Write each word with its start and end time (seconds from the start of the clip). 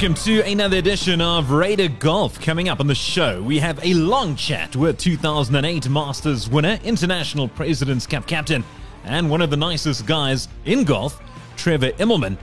Welcome 0.00 0.24
to 0.24 0.40
another 0.50 0.78
edition 0.78 1.20
of 1.20 1.50
Raider 1.50 1.88
Golf. 1.88 2.40
Coming 2.40 2.70
up 2.70 2.80
on 2.80 2.86
the 2.86 2.94
show, 2.94 3.42
we 3.42 3.58
have 3.58 3.78
a 3.84 3.92
long 3.92 4.34
chat 4.34 4.74
with 4.74 4.96
2008 4.96 5.90
Masters 5.90 6.48
winner, 6.48 6.78
International 6.84 7.48
President's 7.48 8.06
Cup 8.06 8.26
captain, 8.26 8.64
and 9.04 9.28
one 9.28 9.42
of 9.42 9.50
the 9.50 9.58
nicest 9.58 10.06
guys 10.06 10.48
in 10.64 10.84
golf, 10.84 11.20
Trevor 11.58 11.90
Immelman. 11.98 12.38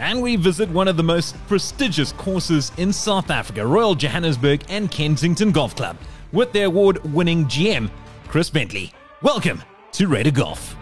And 0.00 0.20
we 0.20 0.34
visit 0.34 0.68
one 0.70 0.88
of 0.88 0.96
the 0.96 1.04
most 1.04 1.36
prestigious 1.46 2.10
courses 2.10 2.72
in 2.76 2.92
South 2.92 3.30
Africa, 3.30 3.64
Royal 3.64 3.94
Johannesburg 3.94 4.64
and 4.68 4.90
Kensington 4.90 5.52
Golf 5.52 5.76
Club, 5.76 5.96
with 6.32 6.50
their 6.50 6.66
award 6.66 7.04
winning 7.14 7.44
GM, 7.44 7.88
Chris 8.26 8.50
Bentley. 8.50 8.92
Welcome 9.22 9.62
to 9.92 10.08
Raider 10.08 10.32
Golf. 10.32 10.74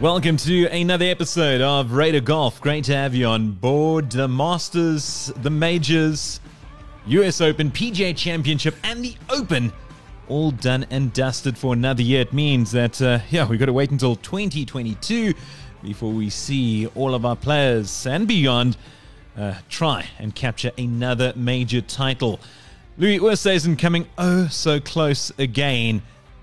Welcome 0.00 0.36
to 0.36 0.66
another 0.66 1.06
episode 1.06 1.60
of 1.60 1.90
Raider 1.90 2.20
Golf. 2.20 2.60
Great 2.60 2.84
to 2.84 2.94
have 2.94 3.16
you 3.16 3.26
on 3.26 3.50
board. 3.50 4.12
The 4.12 4.28
Masters, 4.28 5.32
the 5.38 5.50
Majors, 5.50 6.38
US 7.06 7.40
Open, 7.40 7.72
PGA 7.72 8.16
Championship, 8.16 8.76
and 8.84 9.04
the 9.04 9.16
Open 9.28 9.72
all 10.28 10.52
done 10.52 10.86
and 10.90 11.12
dusted 11.12 11.58
for 11.58 11.72
another 11.72 12.02
year. 12.02 12.20
It 12.20 12.32
means 12.32 12.70
that, 12.70 13.02
uh, 13.02 13.18
yeah, 13.30 13.44
we've 13.48 13.58
got 13.58 13.66
to 13.66 13.72
wait 13.72 13.90
until 13.90 14.14
2022 14.14 15.34
before 15.82 16.12
we 16.12 16.30
see 16.30 16.86
all 16.94 17.12
of 17.12 17.26
our 17.26 17.34
players 17.34 18.06
and 18.06 18.28
beyond 18.28 18.76
uh, 19.36 19.54
try 19.68 20.08
and 20.20 20.32
capture 20.32 20.70
another 20.78 21.32
major 21.34 21.80
title. 21.80 22.38
Louis 22.98 23.18
Oosthuizen 23.18 23.76
coming 23.76 24.06
oh 24.16 24.46
so 24.46 24.78
close 24.78 25.32
again 25.38 26.02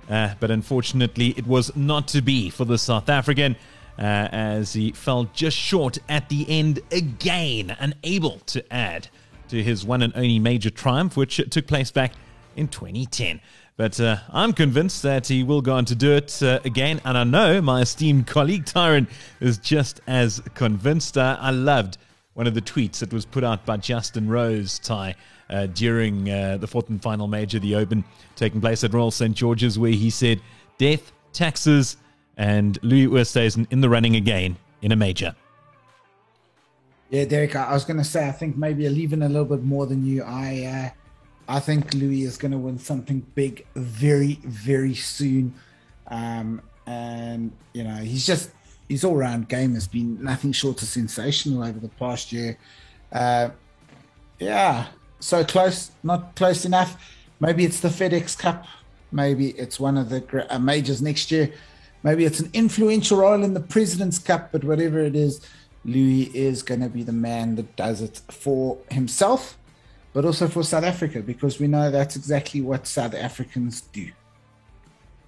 uh, 0.09 0.35
but 0.39 0.51
unfortunately, 0.51 1.33
it 1.37 1.47
was 1.47 1.75
not 1.75 2.07
to 2.09 2.21
be 2.21 2.49
for 2.49 2.65
the 2.65 2.77
South 2.77 3.09
African. 3.09 3.55
Uh, 3.97 4.27
as 4.33 4.73
he 4.73 4.91
fell 4.91 5.23
just 5.33 5.55
short 5.55 5.97
at 6.09 6.27
the 6.27 6.45
end 6.49 6.81
again, 6.91 7.73
unable 7.79 8.39
to 8.39 8.61
add 8.73 9.07
to 9.47 9.63
his 9.63 9.85
one 9.85 10.01
and 10.01 10.11
only 10.17 10.37
major 10.37 10.69
triumph, 10.69 11.15
which 11.15 11.37
took 11.49 11.65
place 11.65 11.91
back 11.91 12.11
in 12.57 12.67
2010. 12.67 13.39
But 13.77 13.99
uh, 13.99 14.17
I'm 14.31 14.53
convinced 14.53 15.03
that 15.03 15.27
he 15.27 15.43
will 15.43 15.61
go 15.61 15.75
on 15.75 15.85
to 15.85 15.95
do 15.95 16.13
it 16.13 16.41
uh, 16.41 16.59
again, 16.63 17.01
and 17.03 17.17
I 17.17 17.25
know 17.25 17.61
my 17.61 17.81
esteemed 17.81 18.25
colleague 18.27 18.65
Tyron 18.65 19.07
is 19.41 19.57
just 19.57 19.99
as 20.07 20.41
convinced. 20.53 21.17
Uh, 21.17 21.37
I 21.39 21.51
loved 21.51 21.97
one 22.33 22.47
of 22.47 22.53
the 22.53 22.61
tweets 22.61 22.99
that 22.99 23.11
was 23.11 23.25
put 23.25 23.43
out 23.43 23.65
by 23.65 23.77
Justin 23.77 24.29
Rose, 24.29 24.79
Ty, 24.79 25.15
uh, 25.49 25.67
during 25.67 26.29
uh, 26.29 26.57
the 26.57 26.67
fourth 26.67 26.89
and 26.89 27.01
final 27.01 27.27
major, 27.27 27.59
the 27.59 27.75
Open, 27.75 28.03
taking 28.35 28.61
place 28.61 28.83
at 28.83 28.93
Royal 28.93 29.11
St. 29.11 29.35
George's, 29.35 29.77
where 29.77 29.91
he 29.91 30.09
said, 30.09 30.41
Death, 30.77 31.11
taxes, 31.33 31.97
and 32.37 32.77
Louis 32.83 33.07
Oosthuizen 33.07 33.67
in 33.71 33.81
the 33.81 33.89
running 33.89 34.15
again 34.15 34.57
in 34.81 34.91
a 34.91 34.95
major. 34.95 35.35
Yeah, 37.09 37.25
Derek, 37.25 37.55
I 37.55 37.73
was 37.73 37.85
going 37.85 37.97
to 37.97 38.03
say, 38.03 38.27
I 38.27 38.31
think 38.31 38.57
maybe 38.57 38.85
even 38.85 39.21
a 39.21 39.29
little 39.29 39.45
bit 39.45 39.63
more 39.63 39.85
than 39.85 40.05
you. 40.05 40.23
I, 40.23 40.93
uh, 41.47 41.53
I 41.53 41.59
think 41.59 41.93
Louis 41.93 42.23
is 42.23 42.37
going 42.37 42.51
to 42.51 42.57
win 42.57 42.79
something 42.79 43.25
big 43.35 43.65
very, 43.75 44.39
very 44.43 44.95
soon. 44.95 45.53
Um, 46.07 46.61
and, 46.87 47.51
you 47.73 47.83
know, 47.83 47.95
he's 47.95 48.25
just, 48.25 48.49
his 48.89 49.03
all 49.03 49.15
round 49.15 49.47
game 49.49 49.75
has 49.75 49.87
been 49.87 50.21
nothing 50.23 50.51
short 50.51 50.81
of 50.81 50.87
sensational 50.87 51.63
over 51.63 51.79
the 51.79 51.89
past 51.89 52.31
year. 52.31 52.57
Uh, 53.11 53.49
yeah, 54.39 54.87
so 55.19 55.43
close, 55.43 55.91
not 56.03 56.35
close 56.35 56.65
enough. 56.65 56.97
Maybe 57.39 57.65
it's 57.65 57.79
the 57.79 57.89
FedEx 57.89 58.37
Cup. 58.37 58.65
Maybe 59.11 59.49
it's 59.51 59.79
one 59.79 59.97
of 59.97 60.09
the 60.09 60.53
uh, 60.53 60.59
majors 60.59 61.01
next 61.01 61.31
year. 61.31 61.53
Maybe 62.03 62.25
it's 62.25 62.39
an 62.39 62.49
influential 62.53 63.17
role 63.19 63.43
in 63.43 63.53
the 63.53 63.59
President's 63.59 64.19
Cup, 64.19 64.51
but 64.51 64.63
whatever 64.63 64.99
it 64.99 65.15
is, 65.15 65.41
Louis 65.83 66.23
is 66.35 66.63
going 66.63 66.81
to 66.81 66.89
be 66.89 67.03
the 67.03 67.11
man 67.11 67.55
that 67.55 67.75
does 67.75 68.01
it 68.01 68.21
for 68.29 68.77
himself, 68.91 69.57
but 70.13 70.25
also 70.25 70.47
for 70.47 70.63
South 70.63 70.83
Africa, 70.83 71.21
because 71.21 71.59
we 71.59 71.67
know 71.67 71.91
that's 71.91 72.15
exactly 72.15 72.61
what 72.61 72.87
South 72.87 73.13
Africans 73.13 73.81
do. 73.81 74.11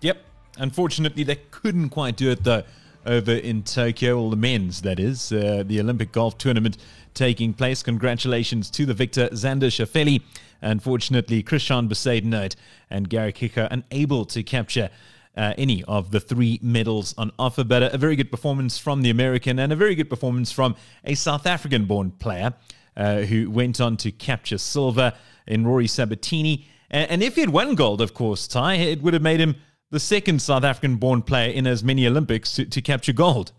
Yep. 0.01 0.23
Unfortunately, 0.57 1.23
they 1.23 1.37
couldn't 1.51 1.89
quite 1.89 2.15
do 2.15 2.31
it, 2.31 2.43
though, 2.43 2.63
over 3.05 3.31
in 3.31 3.63
Tokyo, 3.63 4.17
all 4.17 4.29
the 4.29 4.35
men's, 4.35 4.81
that 4.81 4.99
is, 4.99 5.31
uh, 5.31 5.63
the 5.65 5.79
Olympic 5.79 6.11
golf 6.11 6.37
tournament 6.37 6.77
taking 7.17 7.53
place. 7.53 7.81
Congratulations 7.83 8.69
to 8.69 8.85
the 8.85 8.93
victor, 8.93 9.27
Xander 9.29 9.71
Schauffele. 9.71 10.21
Unfortunately, 10.61 11.43
Christiaan 11.43 11.89
Bezuidenhout 11.89 12.55
and 12.89 13.09
Garrick 13.09 13.37
Higgo 13.37 13.67
unable 13.71 14.23
to 14.25 14.43
capture 14.43 14.89
uh, 15.35 15.53
any 15.57 15.83
of 15.83 16.11
the 16.11 16.19
three 16.19 16.59
medals 16.61 17.13
on 17.17 17.31
offer, 17.37 17.63
but 17.63 17.83
a, 17.83 17.93
a, 17.93 17.97
very 17.97 18.15
good 18.15 18.31
performance 18.31 18.77
from 18.77 19.01
the 19.01 19.09
American 19.09 19.59
and 19.59 19.71
a 19.71 19.75
very 19.75 19.93
good 19.93 20.09
performance 20.09 20.51
from 20.51 20.75
a 21.03 21.13
South 21.13 21.45
African 21.45 21.85
born 21.85 22.11
player 22.11 22.53
uh, 22.95 23.21
who 23.21 23.49
went 23.49 23.79
on 23.79 23.97
to 23.97 24.11
capture 24.11 24.57
silver 24.57 25.13
in 25.45 25.65
Rory 25.65 25.87
Sabatini. 25.87 26.67
And, 26.89 27.11
and 27.11 27.23
if 27.23 27.35
he 27.35 27.41
had 27.41 27.51
won 27.51 27.75
gold, 27.75 28.01
of 28.01 28.13
course, 28.13 28.47
Ty, 28.47 28.75
it 28.75 29.01
would 29.01 29.13
have 29.13 29.21
made 29.21 29.39
him 29.39 29.55
the 29.91 29.99
second 29.99 30.41
South 30.41 30.63
African 30.63 30.95
born 30.95 31.21
player 31.21 31.51
in 31.51 31.67
as 31.67 31.83
many 31.83 32.07
Olympics 32.07 32.53
to, 32.53 32.65
to 32.65 32.81
capture 32.81 33.13
gold 33.13 33.51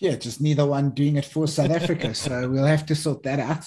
yeah, 0.00 0.16
just 0.16 0.40
neither 0.40 0.66
one 0.66 0.90
doing 0.90 1.16
it 1.16 1.24
for 1.24 1.46
South 1.46 1.70
Africa. 1.70 2.14
so 2.14 2.48
we'll 2.48 2.64
have 2.64 2.86
to 2.86 2.94
sort 2.94 3.22
that 3.24 3.40
out. 3.40 3.64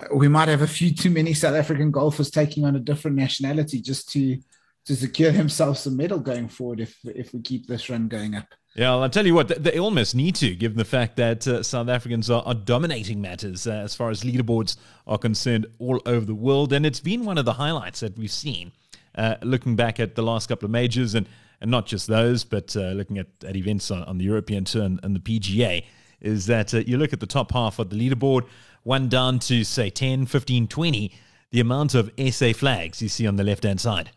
Uh, 0.00 0.14
we 0.14 0.28
might 0.28 0.48
have 0.48 0.62
a 0.62 0.66
few 0.66 0.94
too 0.94 1.10
many 1.10 1.34
South 1.34 1.54
African 1.54 1.90
golfers 1.90 2.30
taking 2.30 2.64
on 2.64 2.76
a 2.76 2.80
different 2.80 3.16
nationality 3.16 3.80
just 3.80 4.08
to 4.10 4.38
to 4.86 4.94
secure 4.94 5.32
themselves 5.32 5.86
a 5.86 5.90
medal 5.90 6.18
going 6.18 6.48
forward 6.48 6.80
if 6.80 6.96
if 7.04 7.32
we 7.32 7.40
keep 7.40 7.66
this 7.66 7.88
run 7.88 8.08
going 8.08 8.34
up. 8.34 8.46
Yeah, 8.76 8.92
I'll 8.96 9.08
tell 9.08 9.24
you 9.24 9.34
what, 9.34 9.62
they 9.62 9.78
almost 9.78 10.16
need 10.16 10.34
to, 10.36 10.52
given 10.56 10.76
the 10.76 10.84
fact 10.84 11.14
that 11.16 11.46
uh, 11.46 11.62
South 11.62 11.88
Africans 11.88 12.28
are, 12.28 12.42
are 12.44 12.54
dominating 12.54 13.20
matters 13.20 13.68
uh, 13.68 13.70
as 13.70 13.94
far 13.94 14.10
as 14.10 14.24
leaderboards 14.24 14.76
are 15.06 15.16
concerned 15.16 15.66
all 15.78 16.02
over 16.06 16.26
the 16.26 16.34
world. 16.34 16.72
And 16.72 16.84
it's 16.84 16.98
been 16.98 17.24
one 17.24 17.38
of 17.38 17.44
the 17.44 17.52
highlights 17.52 18.00
that 18.00 18.18
we've 18.18 18.32
seen 18.32 18.72
uh, 19.14 19.36
looking 19.42 19.76
back 19.76 20.00
at 20.00 20.16
the 20.16 20.22
last 20.22 20.48
couple 20.48 20.66
of 20.66 20.72
majors. 20.72 21.14
And 21.14 21.28
and 21.64 21.70
not 21.70 21.86
just 21.86 22.08
those, 22.08 22.44
but 22.44 22.76
uh, 22.76 22.90
looking 22.90 23.16
at, 23.16 23.26
at 23.42 23.56
events 23.56 23.90
on, 23.90 24.02
on, 24.04 24.18
the 24.18 24.24
European 24.24 24.64
Tour 24.64 24.82
and, 24.82 25.00
and, 25.02 25.16
the 25.16 25.18
PGA, 25.18 25.82
is 26.20 26.44
that 26.44 26.74
uh, 26.74 26.78
you 26.80 26.98
look 26.98 27.14
at 27.14 27.20
the 27.20 27.26
top 27.26 27.52
half 27.52 27.78
of 27.78 27.88
the 27.88 27.96
leaderboard, 27.96 28.46
one 28.82 29.08
down 29.08 29.38
to, 29.38 29.64
say, 29.64 29.88
10, 29.88 30.26
15, 30.26 30.68
20, 30.68 31.14
the 31.52 31.60
amount 31.60 31.94
of 31.94 32.12
SA 32.30 32.52
flags 32.52 33.00
you 33.00 33.08
see 33.08 33.26
on 33.26 33.36
the 33.36 33.42
left 33.42 33.64
hand 33.64 33.80
side. 33.80 34.10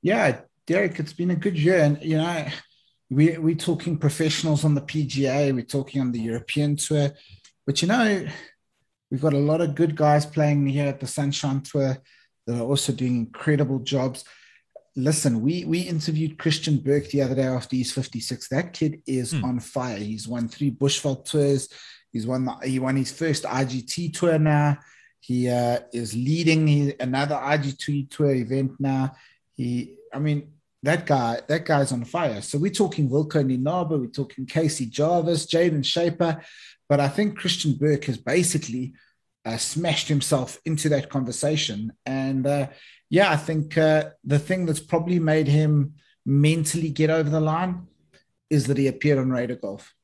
Yeah, 0.00 0.42
Derek, 0.68 1.00
it's 1.00 1.12
been 1.12 1.32
a 1.32 1.34
good 1.34 1.58
year. 1.58 1.80
And, 1.80 2.00
you 2.00 2.18
know, 2.18 2.46
we, 3.10 3.36
we're 3.38 3.56
talking 3.56 3.98
professionals 3.98 4.64
on 4.64 4.76
the 4.76 4.82
PGA, 4.82 5.52
we're 5.52 5.62
talking 5.62 6.00
on 6.00 6.12
the 6.12 6.20
European 6.20 6.76
Tour. 6.76 7.10
But, 7.66 7.82
you 7.82 7.88
know, 7.88 8.28
we've 9.10 9.20
got 9.20 9.34
a 9.34 9.38
lot 9.38 9.60
of 9.60 9.74
good 9.74 9.96
guys 9.96 10.24
playing 10.24 10.68
here 10.68 10.86
at 10.86 11.00
the 11.00 11.08
Sunshine 11.08 11.62
Tour 11.62 11.98
that 12.46 12.60
are 12.60 12.64
also 12.64 12.92
doing 12.92 13.16
incredible 13.16 13.80
jobs 13.80 14.24
listen, 15.04 15.40
we 15.40 15.64
we 15.64 15.80
interviewed 15.80 16.38
Christian 16.38 16.78
Burke 16.78 17.08
the 17.08 17.22
other 17.22 17.34
day 17.34 17.46
after 17.46 17.76
he's 17.76 17.92
56. 17.92 18.48
That 18.48 18.72
kid 18.72 19.02
is 19.06 19.32
mm. 19.32 19.44
on 19.44 19.60
fire. 19.60 19.98
He's 19.98 20.28
won 20.28 20.48
three 20.48 20.70
Bushveld 20.70 21.24
tours. 21.24 21.68
He's 22.12 22.26
won 22.26 22.44
the, 22.44 22.56
he 22.64 22.78
won 22.78 22.96
his 22.96 23.12
first 23.12 23.44
IGT 23.44 24.16
tour 24.18 24.38
now. 24.38 24.78
He 25.20 25.48
uh, 25.48 25.80
is 25.92 26.14
leading 26.14 26.66
his, 26.66 26.94
another 26.98 27.36
IGT 27.36 28.10
tour 28.10 28.34
event 28.34 28.72
now. 28.80 29.14
He, 29.54 29.96
I 30.12 30.18
mean, 30.18 30.52
that 30.82 31.06
guy, 31.06 31.40
that 31.46 31.64
guy's 31.64 31.92
on 31.92 32.04
fire. 32.04 32.40
So 32.40 32.58
we're 32.58 32.70
talking 32.70 33.08
Wilco 33.08 33.44
Nienaber, 33.44 34.00
we're 34.00 34.06
talking 34.06 34.46
Casey 34.46 34.86
Jarvis, 34.86 35.46
Jayden 35.46 35.82
Schaper, 35.84 36.42
but 36.88 37.00
I 37.00 37.08
think 37.08 37.38
Christian 37.38 37.74
Burke 37.74 38.06
has 38.06 38.16
basically 38.16 38.94
uh, 39.44 39.58
smashed 39.58 40.08
himself 40.08 40.58
into 40.64 40.88
that 40.88 41.10
conversation. 41.10 41.92
And 42.06 42.46
uh, 42.46 42.68
yeah, 43.10 43.30
I 43.30 43.36
think 43.36 43.76
uh, 43.76 44.10
the 44.24 44.38
thing 44.38 44.64
that's 44.64 44.80
probably 44.80 45.18
made 45.18 45.48
him 45.48 45.94
mentally 46.24 46.90
get 46.90 47.10
over 47.10 47.28
the 47.28 47.40
line 47.40 47.86
is 48.48 48.66
that 48.68 48.78
he 48.78 48.86
appeared 48.86 49.18
on 49.18 49.30
Raider 49.30 49.56
Golf. 49.56 49.94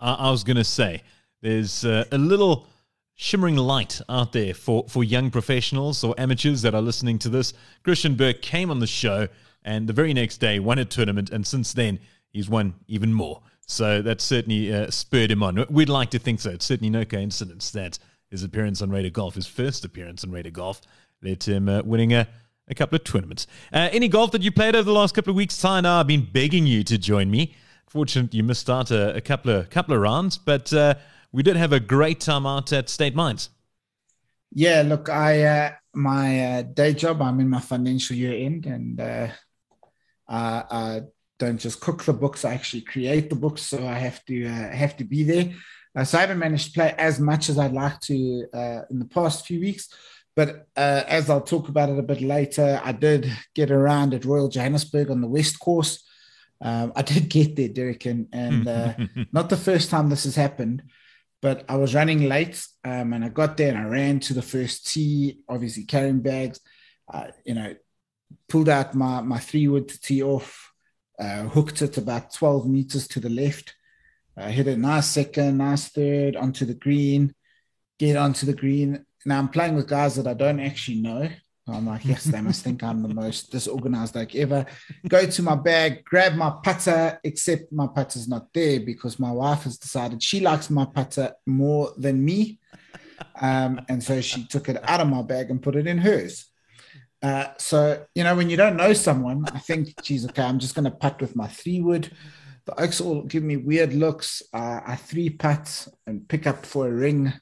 I, 0.00 0.14
I 0.14 0.30
was 0.30 0.44
going 0.44 0.56
to 0.56 0.64
say 0.64 1.02
there's 1.42 1.84
uh, 1.84 2.04
a 2.12 2.18
little 2.18 2.66
shimmering 3.14 3.56
light 3.56 4.00
out 4.08 4.32
there 4.32 4.54
for, 4.54 4.86
for 4.88 5.04
young 5.04 5.30
professionals 5.30 6.02
or 6.02 6.14
amateurs 6.18 6.62
that 6.62 6.74
are 6.74 6.80
listening 6.80 7.18
to 7.20 7.28
this. 7.28 7.52
Christian 7.82 8.14
Burke 8.14 8.42
came 8.42 8.70
on 8.70 8.78
the 8.78 8.86
show 8.86 9.28
and 9.64 9.88
the 9.88 9.92
very 9.92 10.14
next 10.14 10.38
day 10.38 10.58
won 10.58 10.78
a 10.78 10.84
tournament, 10.84 11.30
and 11.30 11.46
since 11.46 11.72
then 11.72 11.98
he's 12.30 12.48
won 12.48 12.74
even 12.88 13.12
more. 13.12 13.42
So 13.66 14.02
that 14.02 14.20
certainly 14.20 14.72
uh, 14.72 14.90
spurred 14.90 15.30
him 15.30 15.42
on. 15.42 15.64
We'd 15.70 15.88
like 15.88 16.10
to 16.10 16.18
think 16.18 16.40
so. 16.40 16.50
It's 16.50 16.64
certainly 16.64 16.90
no 16.90 17.04
coincidence 17.04 17.70
that 17.70 17.98
his 18.30 18.42
appearance 18.42 18.82
on 18.82 18.90
Raider 18.90 19.10
Golf, 19.10 19.34
his 19.34 19.46
first 19.46 19.84
appearance 19.84 20.24
on 20.24 20.30
Raider 20.30 20.50
Golf, 20.50 20.80
led 21.22 21.40
to 21.40 21.52
him 21.52 21.68
uh, 21.68 21.82
winning 21.82 22.12
a 22.12 22.26
a 22.72 22.74
couple 22.74 22.96
of 22.96 23.04
tournaments. 23.04 23.46
Uh, 23.72 23.88
any 23.92 24.08
golf 24.08 24.32
that 24.32 24.42
you 24.42 24.50
played 24.50 24.74
over 24.74 24.82
the 24.82 24.92
last 24.92 25.14
couple 25.14 25.30
of 25.30 25.36
weeks? 25.36 25.56
Ty 25.60 25.78
and 25.78 25.86
I 25.86 25.98
have 25.98 26.06
been 26.08 26.24
begging 26.24 26.66
you 26.66 26.82
to 26.84 26.98
join 26.98 27.30
me. 27.30 27.54
Fortunately, 27.86 28.38
you 28.38 28.42
missed 28.42 28.68
out 28.68 28.90
a, 28.90 29.14
a 29.14 29.20
couple 29.20 29.52
of 29.52 29.70
couple 29.70 29.94
of 29.94 30.00
rounds, 30.00 30.38
but 30.38 30.72
uh, 30.72 30.94
we 31.30 31.42
did 31.42 31.56
have 31.56 31.72
a 31.72 31.80
great 31.80 32.20
time 32.20 32.46
out 32.46 32.72
at 32.72 32.88
State 32.88 33.14
Mines. 33.14 33.50
Yeah, 34.50 34.82
look, 34.82 35.08
I 35.08 35.42
uh, 35.44 35.72
my 35.94 36.44
uh, 36.44 36.62
day 36.62 36.94
job. 36.94 37.22
I'm 37.22 37.38
in 37.40 37.48
my 37.48 37.60
financial 37.60 38.16
year 38.16 38.34
end, 38.34 38.66
and 38.66 39.00
uh, 39.00 39.28
I, 40.28 40.64
I, 40.70 41.00
don't 41.38 41.58
just 41.58 41.80
cook 41.80 42.04
the 42.04 42.12
books. 42.12 42.44
I 42.44 42.54
actually 42.54 42.82
create 42.82 43.28
the 43.28 43.36
books, 43.36 43.62
so 43.62 43.84
I 43.84 43.94
have 43.94 44.24
to 44.26 44.46
uh, 44.46 44.70
have 44.70 44.96
to 44.98 45.04
be 45.04 45.24
there. 45.24 45.52
So 46.04 46.16
I 46.16 46.22
haven't 46.22 46.38
managed 46.38 46.66
to 46.68 46.72
play 46.72 46.94
as 46.96 47.20
much 47.20 47.50
as 47.50 47.58
I'd 47.58 47.72
like 47.72 48.00
to 48.02 48.14
in 48.90 48.98
the 48.98 49.08
past 49.10 49.44
few 49.44 49.60
weeks. 49.60 49.88
But 50.34 50.68
uh, 50.76 51.02
as 51.06 51.28
I'll 51.28 51.42
talk 51.42 51.68
about 51.68 51.90
it 51.90 51.98
a 51.98 52.02
bit 52.02 52.22
later, 52.22 52.80
I 52.82 52.92
did 52.92 53.30
get 53.54 53.70
around 53.70 54.14
at 54.14 54.24
Royal 54.24 54.48
Johannesburg 54.48 55.10
on 55.10 55.20
the 55.20 55.28
West 55.28 55.60
Course. 55.60 56.02
Um, 56.60 56.92
I 56.96 57.02
did 57.02 57.28
get 57.28 57.56
there, 57.56 57.68
Derek, 57.68 58.06
and, 58.06 58.28
and 58.32 58.66
uh, 58.66 58.94
not 59.32 59.50
the 59.50 59.56
first 59.56 59.90
time 59.90 60.08
this 60.08 60.24
has 60.24 60.36
happened, 60.36 60.82
but 61.42 61.64
I 61.68 61.76
was 61.76 61.94
running 61.94 62.28
late 62.28 62.64
um, 62.84 63.12
and 63.12 63.24
I 63.24 63.28
got 63.28 63.56
there 63.56 63.68
and 63.68 63.78
I 63.78 63.84
ran 63.84 64.20
to 64.20 64.34
the 64.34 64.42
first 64.42 64.86
tee, 64.86 65.40
obviously 65.48 65.84
carrying 65.84 66.20
bags. 66.20 66.60
Uh, 67.12 67.26
you 67.44 67.54
know, 67.54 67.74
pulled 68.48 68.68
out 68.68 68.94
my, 68.94 69.20
my 69.20 69.38
three 69.38 69.68
wood 69.68 69.88
to 69.88 70.00
tee 70.00 70.22
off, 70.22 70.72
uh, 71.18 71.42
hooked 71.42 71.82
it 71.82 71.98
about 71.98 72.32
12 72.32 72.68
meters 72.68 73.06
to 73.08 73.20
the 73.20 73.28
left, 73.28 73.74
uh, 74.36 74.48
hit 74.48 74.66
a 74.66 74.76
nice 74.76 75.08
second, 75.08 75.58
nice 75.58 75.88
third 75.88 76.36
onto 76.36 76.64
the 76.64 76.74
green, 76.74 77.34
get 77.98 78.16
onto 78.16 78.46
the 78.46 78.54
green 78.54 79.04
now 79.24 79.38
I'm 79.38 79.48
playing 79.48 79.76
with 79.76 79.88
guys 79.88 80.16
that 80.16 80.26
I 80.26 80.34
don't 80.34 80.60
actually 80.60 81.00
know. 81.00 81.28
I'm 81.68 81.86
like, 81.86 82.04
yes, 82.04 82.24
they 82.24 82.40
must 82.40 82.64
think 82.64 82.82
I'm 82.82 83.02
the 83.02 83.14
most 83.14 83.52
disorganized 83.52 84.16
like 84.16 84.34
ever. 84.34 84.66
Go 85.08 85.26
to 85.26 85.42
my 85.42 85.54
bag, 85.54 86.04
grab 86.04 86.34
my 86.34 86.52
putter, 86.62 87.20
except 87.22 87.72
my 87.72 87.86
putter's 87.86 88.26
not 88.26 88.52
there 88.52 88.80
because 88.80 89.20
my 89.20 89.30
wife 89.30 89.62
has 89.62 89.78
decided 89.78 90.22
she 90.22 90.40
likes 90.40 90.70
my 90.70 90.84
putter 90.84 91.32
more 91.46 91.92
than 91.96 92.24
me. 92.24 92.58
Um, 93.40 93.80
and 93.88 94.02
so 94.02 94.20
she 94.20 94.44
took 94.46 94.68
it 94.68 94.80
out 94.82 95.00
of 95.00 95.08
my 95.08 95.22
bag 95.22 95.50
and 95.50 95.62
put 95.62 95.76
it 95.76 95.86
in 95.86 95.98
hers. 95.98 96.46
Uh, 97.22 97.46
so, 97.58 98.04
you 98.16 98.24
know, 98.24 98.34
when 98.34 98.50
you 98.50 98.56
don't 98.56 98.76
know 98.76 98.92
someone, 98.92 99.44
I 99.54 99.60
think, 99.60 99.94
geez, 100.02 100.26
okay, 100.26 100.42
I'm 100.42 100.58
just 100.58 100.74
going 100.74 100.86
to 100.86 100.90
putt 100.90 101.20
with 101.20 101.36
my 101.36 101.46
three 101.46 101.80
wood. 101.80 102.10
The 102.64 102.80
Oaks 102.80 103.00
all 103.00 103.22
give 103.22 103.44
me 103.44 103.56
weird 103.56 103.92
looks. 103.92 104.42
Uh, 104.52 104.80
I 104.84 104.96
three 104.96 105.30
putt 105.30 105.86
and 106.08 106.28
pick 106.28 106.48
up 106.48 106.66
for 106.66 106.88
a 106.88 106.92
ring 106.92 107.32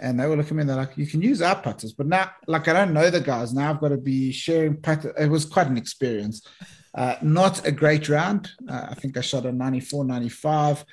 and 0.00 0.18
they 0.18 0.26
were 0.26 0.36
looking 0.36 0.50
at 0.50 0.56
me 0.56 0.60
and 0.62 0.70
they're 0.70 0.76
like, 0.76 0.96
you 0.96 1.06
can 1.06 1.20
use 1.20 1.42
our 1.42 1.60
putters, 1.60 1.92
but 1.92 2.06
now, 2.06 2.30
like, 2.46 2.68
I 2.68 2.72
don't 2.72 2.92
know 2.92 3.10
the 3.10 3.20
guys. 3.20 3.52
Now 3.52 3.70
I've 3.70 3.80
got 3.80 3.88
to 3.88 3.96
be 3.96 4.30
sharing 4.30 4.76
putters. 4.76 5.12
It 5.18 5.28
was 5.28 5.44
quite 5.44 5.66
an 5.66 5.76
experience. 5.76 6.46
Uh, 6.94 7.16
not 7.20 7.66
a 7.66 7.72
great 7.72 8.08
round. 8.08 8.50
Uh, 8.68 8.88
I 8.90 8.94
think 8.94 9.16
I 9.16 9.20
shot 9.20 9.46
a 9.46 9.52
94, 9.52 10.04
95. 10.04 10.84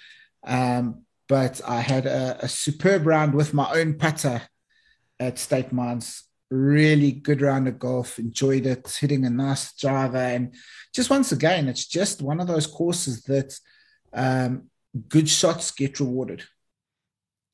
Um, 0.46 1.04
but 1.28 1.62
I 1.68 1.82
had 1.82 2.06
a, 2.06 2.38
a, 2.42 2.48
superb 2.48 3.08
round 3.08 3.34
with 3.34 3.54
my 3.54 3.72
own 3.72 3.96
putter 3.96 4.44
at 5.20 5.40
State 5.40 5.72
Mines. 5.72 6.24
Really 6.52 7.12
good 7.12 7.42
round 7.42 7.68
of 7.68 7.80
golf. 7.80 8.20
Enjoyed 8.20 8.68
it, 8.68 8.98
hitting 9.00 9.26
a 9.26 9.30
nice 9.30 9.76
driver. 9.76 10.18
And 10.18 10.54
just 10.94 11.10
once 11.10 11.32
again, 11.32 11.68
it's 11.68 11.88
just 11.88 12.22
one 12.22 12.40
of 12.40 12.48
those 12.48 12.68
courses 12.68 13.24
that 13.24 13.58
um, 14.14 14.70
good 15.10 15.28
shots 15.28 15.72
get 15.72 16.00
rewarded. 16.00 16.44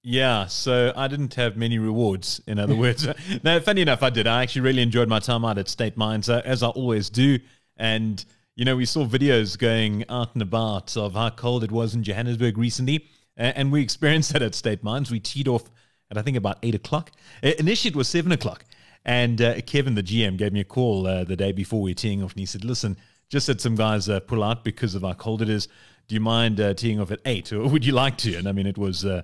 Yeah, 0.03 0.47
so 0.47 0.91
I 0.95 1.07
didn't 1.07 1.35
have 1.35 1.55
many 1.55 1.77
rewards. 1.77 2.41
In 2.47 2.57
other 2.57 2.75
words, 2.75 3.07
no. 3.43 3.59
Funny 3.59 3.81
enough, 3.81 4.01
I 4.01 4.09
did. 4.09 4.25
I 4.25 4.41
actually 4.41 4.61
really 4.61 4.81
enjoyed 4.81 5.07
my 5.07 5.19
time 5.19 5.45
out 5.45 5.59
at 5.59 5.69
State 5.69 5.95
Mines, 5.95 6.27
uh, 6.27 6.41
as 6.43 6.63
I 6.63 6.69
always 6.69 7.09
do. 7.09 7.37
And 7.77 8.23
you 8.55 8.65
know, 8.65 8.75
we 8.75 8.85
saw 8.85 9.05
videos 9.05 9.57
going 9.57 10.03
out 10.09 10.33
and 10.33 10.41
about 10.41 10.97
of 10.97 11.13
how 11.13 11.29
cold 11.29 11.63
it 11.63 11.71
was 11.71 11.93
in 11.93 12.03
Johannesburg 12.03 12.57
recently, 12.57 13.07
and 13.37 13.71
we 13.71 13.81
experienced 13.81 14.33
that 14.33 14.41
at 14.41 14.55
State 14.55 14.83
Mines. 14.83 15.11
We 15.11 15.19
teed 15.19 15.47
off 15.47 15.69
at 16.09 16.17
I 16.17 16.21
think 16.23 16.35
about 16.35 16.57
eight 16.63 16.75
o'clock. 16.75 17.11
Initially, 17.43 17.89
it 17.89 17.95
was 17.95 18.07
seven 18.07 18.31
o'clock, 18.31 18.65
and 19.05 19.39
uh, 19.41 19.61
Kevin, 19.61 19.95
the 19.95 20.03
GM, 20.03 20.35
gave 20.37 20.51
me 20.51 20.61
a 20.61 20.65
call 20.65 21.05
uh, 21.07 21.23
the 21.23 21.35
day 21.35 21.51
before 21.51 21.81
we 21.81 21.91
were 21.91 21.95
teeing 21.95 22.23
off, 22.23 22.31
and 22.31 22.39
he 22.39 22.45
said, 22.45 22.65
"Listen, 22.65 22.97
just 23.29 23.47
had 23.47 23.61
some 23.61 23.75
guys 23.75 24.09
uh, 24.09 24.19
pull 24.19 24.43
out 24.43 24.63
because 24.63 24.95
of 24.95 25.03
how 25.03 25.13
cold 25.13 25.41
it 25.41 25.49
is. 25.49 25.67
Do 26.07 26.15
you 26.15 26.21
mind 26.21 26.59
uh, 26.59 26.73
teeing 26.73 26.99
off 26.99 27.11
at 27.11 27.19
eight, 27.25 27.53
or 27.53 27.67
would 27.67 27.85
you 27.85 27.93
like 27.93 28.17
to?" 28.19 28.35
And 28.35 28.47
I 28.47 28.51
mean, 28.51 28.67
it 28.67 28.77
was 28.77 29.05
uh, 29.05 29.21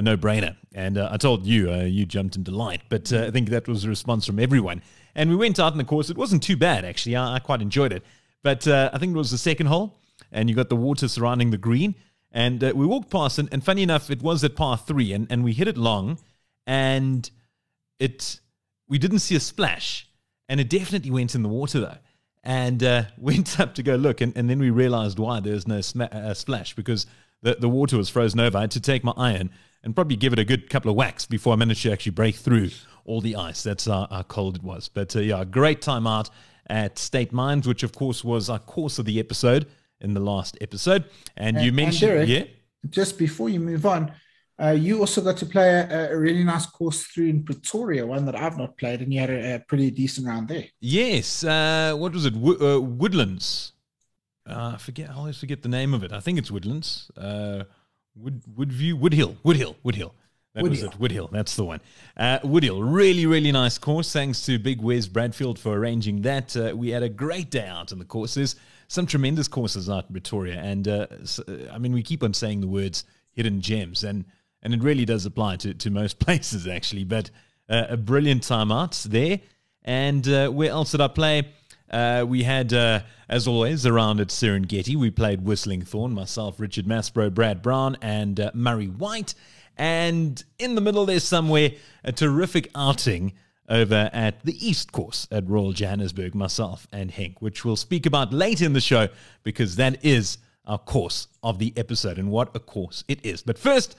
a 0.00 0.02
no-brainer. 0.02 0.56
And 0.74 0.98
uh, 0.98 1.08
I 1.12 1.16
told 1.16 1.46
you, 1.46 1.70
uh, 1.70 1.82
you 1.82 2.04
jumped 2.06 2.34
into 2.34 2.50
light, 2.50 2.82
but 2.88 3.12
uh, 3.12 3.26
I 3.26 3.30
think 3.30 3.50
that 3.50 3.68
was 3.68 3.84
a 3.84 3.88
response 3.88 4.26
from 4.26 4.40
everyone. 4.40 4.82
And 5.14 5.30
we 5.30 5.36
went 5.36 5.60
out 5.60 5.72
in 5.72 5.78
the 5.78 5.84
course. 5.84 6.10
It 6.10 6.16
wasn't 6.16 6.42
too 6.42 6.56
bad, 6.56 6.84
actually. 6.84 7.14
I, 7.14 7.36
I 7.36 7.38
quite 7.38 7.62
enjoyed 7.62 7.92
it. 7.92 8.04
But 8.42 8.66
uh, 8.66 8.90
I 8.92 8.98
think 8.98 9.14
it 9.14 9.18
was 9.18 9.30
the 9.30 9.38
second 9.38 9.66
hole, 9.66 9.98
and 10.32 10.48
you 10.48 10.56
got 10.56 10.68
the 10.68 10.76
water 10.76 11.06
surrounding 11.06 11.50
the 11.50 11.58
green. 11.58 11.94
And 12.32 12.64
uh, 12.64 12.72
we 12.74 12.86
walked 12.86 13.10
past, 13.10 13.38
and, 13.38 13.48
and, 13.52 13.62
funny 13.62 13.82
enough, 13.82 14.10
it 14.10 14.22
was 14.22 14.42
at 14.42 14.56
par 14.56 14.78
three, 14.78 15.12
and, 15.12 15.26
and 15.30 15.44
we 15.44 15.52
hit 15.52 15.68
it 15.68 15.76
long, 15.76 16.18
and 16.66 17.28
it 17.98 18.40
we 18.88 18.98
didn't 18.98 19.18
see 19.18 19.36
a 19.36 19.40
splash, 19.40 20.08
and 20.48 20.60
it 20.60 20.70
definitely 20.70 21.10
went 21.10 21.34
in 21.34 21.42
the 21.42 21.48
water 21.48 21.80
though. 21.80 21.98
And 22.42 22.82
uh, 22.82 23.02
went 23.18 23.60
up 23.60 23.74
to 23.74 23.82
go 23.82 23.96
look, 23.96 24.20
and, 24.20 24.34
and 24.36 24.48
then 24.48 24.60
we 24.60 24.70
realized 24.70 25.18
why 25.18 25.40
there's 25.40 25.66
no 25.66 25.80
sma- 25.80 26.34
splash 26.34 26.74
because 26.74 27.06
the, 27.42 27.56
the 27.56 27.68
water 27.68 27.96
was 27.96 28.08
frozen 28.08 28.40
over. 28.40 28.56
I 28.56 28.62
had 28.62 28.70
to 28.72 28.80
take 28.80 29.02
my 29.04 29.12
iron 29.16 29.50
and 29.82 29.94
probably 29.94 30.16
give 30.16 30.32
it 30.32 30.38
a 30.38 30.44
good 30.44 30.68
couple 30.68 30.90
of 30.90 30.96
whacks 30.96 31.26
before 31.26 31.52
I 31.52 31.56
managed 31.56 31.82
to 31.82 31.92
actually 31.92 32.12
break 32.12 32.36
through 32.36 32.70
all 33.04 33.20
the 33.20 33.36
ice. 33.36 33.62
That's 33.62 33.86
how, 33.86 34.06
how 34.10 34.22
cold 34.22 34.56
it 34.56 34.62
was. 34.62 34.88
But 34.88 35.14
uh, 35.16 35.20
yeah, 35.20 35.44
great 35.44 35.82
time 35.82 36.06
out 36.06 36.30
at 36.68 36.98
State 36.98 37.32
Mines, 37.32 37.66
which 37.66 37.82
of 37.82 37.92
course 37.92 38.22
was 38.22 38.50
our 38.50 38.58
course 38.58 38.98
of 38.98 39.04
the 39.04 39.18
episode 39.18 39.66
in 40.00 40.14
the 40.14 40.20
last 40.20 40.56
episode. 40.60 41.04
And, 41.36 41.56
and 41.56 41.66
you 41.66 41.72
mentioned, 41.72 42.12
and 42.12 42.26
Derek, 42.26 42.48
yeah. 42.48 42.54
Just 42.88 43.18
before 43.18 43.48
you 43.48 43.60
move 43.60 43.84
on, 43.84 44.12
uh, 44.62 44.70
you 44.70 45.00
also 45.00 45.20
got 45.22 45.36
to 45.38 45.46
play 45.46 45.70
a, 45.70 46.12
a, 46.12 46.18
really 46.18 46.44
nice 46.44 46.66
course 46.66 47.04
through 47.04 47.28
in 47.28 47.42
Pretoria, 47.42 48.06
one 48.06 48.26
that 48.26 48.34
I've 48.34 48.58
not 48.58 48.76
played, 48.76 49.00
and 49.00 49.12
you 49.12 49.20
had 49.20 49.30
a, 49.30 49.54
a 49.56 49.58
pretty 49.60 49.90
decent 49.90 50.26
round 50.26 50.48
there. 50.48 50.64
Yes, 50.80 51.44
uh, 51.44 51.94
what 51.96 52.12
was 52.12 52.26
it? 52.26 52.34
uh, 52.34 52.80
Woodlands. 52.80 53.72
Uh, 54.46 54.72
I 54.74 54.78
forget. 54.78 55.10
I 55.10 55.14
always 55.14 55.38
forget 55.38 55.62
the 55.62 55.68
name 55.68 55.94
of 55.94 56.04
it. 56.04 56.12
I 56.12 56.20
think 56.20 56.38
it's 56.38 56.50
Woodlands. 56.50 57.10
Uh, 58.20 58.24
Wood 58.24 58.42
Woodview 58.56 59.00
Woodhill 59.00 59.36
Woodhill 59.44 59.76
Woodhill. 59.84 60.12
That 60.54 60.64
Woodhill. 60.64 60.70
was 60.70 60.82
it. 60.82 60.98
Woodhill. 60.98 61.30
That's 61.30 61.54
the 61.54 61.64
one. 61.64 61.80
Uh, 62.16 62.40
Woodhill. 62.40 62.80
Really, 62.82 63.24
really 63.26 63.52
nice 63.52 63.78
course. 63.78 64.12
Thanks 64.12 64.44
to 64.46 64.58
Big 64.58 64.80
Wes 64.80 65.06
Bradfield 65.06 65.58
for 65.58 65.74
arranging 65.74 66.22
that. 66.22 66.56
Uh, 66.56 66.72
we 66.74 66.90
had 66.90 67.04
a 67.04 67.08
great 67.08 67.50
day 67.50 67.66
out 67.66 67.92
in 67.92 67.98
the 68.00 68.04
courses. 68.04 68.56
Some 68.88 69.06
tremendous 69.06 69.46
courses 69.46 69.88
out 69.88 70.06
in 70.08 70.12
Pretoria. 70.12 70.60
And 70.60 70.88
uh, 70.88 71.06
so, 71.24 71.44
I 71.72 71.78
mean, 71.78 71.92
we 71.92 72.02
keep 72.02 72.24
on 72.24 72.34
saying 72.34 72.62
the 72.62 72.66
words 72.66 73.04
hidden 73.30 73.60
gems, 73.60 74.02
and, 74.02 74.24
and 74.60 74.74
it 74.74 74.82
really 74.82 75.04
does 75.04 75.24
apply 75.24 75.54
to, 75.58 75.72
to 75.74 75.90
most 75.90 76.18
places, 76.18 76.66
actually. 76.66 77.04
But 77.04 77.30
uh, 77.68 77.86
a 77.90 77.96
brilliant 77.96 78.42
time 78.42 78.72
out 78.72 79.00
there. 79.08 79.40
And 79.84 80.26
uh, 80.28 80.48
where 80.48 80.70
else 80.70 80.90
did 80.90 81.00
I 81.00 81.08
play? 81.08 81.48
Uh, 81.90 82.24
we 82.26 82.44
had, 82.44 82.72
uh, 82.72 83.00
as 83.28 83.48
always, 83.48 83.84
around 83.84 84.20
at 84.20 84.28
Serengeti, 84.28 84.96
we 84.96 85.10
played 85.10 85.44
Whistling 85.44 85.82
Thorn, 85.82 86.12
myself, 86.12 86.60
Richard 86.60 86.86
Maspro, 86.86 87.32
Brad 87.32 87.62
Brown, 87.62 87.96
and 88.00 88.38
uh, 88.38 88.50
Murray 88.54 88.86
White. 88.86 89.34
And 89.76 90.42
in 90.58 90.74
the 90.74 90.80
middle, 90.80 91.06
there's 91.06 91.24
somewhere 91.24 91.72
a 92.04 92.12
terrific 92.12 92.70
outing 92.74 93.32
over 93.68 94.10
at 94.12 94.44
the 94.44 94.66
East 94.66 94.92
Course 94.92 95.26
at 95.30 95.48
Royal 95.48 95.72
Johannesburg, 95.72 96.34
myself 96.34 96.86
and 96.92 97.10
Hank, 97.10 97.40
which 97.40 97.64
we'll 97.64 97.76
speak 97.76 98.04
about 98.04 98.32
later 98.32 98.64
in 98.64 98.72
the 98.72 98.80
show 98.80 99.08
because 99.42 99.76
that 99.76 100.04
is 100.04 100.38
our 100.66 100.78
course 100.78 101.28
of 101.42 101.58
the 101.58 101.72
episode. 101.76 102.18
And 102.18 102.30
what 102.30 102.54
a 102.54 102.60
course 102.60 103.04
it 103.08 103.24
is. 103.24 103.42
But 103.42 103.58
first, 103.58 103.96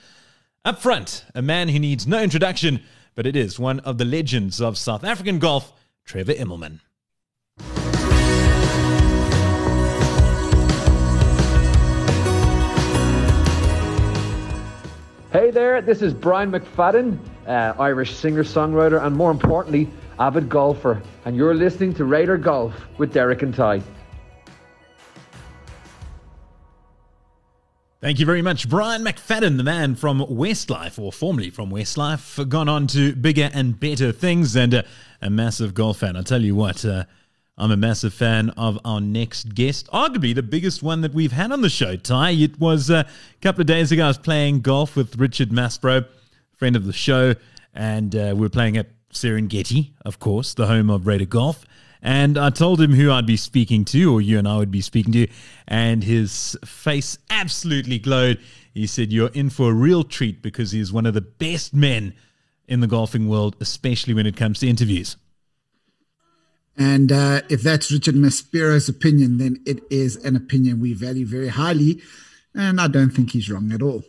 up 0.66 0.80
front, 0.82 1.26
a 1.34 1.42
man 1.42 1.70
who 1.70 1.80
needs 1.80 2.06
no 2.06 2.22
introduction, 2.22 2.82
but 3.16 3.26
it 3.26 3.36
is 3.36 3.60
one 3.60 3.80
of 3.82 3.98
the 3.98 4.06
legends 4.06 4.62
of 4.62 4.78
South 4.78 5.04
African 5.04 5.40
golf, 5.40 5.74
Trevor 6.06 6.34
Immelman. 6.34 6.80
Hey 15.32 15.50
there, 15.50 15.82
this 15.82 16.02
is 16.02 16.14
Brian 16.14 16.52
McFadden, 16.52 17.18
uh, 17.48 17.74
Irish 17.80 18.14
singer 18.18 18.44
songwriter, 18.44 19.02
and 19.02 19.16
more 19.16 19.32
importantly, 19.32 19.90
avid 20.20 20.50
golfer. 20.50 21.02
And 21.24 21.38
you're 21.38 21.56
listening 21.56 21.94
to 21.94 22.04
Raider 22.04 22.38
Golf 22.38 22.74
with 22.98 23.14
Derek 23.14 23.42
and 23.42 23.56
Ty. 23.56 23.82
Thank 28.02 28.20
you 28.20 28.26
very 28.26 28.42
much, 28.42 28.68
Brian 28.68 29.06
McFadden, 29.06 29.56
the 29.56 29.64
man 29.64 29.96
from 29.96 30.20
Westlife, 30.20 31.00
or 31.00 31.14
formerly 31.14 31.50
from 31.50 31.70
Westlife, 31.70 32.50
gone 32.50 32.68
on 32.68 32.88
to 32.88 33.16
bigger 33.16 33.50
and 33.54 33.80
better 33.80 34.12
things, 34.12 34.58
and 34.58 34.74
uh, 34.74 34.84
a 35.22 35.30
massive 35.30 35.74
golf 35.74 36.00
fan. 36.00 36.18
I'll 36.18 36.26
tell 36.26 36.42
you 36.42 36.56
what, 36.56 36.84
uh, 36.84 37.06
I'm 37.58 37.72
a 37.72 37.78
massive 37.78 38.14
fan 38.14 38.50
of 38.52 38.80
our 38.86 39.02
next 39.02 39.54
guest, 39.54 39.88
arguably 39.92 40.34
the 40.34 40.42
biggest 40.42 40.82
one 40.82 41.02
that 41.02 41.14
we've 41.14 41.34
had 41.34 41.52
on 41.52 41.62
the 41.62 41.70
show, 41.70 41.96
Ty. 41.96 42.32
It 42.32 42.60
was 42.60 42.90
uh, 42.90 43.04
a 43.06 43.40
couple 43.42 43.62
of 43.62 43.68
days 43.68 43.92
ago, 43.92 44.06
I 44.06 44.08
was 44.08 44.18
playing 44.18 44.62
golf 44.62 44.96
with 44.96 45.18
Richard 45.18 45.50
Maspro, 45.50 46.06
friend 46.56 46.76
of 46.76 46.86
the 46.86 46.94
show, 46.94 47.36
and 47.74 48.16
uh, 48.16 48.32
we 48.34 48.42
were 48.42 48.50
playing 48.50 48.78
at 48.78 48.88
Serengeti, 49.12 49.92
of 50.06 50.20
course, 50.20 50.54
the 50.54 50.68
home 50.68 50.90
of 50.90 51.06
Raider 51.06 51.26
Golf. 51.26 51.66
And 52.02 52.38
I 52.38 52.50
told 52.50 52.82
him 52.82 52.94
who 52.94 53.12
I'd 53.12 53.28
be 53.28 53.38
speaking 53.38 53.86
to, 53.86 54.12
or 54.12 54.22
you 54.22 54.40
and 54.40 54.48
I 54.48 54.58
would 54.58 54.72
be 54.72 54.82
speaking 54.82 55.12
to, 55.14 55.28
and 55.68 56.04
his 56.04 56.58
face 56.66 57.20
absolutely 57.30 58.00
glowed. 58.00 58.40
He 58.74 58.88
said, 58.88 59.12
You're 59.12 59.30
in 59.34 59.50
for 59.50 59.70
a 59.70 59.74
real 59.74 60.04
treat 60.04 60.42
because 60.42 60.72
he's 60.72 60.92
one 60.92 61.06
of 61.06 61.14
the 61.14 61.22
best 61.22 61.76
men 61.76 62.14
in 62.68 62.80
the 62.80 62.88
golfing 62.88 63.28
world, 63.28 63.56
especially 63.60 64.14
when 64.14 64.26
it 64.26 64.36
comes 64.36 64.60
to 64.60 64.68
interviews. 64.68 65.18
And 66.78 67.12
uh, 67.12 67.42
if 67.50 67.62
that's 67.62 67.92
Richard 67.92 68.16
Maspero's 68.16 68.90
opinion, 68.90 69.38
then 69.38 69.62
it 69.66 69.84
is 69.90 70.16
an 70.18 70.36
opinion 70.36 70.80
we 70.80 70.94
value 70.94 71.26
very 71.26 71.50
highly. 71.50 72.02
And 72.56 72.80
I 72.80 72.88
don't 72.88 73.12
think 73.12 73.32
he's 73.32 73.50
wrong 73.50 73.72
at 73.72 73.82
all. 73.82 74.04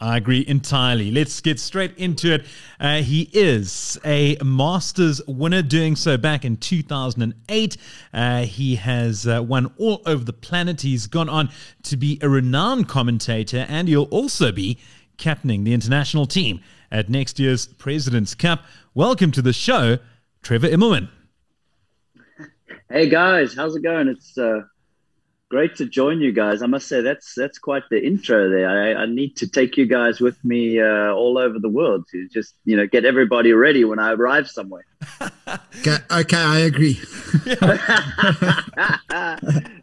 I 0.00 0.16
agree 0.16 0.44
entirely. 0.46 1.10
Let's 1.10 1.40
get 1.40 1.58
straight 1.58 1.96
into 1.96 2.34
it. 2.34 2.46
Uh, 2.78 3.02
he 3.02 3.28
is 3.32 3.98
a 4.04 4.36
Masters 4.42 5.20
winner, 5.26 5.60
doing 5.60 5.96
so 5.96 6.16
back 6.16 6.44
in 6.44 6.56
2008. 6.56 7.76
Uh, 8.14 8.42
he 8.42 8.76
has 8.76 9.26
uh, 9.26 9.42
won 9.42 9.72
all 9.76 10.02
over 10.06 10.24
the 10.24 10.32
planet. 10.32 10.82
He's 10.82 11.08
gone 11.08 11.28
on 11.28 11.50
to 11.82 11.96
be 11.96 12.18
a 12.22 12.28
renowned 12.28 12.88
commentator, 12.88 13.66
and 13.68 13.88
he'll 13.88 14.04
also 14.04 14.52
be 14.52 14.78
captaining 15.16 15.64
the 15.64 15.74
international 15.74 16.26
team 16.26 16.60
at 16.92 17.10
next 17.10 17.40
year's 17.40 17.66
President's 17.66 18.34
Cup. 18.34 18.62
Welcome 18.94 19.32
to 19.32 19.42
the 19.42 19.52
show, 19.52 19.98
Trevor 20.42 20.68
Immelman. 20.68 21.08
Hey 22.90 23.08
guys, 23.08 23.54
how's 23.54 23.76
it 23.76 23.82
going? 23.82 24.08
It's 24.08 24.36
uh, 24.36 24.62
great 25.50 25.76
to 25.76 25.86
join 25.86 26.20
you 26.20 26.32
guys. 26.32 26.62
I 26.62 26.66
must 26.66 26.88
say 26.88 27.00
that's 27.00 27.34
that's 27.34 27.58
quite 27.58 27.82
the 27.90 28.04
intro 28.04 28.48
there. 28.50 28.68
I, 28.68 29.02
I 29.02 29.06
need 29.06 29.36
to 29.36 29.48
take 29.48 29.76
you 29.76 29.86
guys 29.86 30.20
with 30.20 30.42
me 30.44 30.80
uh, 30.80 31.12
all 31.12 31.38
over 31.38 31.58
the 31.58 31.68
world 31.68 32.06
to 32.12 32.28
just 32.28 32.54
you 32.64 32.76
know 32.76 32.86
get 32.86 33.04
everybody 33.04 33.52
ready 33.52 33.84
when 33.84 33.98
I 33.98 34.12
arrive 34.12 34.48
somewhere. 34.48 34.84
okay, 35.78 35.96
okay, 36.10 36.36
I 36.36 36.60
agree. 36.60 37.00
uh, 37.60 37.76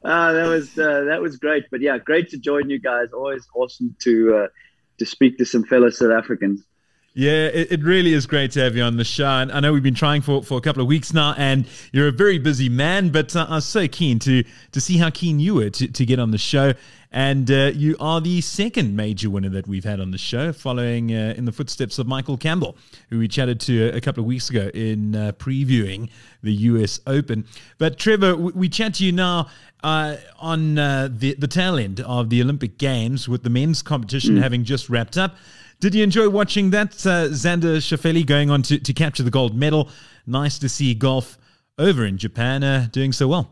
that 0.04 0.48
was 0.48 0.77
uh, 0.77 1.06
that 1.06 1.22
was 1.22 1.38
great, 1.38 1.65
but 1.72 1.82
yeah, 1.82 1.98
great 1.98 2.30
to 2.32 2.38
join 2.38 2.70
you 2.70 2.80
guys. 2.80 3.10
Always 3.13 3.48
awesome 3.56 3.96
to 4.01 4.36
uh, 4.36 4.48
to 5.00 5.06
speak 5.06 5.38
to 5.39 5.46
some 5.46 5.63
fellow 5.63 5.89
South 5.89 6.12
Africans. 6.12 6.63
Yeah, 7.17 7.45
it, 7.45 7.72
it, 7.72 7.81
really 7.81 8.12
is 8.12 8.27
great 8.27 8.51
to 8.51 8.60
have 8.60 8.75
you 8.75 8.84
on 8.84 8.98
the 8.98 9.05
show. 9.05 9.25
And 9.25 9.50
I 9.50 9.62
know 9.62 9.72
we've 9.72 9.81
been 9.81 9.95
trying 9.95 10.22
for, 10.22 10.43
for 10.43 10.57
a 10.57 10.62
couple 10.62 10.81
of 10.81 10.88
weeks 10.89 11.13
now, 11.13 11.34
and 11.38 11.65
you're 11.93 12.10
a 12.10 12.12
very 12.12 12.38
busy 12.38 12.67
man, 12.67 13.07
but 13.07 13.34
uh, 13.38 13.45
I 13.48 13.55
was 13.55 13.65
so 13.65 13.88
keen 13.88 14.19
to 14.19 14.43
to 14.74 14.81
see 14.81 14.98
how 14.98 15.10
keen 15.12 15.39
you 15.39 15.55
were 15.55 15.69
to, 15.69 15.88
to 15.88 16.05
get 16.05 16.19
on 16.19 16.31
the 16.31 16.38
show. 16.38 16.74
And 17.13 17.50
uh, 17.50 17.72
you 17.74 17.95
are 18.01 18.19
the 18.19 18.41
second 18.41 18.98
major 18.98 19.29
winner 19.29 19.48
that 19.48 19.65
we've 19.65 19.86
had 19.86 20.01
on 20.01 20.12
the 20.12 20.17
show, 20.17 20.51
following 20.51 21.15
uh, 21.15 21.34
in 21.38 21.45
the 21.45 21.53
footsteps 21.53 21.98
of 22.00 22.05
Michael 22.05 22.36
Campbell, 22.36 22.75
who 23.10 23.19
we 23.19 23.29
chatted 23.29 23.62
to 23.62 23.95
a, 23.95 24.01
couple 24.01 24.22
of 24.22 24.27
weeks 24.27 24.50
ago 24.50 24.69
in 24.74 25.15
uh, 25.15 25.31
previewing 25.38 26.10
the 26.43 26.51
US 26.51 27.00
Open. 27.07 27.45
But 27.77 27.98
Trevor, 27.98 28.36
we, 28.36 28.51
we 28.51 28.67
chat 28.67 28.95
to 28.95 29.05
you 29.05 29.13
now 29.13 29.48
uh, 29.86 30.17
on 30.38 30.77
uh, 30.77 31.07
the, 31.10 31.36
the 31.36 31.48
tail 31.48 31.77
end 31.77 32.01
of 32.01 32.29
the 32.29 32.41
Olympic 32.41 32.77
Games 32.77 33.29
with 33.29 33.43
the 33.43 33.50
men's 33.50 33.81
competition 33.81 34.36
mm. 34.36 34.41
having 34.41 34.65
just 34.65 34.89
wrapped 34.89 35.17
up. 35.17 35.38
Did 35.86 35.94
you 35.94 36.04
enjoy 36.04 36.30
watching 36.30 36.72
that? 36.72 36.94
Uh, 37.06 37.30
Xander 37.30 37.77
Schauffele 37.77 38.25
going 38.25 38.50
on 38.50 38.63
to, 38.63 38.80
to 38.80 38.92
capture 38.92 39.22
the 39.22 39.30
gold 39.30 39.56
medal. 39.56 39.88
Nice 40.25 40.58
to 40.58 40.68
see 40.68 40.96
golf 40.96 41.38
over 41.77 42.04
in 42.04 42.18
Japan 42.18 42.63
uh, 42.63 42.88
doing 42.92 43.12
so 43.12 43.27
well. 43.27 43.51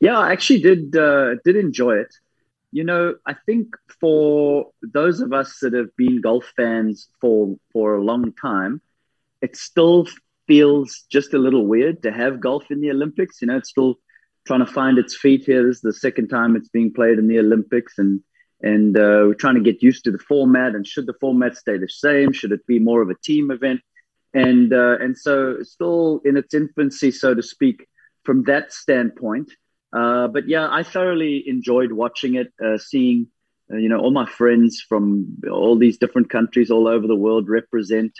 Yeah, 0.00 0.18
I 0.18 0.32
actually 0.32 0.62
did 0.62 0.96
uh, 0.96 1.36
did 1.44 1.54
enjoy 1.54 1.98
it. 1.98 2.12
You 2.72 2.82
know, 2.82 3.14
I 3.24 3.34
think 3.46 3.76
for 4.00 4.72
those 4.82 5.20
of 5.20 5.32
us 5.32 5.60
that 5.62 5.74
have 5.74 5.94
been 5.96 6.20
golf 6.20 6.52
fans 6.56 7.06
for 7.20 7.56
for 7.72 7.94
a 7.94 8.02
long 8.02 8.32
time, 8.32 8.80
it 9.42 9.54
still 9.54 10.08
feels 10.48 11.04
just 11.08 11.34
a 11.34 11.38
little 11.38 11.68
weird 11.68 12.02
to 12.02 12.10
have 12.10 12.40
golf 12.40 12.68
in 12.68 12.80
the 12.80 12.90
Olympics. 12.90 13.40
You 13.40 13.46
know, 13.46 13.58
it's 13.58 13.70
still 13.70 14.00
trying 14.44 14.66
to 14.66 14.72
find 14.72 14.98
its 14.98 15.16
feet 15.16 15.44
here. 15.44 15.64
This 15.64 15.76
is 15.76 15.82
the 15.82 15.92
second 15.92 16.30
time 16.30 16.56
it's 16.56 16.68
being 16.68 16.92
played 16.92 17.20
in 17.20 17.28
the 17.28 17.38
Olympics, 17.38 17.96
and 17.96 18.22
and 18.62 18.96
uh, 18.96 19.24
we're 19.26 19.34
trying 19.34 19.56
to 19.56 19.60
get 19.60 19.82
used 19.82 20.04
to 20.04 20.10
the 20.10 20.18
format. 20.18 20.74
And 20.74 20.86
should 20.86 21.06
the 21.06 21.14
format 21.14 21.56
stay 21.56 21.78
the 21.78 21.88
same? 21.88 22.32
Should 22.32 22.52
it 22.52 22.66
be 22.66 22.78
more 22.78 23.02
of 23.02 23.10
a 23.10 23.14
team 23.14 23.50
event? 23.50 23.80
And 24.34 24.72
uh, 24.72 24.96
and 24.98 25.16
so 25.16 25.62
still 25.62 26.20
in 26.24 26.36
its 26.36 26.54
infancy, 26.54 27.10
so 27.10 27.34
to 27.34 27.42
speak, 27.42 27.86
from 28.24 28.44
that 28.44 28.72
standpoint. 28.72 29.50
Uh, 29.92 30.28
but 30.28 30.48
yeah, 30.48 30.68
I 30.70 30.82
thoroughly 30.82 31.44
enjoyed 31.46 31.92
watching 31.92 32.34
it, 32.34 32.52
uh, 32.62 32.76
seeing 32.76 33.28
uh, 33.72 33.76
you 33.76 33.88
know 33.88 33.98
all 33.98 34.10
my 34.10 34.26
friends 34.26 34.84
from 34.86 35.38
all 35.50 35.78
these 35.78 35.98
different 35.98 36.28
countries 36.28 36.70
all 36.70 36.86
over 36.86 37.06
the 37.06 37.16
world 37.16 37.48
represent 37.48 38.12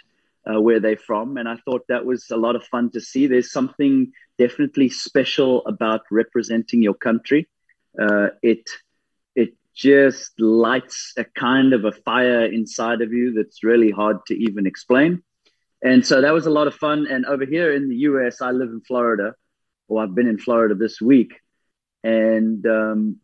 uh, 0.51 0.61
where 0.61 0.81
they're 0.81 0.97
from, 0.97 1.37
and 1.37 1.49
I 1.49 1.57
thought 1.65 1.83
that 1.89 2.07
was 2.07 2.31
a 2.31 2.37
lot 2.37 2.57
of 2.57 2.65
fun 2.65 2.91
to 2.93 3.01
see. 3.01 3.27
There's 3.27 3.53
something 3.53 4.13
definitely 4.39 4.89
special 4.89 5.67
about 5.67 6.03
representing 6.11 6.83
your 6.83 6.95
country. 6.95 7.49
it 8.43 8.71
just 9.77 10.41
lights 10.41 11.13
a 11.19 11.25
kind 11.25 11.75
of 11.75 11.85
a 11.85 11.93
fire 11.93 12.47
inside 12.47 13.03
of 13.03 13.13
you 13.13 13.35
that's 13.35 13.63
really 13.63 13.91
hard 13.91 14.25
to 14.27 14.35
even 14.35 14.67
explain. 14.67 15.23
And 15.83 16.05
so 16.05 16.23
that 16.23 16.33
was 16.33 16.47
a 16.47 16.51
lot 16.51 16.67
of 16.67 16.75
fun. 16.75 17.07
And 17.07 17.27
over 17.27 17.45
here 17.45 17.73
in 17.73 17.89
the 17.89 17.97
US, 17.97 18.41
I 18.41 18.51
live 18.51 18.71
in 18.71 18.81
Florida, 18.81 19.35
or 19.87 20.03
I've 20.03 20.15
been 20.15 20.27
in 20.27 20.39
Florida 20.39 20.75
this 20.75 21.01
week. 21.01 21.35
And 22.03 22.67
um, 22.67 23.17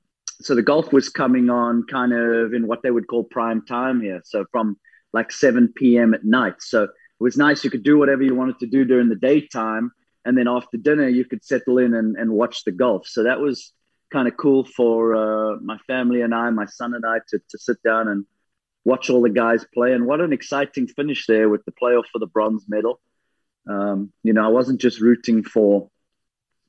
so 0.43 0.55
the 0.55 0.63
golf 0.63 0.93
was 0.93 1.09
coming 1.09 1.49
on 1.49 1.85
kind 1.91 2.13
of 2.13 2.53
in 2.53 2.67
what 2.67 2.83
they 2.83 2.91
would 2.91 3.07
call 3.07 3.25
prime 3.25 3.65
time 3.65 4.03
here. 4.03 4.21
So 4.25 4.45
from 4.53 4.77
like 5.15 5.33
7 5.33 5.73
p.m. 5.75 6.13
at 6.13 6.25
night. 6.25 6.57
So 6.61 6.85
it 6.85 6.91
was 7.19 7.39
nice. 7.39 7.65
You 7.65 7.71
could 7.71 7.83
do 7.83 7.99
whatever 7.99 8.23
you 8.23 8.35
wanted 8.35 8.59
to 8.61 8.67
do 8.67 8.85
during 8.85 9.09
the 9.09 9.17
daytime. 9.17 9.91
And 10.25 10.37
then 10.37 10.49
after 10.49 10.77
dinner, 10.77 11.09
you 11.09 11.25
could 11.25 11.45
settle 11.45 11.79
in 11.79 11.95
and, 11.95 12.17
and 12.17 12.31
watch 12.31 12.65
the 12.65 12.73
golf. 12.73 13.07
So 13.07 13.23
that 13.25 13.41
was 13.41 13.73
kind 14.13 14.29
of 14.29 14.37
cool 14.37 14.65
for 14.65 15.15
uh, 15.15 15.57
my 15.61 15.79
family 15.87 16.21
and 16.21 16.35
I, 16.35 16.51
my 16.51 16.67
son 16.67 16.95
and 16.95 17.05
I, 17.05 17.19
to, 17.29 17.39
to 17.51 17.59
sit 17.59 17.83
down 17.83 18.09
and 18.09 18.27
watch 18.85 19.11
all 19.11 19.23
the 19.23 19.31
guys 19.31 19.65
play. 19.73 19.93
And 19.93 20.07
what 20.07 20.21
an 20.21 20.33
exciting 20.33 20.87
finish 20.87 21.27
there 21.27 21.49
with 21.49 21.65
the 21.65 21.73
playoff 21.73 22.05
for 22.13 22.19
the 22.19 22.27
bronze 22.27 22.65
medal. 22.69 23.01
Um, 23.69 24.13
you 24.23 24.33
know, 24.33 24.45
I 24.45 24.49
wasn't 24.49 24.81
just 24.81 25.01
rooting 25.01 25.43
for 25.43 25.89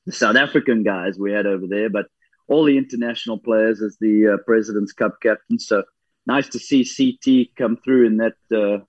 the 0.06 0.12
South 0.12 0.36
African 0.36 0.82
guys 0.82 1.18
we 1.18 1.32
had 1.32 1.46
over 1.46 1.66
there, 1.66 1.90
but 1.90 2.06
all 2.48 2.64
the 2.64 2.78
international 2.78 3.38
players 3.38 3.82
as 3.82 3.96
the 4.00 4.34
uh, 4.34 4.36
President's 4.44 4.92
Cup 4.92 5.20
captain. 5.22 5.58
So 5.58 5.82
nice 6.26 6.48
to 6.50 6.58
see 6.58 6.84
CT 6.84 7.56
come 7.56 7.76
through 7.76 8.06
in 8.06 8.18
that 8.18 8.36
uh, 8.52 8.84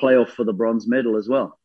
playoff 0.00 0.30
for 0.30 0.44
the 0.44 0.52
bronze 0.52 0.86
medal 0.86 1.16
as 1.16 1.28
well. 1.28 1.58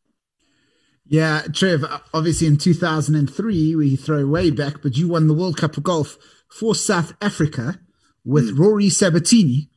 Yeah, 1.12 1.42
Trev, 1.52 1.84
obviously 2.14 2.48
in 2.48 2.56
2003, 2.56 3.76
we 3.76 3.98
throw 3.98 4.26
way 4.26 4.50
back, 4.50 4.82
but 4.82 4.96
you 4.96 5.10
won 5.10 5.28
the 5.28 5.34
World 5.34 5.58
Cup 5.58 5.76
of 5.76 5.84
Golf 5.84 6.18
for 6.48 6.74
South 6.74 7.12
Africa 7.22 7.82
with 8.24 8.56
mm. 8.56 8.58
Rory 8.58 8.90
Sabatini, 8.90 9.68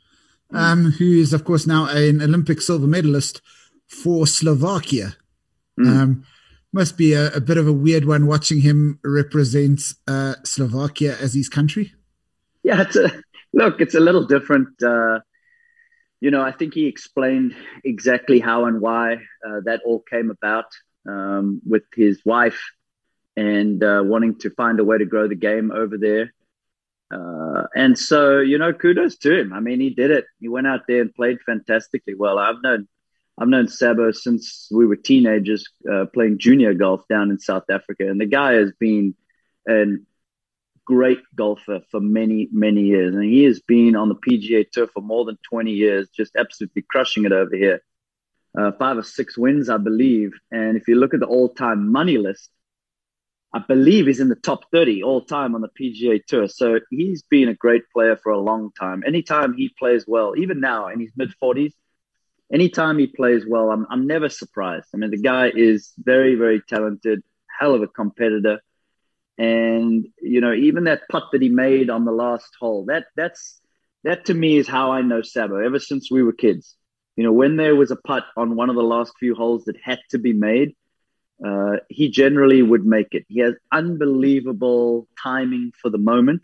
mm. 0.53 0.57
um, 0.57 0.93
who 0.93 1.19
is, 1.19 1.33
of 1.33 1.45
course, 1.45 1.67
now 1.67 1.87
an 1.87 2.23
Olympic 2.23 2.61
silver 2.61 2.87
medalist 2.87 3.43
for 3.88 4.29
Slovakia. 4.29 5.17
Mm. 5.76 5.87
Um, 5.88 6.25
must 6.73 6.97
be 6.97 7.14
a, 7.14 7.33
a, 7.33 7.41
bit 7.41 7.59
of 7.59 7.67
a 7.67 7.73
weird 7.73 8.05
one 8.05 8.29
watching 8.29 8.61
him 8.61 9.00
represent 9.03 9.81
uh, 10.07 10.35
Slovakia 10.45 11.17
as 11.21 11.35
his 11.35 11.49
country. 11.49 11.95
Yeah, 12.62 12.83
it's 12.83 12.95
a, 12.95 13.11
look, 13.53 13.81
it's 13.81 13.97
a 13.97 14.00
little 14.00 14.25
different. 14.25 14.81
Uh, 14.81 15.19
you 16.21 16.31
know, 16.31 16.43
I 16.43 16.53
think 16.53 16.75
he 16.75 16.87
explained 16.87 17.57
exactly 17.85 18.38
how 18.38 18.67
and 18.67 18.81
why 18.81 19.14
uh, 19.14 19.62
that 19.64 19.81
all 19.85 19.99
came 20.09 20.31
about 20.31 20.67
um, 21.08 21.61
with 21.66 21.84
his 21.94 22.20
wife 22.25 22.61
and 23.37 23.82
uh, 23.82 24.02
wanting 24.04 24.38
to 24.38 24.50
find 24.50 24.80
a 24.80 24.84
way 24.84 24.99
to 24.99 25.04
grow 25.04 25.28
the 25.28 25.34
game 25.34 25.73
over 25.73 25.99
there. 25.99 26.32
Uh, 27.11 27.66
and 27.75 27.99
so, 27.99 28.40
you 28.40 28.58
know, 28.58 28.73
kudos 28.73 29.16
to 29.18 29.38
him. 29.38 29.52
I 29.52 29.61
mean, 29.61 29.80
he 29.80 29.90
did 29.90 30.11
it. 30.11 30.25
He 30.40 30.49
went 30.49 30.66
out 30.66 30.82
there 30.88 31.00
and 31.00 31.14
played 31.14 31.38
fantastically 31.42 32.14
well. 32.14 32.38
I've 32.38 32.62
known, 32.62 32.88
I've 33.38 33.49
known 33.49 33.68
Sabo 33.68 34.11
since 34.11 34.68
we 34.73 34.87
were 34.87 34.96
teenagers 34.96 35.68
uh, 35.90 36.06
playing 36.12 36.38
junior 36.38 36.75
golf 36.75 37.02
down 37.08 37.30
in 37.30 37.38
South 37.38 37.64
Africa, 37.70 38.08
and 38.08 38.20
the 38.20 38.26
guy 38.26 38.54
has 38.54 38.73
been 38.78 39.14
a 39.68 39.84
great 40.84 41.20
golfer 41.34 41.80
for 41.90 42.00
many, 42.00 42.49
many 42.52 42.82
years, 42.82 43.14
and 43.14 43.25
he 43.25 43.44
has 43.44 43.61
been 43.61 43.96
on 43.96 44.08
the 44.08 44.16
PGA 44.16 44.68
Tour 44.70 44.88
for 44.88 45.00
more 45.00 45.25
than 45.25 45.38
twenty 45.49 45.73
years, 45.73 46.08
just 46.11 46.37
absolutely 46.37 46.82
crushing 46.82 47.25
it 47.25 47.32
over 47.32 47.54
here 47.54 47.80
uh, 48.58 48.73
five 48.78 48.99
or 48.99 49.02
six 49.02 49.37
wins, 49.37 49.68
I 49.68 49.78
believe. 49.78 50.32
And 50.50 50.76
if 50.76 50.88
you 50.88 50.96
look 50.96 51.14
at 51.14 51.20
the 51.20 51.26
all 51.26 51.49
time 51.49 51.90
money 51.90 52.18
list, 52.18 52.50
I 53.52 53.61
believe 53.61 54.06
he's 54.06 54.20
in 54.20 54.28
the 54.28 54.34
top 54.34 54.70
30 54.73 55.02
all 55.02 55.25
time 55.25 55.54
on 55.54 55.61
the 55.61 55.68
PGA 55.68 56.25
Tour. 56.26 56.49
So 56.49 56.80
he's 56.90 57.23
been 57.23 57.49
a 57.49 57.54
great 57.54 57.82
player 57.92 58.16
for 58.16 58.32
a 58.32 58.40
long 58.40 58.70
time. 58.78 59.02
Anytime 59.06 59.54
he 59.54 59.73
plays 59.78 60.04
well, 60.06 60.34
even 60.37 60.61
now 60.61 60.88
in 60.88 61.00
his 61.00 61.12
mid 61.16 61.32
40s, 61.42 61.73
anytime 62.52 62.99
he 62.99 63.06
plays 63.06 63.44
well, 63.46 63.70
I'm, 63.70 63.87
I'm 63.90 64.06
never 64.06 64.28
surprised. 64.28 64.88
I 64.92 64.99
mean, 64.99 65.11
the 65.11 65.18
guy 65.23 65.52
is 65.54 65.92
very, 65.99 66.34
very 66.34 66.62
talented, 66.68 67.23
hell 67.61 67.75
of 67.75 67.82
a 67.82 67.87
competitor. 67.87 68.61
And, 69.38 70.06
you 70.20 70.40
know, 70.40 70.52
even 70.52 70.84
that 70.84 71.02
putt 71.11 71.25
that 71.32 71.42
he 71.42 71.49
made 71.49 71.90
on 71.90 72.04
the 72.04 72.12
last 72.12 72.50
hole, 72.58 72.87
that 72.87 73.06
that's 73.16 73.61
that 74.04 74.26
to 74.26 74.34
me 74.34 74.58
is 74.58 74.68
how 74.68 74.92
I 74.92 75.02
know 75.02 75.23
Sabo 75.23 75.64
ever 75.64 75.78
since 75.78 76.11
we 76.11 76.23
were 76.23 76.32
kids 76.32 76.76
you 77.16 77.25
know, 77.25 77.33
when 77.33 77.56
there 77.56 77.76
was 77.76 77.90
a 77.90 77.97
putt 77.97 78.25
on 78.37 78.56
one 78.56 78.71
of 78.71 78.76
the 78.76 78.83
last 78.83 79.12
few 79.18 79.35
holes 79.35 79.64
that 79.64 79.76
had 79.83 80.00
to 80.11 80.18
be 80.18 80.33
made, 80.33 80.75
uh, 81.44 81.76
he 81.88 82.09
generally 82.11 82.62
would 82.62 82.85
make 82.85 83.09
it. 83.12 83.25
He 83.28 83.40
has 83.40 83.54
unbelievable 83.73 85.06
timing 85.23 85.73
for 85.80 85.90
the 85.90 85.99
moment, 85.99 86.42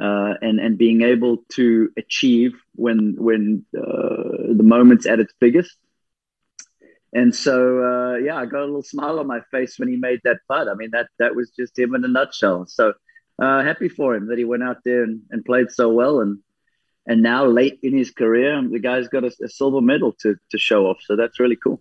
uh, 0.00 0.34
and 0.40 0.58
and 0.60 0.78
being 0.78 1.02
able 1.02 1.44
to 1.52 1.90
achieve 1.96 2.52
when 2.74 3.16
when 3.18 3.64
uh, 3.76 4.54
the 4.56 4.64
moment's 4.64 5.06
at 5.06 5.20
its 5.20 5.32
biggest. 5.40 5.76
And 7.12 7.32
so, 7.32 7.84
uh, 7.84 8.16
yeah, 8.16 8.36
I 8.36 8.46
got 8.46 8.62
a 8.62 8.66
little 8.66 8.82
smile 8.82 9.20
on 9.20 9.28
my 9.28 9.40
face 9.52 9.78
when 9.78 9.88
he 9.88 9.96
made 9.96 10.20
that 10.24 10.38
putt. 10.48 10.68
I 10.68 10.74
mean, 10.74 10.90
that 10.92 11.08
that 11.20 11.36
was 11.36 11.50
just 11.50 11.78
him 11.78 11.94
in 11.94 12.04
a 12.04 12.08
nutshell. 12.08 12.66
So 12.66 12.94
uh, 13.40 13.62
happy 13.62 13.88
for 13.88 14.16
him 14.16 14.28
that 14.28 14.38
he 14.38 14.44
went 14.44 14.64
out 14.64 14.78
there 14.84 15.04
and, 15.04 15.20
and 15.30 15.44
played 15.44 15.70
so 15.70 15.90
well. 15.90 16.20
And 16.20 16.38
and 17.06 17.22
now 17.22 17.46
late 17.46 17.78
in 17.82 17.96
his 17.96 18.10
career, 18.10 18.62
the 18.68 18.78
guy's 18.78 19.08
got 19.08 19.24
a, 19.24 19.32
a 19.42 19.48
silver 19.48 19.80
medal 19.80 20.12
to 20.20 20.36
to 20.50 20.58
show 20.58 20.86
off. 20.86 20.98
So 21.02 21.16
that's 21.16 21.38
really 21.40 21.56
cool. 21.56 21.80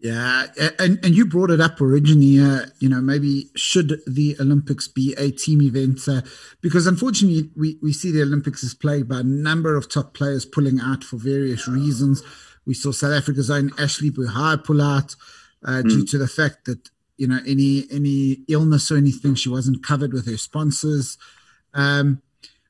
Yeah, 0.00 0.46
and 0.78 1.04
and 1.04 1.14
you 1.14 1.26
brought 1.26 1.50
it 1.50 1.60
up 1.60 1.80
originally. 1.80 2.38
Uh, 2.38 2.66
you 2.78 2.88
know, 2.88 3.00
maybe 3.00 3.50
should 3.56 4.00
the 4.06 4.36
Olympics 4.38 4.86
be 4.86 5.12
a 5.18 5.32
team 5.32 5.60
event? 5.60 6.06
Uh, 6.06 6.22
because 6.60 6.86
unfortunately, 6.86 7.50
we 7.56 7.78
we 7.82 7.92
see 7.92 8.12
the 8.12 8.22
Olympics 8.22 8.62
is 8.62 8.74
plagued 8.74 9.08
by 9.08 9.20
a 9.20 9.24
number 9.24 9.76
of 9.76 9.90
top 9.90 10.14
players 10.14 10.44
pulling 10.44 10.78
out 10.80 11.02
for 11.02 11.16
various 11.16 11.66
reasons. 11.66 12.22
We 12.64 12.74
saw 12.74 12.92
South 12.92 13.12
Africa's 13.12 13.50
own 13.50 13.72
Ashley 13.76 14.10
Buhai 14.10 14.62
pull 14.62 14.80
out 14.80 15.16
uh, 15.64 15.82
mm. 15.82 15.88
due 15.88 16.06
to 16.06 16.18
the 16.18 16.28
fact 16.28 16.66
that 16.66 16.90
you 17.16 17.26
know 17.26 17.40
any 17.44 17.84
any 17.90 18.44
illness 18.46 18.92
or 18.92 18.98
anything 18.98 19.34
she 19.34 19.48
wasn't 19.48 19.84
covered 19.84 20.12
with 20.12 20.26
her 20.26 20.36
sponsors. 20.36 21.18
Um, 21.74 22.22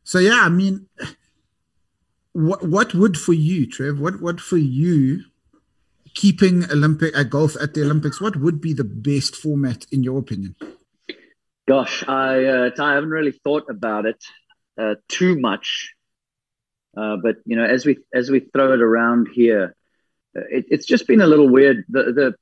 so 0.03 0.19
yeah, 0.19 0.41
I 0.45 0.49
mean, 0.49 0.87
what 2.39 2.67
what 2.67 2.95
would 2.95 3.17
for 3.19 3.33
you, 3.33 3.67
Trev? 3.67 3.99
What 3.99 4.21
what 4.21 4.41
for 4.41 4.59
you? 4.59 5.25
keeping 6.19 6.65
Olympic 6.71 7.17
uh, 7.17 7.23
golf 7.23 7.57
at 7.61 7.75
the 7.75 7.83
Olympics, 7.83 8.21
what 8.21 8.37
would 8.37 8.61
be 8.61 8.73
the 8.73 8.85
best 8.85 9.37
format 9.37 9.87
in 9.93 10.03
your 10.03 10.19
opinion? 10.19 10.57
Gosh, 11.69 12.05
I 12.09 12.45
uh, 12.45 12.71
I 12.79 12.95
haven't 12.95 13.11
really 13.11 13.33
thought 13.33 13.71
about 13.71 14.05
it 14.07 14.23
uh, 14.77 14.95
too 15.09 15.39
much, 15.39 15.95
uh, 16.97 17.17
but 17.23 17.37
you 17.45 17.57
know, 17.57 17.65
as 17.65 17.87
we 17.87 17.99
as 18.13 18.31
we 18.31 18.41
throw 18.41 18.73
it 18.73 18.81
around 18.81 19.29
here, 19.33 19.77
uh, 20.37 20.41
it, 20.51 20.65
it's 20.71 20.87
just 20.87 21.07
been 21.07 21.21
a 21.21 21.27
little 21.27 21.49
weird. 21.49 21.85
The 21.89 22.05
the 22.05 22.35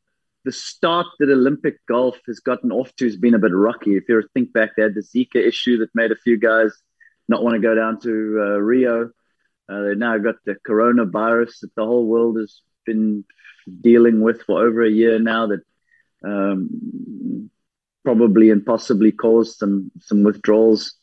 the 0.45 0.53
start 0.53 1.07
that 1.19 1.29
Olympic 1.29 1.85
golf 1.87 2.17
has 2.29 2.39
gotten 2.39 2.71
off 2.71 2.95
to 2.97 3.05
has 3.05 3.17
been 3.17 3.35
a 3.35 3.39
bit 3.39 3.53
rocky. 3.53 3.97
If 3.97 4.05
you 4.09 4.23
think 4.33 4.53
back, 4.53 4.71
they 4.77 4.85
had 4.85 4.95
the 4.95 5.03
Zika 5.03 5.45
issue 5.45 5.79
that 5.79 5.91
made 5.95 6.13
a 6.13 6.17
few 6.17 6.39
guys 6.39 6.73
not 7.29 7.43
want 7.43 7.57
to 7.57 7.61
go 7.61 7.75
down 7.75 8.01
to 8.03 8.11
Rio. 8.61 9.11
Uh, 9.69 9.83
they 9.83 9.95
now 9.95 10.17
got 10.19 10.37
the 10.45 10.57
coronavirus 10.67 11.61
that 11.61 11.75
the 11.75 11.85
whole 11.85 12.07
world 12.07 12.39
has 12.39 12.61
been 12.85 13.25
dealing 13.81 14.21
with 14.21 14.43
for 14.43 14.65
over 14.65 14.85
a 14.85 14.91
year 14.91 15.19
now 15.19 15.49
that 15.49 15.61
um, 16.25 17.51
probably 18.05 18.51
and 18.51 18.65
possibly 18.65 19.11
caused 19.11 19.59
some 19.59 19.91
some 20.01 20.23
withdrawals 20.23 20.95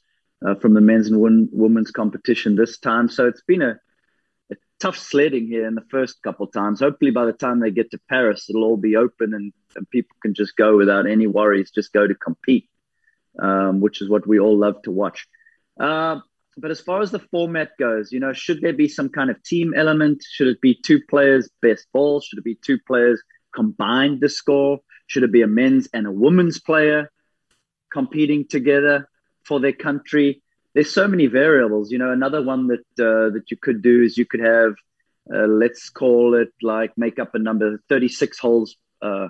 uh, 0.46 0.56
from 0.56 0.74
the 0.74 0.82
men's 0.82 1.08
and 1.08 1.50
women's 1.52 1.92
competition 1.92 2.56
this 2.56 2.78
time. 2.78 3.10
So 3.10 3.28
it's 3.28 3.44
been 3.44 3.62
a, 3.62 3.80
a, 4.52 4.56
tough 4.80 4.98
sledding 4.98 5.48
here 5.48 5.68
in 5.68 5.76
the 5.76 5.86
first 5.90 6.22
couple 6.22 6.46
of 6.46 6.54
times. 6.54 6.80
Hopefully, 6.80 7.12
by 7.12 7.26
the 7.26 7.34
time 7.34 7.60
they 7.60 7.72
get 7.72 7.92
to 7.92 8.00
Paris, 8.10 8.50
it'll 8.50 8.64
all 8.64 8.78
be 8.78 8.96
open 8.96 9.34
and, 9.34 9.54
and 9.76 9.90
people 9.90 10.16
can 10.22 10.34
just 10.34 10.56
go 10.56 10.76
without 10.78 11.08
any 11.08 11.28
worries, 11.28 11.72
just 11.72 11.94
go 11.94 12.06
to 12.06 12.16
compete, 12.16 12.70
um, 13.40 13.80
which 13.80 14.02
is 14.02 14.10
what 14.10 14.28
we 14.28 14.40
all 14.40 14.58
love 14.58 14.82
to 14.84 14.92
watch. 14.92 15.28
Uh, 15.80 16.20
but 16.58 16.72
as 16.72 16.82
far 16.82 17.02
as 17.02 17.12
the 17.12 17.20
format 17.20 17.72
goes, 17.80 18.12
you 18.12 18.20
know, 18.20 18.34
should 18.34 18.62
there 18.62 18.74
be 18.74 18.88
some 18.88 19.10
kind 19.10 19.30
of 19.30 19.42
team 19.44 19.74
element? 19.76 20.24
Should 20.30 20.48
it 20.48 20.62
be 20.62 20.76
two 20.76 21.00
players 21.10 21.50
best 21.62 21.88
ball? 21.94 22.22
Should 22.22 22.40
it 22.40 22.46
be 22.46 22.56
two 22.56 22.78
players 22.86 23.22
combined 23.54 24.22
the 24.22 24.30
score? 24.30 24.80
Should 25.08 25.24
it 25.24 25.32
be 25.32 25.42
a 25.42 25.48
men's 25.48 25.88
and 25.94 26.06
a 26.06 26.12
women's 26.12 26.60
player 26.60 27.12
competing 27.92 28.48
together 28.48 29.10
for 29.44 29.60
their 29.60 29.74
country? 29.74 30.42
There's 30.74 30.94
so 30.94 31.08
many 31.08 31.28
variables. 31.28 31.92
You 31.92 31.98
know, 31.98 32.12
another 32.12 32.42
one 32.42 32.68
that 32.68 32.80
uh, 33.00 33.34
that 33.34 33.46
you 33.50 33.58
could 33.58 33.82
do 33.82 34.04
is 34.04 34.18
you 34.18 34.26
could 34.26 34.42
have, 34.42 34.74
uh, 35.34 35.48
let's 35.48 35.90
call 35.90 36.36
it 36.36 36.50
like 36.62 36.92
make 36.98 37.20
up 37.20 37.36
a 37.36 37.40
number, 37.40 37.82
36 37.90 38.40
holes 38.40 38.76
uh, 39.02 39.28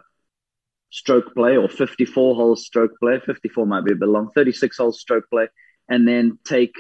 stroke 0.90 1.34
play 1.34 1.58
or 1.58 1.68
54 1.68 2.36
holes 2.36 2.66
stroke 2.66 2.92
play. 3.00 3.20
54 3.26 3.66
might 3.66 3.86
be 3.86 3.94
a 3.94 3.96
bit 3.96 4.10
long. 4.10 4.30
36 4.36 4.78
holes 4.78 5.00
stroke 5.00 5.30
play, 5.30 5.48
and 5.90 6.08
then 6.08 6.38
take 6.46 6.74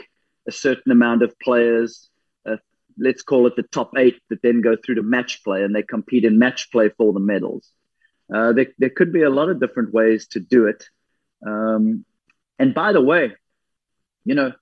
a 0.48 0.52
certain 0.52 0.92
amount 0.92 1.24
of 1.24 1.38
players, 1.40 2.10
uh, 2.46 2.58
let's 2.98 3.24
call 3.24 3.48
it 3.48 3.56
the 3.56 3.64
top 3.64 3.92
eight, 3.98 4.20
that 4.30 4.42
then 4.42 4.62
go 4.62 4.76
through 4.76 4.96
to 4.96 5.04
match 5.04 5.44
play 5.44 5.64
and 5.64 5.76
they 5.76 5.84
compete 5.84 6.26
in 6.26 6.40
match 6.40 6.72
play 6.72 6.90
for 6.90 7.14
the 7.14 7.20
medals. 7.20 7.70
Uh, 8.34 8.54
there, 8.54 8.68
there 8.78 8.90
could 8.90 9.12
be 9.14 9.24
a 9.24 9.30
lot 9.30 9.50
of 9.50 9.60
different 9.60 9.94
ways 9.94 10.28
to 10.28 10.40
do 10.40 10.68
it. 10.68 10.84
Um, 11.46 12.06
and 12.58 12.74
by 12.74 12.94
the 12.94 13.02
way, 13.02 13.34
you 14.26 14.36
know, 14.36 14.54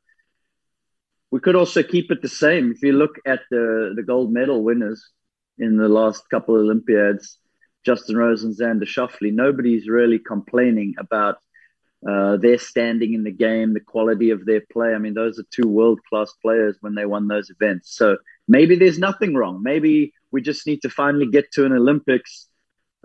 we 1.32 1.40
could 1.40 1.56
also 1.56 1.82
keep 1.82 2.12
it 2.12 2.22
the 2.22 2.30
same. 2.30 2.72
If 2.72 2.82
you 2.84 2.94
look 2.94 3.16
at 3.26 3.42
the, 3.50 3.94
the 3.96 4.04
gold 4.04 4.34
medal 4.34 4.64
winners 4.64 5.10
in 5.58 5.78
the 5.78 5.88
last 5.88 6.30
couple 6.30 6.56
of 6.56 6.62
Olympiads, 6.62 7.38
Justin 7.86 8.18
Rose 8.18 8.44
and 8.44 8.56
Xander 8.56 8.84
Schauffele, 8.84 9.34
nobody's 9.34 9.88
really 9.88 10.20
complaining 10.20 10.96
about 10.98 11.38
uh, 12.08 12.38
their 12.38 12.58
standing 12.58 13.14
in 13.14 13.24
the 13.24 13.32
game, 13.32 13.74
the 13.74 13.80
quality 13.80 14.32
of 14.32 14.46
their 14.46 14.62
play. 14.72 14.94
I 14.94 14.98
mean, 14.98 15.14
those 15.14 15.40
are 15.40 15.46
two 15.52 15.68
world 15.68 16.00
class 16.10 16.34
players 16.42 16.78
when 16.82 16.96
they 16.96 17.06
won 17.06 17.28
those 17.28 17.50
events. 17.50 17.96
So 17.96 18.18
maybe 18.48 18.76
there's 18.76 18.98
nothing 18.98 19.36
wrong. 19.36 19.62
Maybe 19.62 20.14
we 20.32 20.42
just 20.42 20.66
need 20.66 20.82
to 20.82 20.90
finally 20.90 21.28
get 21.28 21.52
to 21.54 21.66
an 21.66 21.74
Olympics 21.74 22.48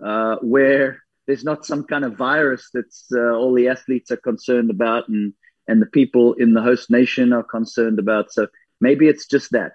uh, 0.03 0.37
where 0.37 1.03
there's 1.27 1.43
not 1.43 1.65
some 1.65 1.83
kind 1.83 2.05
of 2.05 2.15
virus 2.15 2.69
that's 2.73 3.07
uh, 3.15 3.31
all 3.33 3.53
the 3.53 3.67
athletes 3.67 4.11
are 4.11 4.17
concerned 4.17 4.69
about 4.71 5.07
and 5.09 5.33
and 5.67 5.81
the 5.81 5.87
people 5.87 6.33
in 6.33 6.53
the 6.53 6.61
host 6.61 6.89
nation 6.89 7.33
are 7.33 7.43
concerned 7.43 7.99
about. 7.99 8.31
So 8.31 8.47
maybe 8.79 9.07
it's 9.07 9.27
just 9.27 9.51
that. 9.51 9.73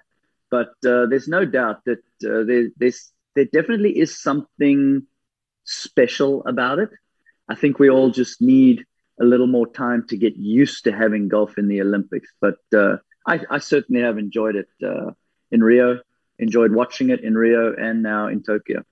But 0.49 0.69
uh, 0.85 1.05
there's 1.05 1.27
no 1.27 1.45
doubt 1.45 1.85
that 1.85 1.99
uh, 2.25 2.43
there, 2.43 2.93
there 3.35 3.45
definitely 3.45 3.97
is 3.97 4.19
something 4.21 5.05
special 5.63 6.43
about 6.45 6.79
it. 6.79 6.89
I 7.47 7.55
think 7.55 7.79
we 7.79 7.89
all 7.89 8.09
just 8.09 8.41
need 8.41 8.85
a 9.19 9.25
little 9.25 9.47
more 9.47 9.67
time 9.67 10.05
to 10.09 10.17
get 10.17 10.35
used 10.35 10.83
to 10.85 10.91
having 10.91 11.27
golf 11.27 11.57
in 11.57 11.67
the 11.67 11.81
Olympics. 11.81 12.29
But 12.41 12.57
uh, 12.75 12.97
I, 13.27 13.41
I, 13.49 13.57
certainly 13.59 14.01
have 14.01 14.17
enjoyed 14.17 14.55
it 14.55 14.67
uh, 14.83 15.11
in 15.51 15.63
Rio, 15.63 15.99
enjoyed 16.39 16.71
watching 16.71 17.09
it 17.09 17.21
in 17.21 17.35
Rio 17.35 17.73
and 17.75 18.01
now 18.01 18.27
in 18.27 18.41
Tokyo. 18.43 18.83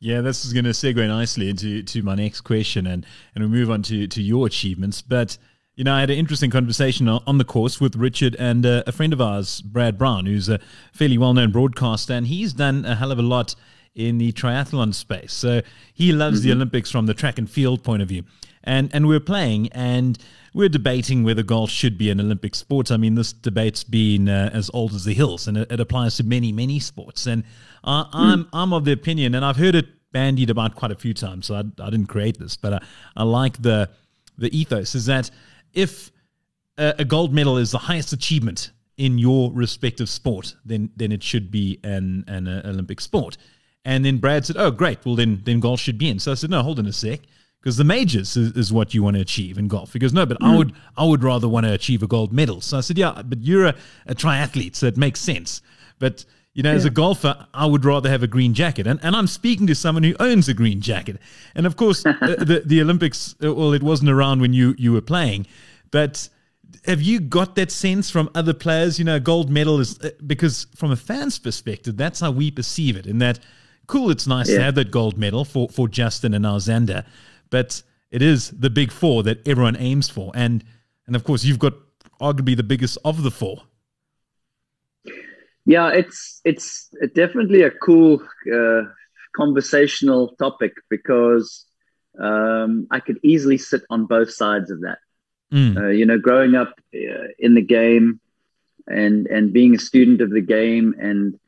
Yeah, 0.00 0.22
this 0.22 0.44
is 0.44 0.52
going 0.52 0.64
to 0.64 0.70
segue 0.70 1.06
nicely 1.06 1.50
into 1.50 1.82
to 1.82 2.02
my 2.02 2.14
next 2.14 2.40
question, 2.40 2.86
and 2.86 3.04
and 3.34 3.44
we 3.44 3.50
move 3.50 3.70
on 3.70 3.82
to 3.82 4.06
to 4.06 4.22
your 4.22 4.46
achievements. 4.46 5.02
But 5.02 5.36
you 5.76 5.84
know, 5.84 5.94
I 5.94 6.00
had 6.00 6.10
an 6.10 6.18
interesting 6.18 6.50
conversation 6.50 7.08
on 7.08 7.38
the 7.38 7.44
course 7.44 7.80
with 7.80 7.96
Richard 7.96 8.34
and 8.38 8.66
uh, 8.66 8.82
a 8.86 8.92
friend 8.92 9.12
of 9.12 9.20
ours, 9.20 9.60
Brad 9.60 9.96
Brown, 9.96 10.26
who's 10.26 10.48
a 10.48 10.58
fairly 10.92 11.18
well 11.18 11.34
known 11.34 11.52
broadcaster, 11.52 12.12
and 12.12 12.26
he's 12.26 12.52
done 12.52 12.84
a 12.84 12.96
hell 12.96 13.12
of 13.12 13.18
a 13.18 13.22
lot 13.22 13.54
in 13.94 14.18
the 14.18 14.32
triathlon 14.32 14.94
space. 14.94 15.32
So 15.32 15.62
he 15.92 16.12
loves 16.12 16.40
mm-hmm. 16.40 16.48
the 16.48 16.54
Olympics 16.54 16.90
from 16.90 17.06
the 17.06 17.14
track 17.14 17.38
and 17.38 17.50
field 17.50 17.82
point 17.82 18.02
of 18.02 18.08
view 18.08 18.24
and 18.64 18.90
and 18.94 19.08
we're 19.08 19.20
playing 19.20 19.68
and 19.68 20.18
we're 20.52 20.68
debating 20.68 21.22
whether 21.22 21.42
golf 21.42 21.70
should 21.70 21.96
be 21.96 22.10
an 22.10 22.20
Olympic 22.20 22.56
sport. 22.56 22.90
I 22.90 22.96
mean, 22.96 23.14
this 23.14 23.32
debate's 23.32 23.84
been 23.84 24.28
uh, 24.28 24.50
as 24.52 24.68
old 24.74 24.94
as 24.94 25.04
the 25.04 25.14
hills, 25.14 25.46
and 25.46 25.56
it, 25.56 25.70
it 25.70 25.78
applies 25.78 26.16
to 26.16 26.24
many, 26.24 26.50
many 26.50 26.80
sports. 26.80 27.26
And 27.26 27.44
uh, 27.84 28.06
I'm 28.12 28.48
I'm 28.52 28.72
of 28.72 28.84
the 28.84 28.92
opinion, 28.92 29.34
and 29.34 29.44
I've 29.44 29.56
heard 29.56 29.74
it 29.74 29.86
bandied 30.12 30.50
about 30.50 30.74
quite 30.74 30.90
a 30.90 30.96
few 30.96 31.14
times. 31.14 31.46
So 31.46 31.54
I, 31.54 31.60
I 31.82 31.90
didn't 31.90 32.06
create 32.06 32.38
this, 32.38 32.56
but 32.56 32.74
I, 32.74 32.82
I 33.16 33.22
like 33.22 33.62
the 33.62 33.90
the 34.38 34.56
ethos 34.56 34.94
is 34.94 35.06
that 35.06 35.30
if 35.72 36.10
a, 36.76 36.94
a 36.98 37.04
gold 37.04 37.32
medal 37.32 37.58
is 37.58 37.70
the 37.70 37.78
highest 37.78 38.12
achievement 38.12 38.72
in 38.96 39.18
your 39.18 39.52
respective 39.52 40.08
sport, 40.08 40.56
then 40.64 40.90
then 40.96 41.12
it 41.12 41.22
should 41.22 41.50
be 41.50 41.78
an 41.84 42.24
an 42.26 42.48
uh, 42.48 42.62
Olympic 42.64 43.00
sport. 43.00 43.36
And 43.84 44.04
then 44.04 44.18
Brad 44.18 44.44
said, 44.46 44.56
"Oh, 44.58 44.70
great. 44.70 45.04
Well, 45.04 45.16
then 45.16 45.40
then 45.44 45.60
golf 45.60 45.80
should 45.80 45.98
be 45.98 46.08
in." 46.08 46.18
So 46.18 46.32
I 46.32 46.34
said, 46.34 46.50
"No, 46.50 46.62
hold 46.62 46.78
on 46.78 46.86
a 46.86 46.92
sec." 46.92 47.20
because 47.60 47.76
the 47.76 47.84
majors 47.84 48.36
is, 48.36 48.52
is, 48.56 48.72
what 48.72 48.94
you 48.94 49.02
want 49.02 49.16
to 49.16 49.20
achieve 49.20 49.58
in 49.58 49.68
golf. 49.68 49.92
He 49.92 49.98
goes, 49.98 50.12
no, 50.12 50.24
but 50.24 50.40
mm. 50.40 50.46
I 50.46 50.56
would 50.56 50.72
I 50.96 51.04
would 51.04 51.22
rather 51.22 51.48
want 51.48 51.66
to 51.66 51.72
achieve 51.72 52.02
a 52.02 52.06
gold 52.06 52.32
medal. 52.32 52.60
So 52.60 52.78
I 52.78 52.80
said, 52.80 52.98
yeah, 52.98 53.22
but 53.22 53.42
you're 53.42 53.66
a, 53.66 53.74
a 54.06 54.14
triathlete, 54.14 54.76
so 54.76 54.86
it 54.86 54.96
makes 54.96 55.20
sense. 55.20 55.60
But 55.98 56.24
you 56.54 56.62
know, 56.62 56.70
yeah. 56.70 56.76
as 56.76 56.84
a 56.84 56.90
golfer, 56.90 57.46
I 57.54 57.66
would 57.66 57.84
rather 57.84 58.08
have 58.08 58.22
a 58.22 58.26
green 58.26 58.54
jacket, 58.54 58.86
and 58.86 58.98
and 59.02 59.14
I'm 59.14 59.26
speaking 59.26 59.66
to 59.66 59.74
someone 59.74 60.02
who 60.02 60.14
owns 60.18 60.48
a 60.48 60.54
green 60.54 60.80
jacket. 60.80 61.18
And 61.54 61.66
of 61.66 61.76
course, 61.76 62.02
the 62.02 62.62
the 62.64 62.80
Olympics, 62.80 63.34
uh, 63.44 63.54
well, 63.54 63.72
it 63.72 63.82
wasn't 63.82 64.10
around 64.10 64.40
when 64.40 64.52
you 64.52 64.74
you 64.78 64.92
were 64.92 65.02
playing, 65.02 65.46
but. 65.90 66.28
Have 66.86 67.02
you 67.02 67.20
got 67.20 67.56
that 67.56 67.70
sense 67.70 68.10
from 68.10 68.30
other 68.34 68.54
players? 68.54 68.98
You 68.98 69.04
know, 69.04 69.20
gold 69.20 69.50
medal 69.50 69.80
is 69.80 69.98
uh, 70.00 70.10
because 70.26 70.66
from 70.76 70.92
a 70.92 70.96
fan's 70.96 71.38
perspective, 71.38 71.96
that's 71.96 72.20
how 72.20 72.30
we 72.30 72.50
perceive 72.50 72.96
it. 72.96 73.06
And 73.06 73.20
that, 73.20 73.38
cool, 73.90 74.10
it's 74.10 74.26
nice 74.26 74.48
yeah. 74.48 74.58
to 74.58 74.62
have 74.62 74.74
that 74.76 74.90
gold 74.90 75.18
medal 75.18 75.44
for 75.44 75.68
for 75.68 75.88
Justin 75.88 76.32
and 76.32 76.46
Alexander, 76.46 77.04
but 77.50 77.82
it 78.10 78.22
is 78.22 78.50
the 78.50 78.70
big 78.70 78.92
four 78.92 79.22
that 79.24 79.46
everyone 79.46 79.76
aims 79.76 80.08
for. 80.08 80.30
And 80.34 80.64
and 81.06 81.16
of 81.16 81.24
course, 81.24 81.44
you've 81.44 81.58
got 81.58 81.74
arguably 82.20 82.56
the 82.56 82.62
biggest 82.62 82.96
of 83.04 83.22
the 83.22 83.30
four. 83.30 83.64
Yeah, 85.66 85.88
it's 85.90 86.40
it's 86.44 86.88
definitely 87.14 87.62
a 87.62 87.70
cool 87.70 88.22
uh, 88.52 88.82
conversational 89.36 90.28
topic 90.36 90.72
because 90.88 91.66
um, 92.18 92.86
I 92.90 93.00
could 93.00 93.18
easily 93.22 93.58
sit 93.58 93.82
on 93.90 94.06
both 94.06 94.30
sides 94.30 94.70
of 94.70 94.80
that. 94.82 94.98
Mm. 95.52 95.76
Uh, 95.76 95.88
you 95.88 96.06
know, 96.06 96.18
growing 96.18 96.54
up 96.54 96.74
uh, 96.94 97.28
in 97.40 97.54
the 97.54 97.62
game 97.62 98.20
and 98.86 99.26
and 99.26 99.52
being 99.52 99.74
a 99.74 99.78
student 99.78 100.20
of 100.20 100.30
the 100.30 100.40
game 100.40 100.94
and 100.98 101.38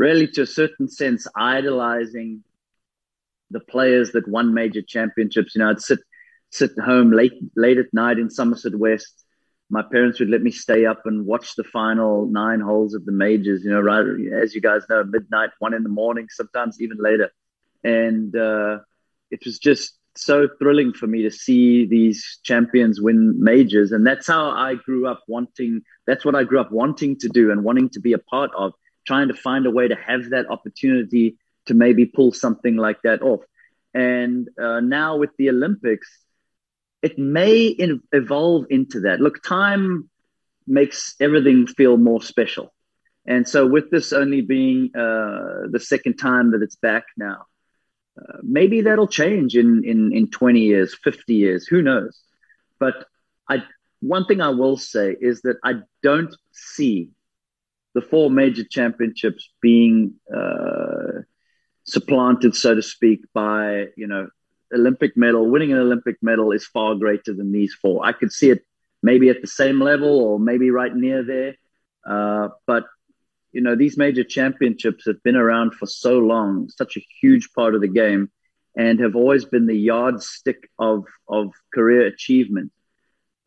really 0.00 0.26
to 0.26 0.40
a 0.42 0.46
certain 0.46 0.88
sense 0.88 1.26
idolizing 1.36 2.42
the 3.50 3.60
players 3.60 4.12
that 4.12 4.26
won 4.26 4.54
major 4.54 4.80
championships. 4.80 5.54
You 5.54 5.60
know, 5.60 5.70
I'd 5.70 5.82
sit 5.82 6.00
sit 6.50 6.72
home 6.90 7.12
late 7.12 7.38
late 7.54 7.78
at 7.78 7.92
night 7.92 8.18
in 8.18 8.30
Somerset 8.30 8.74
West. 8.74 9.24
My 9.68 9.82
parents 9.82 10.18
would 10.18 10.30
let 10.30 10.42
me 10.42 10.50
stay 10.50 10.86
up 10.86 11.02
and 11.04 11.26
watch 11.26 11.54
the 11.54 11.64
final 11.64 12.26
nine 12.26 12.60
holes 12.60 12.94
of 12.94 13.04
the 13.04 13.12
majors. 13.12 13.62
You 13.62 13.72
know, 13.72 13.80
right 13.80 14.06
as 14.42 14.54
you 14.54 14.62
guys 14.62 14.82
know, 14.88 15.04
midnight, 15.04 15.50
one 15.58 15.74
in 15.74 15.82
the 15.82 15.96
morning, 16.02 16.26
sometimes 16.30 16.80
even 16.80 16.96
later, 16.98 17.30
and 17.84 18.34
uh, 18.34 18.78
it 19.30 19.40
was 19.44 19.58
just 19.58 19.94
so 20.16 20.48
thrilling 20.58 20.92
for 20.92 21.06
me 21.06 21.22
to 21.22 21.30
see 21.30 21.86
these 21.86 22.40
champions 22.42 23.00
win 23.00 23.18
majors 23.38 23.92
and 23.92 24.04
that's 24.04 24.26
how 24.26 24.50
i 24.50 24.74
grew 24.74 25.06
up 25.06 25.20
wanting 25.28 25.80
that's 26.04 26.24
what 26.24 26.34
i 26.34 26.42
grew 26.42 26.60
up 26.60 26.72
wanting 26.72 27.16
to 27.16 27.28
do 27.28 27.52
and 27.52 27.62
wanting 27.62 27.88
to 27.88 28.00
be 28.00 28.12
a 28.12 28.18
part 28.18 28.50
of 28.56 28.72
trying 29.06 29.28
to 29.28 29.34
find 29.34 29.66
a 29.66 29.70
way 29.70 29.88
to 29.88 29.94
have 29.94 30.30
that 30.30 30.50
opportunity 30.50 31.36
to 31.66 31.74
maybe 31.74 32.06
pull 32.06 32.32
something 32.32 32.76
like 32.76 33.02
that 33.02 33.22
off. 33.22 33.40
And 33.94 34.48
uh, 34.60 34.80
now 34.80 35.16
with 35.16 35.30
the 35.36 35.50
olympics 35.50 36.08
it 37.02 37.18
may 37.18 37.66
in- 37.66 38.02
evolve 38.12 38.66
into 38.68 39.00
that. 39.00 39.20
Look 39.20 39.42
time 39.42 40.10
makes 40.66 41.14
everything 41.18 41.66
feel 41.66 41.96
more 41.96 42.20
special. 42.20 42.74
And 43.26 43.48
so 43.48 43.66
with 43.66 43.90
this 43.90 44.12
only 44.12 44.42
being 44.42 44.90
uh, 44.94 45.68
the 45.70 45.80
second 45.80 46.16
time 46.16 46.50
that 46.52 46.62
it's 46.62 46.76
back 46.76 47.04
now 47.16 47.46
maybe 48.42 48.82
that'll 48.82 49.08
change 49.08 49.56
in, 49.56 49.82
in, 49.84 50.12
in 50.12 50.30
20 50.30 50.60
years, 50.60 50.96
50 51.02 51.34
years, 51.34 51.66
who 51.66 51.82
knows? 51.82 52.20
But 52.78 53.06
I, 53.48 53.62
one 54.00 54.26
thing 54.26 54.40
I 54.40 54.50
will 54.50 54.76
say 54.76 55.16
is 55.20 55.42
that 55.42 55.56
I 55.64 55.80
don't 56.02 56.34
see 56.52 57.10
the 57.94 58.00
four 58.00 58.30
major 58.30 58.64
championships 58.64 59.50
being 59.60 60.14
uh, 60.34 61.22
supplanted, 61.84 62.54
so 62.54 62.74
to 62.74 62.82
speak, 62.82 63.20
by, 63.32 63.86
you 63.96 64.06
know, 64.06 64.28
Olympic 64.72 65.16
medal. 65.16 65.50
Winning 65.50 65.72
an 65.72 65.78
Olympic 65.78 66.16
medal 66.22 66.52
is 66.52 66.66
far 66.66 66.94
greater 66.94 67.34
than 67.34 67.52
these 67.52 67.74
four. 67.74 68.04
I 68.04 68.12
could 68.12 68.32
see 68.32 68.50
it 68.50 68.64
maybe 69.02 69.28
at 69.28 69.40
the 69.40 69.48
same 69.48 69.80
level 69.80 70.20
or 70.20 70.38
maybe 70.38 70.70
right 70.70 70.94
near 70.94 71.24
there. 71.24 71.54
Uh, 72.06 72.48
but 72.66 72.84
you 73.52 73.60
know, 73.60 73.74
these 73.74 73.96
major 73.96 74.22
championships 74.22 75.06
have 75.06 75.22
been 75.22 75.36
around 75.36 75.74
for 75.74 75.86
so 75.86 76.18
long, 76.18 76.68
such 76.68 76.96
a 76.96 77.04
huge 77.20 77.50
part 77.52 77.74
of 77.74 77.80
the 77.80 77.88
game, 77.88 78.30
and 78.76 79.00
have 79.00 79.16
always 79.16 79.44
been 79.44 79.66
the 79.66 79.76
yardstick 79.76 80.70
of 80.78 81.04
of 81.28 81.52
career 81.74 82.06
achievement. 82.06 82.70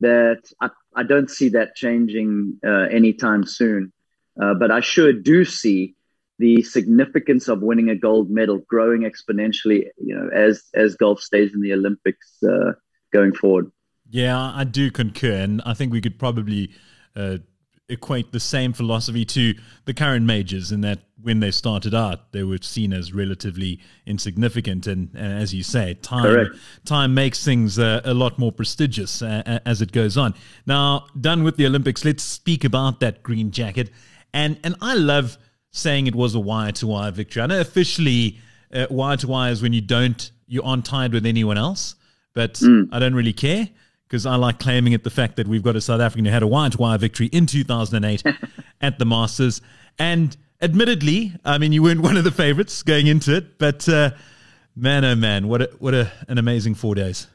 That 0.01 0.41
I, 0.59 0.69
I 0.93 1.03
don't 1.03 1.29
see 1.29 1.49
that 1.49 1.75
changing 1.75 2.59
uh, 2.65 2.87
anytime 2.91 3.45
soon. 3.45 3.93
Uh, 4.41 4.53
but 4.53 4.71
I 4.71 4.79
sure 4.79 5.13
do 5.13 5.45
see 5.45 5.95
the 6.39 6.63
significance 6.63 7.47
of 7.47 7.61
winning 7.61 7.89
a 7.89 7.95
gold 7.95 8.29
medal 8.29 8.59
growing 8.67 9.01
exponentially. 9.01 9.85
You 9.97 10.15
know, 10.15 10.29
as 10.33 10.63
as 10.73 10.95
golf 10.95 11.21
stays 11.21 11.53
in 11.53 11.61
the 11.61 11.73
Olympics 11.73 12.37
uh, 12.43 12.73
going 13.11 13.33
forward. 13.33 13.71
Yeah, 14.09 14.37
I 14.53 14.63
do 14.63 14.91
concur, 14.91 15.35
and 15.35 15.61
I 15.65 15.73
think 15.73 15.91
we 15.91 16.01
could 16.01 16.19
probably 16.19 16.71
uh, 17.15 17.37
equate 17.89 18.31
the 18.31 18.39
same 18.39 18.73
philosophy 18.73 19.25
to 19.25 19.53
the 19.85 19.93
current 19.93 20.25
majors 20.25 20.71
in 20.71 20.81
that 20.81 20.99
when 21.21 21.39
they 21.39 21.51
started 21.51 21.93
out, 21.95 22.31
they 22.33 22.43
were 22.43 22.57
seen 22.61 22.91
as 22.93 23.13
relatively 23.13 23.79
insignificant. 24.05 24.87
And, 24.87 25.09
and 25.13 25.33
as 25.33 25.53
you 25.53 25.63
say, 25.63 25.93
time 25.95 26.51
time 26.85 27.13
makes 27.13 27.43
things 27.43 27.79
uh, 27.79 28.01
a 28.03 28.13
lot 28.13 28.37
more 28.37 28.51
prestigious 28.51 29.21
uh, 29.21 29.59
as 29.65 29.81
it 29.81 29.91
goes 29.91 30.17
on. 30.17 30.33
Now, 30.65 31.07
done 31.19 31.43
with 31.43 31.55
the 31.55 31.65
Olympics, 31.65 32.03
let's 32.03 32.23
speak 32.23 32.63
about 32.63 32.99
that 32.99 33.23
green 33.23 33.51
jacket. 33.51 33.89
And 34.33 34.59
and 34.63 34.75
I 34.81 34.95
love 34.95 35.37
saying 35.71 36.07
it 36.07 36.15
was 36.15 36.35
a 36.35 36.39
wire 36.39 36.71
to 36.73 36.87
wire 36.87 37.11
victory. 37.11 37.41
I 37.41 37.47
know 37.47 37.59
officially 37.59 38.39
uh, 38.73 38.87
wire 38.89 39.17
to 39.17 39.27
wire 39.27 39.51
is 39.51 39.61
when 39.61 39.73
you 39.73 39.81
don't 39.81 40.31
you 40.47 40.61
aren't 40.63 40.85
tied 40.85 41.13
with 41.13 41.25
anyone 41.25 41.57
else, 41.57 41.95
but 42.33 42.55
mm. 42.55 42.87
I 42.91 42.99
don't 42.99 43.15
really 43.15 43.33
care 43.33 43.69
because 44.07 44.25
I 44.25 44.35
like 44.35 44.59
claiming 44.59 44.93
it 44.93 45.03
the 45.03 45.09
fact 45.09 45.37
that 45.37 45.47
we've 45.47 45.63
got 45.63 45.75
a 45.75 45.81
South 45.81 45.99
African 45.99 46.25
who 46.25 46.31
had 46.31 46.43
a 46.43 46.47
wire 46.47 46.69
to 46.69 46.77
wire 46.77 46.97
victory 46.99 47.27
in 47.27 47.47
2008 47.47 48.23
at 48.81 48.99
the 48.99 49.05
Masters. 49.05 49.61
And 49.97 50.37
admittedly, 50.61 51.33
I 51.43 51.57
mean, 51.57 51.71
you 51.71 51.81
weren't 51.81 52.01
one 52.01 52.17
of 52.17 52.23
the 52.23 52.31
favorites 52.31 52.83
going 52.83 53.07
into 53.07 53.35
it, 53.35 53.57
but 53.57 53.89
uh, 53.89 54.11
man, 54.75 55.03
oh 55.03 55.15
man, 55.15 55.47
what 55.47 55.63
a, 55.63 55.69
what 55.79 55.95
a, 55.95 56.11
an 56.27 56.37
amazing 56.37 56.75
four 56.75 56.93
days. 56.93 57.27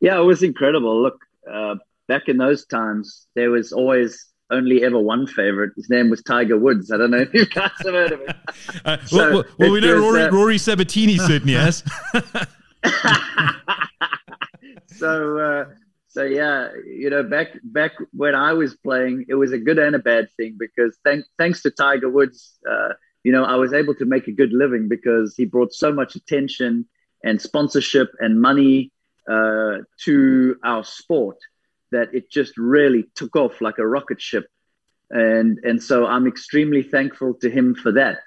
Yeah, 0.00 0.18
it 0.18 0.24
was 0.24 0.42
incredible. 0.42 1.02
Look, 1.02 1.20
uh, 1.50 1.74
back 2.06 2.28
in 2.28 2.38
those 2.38 2.64
times, 2.64 3.26
there 3.34 3.50
was 3.50 3.72
always 3.72 4.27
only 4.50 4.84
ever 4.84 4.98
one 4.98 5.26
favorite. 5.26 5.72
His 5.76 5.90
name 5.90 6.10
was 6.10 6.22
Tiger 6.22 6.58
Woods. 6.58 6.90
I 6.90 6.96
don't 6.96 7.10
know 7.10 7.18
if 7.18 7.34
you 7.34 7.46
guys 7.46 7.70
have 7.84 7.94
heard 7.94 8.12
of 8.12 8.20
him. 8.20 8.34
Uh, 8.84 8.98
so 9.04 9.16
well, 9.16 9.32
well, 9.32 9.44
well 9.58 9.70
we 9.70 9.80
know 9.80 9.98
Rory, 9.98 10.22
uh, 10.22 10.30
Rory 10.30 10.58
Sabatini 10.58 11.18
certainly 11.18 11.54
has. 11.54 11.82
so 14.86 15.38
uh, 15.38 15.64
so 16.08 16.24
yeah, 16.24 16.68
you 16.86 17.10
know, 17.10 17.22
back 17.22 17.48
back 17.64 17.92
when 18.12 18.34
I 18.34 18.52
was 18.52 18.74
playing, 18.74 19.26
it 19.28 19.34
was 19.34 19.52
a 19.52 19.58
good 19.58 19.78
and 19.78 19.94
a 19.94 19.98
bad 19.98 20.28
thing 20.36 20.56
because 20.58 20.98
thank, 21.04 21.24
thanks 21.38 21.62
to 21.62 21.70
Tiger 21.70 22.08
Woods, 22.08 22.58
uh, 22.68 22.90
you 23.24 23.32
know, 23.32 23.44
I 23.44 23.56
was 23.56 23.72
able 23.72 23.94
to 23.96 24.04
make 24.04 24.26
a 24.26 24.32
good 24.32 24.52
living 24.52 24.88
because 24.88 25.34
he 25.36 25.44
brought 25.44 25.72
so 25.72 25.92
much 25.92 26.16
attention 26.16 26.86
and 27.22 27.40
sponsorship 27.40 28.10
and 28.20 28.40
money 28.40 28.92
uh, 29.28 29.78
to 30.04 30.56
our 30.64 30.84
sport 30.84 31.36
that 31.92 32.14
it 32.14 32.30
just 32.30 32.56
really 32.56 33.04
took 33.14 33.36
off 33.36 33.60
like 33.60 33.78
a 33.78 33.86
rocket 33.86 34.20
ship. 34.20 34.46
And 35.10 35.58
and 35.64 35.82
so 35.82 36.06
I'm 36.06 36.26
extremely 36.26 36.82
thankful 36.82 37.34
to 37.40 37.48
him 37.48 37.74
for 37.74 37.92
that. 37.92 38.18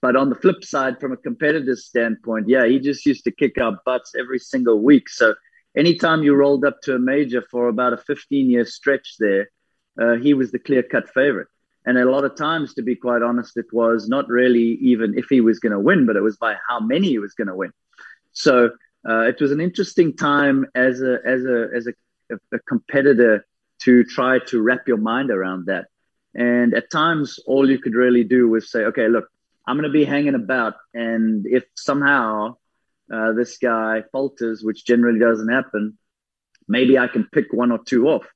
But 0.00 0.14
on 0.14 0.28
the 0.28 0.36
flip 0.36 0.62
side, 0.62 1.00
from 1.00 1.12
a 1.12 1.16
competitive 1.16 1.78
standpoint, 1.78 2.48
yeah, 2.48 2.66
he 2.66 2.78
just 2.78 3.04
used 3.06 3.24
to 3.24 3.32
kick 3.32 3.60
our 3.60 3.78
butts 3.84 4.12
every 4.18 4.38
single 4.38 4.80
week. 4.80 5.08
So 5.08 5.34
anytime 5.76 6.22
you 6.22 6.34
rolled 6.34 6.64
up 6.64 6.80
to 6.82 6.94
a 6.94 6.98
major 6.98 7.42
for 7.50 7.68
about 7.68 7.92
a 7.92 7.96
15 7.96 8.50
year 8.50 8.64
stretch 8.64 9.16
there, 9.18 9.50
uh, 10.00 10.14
he 10.14 10.34
was 10.34 10.52
the 10.52 10.58
clear 10.58 10.82
cut 10.82 11.08
favorite. 11.08 11.48
And 11.84 11.96
a 11.96 12.10
lot 12.10 12.24
of 12.24 12.36
times, 12.36 12.74
to 12.74 12.82
be 12.82 12.96
quite 12.96 13.22
honest, 13.22 13.56
it 13.56 13.72
was 13.72 14.08
not 14.08 14.28
really 14.28 14.78
even 14.80 15.16
if 15.16 15.26
he 15.30 15.40
was 15.40 15.58
going 15.58 15.72
to 15.72 15.80
win, 15.80 16.06
but 16.06 16.16
it 16.16 16.22
was 16.22 16.36
by 16.36 16.56
how 16.68 16.80
many 16.80 17.08
he 17.08 17.18
was 17.18 17.34
going 17.34 17.48
to 17.48 17.56
win. 17.56 17.72
So 18.32 18.70
uh, 19.08 19.20
it 19.22 19.40
was 19.40 19.52
an 19.52 19.60
interesting 19.60 20.14
time 20.14 20.66
as 20.74 21.00
a 21.00 21.18
as 21.24 21.44
a 21.44 21.68
as 21.74 21.86
a, 21.86 21.92
a 22.30 22.58
competitor 22.60 23.46
to 23.82 24.04
try 24.04 24.38
to 24.46 24.60
wrap 24.60 24.88
your 24.88 24.96
mind 24.96 25.30
around 25.30 25.66
that. 25.66 25.86
And 26.34 26.74
at 26.74 26.90
times, 26.90 27.38
all 27.46 27.70
you 27.70 27.78
could 27.78 27.94
really 27.94 28.24
do 28.24 28.48
was 28.48 28.70
say, 28.70 28.80
okay, 28.84 29.08
look, 29.08 29.28
I'm 29.66 29.76
going 29.76 29.90
to 29.90 29.92
be 29.92 30.04
hanging 30.04 30.34
about, 30.34 30.74
and 30.94 31.46
if 31.46 31.64
somehow 31.74 32.56
uh, 33.12 33.32
this 33.32 33.58
guy 33.58 34.02
falters, 34.12 34.62
which 34.62 34.86
generally 34.86 35.18
doesn't 35.18 35.48
happen, 35.48 35.98
maybe 36.66 36.98
I 36.98 37.06
can 37.06 37.28
pick 37.32 37.52
one 37.52 37.72
or 37.72 37.78
two 37.84 38.08
off. 38.08 38.26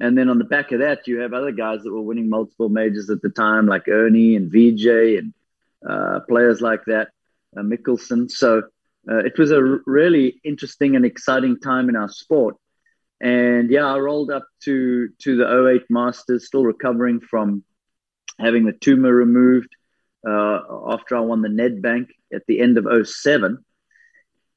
And 0.00 0.16
then 0.16 0.28
on 0.28 0.38
the 0.38 0.44
back 0.44 0.72
of 0.72 0.80
that, 0.80 1.06
you 1.06 1.20
have 1.20 1.32
other 1.32 1.52
guys 1.52 1.82
that 1.82 1.92
were 1.92 2.02
winning 2.02 2.28
multiple 2.28 2.68
majors 2.68 3.10
at 3.10 3.22
the 3.22 3.28
time, 3.28 3.66
like 3.66 3.86
Ernie 3.88 4.34
and 4.36 4.50
Vijay 4.50 5.18
and 5.18 5.34
uh, 5.88 6.20
players 6.28 6.60
like 6.60 6.84
that, 6.86 7.08
uh, 7.56 7.60
Mickelson. 7.60 8.30
So 8.30 8.62
uh, 9.08 9.18
it 9.18 9.38
was 9.38 9.50
a 9.50 9.58
r- 9.58 9.80
really 9.86 10.40
interesting 10.42 10.96
and 10.96 11.04
exciting 11.04 11.60
time 11.60 11.88
in 11.88 11.96
our 11.96 12.08
sport. 12.08 12.56
And 13.22 13.70
yeah, 13.70 13.86
I 13.86 13.98
rolled 13.98 14.30
up 14.30 14.46
to 14.64 15.08
to 15.20 15.36
the 15.36 15.68
08 15.68 15.84
Masters, 15.88 16.46
still 16.46 16.64
recovering 16.64 17.20
from 17.20 17.64
having 18.38 18.66
the 18.66 18.72
tumor 18.72 19.14
removed 19.14 19.68
uh, 20.28 20.60
after 20.88 21.16
I 21.16 21.20
won 21.20 21.42
the 21.42 21.48
Nedbank 21.48 22.08
at 22.34 22.42
the 22.46 22.60
end 22.60 22.78
of 22.78 22.86
07 23.06 23.64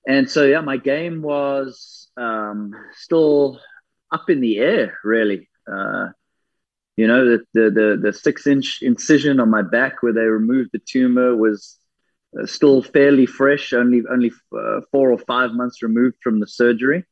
and 0.08 0.30
so 0.30 0.46
yeah, 0.46 0.62
my 0.62 0.78
game 0.78 1.22
was 1.22 2.10
um, 2.18 2.74
still 2.94 3.60
up 4.12 4.30
in 4.30 4.40
the 4.40 4.60
air, 4.60 5.00
really. 5.04 5.50
Uh, 5.72 6.10
you 6.96 7.08
know, 7.08 7.26
the, 7.26 7.46
the, 7.54 7.72
the 7.72 8.00
the 8.02 8.14
six 8.14 8.48
inch 8.48 8.80
incision 8.82 9.40
on 9.40 9.50
my 9.50 9.62
back 9.62 10.02
where 10.02 10.14
they 10.14 10.22
removed 10.22 10.70
the 10.72 10.80
tumor 10.80 11.36
was 11.36 11.78
uh, 12.40 12.46
still 12.46 12.82
fairly 12.82 13.26
fresh, 13.26 13.74
only 13.74 14.04
only 14.10 14.32
uh, 14.56 14.82
four 14.92 15.12
or 15.12 15.18
five 15.18 15.52
months 15.52 15.82
removed 15.82 16.18
from 16.24 16.40
the 16.40 16.48
surgery. 16.48 17.04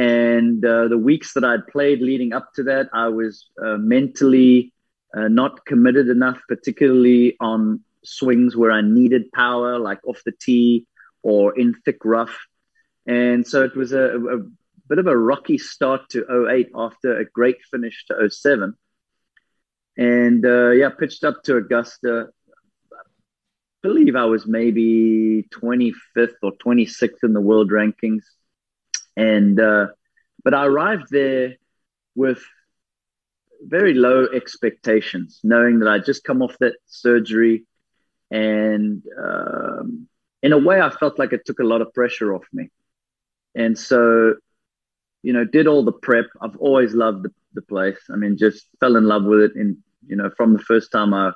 And 0.00 0.64
uh, 0.64 0.88
the 0.88 0.96
weeks 0.96 1.34
that 1.34 1.44
I'd 1.44 1.66
played 1.66 2.00
leading 2.00 2.32
up 2.32 2.54
to 2.54 2.62
that, 2.62 2.88
I 2.94 3.08
was 3.08 3.50
uh, 3.62 3.76
mentally 3.76 4.72
uh, 5.14 5.28
not 5.28 5.66
committed 5.66 6.08
enough, 6.08 6.40
particularly 6.48 7.36
on 7.38 7.80
swings 8.02 8.56
where 8.56 8.72
I 8.72 8.80
needed 8.80 9.30
power, 9.32 9.78
like 9.78 9.98
off 10.06 10.22
the 10.24 10.32
tee 10.32 10.86
or 11.22 11.54
in 11.58 11.74
thick 11.84 11.98
rough. 12.02 12.34
And 13.06 13.46
so 13.46 13.62
it 13.62 13.76
was 13.76 13.92
a, 13.92 14.16
a 14.16 14.38
bit 14.88 14.96
of 14.96 15.06
a 15.06 15.14
rocky 15.14 15.58
start 15.58 16.08
to 16.12 16.48
08 16.48 16.70
after 16.74 17.18
a 17.18 17.26
great 17.26 17.58
finish 17.70 18.06
to 18.06 18.30
07. 18.30 18.72
And 19.98 20.46
uh, 20.46 20.70
yeah, 20.70 20.88
pitched 20.98 21.24
up 21.24 21.42
to 21.42 21.58
Augusta. 21.58 22.28
I 22.90 22.96
believe 23.82 24.16
I 24.16 24.24
was 24.24 24.46
maybe 24.46 25.46
25th 25.52 26.40
or 26.42 26.52
26th 26.52 27.22
in 27.22 27.34
the 27.34 27.42
world 27.42 27.70
rankings. 27.70 28.22
And, 29.16 29.60
uh, 29.60 29.88
but 30.44 30.54
I 30.54 30.66
arrived 30.66 31.08
there 31.10 31.56
with 32.14 32.42
very 33.62 33.94
low 33.94 34.26
expectations, 34.34 35.40
knowing 35.42 35.80
that 35.80 35.88
I'd 35.88 36.06
just 36.06 36.24
come 36.24 36.42
off 36.42 36.56
that 36.60 36.76
surgery 36.86 37.64
and 38.30 39.02
um, 39.18 40.08
in 40.42 40.52
a 40.52 40.58
way, 40.58 40.80
I 40.80 40.90
felt 40.90 41.18
like 41.18 41.32
it 41.32 41.44
took 41.44 41.58
a 41.58 41.64
lot 41.64 41.82
of 41.82 41.92
pressure 41.92 42.34
off 42.34 42.44
me. 42.52 42.70
And 43.54 43.76
so, 43.76 44.34
you 45.22 45.32
know, 45.32 45.44
did 45.44 45.66
all 45.66 45.84
the 45.84 45.92
prep. 45.92 46.26
I've 46.40 46.56
always 46.56 46.94
loved 46.94 47.24
the, 47.24 47.32
the 47.54 47.62
place. 47.62 47.98
I 48.10 48.16
mean, 48.16 48.38
just 48.38 48.66
fell 48.78 48.96
in 48.96 49.04
love 49.04 49.24
with 49.24 49.40
it. 49.40 49.52
And, 49.56 49.78
you 50.06 50.16
know, 50.16 50.30
from 50.36 50.52
the 50.52 50.60
first 50.60 50.92
time 50.92 51.12
I 51.12 51.32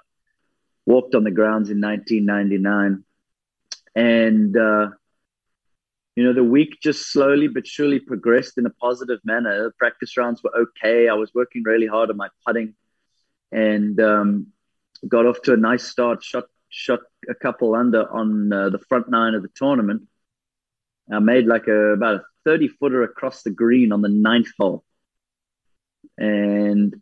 walked 0.86 1.14
on 1.14 1.24
the 1.24 1.30
grounds 1.30 1.70
in 1.70 1.80
1999. 1.80 3.04
And, 3.96 4.56
uh, 4.56 4.90
you 6.16 6.22
know, 6.24 6.32
the 6.32 6.44
week 6.44 6.78
just 6.80 7.10
slowly 7.10 7.48
but 7.48 7.66
surely 7.66 7.98
progressed 7.98 8.56
in 8.56 8.66
a 8.66 8.70
positive 8.70 9.18
manner. 9.24 9.74
Practice 9.78 10.16
rounds 10.16 10.42
were 10.42 10.54
okay. 10.56 11.08
I 11.08 11.14
was 11.14 11.32
working 11.34 11.62
really 11.64 11.86
hard 11.86 12.10
on 12.10 12.16
my 12.16 12.28
putting 12.46 12.74
and 13.50 14.00
um, 14.00 14.48
got 15.08 15.26
off 15.26 15.42
to 15.42 15.54
a 15.54 15.56
nice 15.56 15.84
start. 15.84 16.22
Shot 16.22 16.44
shot 16.68 17.00
a 17.28 17.34
couple 17.34 17.74
under 17.74 18.10
on 18.12 18.52
uh, 18.52 18.70
the 18.70 18.78
front 18.78 19.08
nine 19.08 19.34
of 19.34 19.42
the 19.42 19.50
tournament. 19.54 20.02
I 21.12 21.18
made 21.18 21.46
like 21.46 21.66
a 21.68 21.92
about 21.92 22.16
a 22.16 22.22
thirty 22.44 22.68
footer 22.68 23.02
across 23.02 23.42
the 23.42 23.50
green 23.50 23.92
on 23.92 24.02
the 24.02 24.08
ninth 24.08 24.48
hole, 24.58 24.84
and 26.16 26.94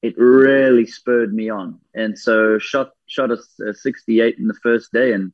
it 0.00 0.18
really 0.18 0.86
spurred 0.86 1.32
me 1.32 1.48
on. 1.50 1.80
And 1.94 2.18
so 2.18 2.58
shot 2.58 2.90
shot 3.06 3.30
a, 3.30 3.38
a 3.66 3.74
sixty 3.74 4.20
eight 4.20 4.38
in 4.38 4.46
the 4.46 4.58
first 4.62 4.90
day, 4.92 5.12
and 5.12 5.32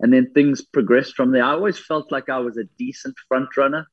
and 0.00 0.12
then 0.12 0.30
things 0.32 0.62
progressed 0.62 1.14
from 1.14 1.32
there. 1.32 1.44
I 1.44 1.52
always 1.52 1.78
felt 1.78 2.12
like 2.12 2.28
I 2.28 2.38
was 2.38 2.56
a 2.56 2.64
decent 2.78 3.16
front 3.28 3.56
runner. 3.56 3.86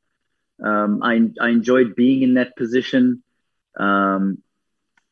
Um, 0.64 1.02
I 1.04 1.20
I 1.42 1.50
enjoyed 1.50 1.96
being 1.96 2.22
in 2.22 2.36
that 2.36 2.56
position. 2.56 3.24
Um, 3.78 4.42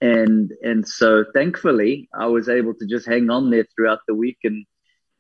and 0.04 0.52
and 0.62 0.88
so 0.88 1.24
thankfully 1.34 2.10
I 2.14 2.28
was 2.28 2.50
able 2.50 2.74
to 2.76 2.86
just 2.86 3.08
hang 3.08 3.30
on 3.30 3.50
there 3.50 3.66
throughout 3.74 4.00
the 4.08 4.14
week 4.14 4.40
and 4.44 4.66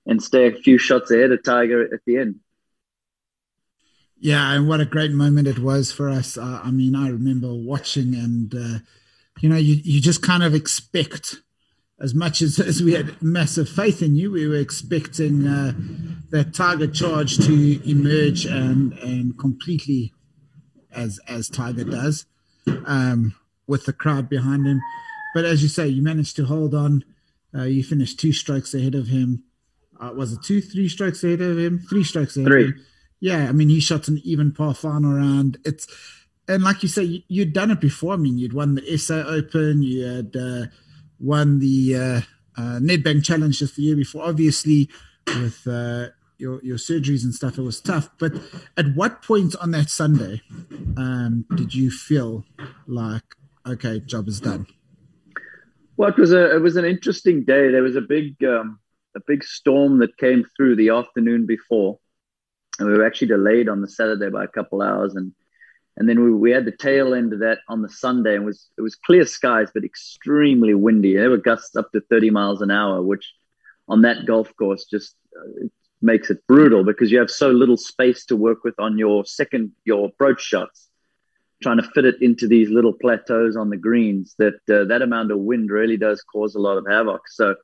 and 0.05 0.21
stay 0.21 0.47
a 0.47 0.51
few 0.51 0.77
shots 0.77 1.09
ahead 1.11 1.31
of 1.31 1.41
Tiger 1.43 1.81
at 1.81 2.01
the 2.05 2.17
end. 2.17 2.39
Yeah, 4.19 4.53
and 4.53 4.67
what 4.67 4.81
a 4.81 4.85
great 4.85 5.11
moment 5.11 5.47
it 5.47 5.59
was 5.59 5.91
for 5.91 6.09
us. 6.09 6.37
Uh, 6.37 6.61
I 6.63 6.71
mean, 6.71 6.95
I 6.95 7.09
remember 7.09 7.53
watching, 7.53 8.13
and 8.15 8.53
uh, 8.53 8.79
you 9.41 9.49
know, 9.49 9.57
you 9.57 9.75
you 9.83 9.99
just 9.99 10.21
kind 10.21 10.43
of 10.43 10.53
expect. 10.53 11.41
As 11.99 12.13
much 12.13 12.41
as, 12.41 12.59
as 12.59 12.81
we 12.81 12.93
had 12.93 13.21
massive 13.21 13.69
faith 13.69 14.01
in 14.01 14.15
you, 14.15 14.31
we 14.31 14.47
were 14.47 14.55
expecting 14.55 15.47
uh, 15.47 15.73
that 16.31 16.53
Tiger 16.53 16.87
charge 16.87 17.37
to 17.37 17.89
emerge 17.89 18.45
and 18.45 18.93
and 18.93 19.37
completely 19.37 20.11
as 20.91 21.19
as 21.27 21.49
Tiger 21.49 21.83
does. 21.83 22.25
Um, 22.85 23.35
with 23.67 23.85
the 23.85 23.93
crowd 23.93 24.29
behind 24.29 24.65
him. 24.65 24.81
But 25.33 25.45
as 25.45 25.63
you 25.63 25.69
say, 25.69 25.87
you 25.87 26.01
managed 26.01 26.35
to 26.37 26.45
hold 26.45 26.73
on. 26.73 27.03
Uh, 27.55 27.63
you 27.63 27.83
finished 27.83 28.19
two 28.19 28.33
strokes 28.33 28.73
ahead 28.73 28.95
of 28.95 29.07
him. 29.07 29.43
Uh, 29.99 30.11
was 30.13 30.33
it 30.33 30.43
two, 30.43 30.61
three 30.61 30.89
strokes 30.89 31.23
ahead 31.23 31.41
of 31.41 31.57
him? 31.57 31.79
Three 31.89 32.03
strokes 32.03 32.35
ahead 32.35 32.47
Three. 32.47 32.63
of 32.63 32.69
him. 32.69 32.85
Yeah, 33.19 33.47
I 33.47 33.51
mean, 33.51 33.69
he 33.69 33.79
shot 33.79 34.07
an 34.07 34.19
even 34.23 34.51
par 34.51 34.73
final 34.73 35.13
round. 35.13 35.57
It's 35.63 35.87
and 36.47 36.61
like 36.61 36.83
you 36.83 36.89
say, 36.89 37.23
you, 37.29 37.41
had 37.45 37.53
done 37.53 37.71
it 37.71 37.79
before. 37.79 38.13
I 38.13 38.17
mean, 38.17 38.37
you'd 38.37 38.51
won 38.51 38.75
the 38.75 38.97
SA 38.97 39.23
Open, 39.27 39.81
you 39.81 40.03
had 40.03 40.35
uh, 40.35 40.65
won 41.23 41.59
the 41.59 41.95
uh, 41.95 42.21
uh, 42.61 42.79
Nedbank 42.79 43.23
Challenge 43.23 43.57
just 43.57 43.75
the 43.75 43.83
year 43.83 43.95
before. 43.95 44.23
Obviously, 44.23 44.89
with 45.27 45.65
uh, 45.65 46.07
your 46.37 46.61
your 46.63 46.77
surgeries 46.77 47.23
and 47.23 47.33
stuff, 47.33 47.57
it 47.57 47.61
was 47.61 47.81
tough. 47.81 48.09
But 48.19 48.33
at 48.77 48.93
what 48.95 49.21
point 49.21 49.55
on 49.61 49.71
that 49.71 49.89
Sunday 49.89 50.41
um, 50.97 51.45
did 51.55 51.73
you 51.73 51.89
feel 51.89 52.45
like 52.87 53.23
okay, 53.65 53.99
job 54.01 54.27
is 54.27 54.41
done? 54.41 54.67
Well, 55.97 56.09
it 56.09 56.17
was 56.17 56.33
a 56.33 56.55
it 56.55 56.61
was 56.61 56.75
an 56.75 56.85
interesting 56.85 57.43
day. 57.43 57.71
There 57.71 57.83
was 57.83 57.95
a 57.95 58.01
big 58.01 58.43
um, 58.43 58.79
a 59.15 59.21
big 59.25 59.43
storm 59.43 59.99
that 59.99 60.17
came 60.17 60.43
through 60.55 60.75
the 60.75 60.89
afternoon 60.89 61.45
before, 61.45 61.99
and 62.79 62.87
we 62.87 62.97
were 62.97 63.05
actually 63.05 63.27
delayed 63.27 63.69
on 63.69 63.81
the 63.81 63.87
Saturday 63.87 64.29
by 64.29 64.43
a 64.43 64.47
couple 64.47 64.81
hours, 64.81 65.15
and 65.15 65.31
and 65.97 66.09
then 66.09 66.23
we, 66.23 66.33
we 66.33 66.51
had 66.51 66.65
the 66.65 66.71
tail 66.71 67.13
end 67.13 67.33
of 67.33 67.39
that 67.39 67.59
on 67.67 67.81
the 67.81 67.89
Sunday, 67.89 68.35
and 68.35 68.43
it 68.43 68.45
was 68.45 68.69
it 68.77 68.81
was 68.81 68.95
clear 68.95 69.25
skies 69.25 69.69
but 69.73 69.83
extremely 69.83 70.73
windy. 70.73 71.15
There 71.15 71.29
were 71.29 71.37
gusts 71.37 71.75
up 71.75 71.91
to 71.91 72.01
thirty 72.01 72.29
miles 72.29 72.61
an 72.61 72.71
hour, 72.71 73.01
which 73.01 73.33
on 73.87 74.01
that 74.01 74.25
golf 74.25 74.55
course 74.55 74.85
just 74.85 75.15
uh, 75.37 75.67
makes 76.01 76.29
it 76.29 76.45
brutal 76.47 76.83
because 76.83 77.11
you 77.11 77.19
have 77.19 77.31
so 77.31 77.49
little 77.49 77.77
space 77.77 78.25
to 78.25 78.35
work 78.35 78.63
with 78.63 78.75
on 78.79 78.97
your 78.97 79.25
second 79.25 79.71
your 79.85 80.07
approach 80.07 80.41
shots 80.41 80.89
trying 81.63 81.77
to 81.77 81.89
fit 81.95 82.05
it 82.05 82.21
into 82.21 82.47
these 82.47 82.69
little 82.69 82.93
plateaus 82.93 83.55
on 83.55 83.69
the 83.69 83.77
greens 83.77 84.35
that 84.37 84.55
uh, 84.69 84.83
that 84.85 85.01
amount 85.01 85.31
of 85.31 85.39
wind 85.39 85.71
really 85.71 85.97
does 85.97 86.21
cause 86.21 86.55
a 86.55 86.59
lot 86.59 86.77
of 86.77 86.85
havoc. 86.87 87.21
So 87.29 87.55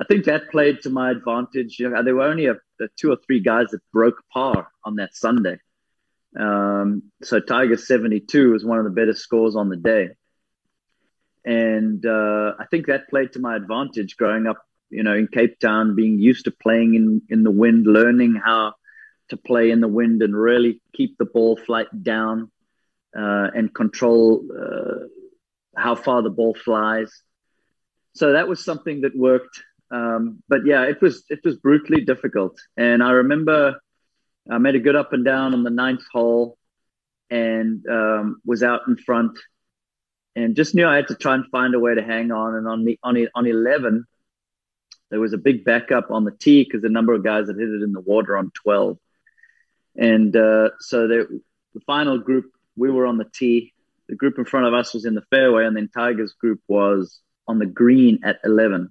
I 0.00 0.04
think 0.04 0.24
that 0.24 0.50
played 0.50 0.80
to 0.82 0.90
my 0.90 1.10
advantage. 1.10 1.78
You 1.78 1.90
know, 1.90 2.02
there 2.02 2.16
were 2.16 2.22
only 2.22 2.46
a, 2.46 2.54
a 2.54 2.88
two 2.98 3.10
or 3.12 3.18
three 3.24 3.40
guys 3.40 3.68
that 3.70 3.80
broke 3.92 4.22
par 4.32 4.68
on 4.84 4.96
that 4.96 5.14
Sunday. 5.14 5.58
Um, 6.38 7.04
so 7.22 7.40
Tiger 7.40 7.76
72 7.76 8.52
was 8.52 8.64
one 8.64 8.78
of 8.78 8.84
the 8.84 8.90
better 8.90 9.14
scores 9.14 9.56
on 9.56 9.68
the 9.68 9.76
day. 9.76 10.10
And 11.44 12.04
uh, 12.04 12.54
I 12.58 12.66
think 12.70 12.86
that 12.86 13.08
played 13.08 13.32
to 13.32 13.40
my 13.40 13.56
advantage 13.56 14.16
growing 14.16 14.46
up, 14.46 14.58
you 14.90 15.02
know, 15.02 15.14
in 15.14 15.26
Cape 15.28 15.58
Town, 15.58 15.96
being 15.96 16.18
used 16.18 16.44
to 16.44 16.50
playing 16.50 16.94
in, 16.94 17.22
in 17.30 17.42
the 17.42 17.50
wind, 17.50 17.86
learning 17.86 18.40
how 18.44 18.74
to 19.30 19.36
play 19.36 19.70
in 19.70 19.80
the 19.80 19.88
wind 19.88 20.22
and 20.22 20.36
really 20.36 20.82
keep 20.94 21.16
the 21.18 21.24
ball 21.24 21.56
flight 21.56 21.86
down 22.02 22.50
uh, 23.16 23.48
and 23.54 23.74
control 23.74 24.44
uh, 24.54 25.06
how 25.76 25.94
far 25.94 26.22
the 26.22 26.30
ball 26.30 26.54
flies. 26.54 27.22
So 28.14 28.32
that 28.32 28.48
was 28.48 28.64
something 28.64 29.02
that 29.02 29.16
worked. 29.16 29.62
Um, 29.90 30.42
but 30.48 30.66
yeah, 30.66 30.82
it 30.84 31.00
was 31.00 31.24
it 31.30 31.40
was 31.44 31.56
brutally 31.56 32.04
difficult. 32.04 32.58
And 32.76 33.02
I 33.02 33.12
remember 33.12 33.80
I 34.50 34.58
made 34.58 34.74
a 34.74 34.80
good 34.80 34.96
up 34.96 35.12
and 35.12 35.24
down 35.24 35.54
on 35.54 35.62
the 35.62 35.70
ninth 35.70 36.02
hole, 36.12 36.58
and 37.30 37.86
um, 37.88 38.40
was 38.44 38.62
out 38.62 38.82
in 38.88 38.96
front, 38.96 39.38
and 40.34 40.56
just 40.56 40.74
knew 40.74 40.86
I 40.86 40.96
had 40.96 41.08
to 41.08 41.14
try 41.14 41.34
and 41.34 41.46
find 41.46 41.74
a 41.74 41.78
way 41.78 41.94
to 41.94 42.02
hang 42.02 42.32
on. 42.32 42.54
And 42.54 42.66
on 42.66 42.84
the 42.84 42.98
on 43.02 43.16
on 43.34 43.46
eleven, 43.46 44.06
there 45.10 45.20
was 45.20 45.32
a 45.32 45.38
big 45.38 45.64
backup 45.64 46.10
on 46.10 46.24
the 46.24 46.32
tee 46.32 46.64
because 46.64 46.82
the 46.82 46.88
number 46.88 47.14
of 47.14 47.24
guys 47.24 47.46
that 47.46 47.58
hit 47.58 47.68
it 47.68 47.82
in 47.82 47.92
the 47.92 48.00
water 48.00 48.36
on 48.36 48.50
twelve, 48.60 48.98
and 49.96 50.34
uh, 50.34 50.70
so 50.80 51.06
there, 51.06 51.28
the 51.74 51.80
final 51.86 52.18
group 52.18 52.52
we 52.76 52.90
were 52.90 53.06
on 53.06 53.18
the 53.18 53.30
tee. 53.32 53.72
The 54.08 54.16
group 54.16 54.38
in 54.38 54.44
front 54.44 54.66
of 54.66 54.74
us 54.74 54.92
was 54.92 55.04
in 55.04 55.14
the 55.14 55.22
fairway, 55.30 55.66
and 55.66 55.76
then 55.76 55.88
Tiger's 55.88 56.32
group 56.32 56.60
was 56.66 57.20
on 57.46 57.58
the 57.58 57.66
green 57.66 58.20
at 58.24 58.38
11. 58.44 58.90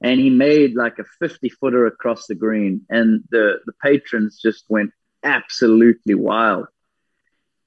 And 0.00 0.20
he 0.20 0.30
made 0.30 0.74
like 0.76 0.98
a 0.98 1.04
50 1.18 1.48
footer 1.48 1.86
across 1.86 2.26
the 2.26 2.34
green, 2.34 2.82
and 2.88 3.24
the, 3.30 3.58
the 3.66 3.72
patrons 3.82 4.40
just 4.40 4.64
went 4.68 4.92
absolutely 5.24 6.14
wild. 6.14 6.66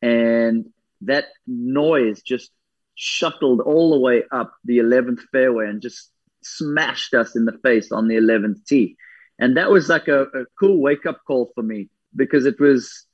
And 0.02 0.72
that 1.02 1.26
noise 1.46 2.22
just 2.22 2.52
shuttled 2.96 3.62
all 3.62 3.91
the 3.91 4.00
way 4.00 4.24
up 4.32 4.54
the 4.63 4.78
11th 4.78 5.22
fairway 5.32 5.67
and 5.67 5.82
just 5.82 6.12
smashed 6.44 7.13
us 7.13 7.36
in 7.36 7.46
the 7.46 7.58
face 7.63 7.91
on 7.91 8.08
the 8.08 8.15
11th 8.15 8.65
tee. 8.65 8.96
And 9.39 9.58
that 9.58 9.72
was 9.72 9.89
like 9.89 10.08
a, 10.08 10.24
a 10.24 10.46
cool 10.60 10.80
wake 10.80 11.06
up 11.06 11.22
call 11.26 11.52
for 11.56 11.63
me 11.63 11.89
because 12.15 12.46
it 12.46 12.60
was 12.60 13.06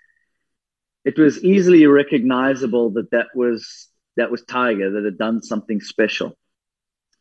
it 1.06 1.18
was 1.18 1.42
easily 1.42 1.86
recognizable 1.88 2.90
that 2.92 3.12
that 3.12 3.28
was 3.34 3.88
that 4.18 4.30
was 4.30 4.44
Tiger 4.44 4.92
that 4.92 5.06
had 5.06 5.18
done 5.18 5.42
something 5.42 5.80
special. 5.80 6.38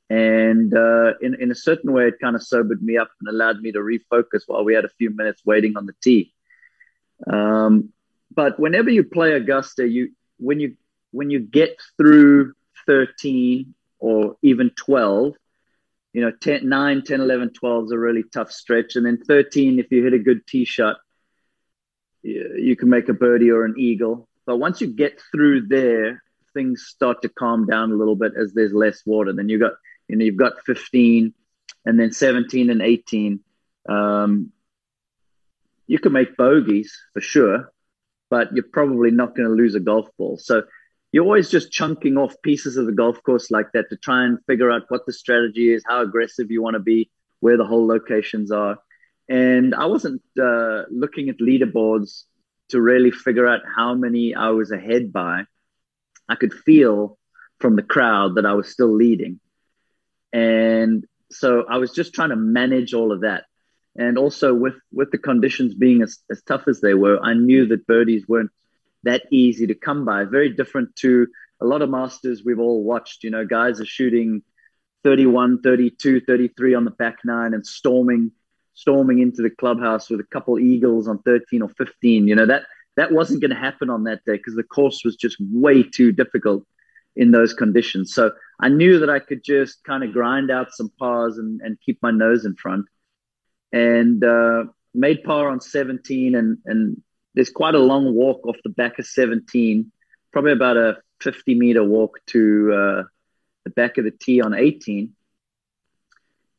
And 0.08 0.72
uh, 0.72 1.14
in 1.20 1.34
in 1.40 1.50
a 1.50 1.54
certain 1.54 1.92
way, 1.92 2.08
it 2.08 2.20
kind 2.20 2.36
of 2.36 2.42
sobered 2.42 2.82
me 2.82 2.96
up 2.96 3.10
and 3.20 3.28
allowed 3.28 3.60
me 3.60 3.72
to 3.72 3.80
refocus 3.80 4.42
while 4.46 4.64
we 4.64 4.74
had 4.74 4.84
a 4.84 4.96
few 4.98 5.10
minutes 5.10 5.42
waiting 5.44 5.76
on 5.76 5.86
the 5.86 5.94
tee. 6.00 6.32
Um, 7.26 7.92
but 8.32 8.60
whenever 8.60 8.90
you 8.90 9.02
play 9.02 9.32
Augusta, 9.32 9.86
you 9.86 10.12
when 10.38 10.60
you 10.60 10.76
when 11.10 11.30
you 11.30 11.40
get 11.40 11.80
through 11.96 12.52
13 12.86 13.74
or 13.98 14.36
even 14.42 14.70
12, 14.76 15.34
you 16.12 16.20
know, 16.20 16.30
10, 16.30 16.68
9, 16.68 17.02
10, 17.02 17.20
11, 17.20 17.52
12 17.52 17.84
is 17.86 17.90
a 17.90 17.98
really 17.98 18.22
tough 18.32 18.52
stretch. 18.52 18.96
And 18.96 19.06
then 19.06 19.18
13, 19.26 19.78
if 19.78 19.90
you 19.90 20.04
hit 20.04 20.12
a 20.12 20.18
good 20.18 20.46
tee 20.46 20.64
shot, 20.64 20.96
you 22.22 22.76
can 22.76 22.90
make 22.90 23.08
a 23.08 23.14
birdie 23.14 23.50
or 23.50 23.64
an 23.64 23.74
eagle. 23.78 24.28
But 24.44 24.58
once 24.58 24.80
you 24.80 24.88
get 24.88 25.20
through 25.32 25.68
there, 25.68 26.22
things 26.54 26.86
start 26.88 27.22
to 27.22 27.28
calm 27.28 27.66
down 27.66 27.92
a 27.92 27.96
little 27.96 28.16
bit 28.16 28.32
as 28.38 28.52
there's 28.52 28.72
less 28.72 29.02
water. 29.04 29.32
Then 29.32 29.48
you 29.48 29.58
got, 29.58 29.72
you 30.08 30.16
know, 30.16 30.24
you've 30.24 30.36
got 30.36 30.64
15 30.64 31.32
and 31.84 32.00
then 32.00 32.12
17 32.12 32.70
and 32.70 32.82
18. 32.82 33.40
Um, 33.88 34.52
you 35.86 35.98
can 35.98 36.12
make 36.12 36.36
bogeys 36.36 36.96
for 37.14 37.20
sure, 37.20 37.72
but 38.30 38.52
you're 38.54 38.64
probably 38.64 39.10
not 39.10 39.36
going 39.36 39.48
to 39.48 39.54
lose 39.54 39.74
a 39.74 39.80
golf 39.80 40.08
ball. 40.18 40.36
So 40.36 40.64
you're 41.12 41.24
always 41.24 41.50
just 41.50 41.70
chunking 41.70 42.16
off 42.16 42.34
pieces 42.42 42.76
of 42.76 42.86
the 42.86 42.92
golf 42.92 43.22
course 43.22 43.50
like 43.50 43.72
that 43.72 43.88
to 43.90 43.96
try 43.96 44.24
and 44.24 44.38
figure 44.46 44.70
out 44.70 44.82
what 44.88 45.06
the 45.06 45.12
strategy 45.12 45.72
is, 45.72 45.84
how 45.86 46.02
aggressive 46.02 46.50
you 46.50 46.62
want 46.62 46.74
to 46.74 46.80
be, 46.80 47.10
where 47.40 47.56
the 47.56 47.64
hole 47.64 47.86
locations 47.86 48.50
are. 48.50 48.78
And 49.28 49.74
I 49.74 49.86
wasn't 49.86 50.22
uh, 50.40 50.82
looking 50.90 51.28
at 51.28 51.38
leaderboards 51.38 52.24
to 52.70 52.80
really 52.80 53.10
figure 53.10 53.46
out 53.46 53.60
how 53.76 53.94
many 53.94 54.34
I 54.34 54.50
was 54.50 54.72
ahead 54.72 55.12
by. 55.12 55.44
I 56.28 56.34
could 56.34 56.52
feel 56.52 57.18
from 57.60 57.76
the 57.76 57.82
crowd 57.82 58.34
that 58.34 58.46
I 58.46 58.54
was 58.54 58.68
still 58.68 58.92
leading. 58.92 59.40
And 60.37 61.07
so 61.31 61.64
I 61.66 61.79
was 61.79 61.92
just 61.92 62.12
trying 62.12 62.29
to 62.29 62.37
manage 62.37 62.92
all 62.92 63.11
of 63.11 63.22
that. 63.22 63.44
and 63.99 64.18
also 64.18 64.49
with 64.64 64.79
with 64.92 65.11
the 65.11 65.18
conditions 65.31 65.72
being 65.75 66.03
as, 66.03 66.18
as 66.31 66.42
tough 66.42 66.64
as 66.68 66.79
they 66.81 66.92
were, 66.94 67.18
I 67.31 67.33
knew 67.33 67.62
that 67.68 67.87
birdies 67.87 68.25
weren't 68.29 68.51
that 69.05 69.22
easy 69.31 69.66
to 69.68 69.75
come 69.75 70.05
by. 70.05 70.25
Very 70.25 70.51
different 70.51 70.94
to 70.96 71.27
a 71.64 71.66
lot 71.72 71.81
of 71.83 71.88
masters 71.88 72.42
we've 72.44 72.64
all 72.66 72.83
watched. 72.92 73.25
You 73.25 73.31
know, 73.31 73.46
guys 73.46 73.81
are 73.81 73.87
shooting 73.87 74.42
31, 75.05 75.62
32, 75.62 76.20
33 76.20 76.75
on 76.75 76.85
the 76.85 76.90
back 76.90 77.18
nine 77.25 77.55
and 77.55 77.64
storming 77.66 78.33
storming 78.75 79.20
into 79.20 79.40
the 79.40 79.55
clubhouse 79.62 80.11
with 80.11 80.20
a 80.20 80.31
couple 80.35 80.59
eagles 80.59 81.09
on 81.09 81.16
13 81.22 81.62
or 81.62 81.70
15. 81.70 82.29
You 82.29 82.35
know, 82.35 82.46
that 82.46 82.62
that 82.96 83.11
wasn't 83.12 83.40
going 83.40 83.55
to 83.57 83.57
happen 83.68 83.88
on 83.88 84.05
that 84.05 84.20
day 84.27 84.37
because 84.37 84.57
the 84.57 84.70
course 84.79 84.99
was 85.07 85.16
just 85.16 85.37
way 85.40 85.83
too 85.83 86.12
difficult 86.12 86.62
in 87.14 87.31
those 87.31 87.55
conditions. 87.55 88.12
So 88.12 88.33
I 88.58 88.68
knew 88.68 89.00
that 89.00 89.10
I 89.10 89.18
could 89.18 89.44
just 89.44 89.84
kind 89.84 90.02
of 90.02 90.12
grind 90.12 90.50
out 90.50 90.72
some 90.72 90.90
pars 90.98 91.38
and, 91.38 91.60
and 91.60 91.78
keep 91.80 91.98
my 92.02 92.10
nose 92.10 92.44
in 92.44 92.54
front. 92.56 92.86
And 93.72 94.24
uh, 94.24 94.64
made 94.94 95.24
par 95.24 95.48
on 95.48 95.60
17, 95.60 96.34
and, 96.34 96.58
and 96.64 97.02
there's 97.34 97.50
quite 97.50 97.74
a 97.74 97.78
long 97.78 98.14
walk 98.14 98.46
off 98.46 98.56
the 98.64 98.70
back 98.70 98.98
of 98.98 99.06
17, 99.06 99.92
probably 100.32 100.52
about 100.52 100.76
a 100.76 100.96
50 101.20 101.54
meter 101.54 101.84
walk 101.84 102.18
to 102.28 102.72
uh, 102.72 103.02
the 103.64 103.70
back 103.70 103.98
of 103.98 104.04
the 104.04 104.10
tee 104.10 104.40
on 104.40 104.54
18. 104.54 105.12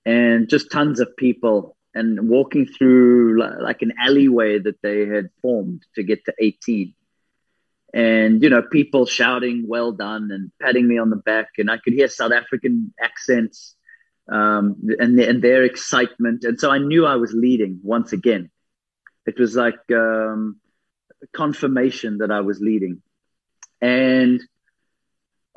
And 0.05 0.47
just 0.47 0.71
tons 0.71 0.99
of 0.99 1.17
people 1.17 1.75
and 1.93 2.29
walking 2.29 2.65
through 2.65 3.39
like 3.59 3.81
an 3.81 3.93
alleyway 3.99 4.59
that 4.59 4.81
they 4.81 5.05
had 5.07 5.29
formed 5.41 5.83
to 5.95 6.03
get 6.03 6.23
to 6.25 6.33
18 6.39 6.93
and 7.93 8.43
you 8.43 8.49
know 8.49 8.61
people 8.61 9.05
shouting 9.05 9.65
well 9.67 9.91
done 9.91 10.29
and 10.31 10.51
patting 10.61 10.87
me 10.87 10.97
on 10.97 11.09
the 11.09 11.15
back 11.15 11.47
and 11.57 11.71
i 11.71 11.77
could 11.77 11.93
hear 11.93 12.07
south 12.07 12.31
african 12.31 12.93
accents 13.01 13.75
um, 14.29 14.75
and, 14.99 15.17
and 15.19 15.41
their 15.41 15.63
excitement 15.63 16.43
and 16.43 16.59
so 16.59 16.69
i 16.69 16.77
knew 16.77 17.05
i 17.05 17.15
was 17.15 17.33
leading 17.33 17.79
once 17.83 18.13
again. 18.13 18.49
It 19.25 19.37
was 19.37 19.57
like 19.57 19.79
um, 19.93 20.57
confirmation 21.33 22.19
that 22.19 22.31
i 22.31 22.41
was 22.41 22.59
leading. 22.61 23.01
And 23.81 24.41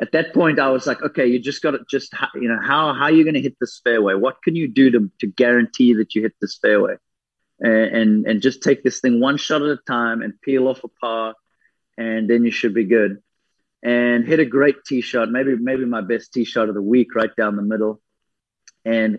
at 0.01 0.12
that 0.12 0.33
point 0.33 0.59
i 0.59 0.71
was 0.71 0.87
like 0.87 1.03
okay 1.03 1.27
you 1.27 1.38
just 1.38 1.62
got 1.62 1.73
to 1.73 1.81
just 1.90 2.14
you 2.35 2.49
know 2.49 2.59
how 2.62 2.95
how 2.95 3.05
are 3.05 3.12
you 3.12 3.25
going 3.25 3.35
to 3.35 3.40
hit 3.40 3.57
this 3.61 3.81
fairway? 3.83 4.14
What 4.14 4.43
can 4.43 4.55
you 4.55 4.69
do 4.69 4.90
to, 4.93 5.11
to 5.21 5.27
guarantee 5.27 5.95
that 5.95 6.14
you 6.14 6.23
hit 6.23 6.35
this 6.40 6.59
fairway? 6.62 6.95
And, 7.59 7.97
and 7.97 8.27
and 8.27 8.43
just 8.43 8.62
take 8.62 8.83
this 8.85 9.01
thing 9.01 9.21
one 9.21 9.37
shot 9.37 9.62
at 9.62 9.69
a 9.69 9.79
time 9.87 10.23
and 10.23 10.40
peel 10.40 10.69
off 10.69 10.85
a 10.85 10.88
par 10.88 11.35
and 12.01 12.31
then 12.31 12.45
you 12.45 12.51
should 12.51 12.73
be 12.73 12.85
good 12.85 13.23
and 13.83 14.27
hit 14.27 14.41
a 14.41 14.45
great 14.45 14.77
tee 14.87 15.03
shot 15.03 15.31
maybe 15.31 15.55
maybe 15.57 15.85
my 15.85 16.01
best 16.01 16.33
tee 16.33 16.45
shot 16.45 16.69
of 16.69 16.75
the 16.75 16.83
week 16.83 17.15
right 17.15 17.35
down 17.37 17.57
the 17.57 17.63
middle 17.63 18.01
and 18.85 19.19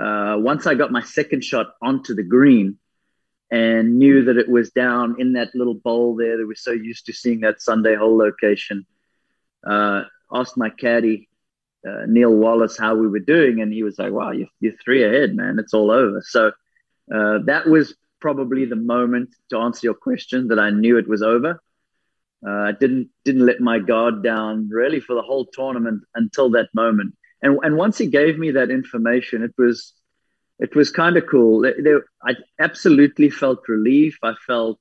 uh, 0.00 0.34
once 0.38 0.66
i 0.66 0.74
got 0.74 0.90
my 0.90 1.02
second 1.02 1.44
shot 1.44 1.74
onto 1.82 2.14
the 2.14 2.22
green 2.22 2.78
and 3.50 3.98
knew 3.98 4.24
that 4.24 4.38
it 4.38 4.48
was 4.48 4.70
down 4.70 5.16
in 5.18 5.34
that 5.34 5.54
little 5.54 5.74
bowl 5.74 6.16
there 6.16 6.38
that 6.38 6.46
we're 6.46 6.54
so 6.54 6.72
used 6.72 7.06
to 7.06 7.12
seeing 7.12 7.40
that 7.40 7.60
sunday 7.60 7.94
hole 7.94 8.16
location 8.16 8.86
uh, 9.66 10.02
asked 10.32 10.56
my 10.56 10.70
caddy 10.70 11.28
uh, 11.86 12.06
Neil 12.06 12.34
Wallace 12.34 12.78
how 12.78 12.94
we 12.94 13.08
were 13.08 13.20
doing, 13.20 13.60
and 13.60 13.70
he 13.70 13.82
was 13.82 13.98
like, 13.98 14.10
"Wow, 14.10 14.30
you're, 14.30 14.48
you're 14.58 14.72
three 14.82 15.04
ahead, 15.04 15.36
man. 15.36 15.58
It's 15.58 15.74
all 15.74 15.90
over." 15.90 16.22
So 16.24 16.52
uh, 17.14 17.40
that 17.44 17.66
was 17.66 17.94
probably 18.20 18.64
the 18.64 18.76
moment 18.76 19.28
to 19.50 19.58
answer 19.58 19.86
your 19.86 19.94
question 19.94 20.48
that 20.48 20.58
I 20.58 20.70
knew 20.70 20.96
it 20.96 21.06
was 21.06 21.22
over. 21.22 21.60
Uh, 22.46 22.50
I 22.50 22.72
didn't 22.72 23.08
didn't 23.24 23.46
let 23.46 23.60
my 23.60 23.78
guard 23.78 24.22
down 24.22 24.68
really 24.68 25.00
for 25.00 25.14
the 25.14 25.22
whole 25.22 25.46
tournament 25.46 26.02
until 26.14 26.50
that 26.50 26.68
moment. 26.74 27.14
And 27.42 27.58
and 27.62 27.76
once 27.76 27.98
he 27.98 28.06
gave 28.06 28.38
me 28.38 28.52
that 28.52 28.70
information, 28.70 29.42
it 29.42 29.54
was 29.56 29.94
it 30.58 30.74
was 30.74 30.90
kind 30.90 31.16
of 31.16 31.26
cool. 31.26 31.66
I 32.22 32.36
absolutely 32.58 33.30
felt 33.30 33.68
relief. 33.68 34.18
I 34.22 34.34
felt 34.46 34.80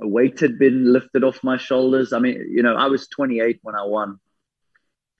a 0.00 0.06
weight 0.06 0.40
had 0.40 0.58
been 0.58 0.92
lifted 0.92 1.24
off 1.24 1.44
my 1.44 1.56
shoulders. 1.56 2.12
I 2.12 2.18
mean, 2.18 2.46
you 2.50 2.62
know, 2.62 2.74
I 2.74 2.86
was 2.86 3.08
28 3.08 3.60
when 3.62 3.74
I 3.74 3.84
won, 3.84 4.18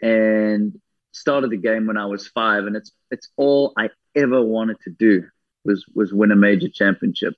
and 0.03 0.79
started 1.13 1.51
the 1.51 1.57
game 1.57 1.87
when 1.87 1.97
I 1.97 2.07
was 2.07 2.29
five, 2.29 2.67
and 2.67 2.77
it's 2.77 2.93
it's 3.11 3.29
all 3.37 3.73
I 3.77 3.91
ever 4.15 4.43
wanted 4.43 4.79
to 4.85 4.91
do 4.91 5.27
was 5.65 5.85
was 5.95 6.13
win 6.13 6.33
a 6.33 6.37
major 6.37 6.69
championship, 6.69 7.35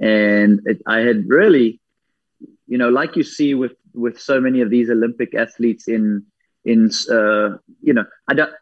and 0.00 0.60
it, 0.64 0.82
I 0.86 1.00
had 1.00 1.28
really, 1.28 1.80
you 2.68 2.78
know, 2.78 2.90
like 2.90 3.16
you 3.16 3.22
see 3.22 3.54
with 3.54 3.72
with 3.94 4.20
so 4.20 4.40
many 4.40 4.60
of 4.60 4.70
these 4.70 4.90
Olympic 4.90 5.34
athletes 5.34 5.88
in 5.88 6.24
in 6.64 6.90
uh, 7.10 7.56
you 7.80 7.94
know, 7.94 8.04
I 8.28 8.34
don't. 8.34 8.52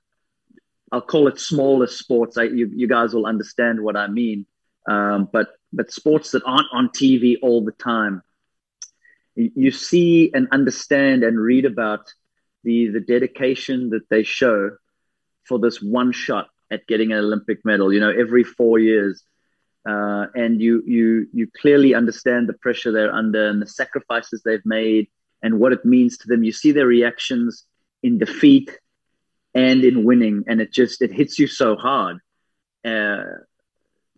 I'll 0.92 1.02
call 1.02 1.26
it 1.26 1.40
smaller 1.40 1.88
sports. 1.88 2.38
I, 2.38 2.44
you, 2.44 2.70
you 2.72 2.86
guys 2.86 3.12
will 3.12 3.26
understand 3.26 3.80
what 3.80 3.96
I 3.96 4.06
mean. 4.06 4.46
Um, 4.88 5.28
but 5.32 5.48
but 5.72 5.90
sports 5.90 6.30
that 6.30 6.44
aren't 6.46 6.68
on 6.72 6.88
TV 6.90 7.34
all 7.42 7.64
the 7.64 7.72
time. 7.72 8.22
You 9.34 9.70
see 9.72 10.30
and 10.32 10.48
understand 10.52 11.24
and 11.24 11.38
read 11.38 11.64
about 11.66 12.12
the 12.62 12.88
the 12.88 13.00
dedication 13.00 13.90
that 13.90 14.08
they 14.08 14.22
show 14.22 14.76
for 15.44 15.58
this 15.58 15.82
one 15.82 16.12
shot 16.12 16.48
at 16.70 16.86
getting 16.86 17.12
an 17.12 17.18
Olympic 17.18 17.64
medal. 17.64 17.92
You 17.92 18.00
know, 18.00 18.10
every 18.10 18.44
four 18.44 18.78
years, 18.78 19.22
uh, 19.86 20.26
and 20.34 20.60
you 20.60 20.82
you 20.86 21.28
you 21.32 21.48
clearly 21.60 21.94
understand 21.94 22.48
the 22.48 22.54
pressure 22.54 22.90
they're 22.90 23.14
under 23.14 23.48
and 23.48 23.62
the 23.62 23.66
sacrifices 23.66 24.42
they've 24.42 24.66
made 24.66 25.08
and 25.42 25.60
what 25.60 25.72
it 25.72 25.84
means 25.84 26.18
to 26.18 26.28
them. 26.28 26.42
You 26.42 26.52
see 26.52 26.72
their 26.72 26.86
reactions 26.86 27.64
in 28.02 28.18
defeat 28.18 28.70
and 29.54 29.84
in 29.84 30.04
winning, 30.04 30.44
and 30.48 30.60
it 30.60 30.72
just 30.72 31.02
it 31.02 31.12
hits 31.12 31.38
you 31.38 31.46
so 31.46 31.76
hard. 31.76 32.18
Uh, 32.84 33.24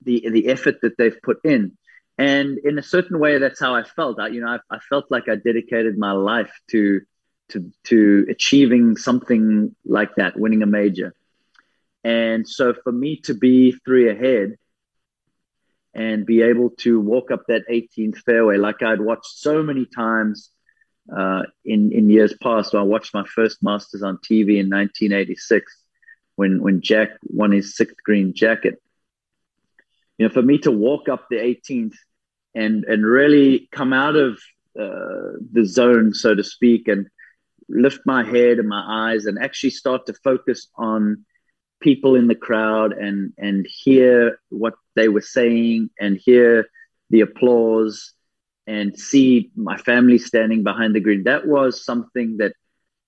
the 0.03 0.27
the 0.31 0.49
effort 0.49 0.77
that 0.83 0.97
they've 0.97 1.21
put 1.23 1.39
in. 1.45 1.77
And 2.17 2.59
in 2.59 2.79
a 2.79 2.83
certain 2.83 3.21
way, 3.21 3.39
that's 3.39 3.61
how 3.61 3.77
I 3.77 3.85
felt. 3.85 4.19
I, 4.19 4.27
you 4.29 4.41
know, 4.41 4.49
I, 4.49 4.59
I 4.75 4.79
felt 4.81 5.05
like 5.09 5.29
I 5.29 5.37
dedicated 5.37 5.97
my 5.99 6.13
life 6.13 6.53
to 6.71 7.03
to 7.51 7.71
to 7.85 8.27
achieving 8.31 8.97
something 8.97 9.75
like 9.85 10.15
that, 10.17 10.39
winning 10.39 10.63
a 10.63 10.67
major. 10.67 11.15
And 12.05 12.49
so, 12.49 12.75
for 12.83 12.91
me 12.91 13.21
to 13.25 13.35
be 13.35 13.73
three 13.85 14.09
ahead 14.09 14.57
and 15.99 16.25
be 16.25 16.43
able 16.43 16.71
to 16.71 17.01
walk 17.01 17.33
up 17.33 17.43
that 17.49 17.69
18th 17.69 18.19
fairway, 18.19 18.57
like 18.57 18.83
I'd 18.85 19.01
watched 19.01 19.27
so 19.27 19.65
many 19.65 19.85
times 19.85 20.51
uh, 21.15 21.43
in 21.65 21.91
in 21.93 22.09
years 22.09 22.35
past. 22.41 22.75
I 22.75 22.83
watched 22.83 23.15
my 23.15 23.25
first 23.25 23.63
Masters 23.65 24.05
on 24.05 24.19
TV 24.19 24.61
in 24.61 24.71
1986 24.71 25.77
when 26.37 26.63
when 26.63 26.83
Jack 26.83 27.11
won 27.25 27.51
his 27.51 27.77
sixth 27.77 27.97
green 28.05 28.33
jacket, 28.33 28.81
you 30.19 30.29
know, 30.29 30.33
for 30.33 30.41
me 30.43 30.59
to 30.59 30.71
walk 30.71 31.09
up 31.09 31.27
the 31.29 31.37
18th 31.37 31.97
and 32.55 32.85
and 32.85 33.05
really 33.05 33.69
come 33.73 33.93
out 33.93 34.15
of 34.15 34.39
uh, 34.79 35.35
the 35.53 35.65
zone, 35.65 36.15
so 36.15 36.33
to 36.33 36.45
speak, 36.45 36.87
and 36.87 37.09
lift 37.69 38.03
my 38.07 38.23
head 38.23 38.61
and 38.61 38.69
my 38.69 39.11
eyes 39.11 39.27
and 39.27 39.37
actually 39.37 39.71
start 39.71 40.07
to 40.07 40.15
focus 40.15 40.69
on 40.77 41.25
people 41.81 42.15
in 42.15 42.27
the 42.27 42.35
crowd 42.35 42.93
and 42.93 43.33
and 43.39 43.67
hear 43.69 44.39
what 44.49 44.75
they 44.97 45.09
were 45.09 45.21
saying 45.21 45.91
and 46.01 46.17
hear 46.17 46.69
the 47.11 47.21
applause 47.21 48.13
and 48.67 48.99
see 48.99 49.51
my 49.57 49.77
family 49.77 50.19
standing 50.19 50.63
behind 50.63 50.95
the 50.95 51.01
green 51.01 51.25
that 51.25 51.47
was 51.47 51.85
something 51.85 52.39
that 52.39 52.53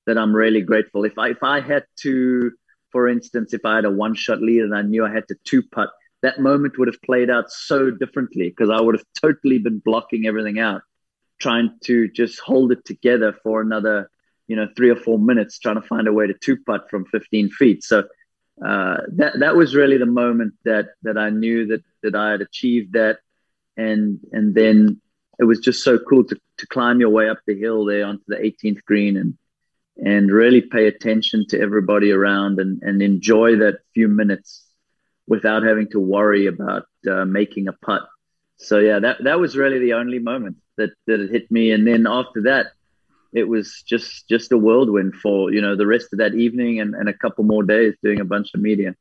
that 0.06 0.16
I'm 0.16 0.34
really 0.34 0.62
grateful 0.62 1.04
if 1.04 1.18
I 1.18 1.30
if 1.30 1.42
I 1.42 1.60
had 1.60 1.84
to 2.02 2.52
for 2.92 3.08
instance 3.08 3.52
if 3.52 3.64
I 3.64 3.76
had 3.76 3.84
a 3.84 3.90
one 3.90 4.14
shot 4.14 4.40
lead 4.40 4.62
and 4.62 4.74
I 4.74 4.82
knew 4.82 5.04
I 5.04 5.12
had 5.12 5.28
to 5.28 5.36
two 5.44 5.62
putt 5.62 5.90
that 6.22 6.40
moment 6.40 6.78
would 6.78 6.88
have 6.88 7.00
played 7.02 7.30
out 7.30 7.50
so 7.50 7.90
differently 7.90 8.50
because 8.50 8.70
I 8.70 8.80
would 8.80 8.94
have 8.94 9.04
totally 9.20 9.58
been 9.58 9.78
blocking 9.78 10.26
everything 10.26 10.58
out, 10.58 10.82
trying 11.38 11.70
to 11.84 12.08
just 12.08 12.40
hold 12.40 12.72
it 12.72 12.84
together 12.84 13.34
for 13.42 13.60
another, 13.60 14.10
you 14.46 14.56
know, 14.56 14.68
three 14.76 14.90
or 14.90 14.96
four 14.96 15.18
minutes, 15.18 15.58
trying 15.58 15.80
to 15.80 15.86
find 15.86 16.08
a 16.08 16.12
way 16.12 16.26
to 16.26 16.34
two 16.34 16.58
putt 16.58 16.90
from 16.90 17.06
15 17.06 17.50
feet. 17.50 17.82
So 17.82 18.04
uh, 18.64 18.98
that 19.12 19.38
that 19.38 19.56
was 19.56 19.74
really 19.74 19.96
the 19.96 20.06
moment 20.06 20.54
that 20.64 20.88
that 21.02 21.16
I 21.16 21.30
knew 21.30 21.66
that 21.66 21.82
that 22.02 22.14
I 22.14 22.32
had 22.32 22.40
achieved 22.40 22.92
that, 22.92 23.18
and 23.76 24.20
and 24.32 24.54
then 24.54 25.00
it 25.38 25.44
was 25.44 25.60
just 25.60 25.82
so 25.82 25.98
cool 25.98 26.24
to 26.24 26.38
to 26.58 26.66
climb 26.66 27.00
your 27.00 27.10
way 27.10 27.28
up 27.28 27.38
the 27.46 27.58
hill 27.58 27.84
there 27.84 28.04
onto 28.04 28.24
the 28.28 28.36
18th 28.36 28.84
green 28.84 29.16
and 29.16 29.36
and 29.96 30.30
really 30.30 30.60
pay 30.60 30.86
attention 30.86 31.46
to 31.48 31.60
everybody 31.60 32.10
around 32.10 32.60
and 32.60 32.82
and 32.82 33.00
enjoy 33.00 33.56
that 33.56 33.80
few 33.94 34.08
minutes 34.08 34.66
without 35.26 35.62
having 35.62 35.88
to 35.88 36.00
worry 36.00 36.46
about 36.46 36.86
uh, 37.10 37.24
making 37.24 37.68
a 37.68 37.72
putt. 37.72 38.02
So 38.56 38.78
yeah, 38.78 38.98
that 38.98 39.24
that 39.24 39.40
was 39.40 39.56
really 39.56 39.78
the 39.78 39.94
only 39.94 40.18
moment 40.18 40.58
that 40.76 40.90
that 41.06 41.20
it 41.20 41.30
hit 41.30 41.50
me, 41.50 41.70
and 41.70 41.86
then 41.86 42.06
after 42.06 42.42
that, 42.42 42.72
it 43.32 43.44
was 43.44 43.82
just 43.86 44.28
just 44.28 44.52
a 44.52 44.58
whirlwind 44.58 45.14
for 45.16 45.52
you 45.52 45.60
know 45.60 45.76
the 45.76 45.86
rest 45.86 46.08
of 46.12 46.18
that 46.18 46.34
evening 46.34 46.80
and, 46.80 46.94
and 46.94 47.08
a 47.08 47.14
couple 47.14 47.44
more 47.44 47.62
days 47.62 47.94
doing 48.02 48.20
a 48.20 48.24
bunch 48.24 48.50
of 48.54 48.60
media. 48.60 48.94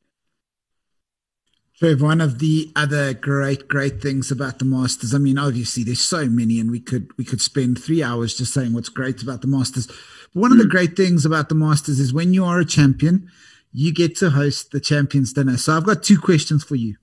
Trev, 1.80 2.02
one 2.02 2.20
of 2.20 2.40
the 2.40 2.70
other 2.76 3.14
great, 3.14 3.66
great 3.66 4.02
things 4.02 4.30
about 4.30 4.58
the 4.58 4.66
Masters, 4.66 5.14
I 5.14 5.18
mean, 5.18 5.38
obviously 5.38 5.82
there's 5.82 6.02
so 6.02 6.26
many, 6.26 6.60
and 6.60 6.70
we 6.70 6.78
could 6.78 7.10
we 7.16 7.24
could 7.24 7.40
spend 7.40 7.82
three 7.82 8.02
hours 8.02 8.36
just 8.36 8.52
saying 8.52 8.74
what's 8.74 8.90
great 8.90 9.22
about 9.22 9.40
the 9.40 9.48
Masters. 9.48 9.86
But 9.86 10.40
one 10.40 10.50
mm. 10.50 10.54
of 10.54 10.58
the 10.58 10.64
mm. 10.64 10.70
great 10.70 10.94
things 10.94 11.24
about 11.24 11.48
the 11.48 11.54
Masters 11.54 11.98
is 11.98 12.12
when 12.12 12.34
you 12.34 12.44
are 12.44 12.60
a 12.60 12.66
champion, 12.66 13.30
you 13.72 13.94
get 13.94 14.14
to 14.16 14.28
host 14.28 14.72
the 14.72 14.80
champions 14.80 15.32
dinner. 15.32 15.56
So 15.56 15.74
I've 15.74 15.86
got 15.86 16.02
two 16.02 16.20
questions 16.20 16.62
for 16.62 16.74
you. 16.74 16.96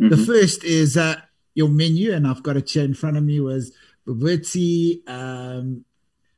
Mm-hmm. 0.00 0.08
The 0.08 0.16
first 0.16 0.64
is 0.64 0.96
uh, 0.96 1.20
your 1.54 1.68
menu, 1.68 2.12
and 2.12 2.26
I've 2.26 2.42
got 2.42 2.56
a 2.56 2.62
chair 2.62 2.84
in 2.84 2.94
front 2.94 3.16
of 3.16 3.22
me, 3.22 3.38
was 3.38 3.72
Bobotie, 4.06 5.08
um, 5.08 5.84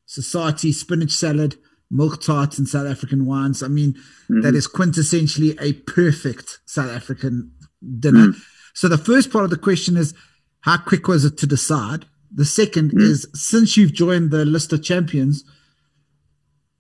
Sosatie 0.09 0.73
spinach 0.73 1.13
salad, 1.13 1.57
milk 1.91 2.23
tarts, 2.23 2.59
and 2.59 2.69
South 2.69 2.87
African 2.87 3.27
wines. 3.27 3.63
I 3.63 3.69
mean, 3.69 3.93
mm-hmm. 3.93 4.41
that 4.41 4.55
is 4.55 4.67
quintessentially 4.67 5.61
a 5.61 5.75
perfect 5.75 6.61
South 6.65 6.91
African 6.91 7.53
dinner. 8.01 8.29
Mm. 8.29 8.41
So 8.75 8.89
the 8.89 8.99
first 8.99 9.31
part 9.31 9.45
of 9.45 9.51
the 9.51 9.59
question 9.59 9.97
is, 9.97 10.15
how 10.61 10.79
quick 10.79 11.09
was 11.09 11.25
it 11.25 11.37
to 11.39 11.47
decide? 11.47 12.07
The 12.35 12.45
second 12.45 12.93
mm. 12.93 13.01
is, 13.01 13.29
since 13.35 13.77
you've 13.77 13.93
joined 13.93 14.31
the 14.31 14.45
list 14.45 14.73
of 14.73 14.83
champions, 14.83 15.45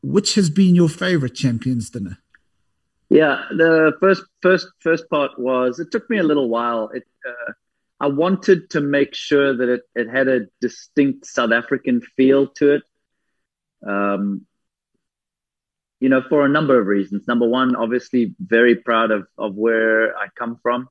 which 0.02 0.34
has 0.34 0.50
been 0.50 0.74
your 0.74 0.88
favorite 0.88 1.34
champions 1.34 1.90
dinner? 1.90 2.18
Yeah, 3.10 3.44
the 3.50 3.92
first 4.00 4.22
first 4.42 4.68
first 4.80 5.08
part 5.08 5.38
was 5.38 5.78
it 5.78 5.90
took 5.90 6.08
me 6.10 6.18
a 6.18 6.22
little 6.22 6.48
while. 6.48 6.90
It 6.90 7.04
uh, 7.26 7.52
I 8.00 8.06
wanted 8.08 8.70
to 8.70 8.80
make 8.80 9.14
sure 9.14 9.56
that 9.56 9.68
it, 9.68 9.82
it 9.94 10.08
had 10.08 10.28
a 10.28 10.46
distinct 10.60 11.26
South 11.26 11.52
African 11.52 12.00
feel 12.16 12.46
to 12.58 12.74
it. 12.74 12.82
Um, 13.86 14.46
you 16.00 16.08
know, 16.08 16.22
for 16.28 16.44
a 16.44 16.48
number 16.48 16.80
of 16.80 16.86
reasons. 16.86 17.26
Number 17.26 17.48
one, 17.48 17.74
obviously, 17.74 18.36
very 18.38 18.76
proud 18.76 19.10
of, 19.10 19.26
of 19.36 19.56
where 19.56 20.16
I 20.16 20.28
come 20.36 20.60
from. 20.62 20.88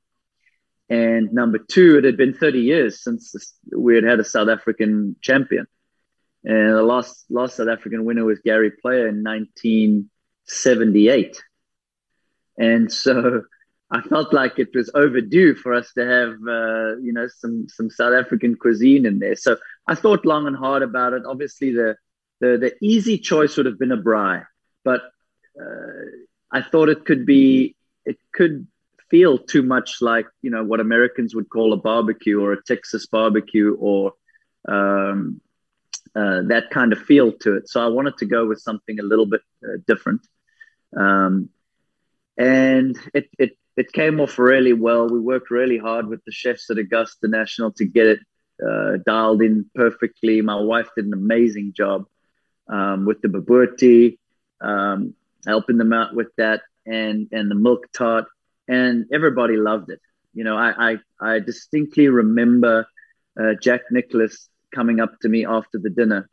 And 0.90 1.32
number 1.32 1.58
two, 1.58 1.98
it 1.98 2.04
had 2.04 2.16
been 2.16 2.32
30 2.34 2.60
years 2.60 3.02
since 3.02 3.34
we 3.74 3.94
had 3.94 4.04
had 4.04 4.20
a 4.20 4.24
South 4.24 4.48
African 4.48 5.16
champion. 5.20 5.66
And 6.44 6.74
the 6.74 6.82
last, 6.82 7.24
last 7.30 7.56
South 7.56 7.68
African 7.68 8.04
winner 8.04 8.24
was 8.24 8.38
Gary 8.40 8.70
Player 8.70 9.08
in 9.08 9.24
1978. 9.24 11.42
And 12.58 12.92
so 12.92 13.42
I 13.90 14.02
felt 14.02 14.34
like 14.34 14.58
it 14.58 14.68
was 14.74 14.90
overdue 14.94 15.54
for 15.54 15.72
us 15.72 15.90
to 15.94 16.06
have, 16.06 16.34
uh, 16.46 16.98
you 16.98 17.12
know, 17.12 17.26
some 17.38 17.66
some 17.68 17.88
South 17.88 18.12
African 18.12 18.54
cuisine 18.54 19.06
in 19.06 19.18
there. 19.18 19.34
So 19.34 19.56
I 19.86 19.94
thought 19.94 20.26
long 20.26 20.46
and 20.46 20.56
hard 20.56 20.82
about 20.82 21.14
it. 21.14 21.22
Obviously, 21.26 21.72
the 21.72 21.96
the, 22.40 22.58
the 22.58 22.74
easy 22.82 23.18
choice 23.18 23.56
would 23.56 23.66
have 23.66 23.78
been 23.78 23.92
a 23.92 23.96
braai, 23.96 24.44
but 24.84 25.02
uh, 25.60 26.04
I 26.50 26.62
thought 26.62 26.88
it 26.88 27.04
could 27.04 27.26
be 27.26 27.76
it 28.04 28.18
could 28.32 28.66
feel 29.10 29.38
too 29.38 29.62
much 29.62 30.00
like 30.00 30.26
you 30.42 30.50
know 30.50 30.64
what 30.64 30.80
Americans 30.80 31.34
would 31.34 31.48
call 31.48 31.72
a 31.72 31.76
barbecue 31.76 32.40
or 32.40 32.52
a 32.52 32.62
Texas 32.62 33.06
barbecue 33.06 33.76
or 33.78 34.12
um, 34.68 35.40
uh, 36.14 36.42
that 36.42 36.70
kind 36.70 36.92
of 36.92 37.00
feel 37.00 37.32
to 37.32 37.56
it. 37.56 37.68
So 37.68 37.84
I 37.84 37.88
wanted 37.88 38.16
to 38.18 38.26
go 38.26 38.46
with 38.46 38.60
something 38.60 38.98
a 38.98 39.02
little 39.02 39.26
bit 39.26 39.42
uh, 39.64 39.78
different. 39.86 40.20
Um, 40.96 41.50
and 42.36 42.96
it, 43.14 43.28
it 43.38 43.58
it 43.76 43.92
came 43.92 44.20
off 44.20 44.38
really 44.38 44.72
well. 44.72 45.08
We 45.08 45.20
worked 45.20 45.50
really 45.50 45.78
hard 45.78 46.08
with 46.08 46.24
the 46.24 46.32
chefs 46.32 46.70
at 46.70 46.78
Augusta 46.78 47.28
National 47.28 47.72
to 47.72 47.84
get 47.84 48.06
it 48.06 48.20
uh, 48.66 48.98
dialed 49.06 49.42
in 49.42 49.70
perfectly. 49.74 50.40
My 50.40 50.60
wife 50.60 50.88
did 50.96 51.06
an 51.06 51.12
amazing 51.12 51.74
job 51.76 52.06
um, 52.68 53.04
with 53.04 53.20
the 53.22 53.28
bobotie, 53.28 54.18
um, 54.60 55.14
helping 55.46 55.78
them 55.78 55.92
out 55.92 56.14
with 56.14 56.28
that, 56.36 56.62
and 56.86 57.28
and 57.32 57.50
the 57.50 57.54
milk 57.54 57.86
tart, 57.92 58.26
and 58.66 59.06
everybody 59.12 59.56
loved 59.56 59.90
it. 59.90 60.00
You 60.34 60.44
know, 60.44 60.56
I 60.56 60.92
I, 60.92 60.96
I 61.20 61.38
distinctly 61.40 62.08
remember 62.08 62.86
uh, 63.38 63.54
Jack 63.60 63.82
Nicklaus 63.90 64.48
coming 64.74 65.00
up 65.00 65.18
to 65.20 65.28
me 65.28 65.46
after 65.46 65.78
the 65.78 65.90
dinner, 65.90 66.28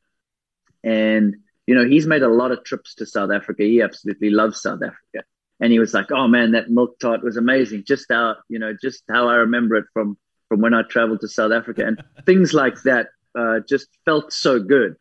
and 0.83 1.36
you 1.67 1.75
know 1.75 1.86
he's 1.86 2.07
made 2.07 2.23
a 2.23 2.29
lot 2.29 2.51
of 2.51 2.63
trips 2.63 2.95
to 2.95 3.05
South 3.05 3.31
Africa. 3.31 3.63
He 3.63 3.81
absolutely 3.81 4.29
loves 4.29 4.61
South 4.61 4.81
Africa 4.83 5.25
and 5.59 5.71
he 5.71 5.79
was 5.79 5.93
like, 5.93 6.11
"Oh 6.11 6.27
man, 6.27 6.51
that 6.51 6.69
milk 6.69 6.99
tart 6.99 7.23
was 7.23 7.38
amazing." 7.38 7.83
Just 7.86 8.05
how 8.09 8.36
you 8.49 8.59
know, 8.59 8.73
just 8.79 9.03
how 9.09 9.27
I 9.29 9.36
remember 9.36 9.75
it 9.75 9.86
from 9.93 10.17
from 10.49 10.61
when 10.61 10.73
I 10.73 10.83
traveled 10.83 11.21
to 11.21 11.27
South 11.27 11.51
Africa, 11.51 11.86
and 11.86 12.03
things 12.25 12.53
like 12.53 12.81
that 12.83 13.07
uh, 13.36 13.59
just 13.67 13.88
felt 14.05 14.33
so 14.33 14.59
good. 14.59 14.95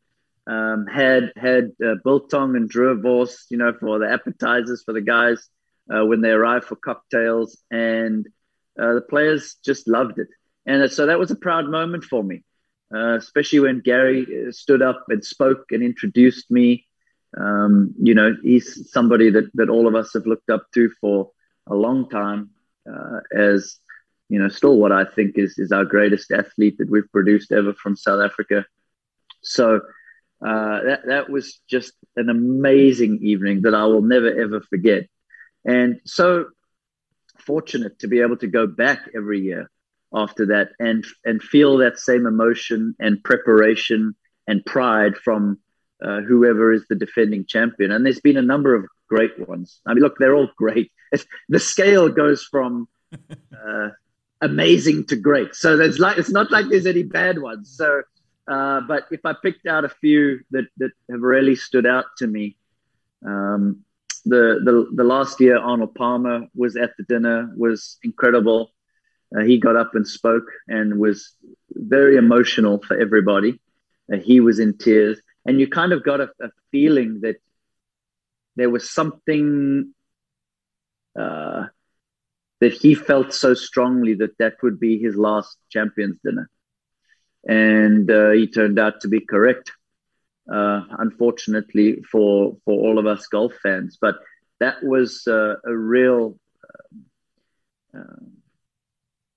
Um, 0.46 0.86
had 0.86 1.32
had 1.36 1.72
uh, 1.84 1.94
biltong 2.04 2.54
and 2.54 2.70
droëwors, 2.70 3.44
you 3.50 3.56
know, 3.56 3.72
for 3.80 3.98
the 3.98 4.10
appetizers 4.10 4.82
for 4.84 4.92
the 4.92 5.00
guys 5.00 5.48
uh, 5.90 6.04
when 6.04 6.20
they 6.20 6.30
arrived 6.30 6.66
for 6.66 6.76
cocktails, 6.76 7.56
and 7.70 8.26
uh, 8.78 8.94
the 8.94 9.00
players 9.00 9.56
just 9.64 9.88
loved 9.88 10.18
it. 10.18 10.28
And 10.66 10.90
so 10.90 11.06
that 11.06 11.18
was 11.18 11.30
a 11.30 11.36
proud 11.36 11.68
moment 11.68 12.04
for 12.04 12.22
me, 12.22 12.42
uh, 12.94 13.16
especially 13.16 13.60
when 13.60 13.80
Gary 13.80 14.26
uh, 14.26 14.52
stood 14.52 14.82
up 14.82 15.04
and 15.08 15.24
spoke 15.24 15.66
and 15.70 15.82
introduced 15.82 16.50
me 16.50 16.86
um, 17.38 17.94
you 18.00 18.14
know, 18.14 18.34
he's 18.42 18.90
somebody 18.90 19.30
that, 19.30 19.50
that 19.54 19.68
all 19.68 19.88
of 19.88 19.94
us 19.94 20.12
have 20.14 20.26
looked 20.26 20.50
up 20.50 20.66
to 20.74 20.90
for 21.00 21.30
a 21.66 21.74
long 21.74 22.08
time 22.08 22.50
uh, 22.90 23.20
as, 23.34 23.78
you 24.28 24.38
know, 24.38 24.48
still 24.48 24.76
what 24.76 24.92
I 24.92 25.04
think 25.04 25.36
is, 25.36 25.58
is 25.58 25.72
our 25.72 25.84
greatest 25.84 26.30
athlete 26.30 26.78
that 26.78 26.90
we've 26.90 27.10
produced 27.10 27.52
ever 27.52 27.72
from 27.74 27.96
South 27.96 28.22
Africa. 28.22 28.64
So 29.42 29.80
uh, 30.44 30.82
that, 30.84 31.00
that 31.06 31.30
was 31.30 31.60
just 31.68 31.92
an 32.16 32.28
amazing 32.28 33.18
evening 33.22 33.62
that 33.62 33.74
I 33.74 33.84
will 33.86 34.02
never, 34.02 34.28
ever 34.40 34.60
forget. 34.60 35.08
And 35.64 36.00
so 36.04 36.46
fortunate 37.38 37.98
to 38.00 38.08
be 38.08 38.20
able 38.20 38.36
to 38.38 38.46
go 38.46 38.66
back 38.66 39.08
every 39.16 39.40
year 39.40 39.70
after 40.14 40.46
that 40.46 40.70
and, 40.78 41.04
and 41.24 41.42
feel 41.42 41.78
that 41.78 41.98
same 41.98 42.26
emotion 42.26 42.94
and 42.98 43.22
preparation 43.22 44.14
and 44.46 44.64
pride 44.64 45.16
from 45.16 45.58
uh, 46.02 46.20
whoever 46.20 46.72
is 46.72 46.84
the 46.88 46.94
defending 46.94 47.46
champion. 47.46 47.90
And 47.90 48.04
there's 48.04 48.20
been 48.20 48.36
a 48.36 48.42
number 48.42 48.74
of 48.74 48.84
great 49.08 49.48
ones. 49.48 49.80
I 49.86 49.94
mean, 49.94 50.02
look, 50.02 50.18
they're 50.18 50.34
all 50.34 50.50
great. 50.56 50.92
It's, 51.12 51.26
the 51.48 51.60
scale 51.60 52.08
goes 52.08 52.44
from 52.44 52.88
uh, 53.32 53.88
amazing 54.40 55.06
to 55.06 55.16
great. 55.16 55.54
So 55.54 55.76
there's 55.76 55.98
like 55.98 56.18
it's 56.18 56.30
not 56.30 56.50
like 56.50 56.66
there's 56.68 56.86
any 56.86 57.02
bad 57.02 57.40
ones. 57.40 57.74
So, 57.76 58.02
uh, 58.46 58.80
but 58.82 59.04
if 59.10 59.20
I 59.24 59.32
picked 59.32 59.66
out 59.66 59.84
a 59.84 59.88
few 59.88 60.40
that 60.50 60.66
that 60.78 60.92
have 61.10 61.20
really 61.20 61.56
stood 61.56 61.86
out 61.86 62.04
to 62.18 62.26
me, 62.26 62.56
um, 63.26 63.84
the 64.24 64.60
the 64.64 64.90
the 64.94 65.04
last 65.04 65.40
year 65.40 65.56
Arnold 65.58 65.94
Palmer 65.94 66.46
was 66.54 66.76
at 66.76 66.90
the 66.98 67.04
dinner 67.04 67.52
was 67.56 67.98
incredible. 68.02 68.72
Uh, 69.36 69.42
he 69.42 69.58
got 69.58 69.76
up 69.76 69.94
and 69.94 70.06
spoke 70.06 70.46
and 70.68 70.98
was 70.98 71.34
very 71.70 72.16
emotional 72.16 72.80
for 72.86 72.96
everybody. 72.96 73.60
Uh, 74.12 74.18
he 74.18 74.40
was 74.40 74.58
in 74.58 74.76
tears 74.76 75.18
and 75.46 75.60
you 75.60 75.68
kind 75.68 75.92
of 75.92 76.04
got 76.04 76.20
a, 76.20 76.30
a 76.40 76.48
feeling 76.70 77.20
that 77.22 77.36
there 78.56 78.70
was 78.70 78.90
something 78.90 79.92
uh, 81.18 81.64
that 82.60 82.72
he 82.72 82.94
felt 82.94 83.32
so 83.32 83.54
strongly 83.54 84.14
that 84.14 84.36
that 84.38 84.54
would 84.62 84.78
be 84.78 84.98
his 84.98 85.16
last 85.16 85.56
champions 85.70 86.18
dinner 86.24 86.48
and 87.46 88.10
uh, 88.10 88.30
he 88.30 88.46
turned 88.46 88.78
out 88.78 89.00
to 89.00 89.08
be 89.08 89.20
correct 89.20 89.72
uh, 90.52 90.82
unfortunately 90.98 92.02
for 92.10 92.56
for 92.64 92.74
all 92.74 92.98
of 92.98 93.06
us 93.06 93.26
golf 93.26 93.52
fans. 93.62 93.98
But 94.00 94.16
that 94.60 94.82
was 94.82 95.26
uh, 95.26 95.56
a 95.64 95.74
real 95.74 96.38
uh, 97.94 97.98
uh, 97.98 98.24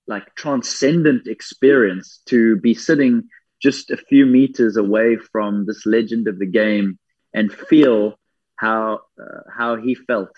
like 0.06 0.34
transcendent 0.34 1.26
experience 1.26 2.20
to 2.26 2.56
be 2.56 2.74
sitting 2.74 3.28
just 3.60 3.90
a 3.90 3.96
few 3.96 4.24
meters 4.24 4.76
away 4.76 5.16
from 5.16 5.66
this 5.66 5.84
legend 5.84 6.28
of 6.28 6.38
the 6.38 6.46
game 6.46 6.98
and 7.34 7.52
feel 7.52 8.18
how 8.56 9.00
uh, 9.20 9.42
how 9.54 9.76
he 9.76 9.94
felt 9.94 10.30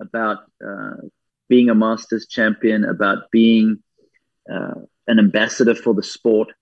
about 0.00 0.38
being 1.48 1.70
a 1.70 1.74
Masters 1.74 2.26
champion, 2.26 2.84
about 2.84 3.30
being 3.32 3.82
an 4.46 5.18
ambassador 5.18 5.74
for 5.74 5.92
the 5.92 6.02
sport, 6.02 6.52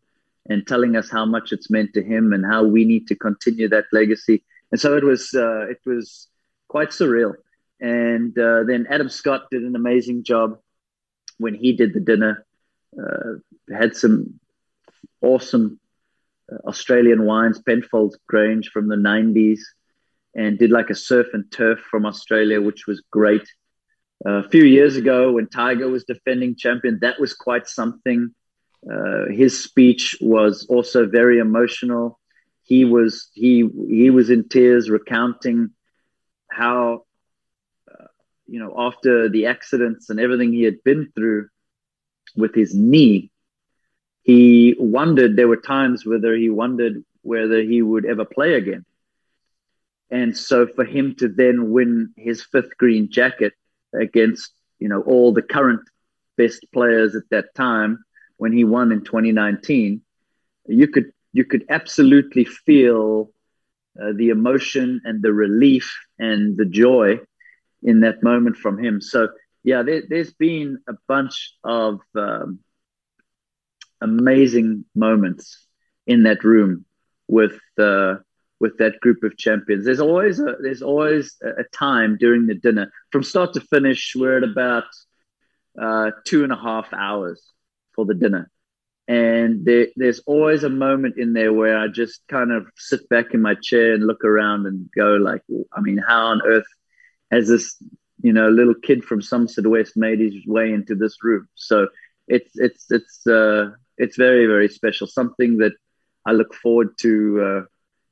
and 0.49 0.66
telling 0.66 0.97
us 0.97 1.11
how 1.11 1.24
much 1.24 1.53
it's 1.53 1.70
meant 1.70 1.92
to 1.94 2.03
him 2.03 2.32
and 2.32 2.44
how 2.44 2.64
we 2.64 2.84
need 2.84 3.07
to 3.09 3.16
continue 3.16 3.68
that 3.68 3.86
legacy. 3.92 4.44
And 4.70 4.80
so 4.80 4.97
it 4.97 5.05
was 5.05 5.32
uh, 5.34 5.66
it 5.68 5.80
was 5.86 6.28
quite 6.68 6.90
surreal. 6.90 7.34
And 7.80 8.36
uh, 8.38 8.64
then 8.64 8.86
Adam 8.90 9.09
Scott 9.09 9.51
did 9.51 9.62
an 9.62 9.76
amazing 9.76 10.24
job 10.24 10.59
when 11.38 11.55
he 11.55 11.72
did 11.72 11.92
the 11.92 12.01
dinner. 12.01 12.44
Uh, 12.99 13.34
had 13.74 13.97
some 13.97 14.40
awesome 15.20 15.78
Australian 16.64 17.24
wines, 17.24 17.61
Penfolds 17.61 18.18
Grange 18.26 18.70
from 18.70 18.88
the 18.88 18.97
90s, 18.97 19.61
and 20.34 20.59
did 20.59 20.70
like 20.70 20.90
a 20.90 20.94
surf 20.94 21.26
and 21.32 21.51
turf 21.51 21.80
from 21.90 22.07
Australia, 22.07 22.61
which 22.61 22.86
was 22.86 23.03
great. 23.11 23.47
Uh, 24.24 24.44
a 24.44 24.49
few 24.49 24.64
years 24.64 24.97
ago, 24.97 25.32
when 25.32 25.49
Tiger 25.49 25.88
was 25.88 26.05
defending 26.05 26.57
champion, 26.57 26.99
that 27.03 27.20
was 27.20 27.34
quite 27.34 27.66
something. 27.66 28.34
Uh, 28.91 29.26
his 29.30 29.62
speech 29.62 30.16
was 30.20 30.66
also 30.68 31.07
very 31.07 31.39
emotional. 31.39 32.18
He 32.62 32.84
was 32.84 33.30
he 33.34 33.68
he 33.89 34.11
was 34.11 34.30
in 34.30 34.49
tears, 34.49 34.91
recounting 34.91 35.70
how 36.51 37.05
uh, 37.91 38.07
you 38.47 38.61
know 38.61 38.74
after 38.78 39.28
the 39.28 39.47
accidents 39.47 40.11
and 40.11 40.20
everything 40.20 40.53
he 40.53 40.62
had 40.62 40.82
been 40.84 41.11
through 41.14 41.49
with 42.37 42.55
his 42.55 42.74
knee, 42.74 43.30
he 44.22 44.74
wondered, 44.78 45.37
there 45.37 45.49
were 45.49 45.57
times 45.57 46.05
whether 46.05 46.34
he 46.34 46.51
wondered 46.51 47.05
whether 47.22 47.62
he 47.62 47.80
would 47.82 48.05
ever 48.05 48.24
play 48.24 48.55
again. 48.55 48.84
And 50.11 50.37
so 50.37 50.66
for 50.66 50.84
him 50.84 51.14
to 51.16 51.28
then 51.28 51.70
win 51.70 52.12
his 52.16 52.43
fifth 52.43 52.76
green 52.76 53.11
jacket 53.11 53.55
against, 53.95 54.53
you 54.78 54.89
know, 54.89 55.01
all 55.03 55.32
the 55.32 55.43
current 55.43 55.82
best 56.37 56.66
players 56.72 57.14
at 57.14 57.22
that 57.30 57.55
time 57.55 58.05
when 58.37 58.53
he 58.53 58.64
won 58.64 58.93
in 58.93 59.03
2019, 59.03 60.03
you 60.68 60.89
could 60.89 61.12
you 61.32 61.45
could 61.45 61.64
absolutely 61.68 62.45
feel 62.45 63.30
uh, 64.01 64.12
the 64.14 64.30
emotion 64.30 65.01
and 65.05 65.22
the 65.22 65.32
relief 65.32 65.95
and 66.18 66.57
the 66.57 66.64
joy 66.64 67.18
in 67.82 68.01
that 68.01 68.22
moment 68.22 68.57
from 68.57 68.82
him. 68.82 69.01
So 69.01 69.28
yeah, 69.64 69.82
there, 69.82 70.03
has 70.11 70.32
been 70.32 70.78
a 70.89 70.95
bunch 71.09 71.55
of 71.64 72.01
um, 72.14 72.61
amazing 74.01 74.84
moments 74.95 75.66
in 76.07 76.22
that 76.22 76.45
room 76.45 76.84
with 77.28 77.59
uh, 77.78 78.16
with 78.61 78.78
that 78.78 79.01
group 79.01 79.22
of 79.22 79.37
champions. 79.37 79.84
There's 79.84 80.01
always 80.01 80.41
a, 80.41 80.57
there's 80.61 80.82
always 80.82 81.37
a 81.43 81.64
time 81.72 82.16
during 82.18 82.47
the 82.47 82.55
dinner 82.55 82.91
from 83.11 83.22
start 83.22 83.53
to 83.55 83.61
finish. 83.61 84.14
We're 84.16 84.39
at 84.39 84.45
about 84.45 84.84
uh, 85.80 86.12
two 86.24 86.45
and 86.45 86.53
a 86.53 86.57
half 86.57 86.93
hours 86.95 87.43
for 87.97 88.05
the 88.05 88.14
dinner, 88.14 88.51
and 89.09 89.64
there, 89.64 89.88
there's 89.97 90.20
always 90.26 90.64
a 90.64 90.68
moment 90.68 91.16
in 91.16 91.32
there 91.32 91.53
where 91.53 91.78
I 91.78 91.88
just 91.88 92.20
kind 92.28 92.53
of 92.53 92.66
sit 92.76 93.09
back 93.09 93.34
in 93.34 93.40
my 93.40 93.55
chair 93.55 93.94
and 93.94 94.07
look 94.07 94.24
around 94.24 94.66
and 94.66 94.88
go 94.97 95.14
like, 95.14 95.42
I 95.72 95.80
mean, 95.80 95.99
how 95.99 96.26
on 96.26 96.42
earth 96.47 96.66
has 97.30 97.49
this 97.49 97.76
you 98.22 98.32
know 98.32 98.49
little 98.49 98.74
kid 98.74 99.05
from 99.05 99.22
Somerset 99.22 99.66
West 99.66 99.97
made 99.97 100.20
his 100.20 100.34
way 100.47 100.72
into 100.72 100.94
this 100.94 101.16
room? 101.22 101.49
So 101.55 101.88
it's 102.28 102.53
it's 102.57 102.90
it's 102.90 103.26
uh, 103.26 103.70
it's 103.97 104.16
very 104.16 104.47
very 104.47 104.68
special. 104.68 105.07
Something 105.07 105.59
that 105.59 105.72
I 106.26 106.32
look 106.32 106.55
forward 106.55 106.99
to. 107.01 107.42
Uh, 107.42 107.66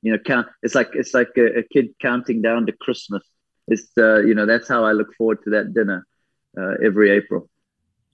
you 0.05 0.13
know, 0.13 0.19
count. 0.19 0.47
It's 0.63 0.75
like 0.75 0.91
it's 0.93 1.15
like 1.15 1.31
a, 1.39 1.61
a 1.61 1.63
kid 1.63 1.95
counting 2.01 2.43
down 2.43 2.67
to 2.67 2.73
Christmas. 2.73 3.23
It's 3.67 3.91
uh, 3.97 4.19
you 4.19 4.35
know 4.35 4.45
that's 4.45 4.69
how 4.69 4.85
I 4.85 4.93
look 4.93 5.15
forward 5.15 5.39
to 5.45 5.51
that 5.51 5.73
dinner 5.73 6.07
uh, 6.59 6.75
every 6.85 7.11
April. 7.11 7.49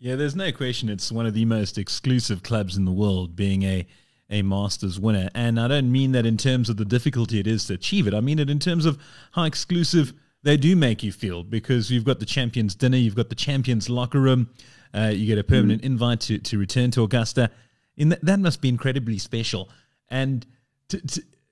Yeah, 0.02 0.16
there's 0.16 0.34
no 0.34 0.50
question. 0.50 0.88
It's 0.88 1.12
one 1.12 1.26
of 1.26 1.34
the 1.34 1.44
most 1.44 1.76
exclusive 1.76 2.42
clubs 2.42 2.78
in 2.78 2.86
the 2.86 2.92
world, 2.92 3.36
being 3.36 3.62
a 3.62 3.86
a 4.30 4.42
Masters 4.42 4.98
winner. 4.98 5.28
And 5.34 5.58
I 5.58 5.66
don't 5.66 5.90
mean 5.90 6.12
that 6.12 6.24
in 6.24 6.36
terms 6.36 6.70
of 6.70 6.76
the 6.76 6.84
difficulty 6.84 7.40
it 7.40 7.46
is 7.48 7.64
to 7.66 7.74
achieve 7.74 8.06
it. 8.06 8.14
I 8.14 8.20
mean 8.20 8.38
it 8.38 8.48
in 8.48 8.60
terms 8.60 8.86
of 8.86 8.96
how 9.32 9.42
exclusive 9.42 10.12
they 10.44 10.56
do 10.56 10.76
make 10.76 11.02
you 11.02 11.10
feel 11.10 11.42
because 11.42 11.90
you've 11.90 12.04
got 12.04 12.20
the 12.20 12.26
champions 12.26 12.76
dinner, 12.76 12.96
you've 12.96 13.16
got 13.16 13.28
the 13.28 13.34
champions 13.34 13.90
locker 13.90 14.20
room, 14.20 14.48
uh, 14.94 15.10
you 15.12 15.26
get 15.26 15.38
a 15.38 15.42
permanent 15.42 15.82
mm. 15.82 15.86
invite 15.86 16.20
to, 16.20 16.38
to 16.38 16.58
return 16.58 16.92
to 16.92 17.02
Augusta. 17.02 17.50
In 17.96 18.10
that, 18.10 18.24
that 18.24 18.38
must 18.38 18.62
be 18.62 18.68
incredibly 18.68 19.18
special. 19.18 19.68
And 20.08 20.46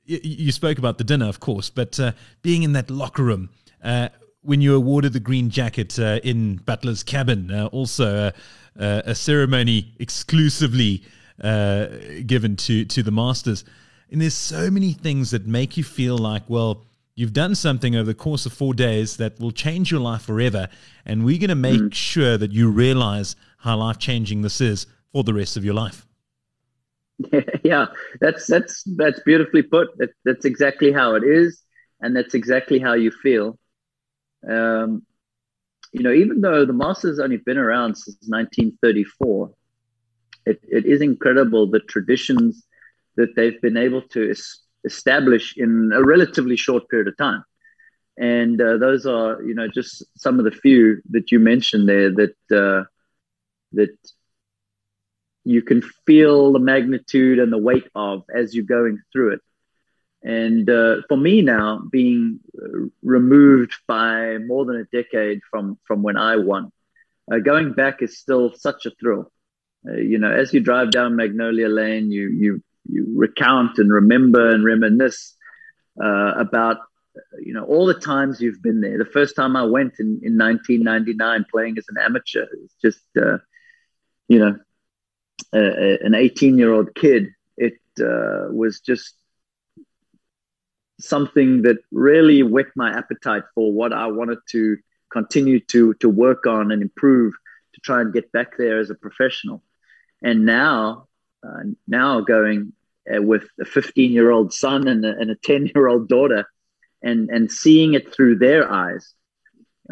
you 0.05 0.53
spoke 0.53 0.79
about 0.79 0.99
the 0.99 1.05
dinner, 1.05 1.29
of 1.29 1.41
course, 1.41 1.71
but 1.71 1.99
uh, 1.99 2.13
being 2.43 2.63
in 2.63 2.73
that 2.75 2.91
locker 2.91 3.25
room 3.25 3.51
uh, 3.83 4.09
when 4.43 4.61
you 4.61 4.75
awarded 4.75 5.13
the 5.13 5.21
green 5.21 5.51
jacket 5.51 5.99
uh, 5.99 6.21
in 6.23 6.57
Butler's 6.57 7.03
cabin, 7.03 7.51
uh, 7.51 7.67
also 7.67 8.33
uh, 8.79 9.03
a 9.05 9.15
ceremony 9.15 9.95
exclusively 9.99 11.03
uh, 11.43 11.87
given 12.27 12.57
to 12.57 12.85
to 12.85 13.03
the 13.03 13.11
Masters. 13.11 13.65
And 14.11 14.21
there's 14.21 14.35
so 14.35 14.71
many 14.71 14.93
things 14.93 15.31
that 15.33 15.47
make 15.47 15.77
you 15.77 15.85
feel 15.85 16.17
like, 16.17 16.43
well, 16.49 16.87
you've 17.15 17.35
done 17.35 17.55
something 17.55 17.95
over 17.95 18.07
the 18.07 18.15
course 18.15 18.47
of 18.47 18.53
four 18.53 18.73
days 18.73 19.19
that 19.19 19.39
will 19.39 19.51
change 19.51 19.91
your 19.91 20.01
life 20.01 20.23
forever, 20.23 20.69
and 21.05 21.25
we're 21.25 21.39
going 21.39 21.49
to 21.49 21.55
make 21.55 21.81
mm. 21.81 21.95
sure 21.95 22.39
that 22.39 22.53
you 22.53 22.71
realize 22.71 23.37
how 23.59 23.77
life 23.77 23.99
changing 23.99 24.43
this 24.43 24.61
is 24.61 24.87
for 25.13 25.25
the 25.25 25.35
rest 25.35 25.57
of 25.57 25.65
your 25.65 25.75
life. 25.75 26.07
yeah, 27.65 27.87
that's 28.21 28.47
that's 28.47 28.85
that's 28.97 29.21
beautifully 29.21 29.63
put. 29.63 29.89
That, 29.99 30.11
that's 30.25 30.45
exactly 30.45 30.93
how 30.93 31.17
it 31.17 31.25
is, 31.25 31.63
and 32.01 32.15
that's 32.15 32.35
exactly 32.35 32.79
how 32.79 32.95
you 32.95 33.11
feel. 33.11 33.59
Um, 34.47 35.03
you 35.93 36.03
know, 36.03 36.13
even 36.13 36.41
though 36.41 36.65
the 36.65 36.73
Masters 36.73 37.19
only 37.19 37.39
been 37.39 37.59
around 37.59 37.97
since 37.97 38.19
1934, 38.29 39.51
it, 40.47 40.61
it 40.63 40.87
is 40.87 41.01
incredible 41.01 41.71
the 41.71 41.81
traditions 41.81 42.67
that 43.17 43.35
they've 43.37 43.61
been 43.61 43.77
able 43.77 44.03
to 44.03 44.31
es- 44.31 44.61
establish 44.85 45.55
in 45.57 45.91
a 45.95 46.03
relatively 46.03 46.57
short 46.57 46.89
period 46.89 47.09
of 47.09 47.17
time. 47.17 47.45
And 48.17 48.61
uh, 48.61 48.79
those 48.79 49.07
are, 49.07 49.43
you 49.43 49.55
know, 49.55 49.69
just 49.69 50.05
some 50.17 50.39
of 50.39 50.45
the 50.45 50.51
few 50.51 51.01
that 51.11 51.31
you 51.31 51.39
mentioned 51.39 51.89
there 51.89 52.11
that 52.11 52.37
uh, 52.53 52.85
that 53.73 53.97
you 55.45 55.63
can 55.63 55.83
feel 56.07 56.53
the 56.53 56.59
magnitude 56.59 57.39
and 57.39 57.53
the 57.53 57.59
weight 57.59 57.89
of 57.95 58.23
as 58.35 58.55
you're 58.55 58.65
going 58.65 58.99
through 59.13 59.35
it. 59.35 59.41
And 60.29 60.69
uh, 60.69 60.97
for 61.09 61.17
me 61.17 61.41
now, 61.41 61.81
being 61.91 62.41
removed 63.03 63.73
by 63.87 64.37
more 64.37 64.67
than 64.67 64.77
a 64.77 64.85
decade 64.85 65.41
from 65.51 65.79
from 65.87 66.03
when 66.03 66.19
I 66.19 66.37
won, 66.37 66.71
uh, 67.33 67.39
going 67.39 67.73
back 67.73 68.03
is 68.03 68.19
still 68.19 68.53
such 68.55 68.85
a 68.85 68.91
thrill. 68.91 69.33
Uh, 69.89 69.95
you 69.95 70.19
know, 70.19 70.31
as 70.31 70.53
you 70.53 70.61
drive 70.61 70.91
down 70.91 71.17
Magnolia 71.17 71.69
Lane, 71.69 72.11
you 72.11 72.29
you 72.29 72.63
you 72.87 73.07
recount 73.17 73.79
and 73.79 73.91
remember 73.91 74.51
and 74.51 74.67
reminisce 74.67 75.35
uh, 75.99 76.35
about 76.37 76.77
you 77.41 77.55
know 77.55 77.65
all 77.65 77.87
the 77.87 77.95
times 77.95 78.39
you've 78.39 78.61
been 78.61 78.83
there. 78.83 78.99
The 78.99 79.07
first 79.07 79.35
time 79.35 79.57
I 79.57 79.65
went 79.65 79.95
in 79.99 80.21
in 80.23 80.37
1999, 80.37 81.47
playing 81.51 81.79
as 81.79 81.87
an 81.89 81.97
amateur, 82.05 82.45
it's 82.65 82.75
just 82.83 83.01
uh, 83.17 83.39
you 84.29 84.41
know 84.41 84.59
an 85.55 86.15
18 86.15 86.59
year 86.59 86.71
old 86.71 86.95
kid, 86.95 87.29
it 87.57 87.81
uh, 87.99 88.53
was 88.53 88.81
just 88.81 89.15
something 91.01 91.63
that 91.63 91.79
really 91.93 92.43
whet 92.43 92.67
my 92.75 92.91
appetite 92.91 93.45
for 93.55 93.73
what 93.73 93.93
I 93.93 94.07
wanted 94.09 94.39
to 94.51 94.77
continue 95.13 95.61
to 95.61 95.95
to 95.95 96.09
work 96.09 96.47
on 96.47 96.71
and 96.73 96.83
improve 96.83 97.35
to 97.75 97.81
try 97.81 98.01
and 98.01 98.13
get 98.13 98.31
back 98.33 98.57
there 98.59 98.79
as 98.79 98.91
a 98.91 98.95
professional. 98.95 99.63
And 100.23 100.45
now, 100.45 101.07
uh, 101.47 101.63
now 101.87 102.21
going 102.21 102.73
uh, 103.13 103.23
with 103.23 103.45
a 103.61 103.65
15 103.65 104.13
year 104.13 104.31
old 104.31 104.53
son 104.53 104.89
and 104.89 105.05
a, 105.05 105.17
and 105.17 105.31
a 105.31 105.37
10 105.37 105.71
year 105.75 105.89
old 105.89 106.09
daughter, 106.09 106.45
and 107.03 107.31
and 107.31 107.51
seeing 107.51 107.95
it 107.95 108.13
through 108.13 108.39
their 108.39 108.71
eyes, 108.71 109.15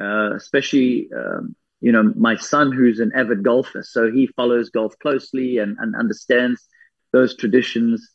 uh, 0.00 0.34
especially 0.34 1.09
um, 1.16 1.54
you 1.80 1.92
know, 1.92 2.12
my 2.16 2.36
son 2.36 2.72
who's 2.72 3.00
an 3.00 3.12
avid 3.14 3.42
golfer, 3.42 3.82
so 3.82 4.11
he 4.11 4.26
follows 4.28 4.70
golf 4.70 4.98
closely 4.98 5.59
and, 5.59 5.76
and 5.78 5.94
understands 5.94 6.66
those 7.12 7.36
traditions 7.36 8.11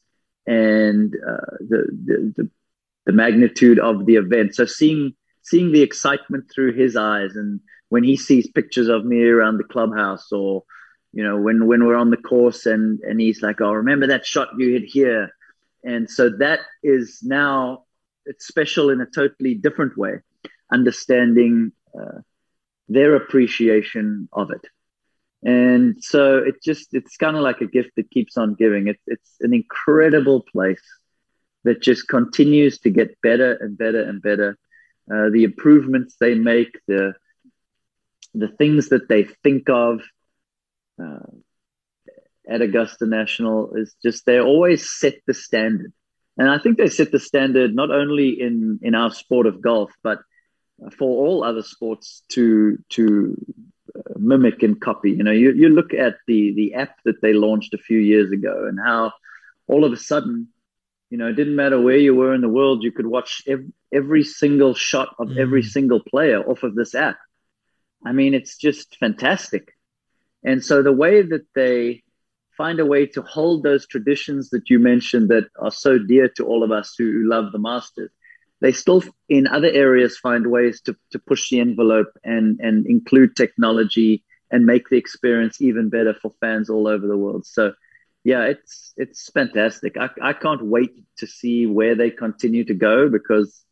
and 0.47 1.15
uh, 1.15 1.55
the, 1.59 1.85
the, 2.05 2.33
the 2.35 2.49
the 3.11 3.17
magnitude 3.17 3.79
of 3.79 4.05
the 4.05 4.15
event. 4.15 4.55
So 4.55 4.65
seeing 4.65 5.13
seeing 5.41 5.71
the 5.71 5.81
excitement 5.81 6.45
through 6.53 6.73
his 6.73 6.95
eyes, 6.95 7.35
and 7.35 7.59
when 7.89 8.03
he 8.03 8.15
sees 8.15 8.47
pictures 8.49 8.87
of 8.87 9.05
me 9.05 9.23
around 9.23 9.57
the 9.57 9.63
clubhouse, 9.63 10.31
or 10.31 10.63
you 11.11 11.23
know, 11.23 11.37
when 11.37 11.67
when 11.67 11.85
we're 11.85 11.95
on 12.03 12.11
the 12.11 12.17
course, 12.17 12.65
and 12.65 12.99
and 13.01 13.19
he's 13.19 13.41
like, 13.41 13.59
"Oh, 13.59 13.73
remember 13.73 14.07
that 14.07 14.25
shot 14.25 14.49
you 14.57 14.71
hit 14.73 14.85
here," 14.85 15.29
and 15.83 16.09
so 16.09 16.29
that 16.39 16.59
is 16.83 17.19
now 17.21 17.83
it's 18.25 18.47
special 18.47 18.89
in 18.89 19.01
a 19.01 19.05
totally 19.05 19.55
different 19.55 19.97
way, 19.97 20.13
understanding. 20.71 21.71
Uh, 21.93 22.21
their 22.91 23.15
appreciation 23.15 24.27
of 24.33 24.51
it. 24.51 24.67
And 25.43 26.03
so 26.03 26.39
it 26.39 26.55
just, 26.61 26.93
it's 26.93 27.15
kind 27.15 27.37
of 27.37 27.41
like 27.41 27.61
a 27.61 27.65
gift 27.65 27.91
that 27.95 28.11
keeps 28.11 28.37
on 28.37 28.55
giving. 28.55 28.87
It's, 28.87 29.01
it's 29.07 29.31
an 29.39 29.53
incredible 29.53 30.43
place 30.51 30.83
that 31.63 31.81
just 31.81 32.07
continues 32.07 32.79
to 32.79 32.89
get 32.89 33.19
better 33.21 33.53
and 33.53 33.77
better 33.77 34.01
and 34.01 34.21
better. 34.21 34.57
Uh, 35.11 35.29
the 35.29 35.43
improvements 35.43 36.15
they 36.19 36.35
make, 36.35 36.79
the, 36.87 37.13
the 38.33 38.47
things 38.47 38.89
that 38.89 39.07
they 39.09 39.23
think 39.43 39.69
of 39.69 40.01
uh, 41.01 41.19
at 42.49 42.61
Augusta 42.61 43.05
National 43.05 43.75
is 43.75 43.95
just, 44.03 44.25
they 44.25 44.39
always 44.39 44.89
set 44.89 45.15
the 45.27 45.33
standard. 45.33 45.93
And 46.37 46.49
I 46.49 46.57
think 46.59 46.77
they 46.77 46.89
set 46.89 47.11
the 47.11 47.19
standard 47.19 47.75
not 47.75 47.91
only 47.91 48.41
in, 48.41 48.79
in 48.81 48.95
our 48.95 49.11
sport 49.11 49.47
of 49.47 49.61
golf, 49.61 49.91
but 50.01 50.19
for 50.97 51.27
all 51.27 51.43
other 51.43 51.61
sports 51.61 52.23
to 52.29 52.77
to 52.89 53.37
uh, 53.95 54.13
mimic 54.17 54.63
and 54.63 54.79
copy. 54.79 55.11
You 55.11 55.23
know, 55.23 55.31
you, 55.31 55.53
you 55.53 55.69
look 55.69 55.93
at 55.93 56.15
the 56.27 56.53
the 56.55 56.73
app 56.75 56.97
that 57.05 57.21
they 57.21 57.33
launched 57.33 57.73
a 57.73 57.77
few 57.77 57.99
years 57.99 58.31
ago 58.31 58.65
and 58.67 58.79
how 58.79 59.13
all 59.67 59.85
of 59.85 59.93
a 59.93 59.97
sudden, 59.97 60.47
you 61.11 61.17
know, 61.17 61.27
it 61.27 61.33
didn't 61.33 61.55
matter 61.55 61.79
where 61.79 61.97
you 61.97 62.15
were 62.15 62.33
in 62.33 62.41
the 62.41 62.49
world, 62.49 62.81
you 62.81 62.91
could 62.91 63.05
watch 63.05 63.43
every, 63.47 63.71
every 63.93 64.23
single 64.23 64.73
shot 64.73 65.15
of 65.19 65.27
mm. 65.27 65.37
every 65.37 65.61
single 65.61 65.99
player 65.99 66.41
off 66.41 66.63
of 66.63 66.73
this 66.73 66.95
app. 66.95 67.17
I 68.03 68.11
mean, 68.13 68.33
it's 68.33 68.57
just 68.57 68.97
fantastic. 68.97 69.77
And 70.43 70.65
so 70.65 70.81
the 70.81 70.91
way 70.91 71.21
that 71.21 71.45
they 71.53 72.01
find 72.57 72.79
a 72.79 72.85
way 72.85 73.05
to 73.05 73.21
hold 73.21 73.61
those 73.61 73.85
traditions 73.85 74.49
that 74.49 74.71
you 74.71 74.79
mentioned 74.79 75.29
that 75.29 75.49
are 75.59 75.71
so 75.71 75.99
dear 75.99 76.29
to 76.37 76.45
all 76.45 76.63
of 76.63 76.71
us 76.71 76.95
who 76.97 77.29
love 77.29 77.51
the 77.51 77.59
Masters 77.59 78.09
they 78.61 78.71
still 78.71 79.03
in 79.27 79.47
other 79.47 79.69
areas 79.69 80.17
find 80.17 80.47
ways 80.47 80.81
to, 80.81 80.95
to 81.11 81.19
push 81.19 81.49
the 81.49 81.59
envelope 81.59 82.11
and, 82.23 82.59
and 82.61 82.85
include 82.85 83.35
technology 83.35 84.23
and 84.51 84.65
make 84.65 84.87
the 84.89 84.97
experience 84.97 85.59
even 85.61 85.89
better 85.89 86.13
for 86.13 86.31
fans 86.39 86.69
all 86.69 86.87
over 86.87 87.07
the 87.07 87.17
world. 87.17 87.45
So 87.45 87.73
yeah, 88.23 88.43
it's 88.43 88.93
it's 88.97 89.29
fantastic. 89.31 89.97
I, 89.97 90.09
I 90.21 90.33
can't 90.33 90.63
wait 90.63 90.91
to 91.17 91.27
see 91.27 91.65
where 91.65 91.95
they 91.95 92.11
continue 92.11 92.63
to 92.65 92.73
go 92.73 93.09
because 93.09 93.63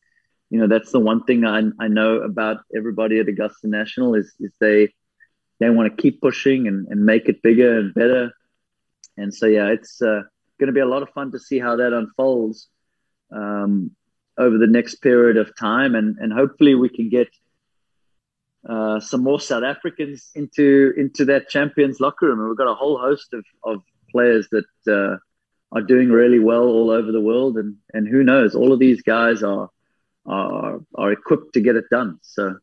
you 0.50 0.60
know 0.60 0.68
that's 0.68 0.91
the 0.91 1.00
one 1.00 1.24
thing 1.24 1.45
I, 1.45 1.62
I 1.80 1.88
know 1.88 2.18
about 2.18 2.58
everybody 2.76 3.20
at 3.20 3.28
Augusta 3.28 3.68
National 3.68 4.16
is 4.16 4.34
is 4.39 4.52
they 4.60 4.93
they 5.60 5.70
want 5.70 5.95
to 5.95 6.02
keep 6.02 6.22
pushing 6.22 6.68
and, 6.68 6.88
and 6.88 7.06
make 7.06 7.28
it 7.28 7.41
bigger 7.41 7.80
and 7.80 7.93
better. 7.93 8.32
And 9.18 9.34
so, 9.34 9.45
yeah, 9.45 9.68
it's 9.68 10.02
uh, 10.02 10.22
going 10.60 10.68
to 10.68 10.74
be 10.74 10.80
a 10.80 10.86
lot 10.86 11.04
of 11.04 11.10
fun 11.10 11.32
to 11.34 11.39
see 11.39 11.60
how 11.60 11.76
that 11.76 11.93
unfolds 11.93 12.70
um, 13.32 13.91
over 14.38 14.58
the 14.58 14.68
next 14.68 14.95
period 14.95 15.38
of 15.38 15.56
time. 15.58 15.95
And, 15.95 16.18
and 16.20 16.32
hopefully 16.32 16.76
we 16.76 16.89
can 16.89 17.10
get 17.10 17.28
uh, 18.68 19.02
some 19.02 19.22
more 19.22 19.39
South 19.39 19.64
Africans 19.64 20.32
into 20.36 20.93
into 20.97 21.26
that 21.26 21.50
champions 21.50 22.00
locker 22.00 22.28
room. 22.28 22.39
And 22.39 22.50
we've 22.50 22.58
got 22.58 22.72
a 22.72 22.76
whole 22.76 22.97
host 22.97 23.34
of, 23.34 23.43
of 23.64 23.82
players 24.12 24.47
that 24.51 24.66
uh, 24.88 25.18
are 25.72 25.82
doing 25.82 26.10
really 26.10 26.39
well 26.39 26.64
all 26.64 26.89
over 26.89 27.12
the 27.12 27.22
world. 27.22 27.57
And, 27.57 27.76
and 27.93 28.07
who 28.07 28.24
knows, 28.24 28.55
all 28.55 28.74
of 28.74 28.80
these 28.80 29.01
guys 29.01 29.43
are, 29.43 29.70
are, 30.26 30.80
are 30.95 31.12
equipped 31.12 31.53
to 31.53 31.62
get 31.62 31.76
it 31.76 31.86
done. 31.91 32.20
So 32.22 32.57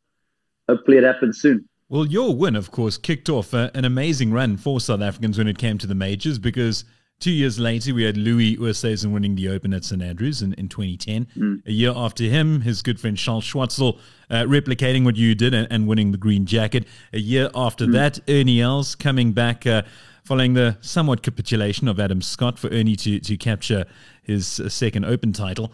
hopefully 0.69 0.99
it 0.99 1.05
happens 1.05 1.41
soon. 1.41 1.69
Well, 1.89 2.07
your 2.07 2.35
win, 2.35 2.57
of 2.57 2.73
course, 2.73 2.99
kicked 2.99 3.29
off 3.29 3.55
a, 3.55 3.71
an 3.75 3.85
amazing 3.85 4.33
run 4.33 4.57
for 4.57 4.81
South 4.81 5.03
Africans 5.03 5.39
when 5.39 5.47
it 5.47 5.57
came 5.57 5.79
to 5.79 5.87
the 5.87 5.95
majors 5.95 6.39
because 6.39 6.85
two 7.21 7.31
years 7.31 7.61
later 7.61 7.95
we 7.95 8.03
had 8.03 8.17
Louis 8.17 8.57
Oosthuizen 8.57 9.13
winning 9.13 9.37
the 9.37 9.49
Open 9.49 9.73
at 9.73 9.85
St 9.85 10.03
Andrews 10.03 10.43
in, 10.43 10.53
in 10.55 10.69
2010. 10.69 11.29
Mm. 11.37 11.67
A 11.67 11.73
year 11.73 11.93
after 11.95 12.25
him, 12.25 12.63
his 12.63 12.83
good 12.83 12.99
friend 12.99 13.17
Charl 13.17 13.41
Schwartzel 13.41 14.01
uh, 14.31 14.43
replicating 14.43 15.05
what 15.05 15.15
you 15.15 15.37
did 15.37 15.55
and, 15.55 15.69
and, 15.71 15.87
winning 15.87 16.11
the 16.11 16.19
green 16.19 16.45
jacket. 16.45 16.87
A 17.13 17.21
year 17.21 17.51
after 17.55 17.87
mm. 17.87 17.93
that, 17.93 18.19
Ernie 18.29 18.61
Els 18.61 18.97
coming 18.97 19.33
back 19.33 19.65
uh, 19.65 19.83
following 20.27 20.55
the 20.55 20.77
somewhat 20.81 21.23
capitulation 21.23 21.89
of 21.89 22.01
Adam 22.01 22.21
Scott 22.21 22.59
for 22.59 22.69
Ernie 22.69 22.97
to, 22.97 23.21
to 23.21 23.37
capture 23.37 23.87
his 24.23 24.61
uh, 24.61 24.69
second 24.69 25.05
Open 25.05 25.33
title. 25.33 25.73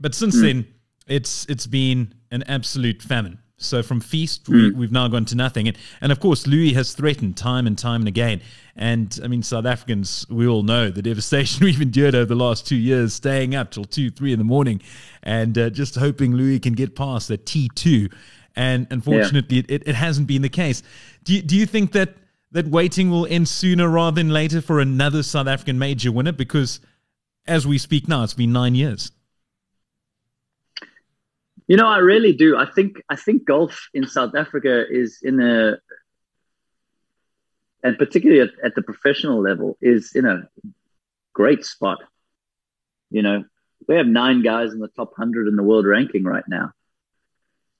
But 0.00 0.14
since 0.14 0.36
mm. 0.36 0.42
then, 0.42 0.66
it's 1.06 1.46
it's 1.48 1.66
been 1.66 2.14
an 2.30 2.42
absolute 2.44 3.02
famine 3.02 3.38
so 3.56 3.82
from 3.82 4.00
feast, 4.00 4.48
we, 4.48 4.70
mm. 4.70 4.76
we've 4.76 4.92
now 4.92 5.08
gone 5.08 5.24
to 5.26 5.36
nothing. 5.36 5.68
And, 5.68 5.78
and 6.00 6.12
of 6.12 6.20
course, 6.20 6.46
Louis 6.46 6.72
has 6.74 6.92
threatened 6.92 7.36
time 7.36 7.66
and 7.66 7.78
time 7.78 8.02
and 8.02 8.08
again. 8.08 8.40
And 8.76 9.18
I 9.22 9.28
mean, 9.28 9.42
South 9.42 9.64
Africans, 9.64 10.26
we 10.28 10.46
all 10.46 10.62
know 10.62 10.90
the 10.90 11.02
devastation 11.02 11.64
we've 11.64 11.80
endured 11.80 12.14
over 12.14 12.26
the 12.26 12.34
last 12.34 12.66
two 12.66 12.76
years, 12.76 13.14
staying 13.14 13.54
up 13.54 13.70
till 13.70 13.84
two, 13.84 14.10
three 14.10 14.32
in 14.32 14.38
the 14.38 14.44
morning, 14.44 14.82
and 15.22 15.56
uh, 15.56 15.70
just 15.70 15.94
hoping 15.94 16.34
Louis 16.34 16.58
can 16.58 16.74
get 16.74 16.96
past 16.96 17.28
that 17.28 17.46
T2. 17.46 18.12
And 18.56 18.86
unfortunately, 18.90 19.56
yeah. 19.56 19.76
it, 19.76 19.88
it 19.88 19.94
hasn't 19.94 20.26
been 20.26 20.42
the 20.42 20.48
case. 20.48 20.82
Do 21.24 21.34
you, 21.34 21.42
do 21.42 21.56
you 21.56 21.66
think 21.66 21.92
that, 21.92 22.14
that 22.54 22.68
waiting 22.68 23.10
will 23.10 23.26
end 23.26 23.48
sooner 23.48 23.88
rather 23.88 24.14
than 24.14 24.30
later 24.30 24.60
for 24.60 24.78
another 24.78 25.24
South 25.24 25.48
African 25.48 25.76
major 25.76 26.12
winner? 26.12 26.30
Because 26.30 26.78
as 27.48 27.66
we 27.66 27.78
speak 27.78 28.08
now, 28.08 28.22
it's 28.22 28.32
been 28.32 28.52
nine 28.52 28.76
years. 28.76 29.10
You 31.66 31.76
know, 31.76 31.88
I 31.88 31.98
really 31.98 32.32
do. 32.32 32.56
I 32.56 32.66
think 32.66 33.02
I 33.08 33.16
think 33.16 33.44
golf 33.44 33.88
in 33.92 34.06
South 34.06 34.36
Africa 34.36 34.84
is 34.88 35.18
in 35.22 35.40
a, 35.40 35.78
and 37.82 37.98
particularly 37.98 38.40
at, 38.40 38.50
at 38.64 38.74
the 38.76 38.82
professional 38.82 39.42
level, 39.42 39.76
is 39.80 40.12
in 40.14 40.24
a 40.24 40.48
great 41.32 41.64
spot. 41.64 41.98
You 43.10 43.22
know, 43.22 43.44
we 43.88 43.96
have 43.96 44.06
nine 44.06 44.42
guys 44.42 44.72
in 44.72 44.78
the 44.78 44.88
top 44.88 45.16
hundred 45.16 45.48
in 45.48 45.56
the 45.56 45.62
world 45.64 45.86
ranking 45.86 46.22
right 46.22 46.44
now, 46.46 46.70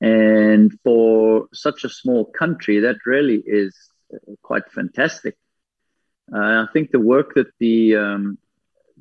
and 0.01 0.72
for 0.83 1.47
such 1.53 1.85
a 1.85 1.89
small 1.89 2.25
country, 2.25 2.81
that 2.81 2.97
really 3.07 3.41
is 3.47 3.77
quite 4.42 4.70
fantastic. 4.72 5.36
Uh, 6.32 6.64
I 6.64 6.66
think 6.72 6.90
the 6.90 7.00
work 7.00 7.34
that 7.34 7.48
the 7.59 7.96
um, 7.96 8.38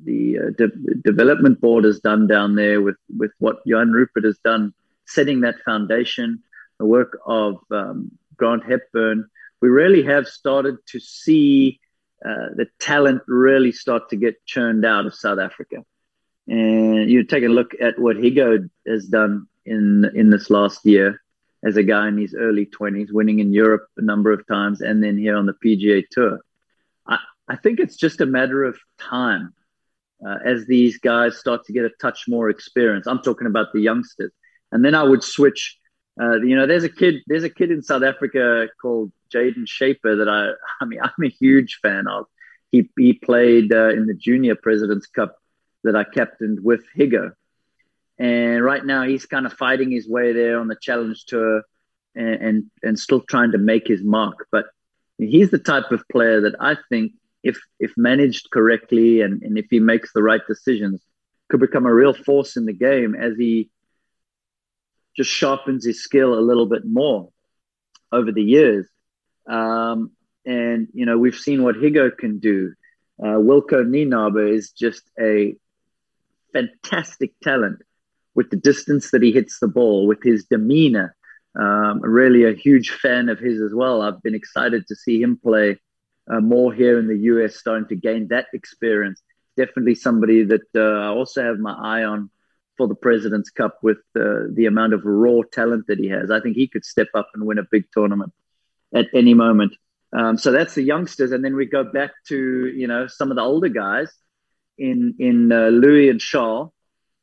the 0.02 0.38
uh, 0.38 0.50
de- 0.56 0.94
development 1.02 1.60
board 1.60 1.84
has 1.84 2.00
done 2.00 2.26
down 2.26 2.54
there 2.54 2.82
with 2.82 2.96
with 3.16 3.30
what 3.38 3.60
Johan 3.64 3.92
Rupert 3.92 4.24
has 4.24 4.38
done, 4.44 4.74
setting 5.06 5.40
that 5.40 5.60
foundation, 5.64 6.42
the 6.78 6.84
work 6.86 7.18
of 7.26 7.56
um, 7.70 8.10
Grant 8.36 8.64
Hepburn. 8.64 9.28
We 9.62 9.68
really 9.68 10.02
have 10.02 10.26
started 10.26 10.76
to 10.88 11.00
see 11.00 11.80
uh, 12.24 12.52
the 12.56 12.66
talent 12.78 13.22
really 13.26 13.72
start 13.72 14.10
to 14.10 14.16
get 14.16 14.44
churned 14.44 14.84
out 14.84 15.06
of 15.06 15.14
South 15.14 15.38
Africa. 15.38 15.84
And 16.46 17.10
you 17.10 17.24
take 17.24 17.44
a 17.44 17.48
look 17.48 17.72
at 17.80 17.98
what 17.98 18.16
Higgo 18.16 18.68
has 18.86 19.06
done 19.06 19.46
in 19.64 20.10
in 20.14 20.28
this 20.28 20.50
last 20.50 20.84
year 20.84 21.23
as 21.64 21.76
a 21.76 21.82
guy 21.82 22.08
in 22.08 22.18
his 22.18 22.34
early 22.34 22.66
20s, 22.66 23.12
winning 23.12 23.38
in 23.38 23.52
Europe 23.52 23.86
a 23.96 24.02
number 24.02 24.32
of 24.32 24.46
times, 24.46 24.80
and 24.82 25.02
then 25.02 25.16
here 25.16 25.36
on 25.36 25.46
the 25.46 25.54
PGA 25.64 26.04
Tour. 26.10 26.40
I, 27.06 27.18
I 27.48 27.56
think 27.56 27.80
it's 27.80 27.96
just 27.96 28.20
a 28.20 28.26
matter 28.26 28.64
of 28.64 28.78
time 28.98 29.54
uh, 30.26 30.38
as 30.44 30.66
these 30.66 30.98
guys 30.98 31.38
start 31.38 31.64
to 31.66 31.72
get 31.72 31.84
a 31.84 31.90
touch 32.00 32.24
more 32.28 32.50
experience. 32.50 33.06
I'm 33.06 33.22
talking 33.22 33.46
about 33.46 33.72
the 33.72 33.80
youngsters, 33.80 34.32
and 34.72 34.84
then 34.84 34.94
I 34.94 35.02
would 35.02 35.24
switch. 35.24 35.78
Uh, 36.20 36.40
you 36.42 36.54
know, 36.54 36.66
there's 36.66 36.84
a 36.84 36.88
kid, 36.88 37.16
there's 37.26 37.44
a 37.44 37.50
kid 37.50 37.70
in 37.70 37.82
South 37.82 38.02
Africa 38.02 38.68
called 38.80 39.10
Jayden 39.32 39.66
Schaper 39.66 40.18
that 40.18 40.28
I, 40.28 40.50
I 40.80 40.86
mean, 40.86 41.00
I'm 41.02 41.24
a 41.24 41.28
huge 41.28 41.78
fan 41.82 42.06
of. 42.06 42.26
He 42.70 42.90
he 42.98 43.14
played 43.14 43.72
uh, 43.72 43.90
in 43.90 44.06
the 44.06 44.14
Junior 44.14 44.54
Presidents 44.54 45.06
Cup 45.06 45.36
that 45.84 45.96
I 45.96 46.04
captained 46.04 46.62
with 46.62 46.82
Higgo, 46.96 47.32
and 48.18 48.62
right 48.62 48.84
now 48.84 49.02
he's 49.02 49.26
kind 49.26 49.46
of 49.46 49.52
fighting 49.52 49.90
his 49.90 50.08
way 50.08 50.32
there 50.32 50.60
on 50.60 50.68
the 50.68 50.76
Challenge 50.80 51.24
Tour, 51.26 51.62
and 52.14 52.34
and, 52.34 52.70
and 52.82 52.98
still 52.98 53.20
trying 53.20 53.52
to 53.52 53.58
make 53.58 53.86
his 53.86 54.02
mark. 54.02 54.46
But 54.52 54.66
he's 55.18 55.50
the 55.50 55.58
type 55.58 55.90
of 55.90 56.04
player 56.10 56.42
that 56.42 56.54
I 56.60 56.76
think 56.88 57.12
if 57.42 57.60
if 57.80 57.92
managed 57.96 58.50
correctly 58.52 59.20
and, 59.20 59.42
and 59.42 59.58
if 59.58 59.66
he 59.70 59.80
makes 59.80 60.12
the 60.12 60.22
right 60.22 60.40
decisions, 60.46 61.02
could 61.48 61.60
become 61.60 61.86
a 61.86 61.94
real 61.94 62.14
force 62.14 62.56
in 62.56 62.66
the 62.66 62.72
game 62.72 63.14
as 63.14 63.36
he 63.36 63.70
just 65.16 65.30
sharpens 65.30 65.84
his 65.84 66.02
skill 66.02 66.34
a 66.34 66.40
little 66.40 66.66
bit 66.66 66.82
more 66.84 67.28
over 68.10 68.32
the 68.32 68.42
years. 68.42 68.88
Um, 69.48 70.12
and 70.46 70.88
you 70.92 71.04
know 71.06 71.18
we've 71.18 71.34
seen 71.34 71.64
what 71.64 71.76
Higgo 71.76 72.16
can 72.16 72.38
do. 72.38 72.74
Uh, 73.20 73.38
Wilco 73.38 73.84
Nienaber 73.84 74.52
is 74.52 74.70
just 74.70 75.02
a 75.20 75.54
fantastic 76.52 77.32
talent 77.42 77.80
with 78.34 78.50
the 78.50 78.56
distance 78.56 79.10
that 79.10 79.22
he 79.22 79.32
hits 79.32 79.58
the 79.60 79.68
ball, 79.68 80.06
with 80.06 80.22
his 80.22 80.44
demeanor. 80.44 81.16
Um, 81.58 82.00
really 82.00 82.44
a 82.44 82.52
huge 82.52 82.90
fan 82.90 83.28
of 83.28 83.38
his 83.38 83.60
as 83.60 83.72
well. 83.72 84.02
I've 84.02 84.22
been 84.22 84.34
excited 84.34 84.86
to 84.88 84.96
see 84.96 85.22
him 85.22 85.36
play 85.36 85.78
uh, 86.28 86.40
more 86.40 86.72
here 86.72 86.98
in 86.98 87.06
the 87.06 87.18
US, 87.30 87.56
starting 87.56 87.88
to 87.88 87.96
gain 87.96 88.28
that 88.28 88.46
experience. 88.52 89.22
Definitely 89.56 89.94
somebody 89.94 90.42
that 90.44 90.66
uh, 90.74 90.80
I 90.80 91.08
also 91.08 91.44
have 91.44 91.58
my 91.58 91.72
eye 91.72 92.04
on 92.04 92.30
for 92.76 92.88
the 92.88 92.94
President's 92.96 93.50
Cup 93.50 93.78
with 93.82 93.98
uh, 94.16 94.50
the 94.52 94.66
amount 94.66 94.94
of 94.94 95.04
raw 95.04 95.42
talent 95.52 95.86
that 95.86 95.98
he 95.98 96.08
has. 96.08 96.30
I 96.30 96.40
think 96.40 96.56
he 96.56 96.66
could 96.66 96.84
step 96.84 97.08
up 97.14 97.30
and 97.34 97.46
win 97.46 97.58
a 97.58 97.66
big 97.70 97.84
tournament 97.92 98.32
at 98.92 99.06
any 99.14 99.34
moment. 99.34 99.76
Um, 100.12 100.38
so 100.38 100.50
that's 100.52 100.74
the 100.74 100.82
youngsters, 100.82 101.32
and 101.32 101.44
then 101.44 101.56
we 101.56 101.66
go 101.66 101.84
back 101.84 102.12
to 102.28 102.66
you 102.66 102.86
know 102.86 103.06
some 103.08 103.30
of 103.30 103.36
the 103.36 103.42
older 103.42 103.68
guys 103.68 104.12
in 104.78 105.14
in 105.18 105.50
uh, 105.50 105.68
Louis 105.68 106.08
and 106.08 106.20
Charl 106.20 106.72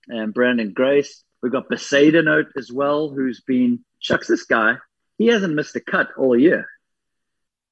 and 0.08 0.34
Branden 0.34 0.74
Grace. 0.74 1.24
We've 1.41 1.52
got 1.52 1.70
Bezuidenhout 1.70 2.49
as 2.58 2.72
well, 2.72 3.10
who's 3.10 3.41
been 3.41 3.84
shucks. 3.99 4.28
This 4.28 4.43
guy, 4.43 4.76
he 5.18 5.28
hasn't 5.28 5.56
missed 5.56 5.76
a 5.76 5.80
cut 5.80 6.10
all 6.18 6.38
year, 6.38 6.68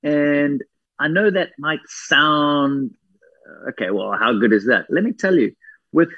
and 0.03 0.63
I 0.99 1.07
know 1.07 1.29
that 1.29 1.51
might 1.57 1.81
sound 1.85 2.91
okay. 3.69 3.91
Well, 3.91 4.13
how 4.13 4.33
good 4.33 4.53
is 4.53 4.65
that? 4.67 4.87
Let 4.89 5.03
me 5.03 5.13
tell 5.13 5.35
you, 5.35 5.53
with 5.91 6.09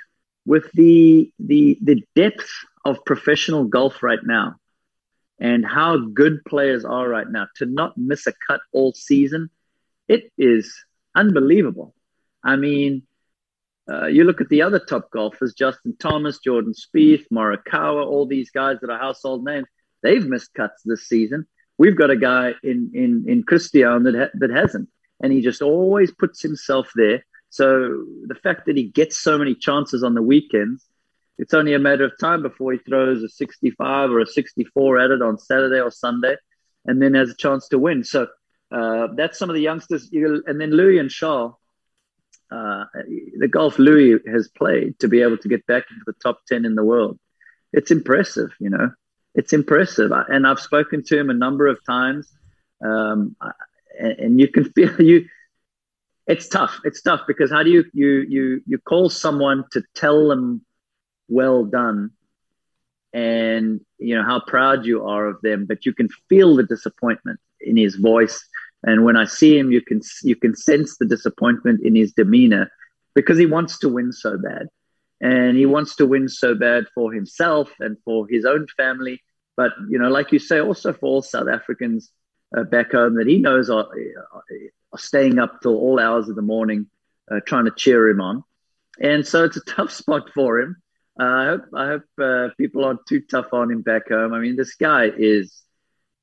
with 0.45 0.72
the 0.74 1.32
the 1.39 1.78
the 1.82 2.03
depth 2.16 2.49
of 2.86 3.05
professional 3.05 3.66
golf 3.66 4.01
right 4.01 4.24
now, 4.24 4.55
and 5.39 5.66
how 5.66 5.97
good 5.97 6.43
players 6.45 6.86
are 6.86 7.07
right 7.07 7.30
now, 7.30 7.47
to 7.57 7.66
not 7.66 7.97
miss 7.97 8.28
a 8.28 8.34
cut 8.47 8.62
all 8.72 8.93
season, 8.93 9.49
it 10.07 10.32
is 10.38 10.84
unbelievable. 11.16 11.93
I 12.43 12.55
mean, 12.55 13.03
uh, 13.91 14.07
you 14.07 14.23
look 14.23 14.41
at 14.41 14.49
the 14.49 14.61
other 14.61 14.79
top 14.79 15.11
golfers: 15.11 15.53
Justin 15.53 15.95
Thomas, 15.99 16.39
Jordan 16.39 16.73
Spieth, 16.73 17.25
Morikawa, 17.31 18.05
all 18.05 18.25
these 18.25 18.49
guys 18.51 18.77
that 18.81 18.89
are 18.89 18.99
household 18.99 19.43
names. 19.43 19.67
They've 20.03 20.25
missed 20.25 20.53
cuts 20.53 20.81
this 20.83 21.07
season 21.07 21.45
We've 21.81 21.97
got 21.97 22.11
a 22.11 22.15
guy 22.15 22.53
in 22.61 22.91
in 22.93 23.25
in 23.27 23.43
Christiaan 23.43 24.03
that 24.03 24.13
ha- 24.15 24.35
that 24.35 24.51
hasn't, 24.51 24.87
and 25.19 25.33
he 25.33 25.41
just 25.41 25.63
always 25.63 26.11
puts 26.11 26.39
himself 26.39 26.91
there. 26.93 27.25
So 27.49 28.05
the 28.27 28.35
fact 28.35 28.67
that 28.67 28.77
he 28.77 28.83
gets 28.83 29.17
so 29.17 29.39
many 29.39 29.55
chances 29.55 30.03
on 30.03 30.13
the 30.13 30.21
weekends, 30.21 30.85
it's 31.39 31.55
only 31.55 31.73
a 31.73 31.79
matter 31.79 32.05
of 32.05 32.11
time 32.19 32.43
before 32.43 32.73
he 32.73 32.77
throws 32.77 33.23
a 33.23 33.29
65 33.29 34.11
or 34.11 34.19
a 34.19 34.27
64 34.27 34.99
at 34.99 35.09
it 35.09 35.23
on 35.23 35.39
Saturday 35.39 35.81
or 35.81 35.89
Sunday, 35.89 36.35
and 36.85 37.01
then 37.01 37.15
has 37.15 37.31
a 37.31 37.35
chance 37.35 37.67
to 37.69 37.79
win. 37.79 38.03
So 38.03 38.27
uh, 38.71 39.07
that's 39.15 39.39
some 39.39 39.49
of 39.49 39.55
the 39.55 39.63
youngsters. 39.63 40.11
And 40.11 40.61
then 40.61 40.69
Louis 40.69 40.99
and 40.99 41.09
Charl, 41.09 41.59
uh, 42.52 42.86
the 43.38 43.47
golf 43.47 43.80
Louis 43.80 44.20
has 44.28 44.47
played 44.49 44.99
to 44.99 45.08
be 45.08 45.22
able 45.22 45.38
to 45.38 45.47
get 45.47 45.66
back 45.66 45.86
into 45.89 46.04
the 46.06 46.14
top 46.22 46.41
10 46.47 46.66
in 46.66 46.76
the 46.76 46.84
world. 46.84 47.18
It's 47.74 47.91
impressive, 47.91 48.52
you 48.60 48.70
know 48.70 48.91
it's 49.36 49.54
impressive. 49.54 50.12
And 50.12 50.45
I've 50.45 50.60
spoken 50.60 51.04
to 51.06 51.20
him 51.20 51.30
a 51.30 51.34
number 51.34 51.68
of 51.68 51.84
times, 51.86 52.32
um, 52.84 53.36
and 53.99 54.39
you 54.39 54.47
can 54.47 54.66
feel 54.76 55.02
you. 55.02 55.28
It's 56.28 56.47
tough. 56.47 56.80
It's 56.84 57.02
tough 57.02 57.22
because 57.28 57.52
how 57.52 57.64
do 57.64 57.70
you 57.70 57.86
you 57.93 58.26
you 58.30 58.62
you 58.66 58.78
call 58.78 59.10
someone 59.10 59.66
to 59.72 59.84
tell 59.95 60.28
them 60.28 60.64
well 61.28 61.66
done, 61.66 62.12
and 63.14 63.82
you 63.97 64.16
know 64.16 64.24
how 64.24 64.39
proud 64.39 64.86
you 64.86 65.06
are 65.08 65.28
of 65.28 65.41
them, 65.41 65.66
but 65.66 65.86
you 65.86 65.93
can 65.93 66.10
feel 66.30 66.56
the 66.56 66.64
disappointment 66.64 67.39
in 67.60 67.76
his 67.76 67.95
voice. 67.95 68.47
And 68.84 69.05
when 69.05 69.15
I 69.15 69.25
see 69.25 69.57
him, 69.57 69.71
you 69.71 69.82
can 69.82 70.01
you 70.23 70.36
can 70.36 70.55
sense 70.55 70.97
the 70.97 71.05
disappointment 71.05 71.82
in 71.84 71.95
his 71.95 72.13
demeanor 72.13 72.71
because 73.13 73.38
he 73.38 73.45
wants 73.45 73.79
to 73.79 73.89
win 73.89 74.11
so 74.11 74.38
bad, 74.38 74.67
and 75.19 75.57
he 75.57 75.65
wants 75.65 75.95
to 75.97 76.05
win 76.05 76.27
so 76.27 76.55
bad 76.55 76.86
for 76.95 77.13
himself 77.13 77.71
and 77.79 77.97
for 78.03 78.27
his 78.27 78.45
own 78.45 78.67
family. 78.77 79.21
But 79.55 79.71
you 79.89 79.99
know, 79.99 80.09
like 80.09 80.32
you 80.32 80.39
say, 80.39 80.59
also 80.59 80.93
for 80.93 81.05
all 81.05 81.21
South 81.21 81.47
Africans 81.47 82.11
uh, 82.55 82.63
back 82.63 82.91
home 82.91 83.15
that 83.15 83.27
he 83.27 83.38
knows 83.38 83.69
are, 83.69 83.88
are 83.88 84.97
staying 84.97 85.39
up 85.39 85.61
till 85.61 85.75
all 85.75 85.99
hours 85.99 86.29
of 86.29 86.36
the 86.36 86.41
morning, 86.41 86.88
uh, 87.32 87.39
trying 87.45 87.65
to 87.65 87.71
cheer 87.71 88.07
him 88.09 88.21
on. 88.21 88.43
And 88.99 89.25
so 89.25 89.43
it's 89.43 89.57
a 89.57 89.61
tough 89.67 89.91
spot 89.91 90.29
for 90.34 90.59
him. 90.59 90.77
Uh, 91.19 91.23
I 91.23 91.45
hope 91.45 91.61
I 91.75 91.88
hope 91.88 92.03
uh, 92.19 92.47
people 92.57 92.86
aren't 92.86 93.05
too 93.05 93.21
tough 93.21 93.53
on 93.53 93.69
him 93.69 93.82
back 93.82 94.09
home. 94.09 94.34
I 94.34 94.39
mean, 94.39 94.55
this 94.55 94.75
guy 94.75 95.11
is 95.15 95.61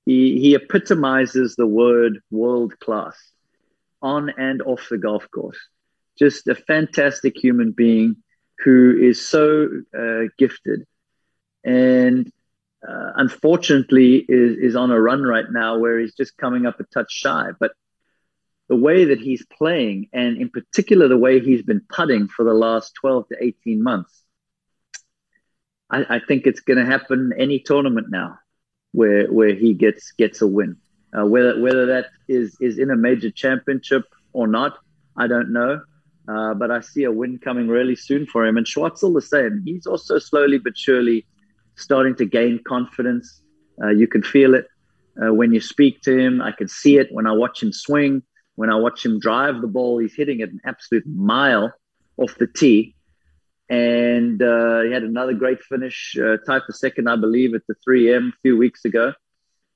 he 0.09 0.41
he 0.41 0.55
epitomizes 0.55 1.55
the 1.55 1.67
word 1.67 2.21
world 2.31 2.81
class 2.81 3.17
on 4.01 4.31
and 4.39 4.63
off 4.63 4.87
the 4.89 4.97
golf 4.97 5.31
course. 5.31 5.59
Just 6.19 6.49
a 6.49 6.55
fantastic 6.55 7.37
human 7.37 7.73
being 7.73 8.17
who 8.65 8.97
is 8.99 9.21
so 9.21 9.69
uh, 9.95 10.23
gifted, 10.39 10.87
and 11.63 12.33
uh, 12.89 13.11
unfortunately 13.17 14.25
is 14.27 14.57
is 14.57 14.77
on 14.77 14.91
a 14.91 14.99
run 14.99 15.25
right 15.25 15.51
now 15.51 15.77
where 15.77 15.99
he's 15.99 16.15
just 16.15 16.39
coming 16.39 16.65
up 16.65 16.81
a 16.81 16.85
touch 16.85 17.13
shy. 17.13 17.51
But 17.61 17.73
the 18.71 18.77
way 18.77 19.05
that 19.05 19.21
he's 19.21 19.45
playing, 19.59 20.09
and 20.15 20.39
in 20.39 20.49
particular 20.49 21.09
the 21.09 21.19
way 21.19 21.39
he's 21.39 21.63
been 21.63 21.85
putting 21.87 22.29
for 22.29 22.47
the 22.47 22.55
last 22.55 22.95
12 22.95 23.29
to 23.29 23.37
18 23.45 23.83
months, 23.83 24.25
I, 25.91 26.17
I 26.17 26.21
think 26.27 26.47
it's 26.47 26.61
going 26.61 26.79
to 26.79 26.87
happen 26.87 27.33
any 27.37 27.59
tournament 27.59 28.07
now 28.09 28.39
where 28.93 29.27
where 29.33 29.55
he 29.55 29.75
gets 29.75 30.13
gets 30.13 30.41
a 30.43 30.47
win. 30.47 30.77
Uh, 31.17 31.27
whether 31.27 31.61
whether 31.61 31.87
that 31.87 32.07
is 32.29 32.57
is 32.61 32.79
in 32.79 32.91
a 32.91 32.97
major 32.97 33.31
championship 33.31 34.05
or 34.33 34.47
not, 34.47 34.79
I 35.17 35.27
don't 35.27 35.53
know. 35.53 35.81
Uh, 36.29 36.53
but 36.53 36.71
I 36.71 36.81
see 36.81 37.05
a 37.05 37.13
win 37.13 37.39
coming 37.39 37.69
really 37.69 37.97
soon 37.97 38.27
for 38.27 38.45
him. 38.45 38.59
And 38.59 38.67
Schwartzel 38.67 39.15
the 39.15 39.23
same. 39.23 39.63
He's 39.65 39.87
also 39.87 40.19
slowly 40.19 40.59
but 40.59 40.77
surely 40.77 41.27
starting 41.77 42.15
to 42.17 42.27
gain 42.27 42.61
confidence. 42.67 43.41
Uh, 43.83 43.89
you 43.89 44.07
can 44.07 44.23
feel 44.23 44.55
it 44.55 44.67
uh, 45.23 45.33
when 45.33 45.55
you 45.55 45.61
speak 45.61 46.03
to 46.03 46.19
him. 46.19 46.43
I 46.43 46.53
can 46.53 46.69
see 46.69 46.99
it 46.99 47.09
when 47.11 47.27
I 47.27 47.33
watch 47.33 47.63
him 47.63 47.73
swing. 47.73 48.23
When 48.57 48.69
I 48.71 48.75
watch 48.75 49.07
him 49.07 49.19
drive 49.21 49.63
the 49.63 49.69
ball, 49.69 49.99
he's 49.99 50.15
hitting 50.15 50.41
it 50.41 50.51
an 50.51 50.61
absolute 50.67 51.07
mile 51.07 51.73
off 52.19 52.35
the 52.37 52.47
tee. 52.47 52.95
And 53.69 54.43
uh, 54.43 54.83
he 54.83 54.93
had 54.93 55.03
another 55.03 55.35
great 55.35 55.63
finish, 55.63 56.17
uh, 56.19 56.39
tied 56.47 56.63
for 56.67 56.73
second, 56.73 57.09
I 57.09 57.17
believe, 57.17 57.55
at 57.55 57.63
the 57.69 57.75
3M 57.87 58.29
a 58.29 58.37
few 58.43 58.57
weeks 58.57 58.85
ago. 58.85 59.13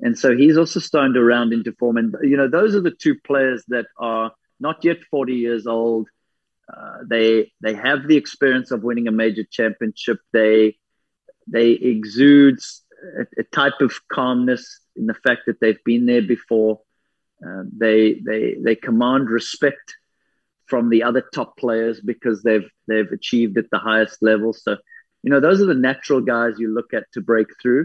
And 0.00 0.18
so 0.18 0.36
he's 0.36 0.56
also 0.56 0.80
starting 0.80 1.14
to 1.14 1.22
round 1.22 1.52
into 1.52 1.72
form. 1.72 1.96
And, 1.96 2.14
you 2.22 2.36
know, 2.36 2.48
those 2.48 2.74
are 2.74 2.80
the 2.80 2.90
two 2.90 3.16
players 3.24 3.62
that 3.68 3.86
are 3.98 4.32
not 4.58 4.84
yet 4.84 4.98
40 5.10 5.34
years 5.34 5.66
old. 5.66 6.08
Uh, 6.72 6.98
they 7.06 7.52
they 7.60 7.74
have 7.74 8.06
the 8.06 8.16
experience 8.16 8.70
of 8.70 8.82
winning 8.82 9.08
a 9.08 9.12
major 9.12 9.44
championship. 9.50 10.18
They 10.32 10.78
they 11.46 11.72
exude 11.72 12.58
a, 13.18 13.40
a 13.40 13.42
type 13.42 13.80
of 13.80 13.92
calmness 14.10 14.80
in 14.96 15.06
the 15.06 15.14
fact 15.14 15.42
that 15.46 15.60
they've 15.60 15.84
been 15.84 16.06
there 16.06 16.22
before. 16.22 16.80
Uh, 17.44 17.64
they 17.76 18.14
they 18.24 18.56
they 18.62 18.76
command 18.76 19.28
respect 19.28 19.96
from 20.72 20.88
the 20.88 21.02
other 21.02 21.22
top 21.34 21.58
players 21.58 22.00
because 22.00 22.42
they've 22.42 22.68
they've 22.88 23.12
achieved 23.12 23.58
at 23.58 23.68
the 23.70 23.78
highest 23.78 24.22
level. 24.22 24.54
So, 24.54 24.78
you 25.22 25.30
know, 25.30 25.38
those 25.38 25.60
are 25.60 25.66
the 25.66 25.74
natural 25.90 26.22
guys 26.22 26.54
you 26.58 26.72
look 26.72 26.94
at 26.94 27.04
to 27.12 27.20
break 27.20 27.48
through. 27.60 27.84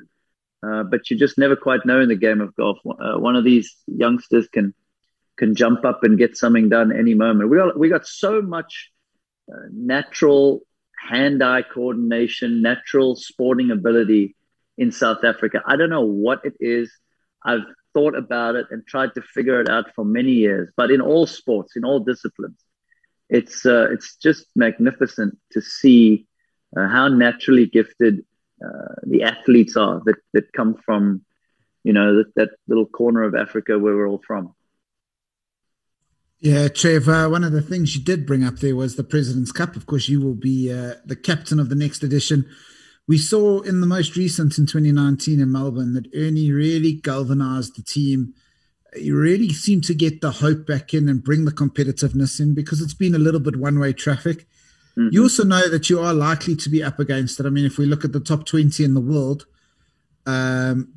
Uh, 0.66 0.84
but 0.84 1.10
you 1.10 1.18
just 1.18 1.38
never 1.38 1.58
quite 1.58 1.86
know 1.86 2.00
in 2.00 2.08
the 2.08 2.16
game 2.16 2.40
of 2.40 2.56
golf. 2.56 2.78
Uh, 2.86 3.18
one 3.28 3.36
of 3.36 3.44
these 3.44 3.76
youngsters 3.88 4.48
can 4.48 4.74
can 5.36 5.54
jump 5.54 5.84
up 5.84 6.00
and 6.06 6.18
get 6.18 6.38
something 6.38 6.70
done 6.70 6.98
any 6.98 7.14
moment. 7.14 7.50
We 7.50 7.58
got 7.58 7.78
we 7.78 7.90
got 7.90 8.08
so 8.08 8.42
much 8.42 8.90
uh, 9.52 9.68
natural 9.70 10.62
hand-eye 11.10 11.66
coordination, 11.74 12.62
natural 12.62 13.18
sporting 13.18 13.70
ability 13.70 14.36
in 14.78 14.94
South 14.94 15.26
Africa. 15.26 15.62
I 15.68 15.76
don't 15.76 15.90
know 15.98 16.10
what 16.26 16.40
it 16.46 16.56
is. 16.62 16.90
I've 17.44 17.68
thought 17.94 18.16
about 18.16 18.56
it 18.56 18.68
and 18.72 18.88
tried 18.88 19.14
to 19.16 19.22
figure 19.22 19.60
it 19.60 19.70
out 19.70 19.94
for 19.94 20.06
many 20.06 20.32
years. 20.46 20.72
But 20.78 20.90
in 20.96 21.02
all 21.02 21.28
sports, 21.28 21.76
in 21.76 21.84
all 21.84 22.00
disciplines, 22.00 22.60
it's 23.30 23.66
uh, 23.66 23.88
it's 23.92 24.16
just 24.18 24.46
magnificent 24.56 25.38
to 25.52 25.62
see 25.62 26.28
uh, 26.76 26.88
how 26.88 27.08
naturally 27.08 27.66
gifted 27.66 28.26
uh, 28.64 28.96
the 29.04 29.24
athletes 29.24 29.76
are 29.76 30.02
that 30.06 30.18
that 30.34 30.52
come 30.54 30.76
from, 30.86 31.24
you 31.84 31.94
know, 31.94 32.18
that, 32.18 32.36
that 32.36 32.50
little 32.68 32.86
corner 32.86 33.24
of 33.24 33.36
Africa 33.36 33.78
where 33.78 33.96
we're 33.96 34.08
all 34.08 34.22
from. 34.26 34.54
Yeah, 36.40 36.68
Trev, 36.68 37.10
uh, 37.10 37.28
one 37.30 37.44
of 37.44 37.52
the 37.52 37.64
things 37.64 37.96
you 37.96 38.04
did 38.04 38.28
bring 38.28 38.44
up 38.44 38.58
there 38.58 38.76
was 38.76 38.96
the 38.96 39.04
President's 39.04 39.52
Cup. 39.52 39.76
Of 39.76 39.88
course, 39.88 40.08
you 40.08 40.22
will 40.22 40.36
be 40.36 40.72
uh, 40.72 40.94
the 41.04 41.16
captain 41.16 41.60
of 41.60 41.70
the 41.70 41.76
next 41.76 42.04
edition. 42.04 42.48
We 43.08 43.18
saw 43.18 43.62
in 43.62 43.82
the 43.82 43.88
most 43.88 44.16
recent 44.16 44.58
in 44.58 44.68
2019 44.68 45.40
in 45.40 45.52
Melbourne 45.52 45.94
that 45.94 46.14
Ernie 46.16 46.52
really 46.52 46.94
galvanized 46.94 47.76
the 47.76 47.82
team. 47.82 48.36
He 48.96 49.12
really 49.12 49.50
seem 49.50 49.82
to 49.82 49.94
get 49.94 50.22
the 50.22 50.32
hope 50.32 50.66
back 50.66 50.94
in 50.94 51.10
and 51.10 51.24
bring 51.24 51.46
the 51.46 51.52
competitiveness 51.52 52.40
in 52.40 52.56
because 52.56 52.82
it's 52.82 52.94
been 52.94 53.16
a 53.16 53.20
little 53.20 53.40
bit 53.40 53.58
one 53.58 53.80
way 53.80 53.94
traffic. 53.94 54.48
Mm-hmm. 54.98 55.10
You 55.12 55.24
also 55.24 55.44
know 55.44 55.70
that 55.70 55.90
you 55.90 56.00
are 56.00 56.14
likely 56.14 56.56
to 56.56 56.70
be 56.70 56.84
up 56.84 57.00
against 57.00 57.40
it. 57.40 57.46
I 57.46 57.50
mean, 57.50 57.66
if 57.66 57.78
we 57.78 57.86
look 57.86 58.04
at 58.04 58.14
the 58.14 58.20
top 58.20 58.46
20 58.46 58.84
in 58.84 58.94
the 58.94 59.02
world, 59.02 59.46
um, 60.26 60.94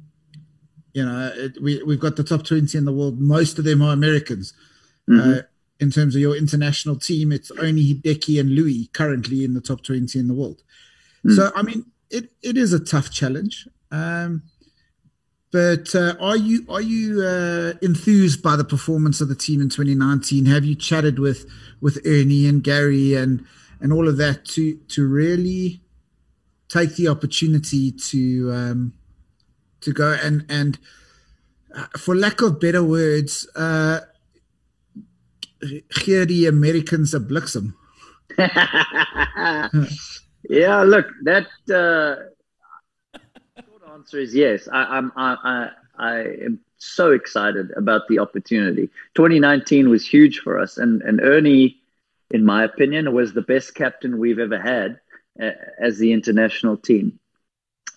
you 0.95 1.05
know, 1.05 1.33
it, 1.35 1.61
we, 1.63 1.83
we've 1.83 2.01
got 2.01 2.17
the 2.17 2.25
top 2.25 2.45
20 2.45 2.77
in 2.77 2.85
the 2.85 2.93
world. 2.93 3.21
Most 3.21 3.59
of 3.59 3.65
them 3.65 3.83
are 3.83 3.93
Americans. 3.93 4.55
Mm-hmm. 5.09 5.39
Uh, 5.39 5.43
in 5.79 5.91
terms 5.91 6.15
of 6.15 6.21
your 6.21 6.37
international 6.37 6.97
team, 6.97 7.33
it's 7.33 7.51
only 7.53 7.95
Hideki 7.95 8.39
and 8.39 8.51
Louis 8.51 8.89
currently 8.93 9.45
in 9.45 9.55
the 9.55 9.61
top 9.61 9.83
20 9.83 10.19
in 10.19 10.29
the 10.29 10.35
world. 10.35 10.63
Mm. 11.27 11.37
So, 11.37 11.51
I 11.55 11.63
mean, 11.63 11.87
it, 12.11 12.33
it 12.43 12.57
is 12.57 12.73
a 12.73 12.81
tough 12.81 13.11
challenge. 13.11 13.67
Um, 13.91 14.43
but 15.53 15.95
uh, 15.95 16.15
are 16.21 16.37
you 16.37 16.65
are 16.69 16.81
you 16.81 17.23
uh, 17.23 17.73
enthused 17.83 18.43
by 18.43 18.57
the 18.57 18.65
performance 18.65 19.21
of 19.21 19.29
the 19.29 19.35
team 19.35 19.61
in 19.61 19.69
2019? 19.69 20.47
Have 20.47 20.65
you 20.65 20.75
chatted 20.75 21.19
with 21.19 21.51
with 21.81 22.01
Ernie 22.07 22.47
and 22.47 22.63
Gary 22.63 23.15
and 23.15 23.45
and 23.81 23.93
all 23.93 24.09
of 24.09 24.17
that 24.19 24.45
to 24.47 24.77
to 24.89 25.07
really 25.07 25.81
take 26.69 26.95
the 26.97 27.09
opportunity 27.09 27.91
to 27.91 28.53
um, 28.53 28.93
to 29.81 29.93
go 29.93 30.17
and 30.23 30.47
and 30.49 30.79
uh, 31.75 31.87
for 31.97 32.15
lack 32.15 32.43
of 32.43 32.61
better 32.61 32.85
words, 32.85 33.49
uh, 33.57 34.01
the 35.61 36.47
Americans 36.47 37.15
'n 37.15 37.25
bliksem. 37.29 37.75
yeah, 40.49 40.83
look, 40.83 41.07
that 41.25 41.47
uh, 41.71 42.30
answer 44.01 44.19
is 44.19 44.35
yes. 44.35 44.69
I, 44.73 44.83
I'm 44.97 45.13
I, 45.15 45.37
I, 45.45 45.71
I 45.99 46.19
am 46.45 46.61
so 46.79 47.13
excited 47.13 47.71
about 47.77 48.09
the 48.09 48.19
opportunity. 48.19 48.89
2019 49.15 49.91
was 49.91 50.07
huge 50.07 50.39
for 50.41 50.59
us, 50.59 50.79
and 50.79 51.03
and 51.03 51.21
Ernie, 51.21 51.77
in 52.31 52.45
my 52.45 52.65
opinion, 52.65 53.13
was 53.13 53.33
the 53.33 53.43
best 53.43 53.75
captain 53.75 54.19
we've 54.19 54.39
ever 54.39 54.59
had 54.59 55.01
uh, 55.41 55.51
as 55.79 55.99
the 55.99 56.13
international 56.13 56.77
team 56.79 57.19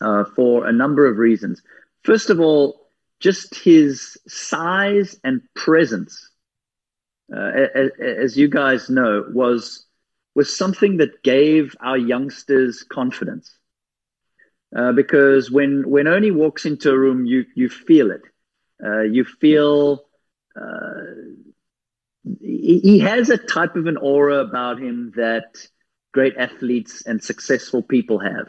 uh, 0.02 0.26
for 0.36 0.68
a 0.68 0.74
number 0.74 1.06
of 1.06 1.18
reasons. 1.18 1.62
First 2.04 2.30
of 2.30 2.40
all, 2.42 2.88
just 3.22 3.56
his 3.56 4.18
size 4.28 5.18
and 5.24 5.42
presence 5.56 6.30
uh, 7.34 7.52
as, 7.74 7.92
as 8.02 8.38
you 8.38 8.50
guys 8.50 8.90
know, 8.90 9.26
was 9.34 9.86
was 10.36 10.56
something 10.56 10.98
that 10.98 11.24
gave 11.24 11.76
our 11.80 11.98
youngsters 11.98 12.84
confidence. 12.84 13.56
Uh, 14.76 14.92
because 14.92 15.52
when 15.52 15.88
when 15.88 16.08
Ernie 16.08 16.32
walks 16.32 16.66
into 16.66 16.92
a 16.92 16.98
room, 16.98 17.26
you 17.26 17.46
you 17.56 17.70
feel 17.70 18.12
it. 18.12 18.22
Uh, 18.84 19.02
you 19.02 19.24
feel 19.24 20.04
uh, 20.60 21.04
he, 22.42 22.80
he, 22.80 23.00
has 23.00 23.30
a 23.30 23.38
type 23.38 23.76
of 23.76 23.86
an 23.86 23.98
aura 23.98 24.40
about 24.40 24.80
him 24.80 25.14
that 25.16 25.68
great 26.12 26.36
athletes 26.38 27.04
and 27.06 27.24
successful 27.24 27.82
people 27.84 28.20
have, 28.20 28.48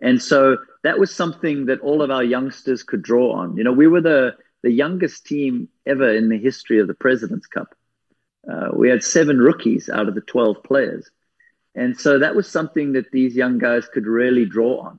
and 0.00 0.20
so 0.20 0.58
that 0.82 0.98
was 0.98 1.14
something 1.14 1.66
that 1.66 1.80
all 1.80 2.02
of 2.02 2.10
our 2.10 2.24
youngsters 2.24 2.82
could 2.82 3.02
draw 3.02 3.32
on. 3.32 3.56
You 3.56 3.64
know, 3.64 3.72
we 3.72 3.86
were 3.86 4.00
the 4.00 4.36
the 4.62 4.72
youngest 4.72 5.24
team 5.26 5.68
ever 5.86 6.14
in 6.14 6.28
the 6.28 6.38
history 6.38 6.80
of 6.80 6.88
the 6.88 6.94
Presidents 6.94 7.46
Cup. 7.46 7.74
Uh, 8.50 8.68
we 8.74 8.88
had 8.88 9.02
seven 9.02 9.38
rookies 9.38 9.88
out 9.88 10.08
of 10.08 10.14
the 10.14 10.20
12 10.20 10.62
players. 10.62 11.10
And 11.74 11.98
so 11.98 12.18
that 12.18 12.34
was 12.34 12.48
something 12.48 12.92
that 12.92 13.10
these 13.12 13.36
young 13.36 13.58
guys 13.58 13.86
could 13.88 14.06
really 14.06 14.44
draw 14.44 14.80
on. 14.80 14.98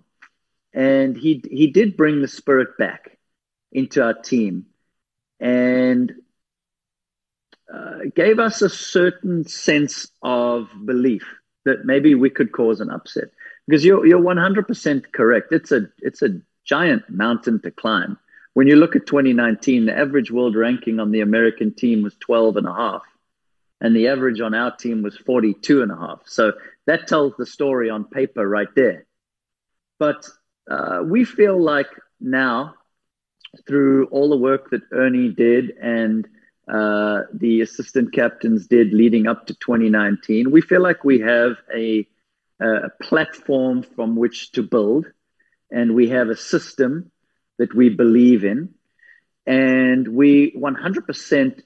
And 0.74 1.18
he, 1.18 1.44
he 1.50 1.68
did 1.68 1.98
bring 1.98 2.22
the 2.22 2.28
spirit 2.28 2.78
back 2.78 3.18
into 3.72 4.04
our 4.04 4.14
team 4.14 4.68
and 5.40 6.14
uh, 7.74 8.00
gave 8.16 8.40
us 8.40 8.62
a 8.62 8.70
certain 8.70 9.48
sense 9.48 10.12
of 10.22 10.68
belief 10.86 11.26
that 11.66 11.86
maybe 11.86 12.16
we 12.16 12.30
could 12.30 12.52
cause 12.52 12.82
an 12.82 12.90
upset. 12.90 13.26
Because 13.68 13.86
you're, 13.86 14.06
you're 14.06 14.22
100% 14.22 15.12
correct. 15.12 15.52
It's 15.52 15.72
a, 15.72 15.90
it's 16.00 16.22
a 16.22 16.42
giant 16.66 17.10
mountain 17.10 17.62
to 17.62 17.72
climb 17.72 18.18
when 18.54 18.68
you 18.68 18.76
look 18.76 18.96
at 18.96 19.06
2019, 19.06 19.86
the 19.86 19.98
average 19.98 20.32
world 20.32 20.56
ranking 20.56 21.00
on 21.00 21.12
the 21.12 21.22
American 21.22 21.74
team 21.74 22.02
was 22.02 22.16
12 22.20 22.58
and 22.58 22.68
a 22.68 22.74
half, 22.74 23.04
and 23.80 23.96
the 23.96 24.10
average 24.10 24.42
on 24.42 24.54
our 24.54 24.76
team 24.76 25.04
was 25.04 25.18
42 25.18 25.82
and 25.82 25.92
a 25.92 25.96
half. 25.96 26.22
So 26.26 26.54
that 26.86 27.08
tells 27.08 27.34
the 27.38 27.46
story 27.46 27.90
on 27.90 28.04
paper 28.06 28.48
right 28.48 28.68
there. 28.76 29.06
But 30.00 30.28
uh, 30.70 31.02
we 31.04 31.24
feel 31.24 31.62
like 31.62 31.88
now, 32.20 32.76
through 33.68 34.06
all 34.08 34.30
the 34.30 34.38
work 34.38 34.70
that 34.70 34.82
Ernie 34.92 35.30
did 35.30 35.72
and 35.82 36.28
uh, 36.72 37.22
the 37.34 37.62
assistant 37.62 38.14
captains 38.14 38.68
did 38.68 38.94
leading 38.94 39.28
up 39.28 39.48
to 39.48 39.54
2019, 39.56 40.52
we 40.52 40.62
feel 40.62 40.82
like 40.82 41.04
we 41.04 41.20
have 41.20 41.58
a, 41.76 42.08
a 42.62 42.90
platform 43.02 43.84
from 43.84 44.16
which 44.16 44.52
to 44.54 44.64
build, 44.64 45.06
and 45.70 45.96
we 45.96 46.10
have 46.10 46.30
a 46.30 46.36
system 46.36 47.12
that 47.58 47.74
we 47.74 47.90
believe 47.90 48.46
in, 48.46 48.74
and 49.46 50.08
we 50.08 50.52
100% 50.52 51.62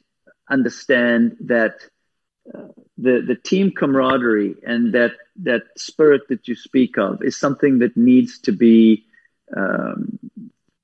understand 0.50 1.38
that 1.42 1.76
the 2.98 3.24
the 3.28 3.36
team 3.36 3.72
camaraderie 3.72 4.56
and 4.66 4.94
that 4.94 5.12
that 5.38 5.64
spirit 5.78 6.22
that 6.30 6.48
you 6.48 6.56
speak 6.56 6.98
of 6.98 7.22
is 7.24 7.38
something 7.38 7.80
that 7.80 7.98
needs 7.98 8.40
to 8.40 8.52
be 8.52 9.04
um, 9.56 10.20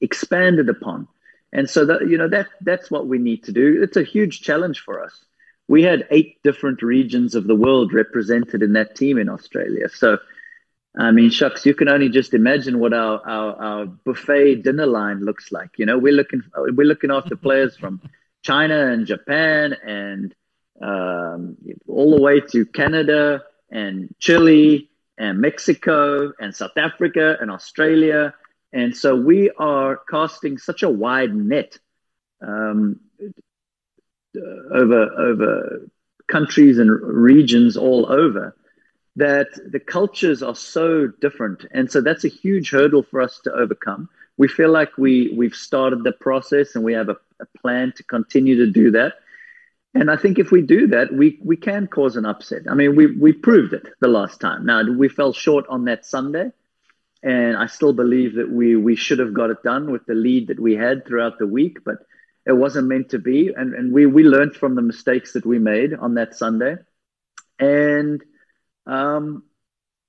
expanded 0.02 0.70
upon. 0.70 1.08
And 1.54 1.70
so 1.70 1.86
that 1.86 2.08
you 2.08 2.18
know 2.18 2.30
that 2.30 2.48
that's 2.62 2.90
what 2.90 3.08
we 3.08 3.18
need 3.18 3.44
to 3.46 3.52
do. 3.52 3.82
It's 3.82 3.98
a 3.98 4.04
huge 4.04 4.42
challenge 4.42 4.80
for 4.82 5.04
us. 5.04 5.26
We 5.68 5.84
had 5.84 6.08
eight 6.12 6.42
different 6.44 6.82
regions 6.82 7.36
of 7.36 7.48
the 7.48 7.56
world 7.56 7.94
represented 7.94 8.62
in 8.62 8.74
that 8.74 8.96
team 8.96 9.18
in 9.18 9.30
Australia. 9.30 9.90
So 9.90 10.18
I 10.98 11.12
mean, 11.12 11.30
shucks, 11.30 11.66
you 11.66 11.74
can 11.74 11.88
only 11.88 12.10
just 12.10 12.34
imagine 12.34 12.80
what 12.80 12.94
our, 12.94 13.26
our, 13.26 13.64
our 13.64 13.86
buffet 13.86 14.64
dinner 14.64 14.86
line 14.86 15.24
looks 15.24 15.52
like. 15.52 15.70
You 15.78 15.86
know, 15.86 15.98
we're 15.98 16.14
looking 16.14 16.42
we're 16.56 16.88
looking 16.88 17.12
after 17.12 17.36
players 17.36 17.78
from 17.78 18.02
China 18.44 18.92
and 18.92 19.06
Japan 19.06 19.76
and 19.86 20.36
um, 20.82 21.58
all 21.88 22.16
the 22.16 22.22
way 22.22 22.40
to 22.40 22.66
Canada 22.66 23.44
and 23.70 24.14
Chile 24.20 24.90
and 25.18 25.40
Mexico 25.40 26.34
and 26.40 26.56
South 26.56 26.78
Africa 26.78 27.38
and 27.40 27.52
Australia. 27.52 28.34
And 28.74 28.96
so 28.96 29.16
we 29.16 29.52
are 29.58 30.00
casting 30.10 30.58
such 30.58 30.84
a 30.84 30.90
wide 30.90 31.36
net 31.36 31.78
um, 32.42 33.00
over 34.72 35.04
over 35.18 35.88
countries 36.28 36.80
and 36.80 36.90
regions 36.90 37.76
all 37.76 38.12
over 38.12 38.56
that 39.18 39.48
the 39.70 39.80
cultures 39.80 40.42
are 40.42 40.56
so 40.56 41.08
different, 41.20 41.66
and 41.72 41.92
so 41.92 42.00
that's 42.00 42.24
a 42.24 42.30
huge 42.30 42.72
hurdle 42.72 43.04
for 43.04 43.22
us 43.22 43.42
to 43.44 43.52
overcome. 43.52 44.10
We 44.38 44.48
feel 44.48 44.72
like 44.72 44.98
we 44.98 45.34
we've 45.36 45.54
started 45.54 46.04
the 46.04 46.14
process 46.14 46.76
and 46.76 46.84
we 46.84 46.94
have 46.94 47.10
a, 47.10 47.18
a 47.42 47.46
plan 47.60 47.94
to 47.98 48.04
continue 48.04 48.66
to 48.66 48.72
do 48.72 48.92
that. 48.92 49.16
And 49.94 50.10
I 50.10 50.16
think 50.16 50.40
if 50.40 50.52
we 50.52 50.62
do 50.62 50.88
that, 50.88 51.12
we, 51.14 51.38
we 51.44 51.58
can 51.58 51.88
cause 51.88 52.16
an 52.16 52.26
upset. 52.26 52.62
I 52.70 52.76
mean, 52.76 52.96
we, 52.96 53.08
we 53.08 53.34
proved 53.34 53.74
it 53.74 53.88
the 54.00 54.08
last 54.08 54.40
time. 54.40 54.66
Now, 54.66 54.84
we 54.84 55.10
fell 55.10 55.34
short 55.34 55.66
on 55.68 55.86
that 55.86 56.06
Sunday. 56.06 56.52
And 57.24 57.56
I 57.56 57.68
still 57.68 57.94
believe 57.94 58.36
that 58.36 58.50
we, 58.50 58.76
we 58.76 58.96
should 58.96 59.20
have 59.20 59.34
got 59.34 59.52
it 59.52 59.62
done 59.64 59.92
with 59.92 60.06
the 60.06 60.16
lead 60.16 60.48
that 60.48 60.60
we 60.60 60.76
had 60.76 61.06
throughout 61.06 61.38
the 61.38 61.46
week, 61.46 61.84
but 61.84 61.98
it 62.48 62.54
wasn't 62.54 62.88
meant 62.88 63.10
to 63.10 63.20
be. 63.20 63.54
And, 63.56 63.76
and 63.76 63.94
we, 63.94 64.06
we 64.06 64.24
learned 64.24 64.56
from 64.56 64.76
the 64.76 64.82
mistakes 64.82 65.34
that 65.34 65.46
we 65.46 65.60
made 65.60 65.94
on 65.94 66.16
that 66.16 66.36
Sunday. 66.36 66.78
And 67.60 68.24
um, 68.88 69.44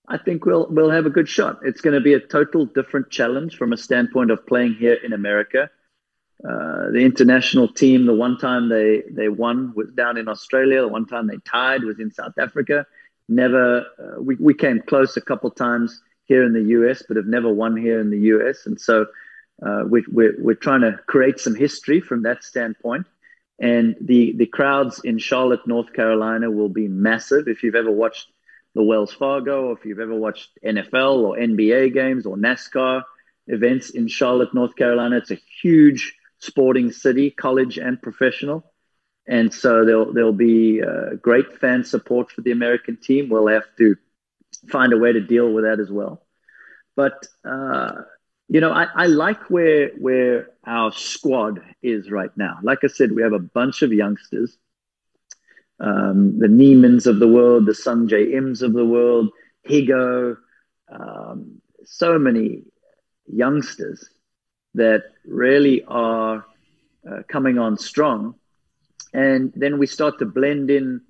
I 0.09 0.16
think 0.16 0.47
we'll, 0.47 0.68
we'll 0.70 0.91
have 0.91 1.07
a 1.07 1.11
good 1.11 1.28
shot. 1.28 1.59
It's 1.64 1.83
going 1.83 1.95
to 1.95 2.01
be 2.01 2.14
a 2.14 2.20
total 2.20 2.64
different 2.64 3.11
challenge 3.11 3.57
from 3.57 3.72
a 3.72 3.76
standpoint 3.76 4.30
of 4.30 4.47
playing 4.47 4.74
here 4.74 4.95
in 4.95 5.12
America. 5.12 5.70
Uh, 6.49 6.90
the 6.90 6.99
international 6.99 7.68
team, 7.68 8.05
the 8.05 8.14
one 8.14 8.36
time 8.36 8.68
they, 8.68 9.03
they 9.11 9.28
won 9.28 9.72
was 9.76 9.88
down 9.90 10.16
in 10.16 10.28
Australia. 10.28 10.80
The 10.80 10.88
one 10.88 11.07
time 11.07 11.28
they 11.28 11.38
tied 11.45 11.84
was 11.84 12.01
in 12.01 12.11
South 12.11 12.36
Africa. 12.36 12.84
Never, 13.28 13.86
uh, 13.99 14.20
we, 14.20 14.34
we 14.36 14.53
came 14.53 14.80
close 14.80 15.16
a 15.16 15.20
couple 15.20 15.51
times 15.51 16.01
here 16.24 16.43
in 16.45 16.53
the 16.53 16.62
US, 16.80 17.05
but 17.07 17.16
have 17.16 17.26
never 17.26 17.53
won 17.53 17.76
here 17.76 18.01
in 18.01 18.11
the 18.11 18.18
US. 18.18 18.66
And 18.66 18.80
so 18.80 19.07
uh, 19.64 19.84
we, 19.88 20.05
we're, 20.11 20.34
we're 20.38 20.55
trying 20.55 20.80
to 20.80 20.99
create 21.07 21.38
some 21.38 21.55
history 21.55 22.01
from 22.01 22.22
that 22.22 22.43
standpoint. 22.43 23.07
And 23.61 23.95
the, 24.01 24.32
the 24.36 24.47
crowds 24.47 25.01
in 25.05 25.18
Charlotte, 25.18 25.64
North 25.68 25.93
Carolina 25.93 26.51
will 26.51 26.68
be 26.68 26.88
massive. 26.88 27.47
If 27.47 27.62
you've 27.62 27.76
ever 27.76 27.93
watched 27.93 28.26
the 28.74 28.82
Wells 28.82 29.12
Fargo, 29.12 29.66
or 29.66 29.72
if 29.74 29.84
you've 29.84 30.01
ever 30.01 30.14
watched 30.14 30.51
NFL 30.64 31.18
or 31.18 31.36
NBA 31.36 31.93
games 31.93 32.26
or 32.26 32.36
NASCAR 32.36 33.05
events 33.47 33.90
in 33.90 34.09
Charlotte, 34.09 34.53
North 34.55 34.74
Carolina, 34.74 35.18
it's 35.18 35.30
a 35.30 35.38
huge 35.62 36.16
sporting 36.43 36.90
city, 36.90 37.30
college 37.30 37.78
and 37.78 38.03
professional. 38.03 38.64
And 39.28 39.55
so 39.55 39.84
there'll, 39.84 40.12
there'll 40.12 40.32
be 40.32 40.82
uh, 40.82 41.14
great 41.20 41.61
fan 41.61 41.84
support 41.84 42.32
for 42.32 42.40
the 42.40 42.51
American 42.51 42.97
team. 42.97 43.28
We'll 43.28 43.47
have 43.47 43.64
to 43.78 43.95
find 44.68 44.93
a 44.93 44.99
way 44.99 45.12
to 45.12 45.20
deal 45.20 45.53
with 45.53 45.64
that 45.64 45.78
as 45.78 45.90
well. 45.90 46.26
But, 46.97 47.26
uh, 47.45 48.03
you 48.49 48.61
know, 48.61 48.72
I, 48.72 48.88
I 48.93 49.07
like 49.07 49.51
where, 49.51 49.90
where 49.90 50.49
our 50.66 50.90
squad 50.93 51.61
is 51.80 52.11
right 52.11 52.36
now. 52.36 52.59
Like 52.62 52.80
I 52.82 52.88
said, 52.88 53.12
we 53.12 53.22
have 53.22 53.32
a 53.32 53.38
bunch 53.38 53.82
of 53.82 53.93
youngsters. 53.93 54.59
Um, 55.78 56.40
the 56.40 56.49
Niemanns 56.49 57.07
of 57.07 57.20
the 57.20 57.28
world, 57.28 57.66
the 57.66 57.72
Sungjae 57.72 58.34
Ims 58.34 58.62
of 58.62 58.72
the 58.72 58.84
world, 58.84 59.30
Higgo, 59.68 60.36
um, 60.88 61.61
so 61.84 62.18
many 62.18 62.64
youngsters 63.26 64.09
that 64.75 65.05
really 65.25 65.85
are 65.85 66.45
uh, 67.09 67.23
coming 67.29 67.59
on 67.59 67.79
strong. 67.79 68.35
And 69.12 69.53
then 69.55 69.79
we 69.79 69.87
start 69.87 70.18
to 70.18 70.25
blend 70.25 70.70
in 70.70 71.03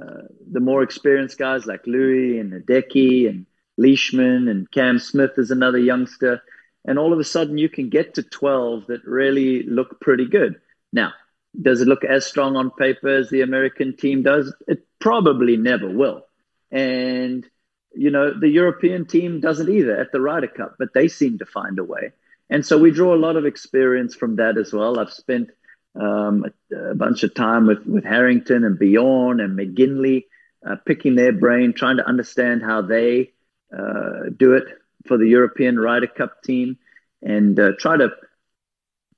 uh, 0.00 0.22
the 0.50 0.60
more 0.60 0.82
experienced 0.82 1.38
guys 1.38 1.66
like 1.66 1.86
Louis 1.86 2.38
and 2.38 2.52
Hideki 2.52 3.28
and 3.28 3.46
Leishman 3.76 4.48
and 4.48 4.70
Cam 4.70 4.98
Smith 4.98 5.32
is 5.36 5.50
another 5.50 5.78
youngster. 5.78 6.42
And 6.84 6.98
all 6.98 7.12
of 7.12 7.18
a 7.18 7.24
sudden 7.24 7.58
you 7.58 7.68
can 7.68 7.88
get 7.88 8.14
to 8.14 8.22
12 8.22 8.86
that 8.88 9.04
really 9.04 9.62
look 9.62 10.00
pretty 10.00 10.26
good. 10.26 10.60
Now, 10.92 11.12
does 11.60 11.80
it 11.80 11.88
look 11.88 12.04
as 12.04 12.26
strong 12.26 12.56
on 12.56 12.70
paper 12.70 13.08
as 13.08 13.30
the 13.30 13.42
American 13.42 13.96
team 13.96 14.22
does? 14.22 14.52
It 14.66 14.86
probably 14.98 15.56
never 15.56 15.88
will. 15.88 16.26
And, 16.70 17.46
you 17.94 18.10
know, 18.10 18.38
the 18.38 18.48
European 18.48 19.06
team 19.06 19.40
doesn't 19.40 19.68
either 19.68 19.96
at 19.96 20.10
the 20.10 20.20
Ryder 20.20 20.48
Cup, 20.48 20.74
but 20.78 20.92
they 20.92 21.06
seem 21.06 21.38
to 21.38 21.46
find 21.46 21.78
a 21.78 21.84
way. 21.84 22.12
And 22.50 22.64
so 22.64 22.78
we 22.78 22.90
draw 22.90 23.14
a 23.14 23.16
lot 23.16 23.36
of 23.36 23.46
experience 23.46 24.14
from 24.14 24.36
that 24.36 24.58
as 24.58 24.72
well. 24.72 24.98
I've 24.98 25.12
spent 25.12 25.50
um, 25.98 26.44
a, 26.72 26.90
a, 26.90 26.94
bunch 26.94 27.22
of 27.22 27.34
time 27.34 27.66
with, 27.66 27.86
with 27.86 28.04
Harrington 28.04 28.64
and 28.64 28.78
Bjorn 28.78 29.40
and 29.40 29.58
McGinley, 29.58 30.24
uh, 30.66 30.76
picking 30.84 31.14
their 31.14 31.32
brain, 31.32 31.72
trying 31.72 31.98
to 31.98 32.06
understand 32.06 32.62
how 32.62 32.82
they 32.82 33.32
uh, 33.76 34.30
do 34.36 34.54
it 34.54 34.64
for 35.06 35.18
the 35.18 35.28
European 35.28 35.78
Ryder 35.78 36.06
Cup 36.06 36.42
team 36.42 36.78
and 37.22 37.58
uh, 37.58 37.72
try 37.78 37.96
to, 37.96 38.10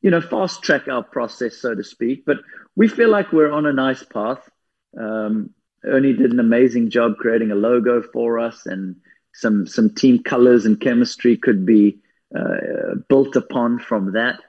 you 0.03 0.11
know, 0.11 0.21
fast 0.21 0.63
track 0.63 0.89
our 0.89 1.03
process, 1.03 1.57
so 1.57 1.75
to 1.75 1.83
speak. 1.83 2.25
But 2.25 2.39
we 2.75 2.89
feel 2.89 3.11
like 3.11 3.33
we're 3.33 3.53
on 3.53 3.67
a 3.67 3.73
nice 3.73 4.03
path. 4.03 4.49
Um, 4.99 5.51
Ernie 5.85 6.15
did 6.15 6.33
an 6.33 6.41
amazing 6.41 6.91
job 6.91 7.17
creating 7.19 7.51
a 7.51 7.55
logo 7.55 8.03
for 8.03 8.39
us 8.39 8.67
and 8.67 8.97
some, 9.35 9.67
some 9.67 9.95
team 9.95 10.23
colors 10.23 10.67
and 10.67 10.81
chemistry 10.81 11.37
could 11.37 11.65
be 11.65 12.01
built 13.09 13.37
upon 13.37 13.79
from 13.79 14.13
that. 14.13 14.41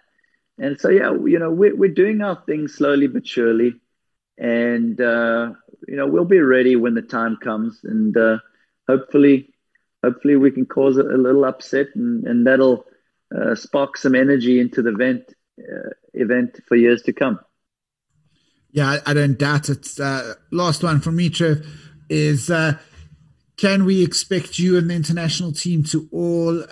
And 0.60 0.80
so, 0.80 0.90
yeah, 0.90 1.12
you 1.26 1.40
know, 1.40 1.52
we're, 1.52 1.76
we're 1.76 1.94
doing 1.94 2.22
our 2.22 2.42
thing 2.46 2.68
slowly 2.68 3.08
but 3.08 3.28
surely. 3.28 3.76
And, 4.38 5.00
uh, 5.00 5.54
you 5.88 5.96
know, 5.96 6.08
we'll 6.08 6.26
be 6.26 6.40
ready 6.40 6.76
when 6.76 6.96
the 6.96 7.02
time 7.02 7.38
comes. 7.38 7.80
And 7.84 8.16
uh, 8.18 8.40
hopefully, 8.88 9.54
hopefully 10.04 10.36
we 10.36 10.52
can 10.52 10.66
cause 10.66 10.98
a, 10.98 11.04
little 11.04 11.46
upset 11.46 11.88
and, 11.96 12.26
and 12.26 12.48
that'll 12.48 12.86
uh, 13.36 13.56
spark 13.56 13.98
some 13.98 14.16
energy 14.16 14.60
into 14.60 14.82
the 14.82 14.90
event, 14.90 15.34
uh, 15.60 15.90
event 16.14 16.60
for 16.68 16.76
years 16.76 17.04
to 17.04 17.14
come. 17.14 17.40
Yeah, 18.72 18.90
I, 18.90 19.12
I 19.12 19.14
don't 19.14 19.38
doubt 19.38 19.70
it. 19.70 19.88
Uh, 20.00 20.34
last 20.52 20.84
one 20.84 21.02
from 21.02 21.16
me, 21.16 21.30
Trev, 21.30 21.66
is 22.10 22.52
can 23.58 23.86
we 23.86 24.04
expect 24.04 24.60
you 24.60 24.78
and 24.78 24.90
the 24.90 24.96
international 24.96 25.52
team 25.52 25.84
to 25.86 26.08
all 26.12 26.64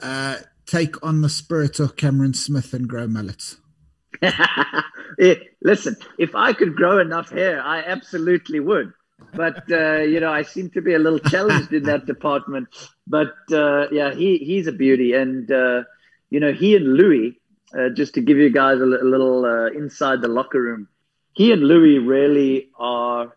take 0.66 1.02
on 1.04 1.22
the 1.22 1.30
spirit 1.30 1.80
of 1.80 1.96
Cameron 1.96 2.34
Smith 2.34 2.74
and 2.74 2.88
grow 2.88 3.08
mullets? 3.08 3.58
yeah, 4.22 5.36
listen, 5.62 5.96
if 6.18 6.36
I 6.36 6.54
could 6.54 6.76
grow 6.76 7.00
enough 7.00 7.30
hair, 7.30 7.62
I 7.62 7.80
absolutely 7.80 8.60
would. 8.60 8.94
But 9.34 9.70
uh, 9.72 10.00
you 10.00 10.20
know, 10.20 10.32
I 10.32 10.44
seem 10.44 10.70
to 10.72 10.82
be 10.82 10.94
a 10.94 11.00
little 11.00 11.20
challenged 11.20 11.74
in 11.74 11.84
that 11.84 12.06
department. 12.14 12.68
But 13.08 13.34
uh, 13.52 13.88
yeah, 13.92 14.14
he 14.14 14.38
he's 14.38 14.68
a 14.68 14.72
beauty, 14.72 15.14
and 15.14 15.50
uh, 15.52 15.84
you 16.30 16.40
know, 16.40 16.54
he 16.54 16.76
and 16.76 16.94
Louis. 16.94 17.40
Uh, 17.78 17.90
just 17.90 18.14
to 18.14 18.22
give 18.22 18.38
you 18.38 18.50
guys 18.50 18.80
a, 18.80 18.86
a 18.86 19.04
little 19.04 19.44
uh, 19.44 19.68
inside 19.68 20.22
the 20.22 20.30
locker 20.30 20.62
room, 20.62 20.88
he 21.34 21.52
and 21.52 21.62
Louis 21.62 21.98
really 22.00 22.70
are 22.78 23.34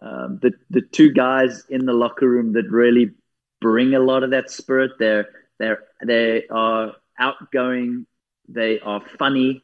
um, 0.00 0.38
the 0.42 0.52
the 0.68 0.82
two 0.82 1.12
guys 1.12 1.64
in 1.68 1.86
the 1.86 1.92
locker 1.92 2.28
room 2.28 2.52
that 2.52 2.70
really 2.70 3.10
bring 3.60 3.94
a 3.94 4.00
lot 4.00 4.22
of 4.22 4.30
that 4.30 4.50
spirit. 4.50 4.92
They're 4.98 5.28
they're 5.60 5.84
they 6.04 6.46
are 6.48 6.94
outgoing. 7.18 8.06
They 8.48 8.80
are 8.80 9.02
funny. 9.18 9.62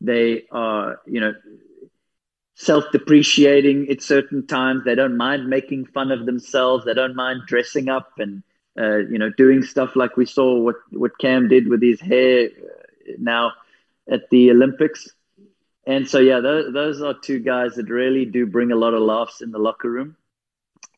They 0.00 0.44
are, 0.50 1.00
you 1.06 1.20
know, 1.20 1.32
self-depreciating 2.56 3.88
at 3.88 4.02
certain 4.02 4.46
times. 4.46 4.84
They 4.84 4.96
don't 4.96 5.16
mind 5.16 5.48
making 5.48 5.86
fun 5.86 6.10
of 6.10 6.26
themselves. 6.26 6.84
They 6.84 6.92
don't 6.92 7.14
mind 7.14 7.42
dressing 7.46 7.88
up 7.88 8.12
and 8.18 8.42
uh, 8.78 8.98
you 9.12 9.18
know 9.18 9.30
doing 9.36 9.62
stuff 9.62 9.94
like 9.94 10.16
we 10.16 10.26
saw 10.26 10.58
what 10.58 10.76
what 10.90 11.18
Cam 11.18 11.48
did 11.48 11.68
with 11.68 11.82
his 11.82 12.00
hair 12.00 12.48
uh, 12.48 13.12
now 13.18 13.52
at 14.10 14.28
the 14.30 14.50
Olympics. 14.50 15.08
And 15.86 16.06
so 16.06 16.18
yeah, 16.18 16.40
those, 16.40 16.72
those 16.74 17.00
are 17.00 17.14
two 17.14 17.38
guys 17.38 17.76
that 17.76 17.88
really 17.88 18.26
do 18.26 18.44
bring 18.44 18.72
a 18.72 18.76
lot 18.76 18.92
of 18.92 19.00
laughs 19.02 19.40
in 19.40 19.52
the 19.52 19.58
locker 19.58 19.90
room. 19.90 20.16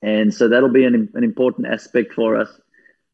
And 0.03 0.33
so 0.33 0.49
that'll 0.49 0.73
be 0.73 0.85
an, 0.85 1.11
an 1.15 1.25
important 1.25 1.69
aspect 1.69 2.15
for 2.15 2.37
us 2.37 2.51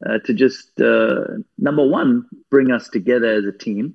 uh, 0.05 0.19
to 0.25 0.35
just 0.35 0.81
uh, 0.81 1.25
number 1.59 1.87
one 1.87 2.27
bring 2.51 2.71
us 2.71 2.89
together 2.89 3.33
as 3.33 3.45
a 3.45 3.53
team. 3.53 3.95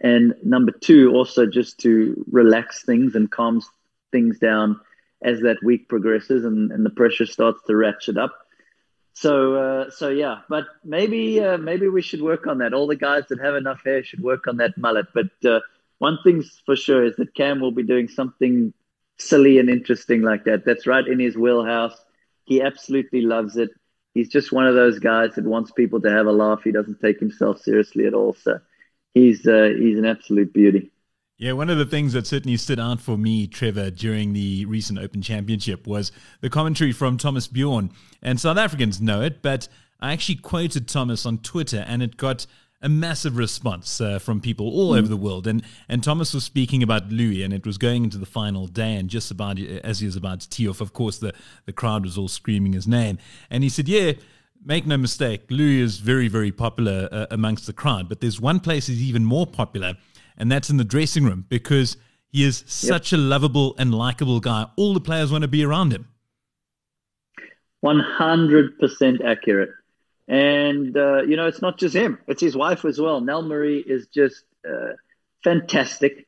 And 0.00 0.34
number 0.42 0.72
two 0.72 1.12
also 1.12 1.46
just 1.46 1.80
to 1.80 2.24
relax 2.30 2.84
things 2.84 3.14
and 3.14 3.30
calm 3.30 3.62
things 4.12 4.38
down 4.38 4.80
as 5.22 5.40
that 5.40 5.62
week 5.64 5.88
progresses 5.88 6.44
and, 6.44 6.70
and 6.70 6.84
the 6.84 6.90
pressure 6.90 7.24
starts 7.26 7.62
to 7.66 7.76
ratchet 7.76 8.18
up. 8.18 8.36
So 9.14 9.54
uh, 9.54 9.90
so 9.90 10.10
yeah 10.10 10.40
but 10.50 10.66
maybe 10.84 11.40
uh, 11.40 11.56
maybe 11.56 11.88
we 11.88 12.02
should 12.02 12.20
work 12.20 12.46
on 12.46 12.58
that. 12.58 12.74
All 12.74 12.86
the 12.86 12.96
guys 12.96 13.24
that 13.30 13.40
have 13.40 13.54
enough 13.54 13.80
hair 13.82 14.04
should 14.04 14.22
work 14.22 14.46
on 14.46 14.58
that 14.58 14.76
mullet. 14.76 15.06
But 15.14 15.30
uh, 15.50 15.60
one 15.98 16.18
thing's 16.22 16.60
for 16.66 16.76
sure 16.76 17.02
is 17.02 17.16
that 17.16 17.34
cam 17.34 17.60
will 17.60 17.70
be 17.70 17.82
doing 17.82 18.08
something 18.08 18.74
silly 19.18 19.58
and 19.58 19.70
interesting 19.70 20.20
like 20.20 20.44
that. 20.44 20.66
That's 20.66 20.86
right 20.86 21.06
in 21.06 21.18
his 21.18 21.36
wheelhouse. 21.36 21.98
He 22.44 22.60
absolutely 22.60 23.22
loves 23.22 23.56
it 23.56 23.70
he's 24.16 24.28
just 24.28 24.52
one 24.52 24.66
of 24.66 24.74
those 24.74 24.98
guys 24.98 25.34
that 25.36 25.44
wants 25.44 25.70
people 25.70 26.00
to 26.00 26.10
have 26.10 26.26
a 26.26 26.32
laugh 26.32 26.60
he 26.64 26.72
doesn't 26.72 27.00
take 27.00 27.20
himself 27.20 27.60
seriously 27.60 28.06
at 28.06 28.14
all 28.14 28.34
so 28.34 28.58
he's 29.16 29.46
uh, 29.46 29.70
he's 29.76 29.98
an 29.98 30.04
absolute 30.04 30.52
beauty. 30.52 30.92
Yeah, 31.38 31.52
one 31.52 31.68
of 31.68 31.78
the 31.78 31.84
things 31.84 32.12
that 32.12 32.26
certainly 32.26 32.56
stood 32.56 32.80
out 32.80 33.00
for 33.00 33.18
me, 33.18 33.46
Trevor, 33.46 33.90
during 33.90 34.32
the 34.32 34.64
recent 34.66 34.98
Open 34.98 35.20
Championship 35.20 35.86
was 35.86 36.12
the 36.40 36.48
commentary 36.48 36.92
from 36.92 37.18
Thomas 37.18 37.46
Bjorn. 37.46 37.90
And 38.22 38.40
South 38.40 38.56
Africans 38.56 39.02
know 39.02 39.20
it, 39.20 39.42
but 39.42 39.68
I 40.00 40.12
actually 40.12 40.36
quoted 40.36 40.88
Thomas 40.88 41.26
on 41.26 41.38
Twitter 41.38 41.84
and 41.86 42.02
it 42.02 42.16
got 42.16 42.46
a 42.82 42.88
massive 42.88 43.36
response 43.36 44.00
uh, 44.00 44.18
from 44.18 44.40
people 44.40 44.68
all 44.68 44.92
mm. 44.92 44.98
over 44.98 45.08
the 45.08 45.16
world. 45.16 45.46
And 45.46 45.62
and 45.88 46.02
Thomas 46.02 46.34
was 46.34 46.44
speaking 46.44 46.82
about 46.82 47.10
Louis, 47.10 47.42
and 47.42 47.52
it 47.52 47.66
was 47.66 47.78
going 47.78 48.04
into 48.04 48.18
the 48.18 48.26
final 48.26 48.66
day, 48.66 48.96
and 48.96 49.08
just 49.08 49.30
about 49.30 49.58
as 49.58 50.00
he 50.00 50.06
was 50.06 50.16
about 50.16 50.40
to 50.40 50.48
tee 50.48 50.68
off, 50.68 50.80
of 50.80 50.92
course, 50.92 51.18
the, 51.18 51.32
the 51.64 51.72
crowd 51.72 52.04
was 52.04 52.18
all 52.18 52.28
screaming 52.28 52.72
his 52.72 52.86
name. 52.86 53.18
And 53.50 53.62
he 53.62 53.68
said, 53.68 53.88
Yeah, 53.88 54.12
make 54.64 54.86
no 54.86 54.96
mistake, 54.96 55.42
Louis 55.50 55.80
is 55.80 55.98
very, 55.98 56.28
very 56.28 56.52
popular 56.52 57.08
uh, 57.10 57.26
amongst 57.30 57.66
the 57.66 57.72
crowd. 57.72 58.08
But 58.08 58.20
there's 58.20 58.40
one 58.40 58.60
place 58.60 58.86
he's 58.86 59.02
even 59.02 59.24
more 59.24 59.46
popular, 59.46 59.94
and 60.36 60.50
that's 60.50 60.70
in 60.70 60.76
the 60.76 60.84
dressing 60.84 61.24
room 61.24 61.46
because 61.48 61.96
he 62.28 62.44
is 62.44 62.60
yep. 62.62 62.68
such 62.68 63.12
a 63.12 63.16
lovable 63.16 63.74
and 63.78 63.94
likable 63.94 64.40
guy. 64.40 64.66
All 64.76 64.92
the 64.92 65.00
players 65.00 65.32
want 65.32 65.42
to 65.42 65.48
be 65.48 65.64
around 65.64 65.92
him. 65.92 66.08
100% 67.84 69.24
accurate. 69.24 69.70
And, 70.28 70.96
uh, 70.96 71.22
you 71.22 71.36
know, 71.36 71.46
it's 71.46 71.62
not 71.62 71.78
just 71.78 71.94
him, 71.94 72.18
it's 72.26 72.42
his 72.42 72.56
wife 72.56 72.84
as 72.84 73.00
well. 73.00 73.20
Nel-Mare 73.20 73.64
is 73.64 74.08
just 74.08 74.44
uh, 74.68 74.94
fantastic. 75.44 76.26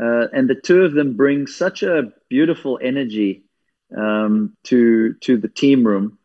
Uh, 0.00 0.28
and 0.32 0.48
the 0.48 0.54
two 0.54 0.82
of 0.82 0.92
them 0.92 1.16
bring 1.16 1.46
such 1.46 1.82
a 1.82 2.12
beautiful 2.28 2.78
energy 2.82 3.42
um, 3.96 4.56
to 4.64 5.14
to 5.14 5.38
the 5.38 5.48
team 5.48 5.84
room 5.84 6.18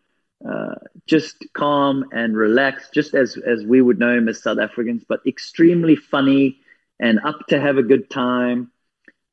uh, 0.48 0.76
just 1.08 1.46
calm 1.54 2.06
and 2.12 2.36
relaxed, 2.36 2.94
just 2.94 3.14
as 3.14 3.38
as 3.38 3.64
we 3.66 3.82
would 3.82 4.00
know 4.00 4.16
him 4.16 4.28
as 4.28 4.42
South 4.42 4.60
Africans, 4.60 5.04
but 5.08 5.22
extremely 5.26 5.96
funny 5.96 6.58
and 7.00 7.20
up 7.24 7.48
to 7.48 7.60
have 7.60 7.78
a 7.78 7.84
good 7.84 8.10
time, 8.10 8.72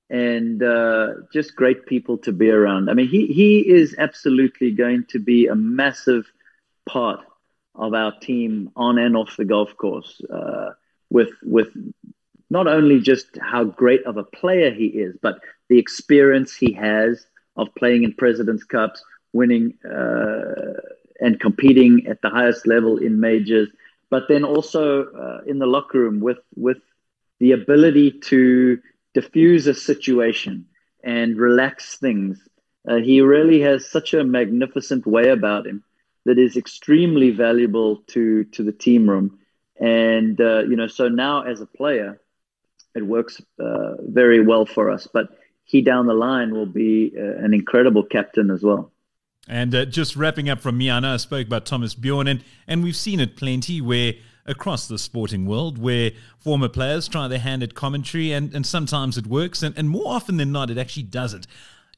and 0.09 0.63
uh, 0.63 1.09
just 1.33 1.57
great 1.57 1.87
people 1.87 2.19
to 2.19 2.33
be 2.33 2.51
around. 2.51 2.89
I 2.89 2.95
mean, 2.95 3.09
he 3.09 3.27
he 3.27 3.59
is 3.59 3.95
absolutely 3.99 4.71
going 4.73 5.05
to 5.11 5.19
be 5.19 5.47
a 5.47 5.55
massive 5.55 6.31
part 6.87 7.21
of 7.81 7.95
our 7.95 8.13
team 8.21 8.71
on 8.77 8.99
and 8.99 9.17
off 9.17 9.37
the 9.37 9.45
golf 9.45 9.77
course. 9.77 10.21
Uh, 10.31 10.73
with 11.09 11.31
with 11.43 11.69
not 12.51 12.67
only 12.67 13.01
just 13.01 13.27
how 13.41 13.65
great 13.65 14.05
of 14.05 14.17
a 14.17 14.25
player 14.25 14.71
he 14.71 14.87
is, 14.87 15.17
but 15.23 15.41
the 15.69 15.79
experience 15.79 16.55
he 16.55 16.73
has 16.73 17.27
of 17.57 17.75
playing 17.77 18.05
in 18.05 18.13
Presidents 18.13 18.65
Cups, 18.65 19.03
winning 19.33 19.75
uh, 19.85 20.75
and 21.21 21.41
competing 21.41 22.07
at 22.07 22.21
the 22.23 22.31
highest 22.31 22.67
level 22.67 22.99
in 22.99 23.19
majors, 23.19 23.69
but 24.11 24.25
then 24.29 24.45
also 24.45 25.05
uh, 25.05 25.41
in 25.47 25.59
the 25.59 25.67
locker 25.67 25.99
room 25.99 26.21
with 26.21 26.43
with 26.55 26.79
the 27.39 27.53
ability 27.53 28.11
to 28.13 28.79
diffuse 29.15 29.67
a 29.67 29.75
situation 29.75 30.67
and 31.03 31.39
relax 31.39 31.97
things. 31.97 32.39
Uh, 32.87 32.97
he 32.97 33.21
really 33.21 33.61
has 33.61 33.91
such 33.91 34.15
a 34.15 34.25
magnificent 34.25 35.07
way 35.07 35.29
about 35.29 35.67
him 35.67 35.83
that 36.25 36.39
is 36.39 36.57
extremely 36.57 37.31
valuable 37.31 37.97
to 38.09 38.45
to 38.45 38.63
the 38.63 38.73
team 38.73 39.09
room. 39.09 39.39
And 39.79 40.41
uh, 40.41 40.65
you 40.65 40.77
know, 40.77 40.87
so 40.87 41.09
now 41.09 41.43
as 41.43 41.61
a 41.61 41.67
player, 41.67 42.21
it 42.95 43.07
works 43.07 43.41
uh, 43.63 43.95
very 44.01 44.45
well 44.45 44.67
for 44.67 44.91
us. 44.91 45.09
But 45.13 45.29
he 45.65 45.83
down 45.83 46.07
the 46.07 46.15
line 46.15 46.53
will 46.53 46.67
be 46.67 47.13
uh, 47.17 47.45
an 47.45 47.55
incredible 47.55 48.03
captain 48.03 48.51
as 48.51 48.63
well. 48.63 48.91
And 49.49 49.75
uh, 49.75 49.85
just 49.85 50.17
wrapping 50.17 50.49
up 50.49 50.61
from 50.61 50.77
me, 50.79 50.91
I 50.91 51.01
know 51.01 51.15
I 51.15 51.17
spoke 51.17 51.47
about 51.47 51.65
Thomas 51.65 51.95
Bjorn, 51.95 52.29
and, 52.29 52.45
and 52.69 52.83
we've 52.83 52.97
seen 52.97 53.21
it 53.21 53.37
plenty 53.37 53.81
where 53.81 54.15
across 54.47 54.89
the 54.89 54.99
sporting 54.99 55.47
world 55.47 55.79
where 55.79 56.11
former 56.39 56.69
players 56.69 57.09
try 57.09 57.29
their 57.29 57.39
hand 57.39 57.63
at 57.63 57.75
commentary, 57.75 58.33
and, 58.33 58.55
and 58.55 58.67
sometimes 58.67 59.17
it 59.17 59.27
works, 59.27 59.63
and, 59.63 59.77
and 59.79 59.89
more 59.89 60.09
often 60.13 60.37
than 60.37 60.53
not, 60.53 60.71
it 60.71 60.79
actually 60.79 61.05
doesn't. 61.05 61.47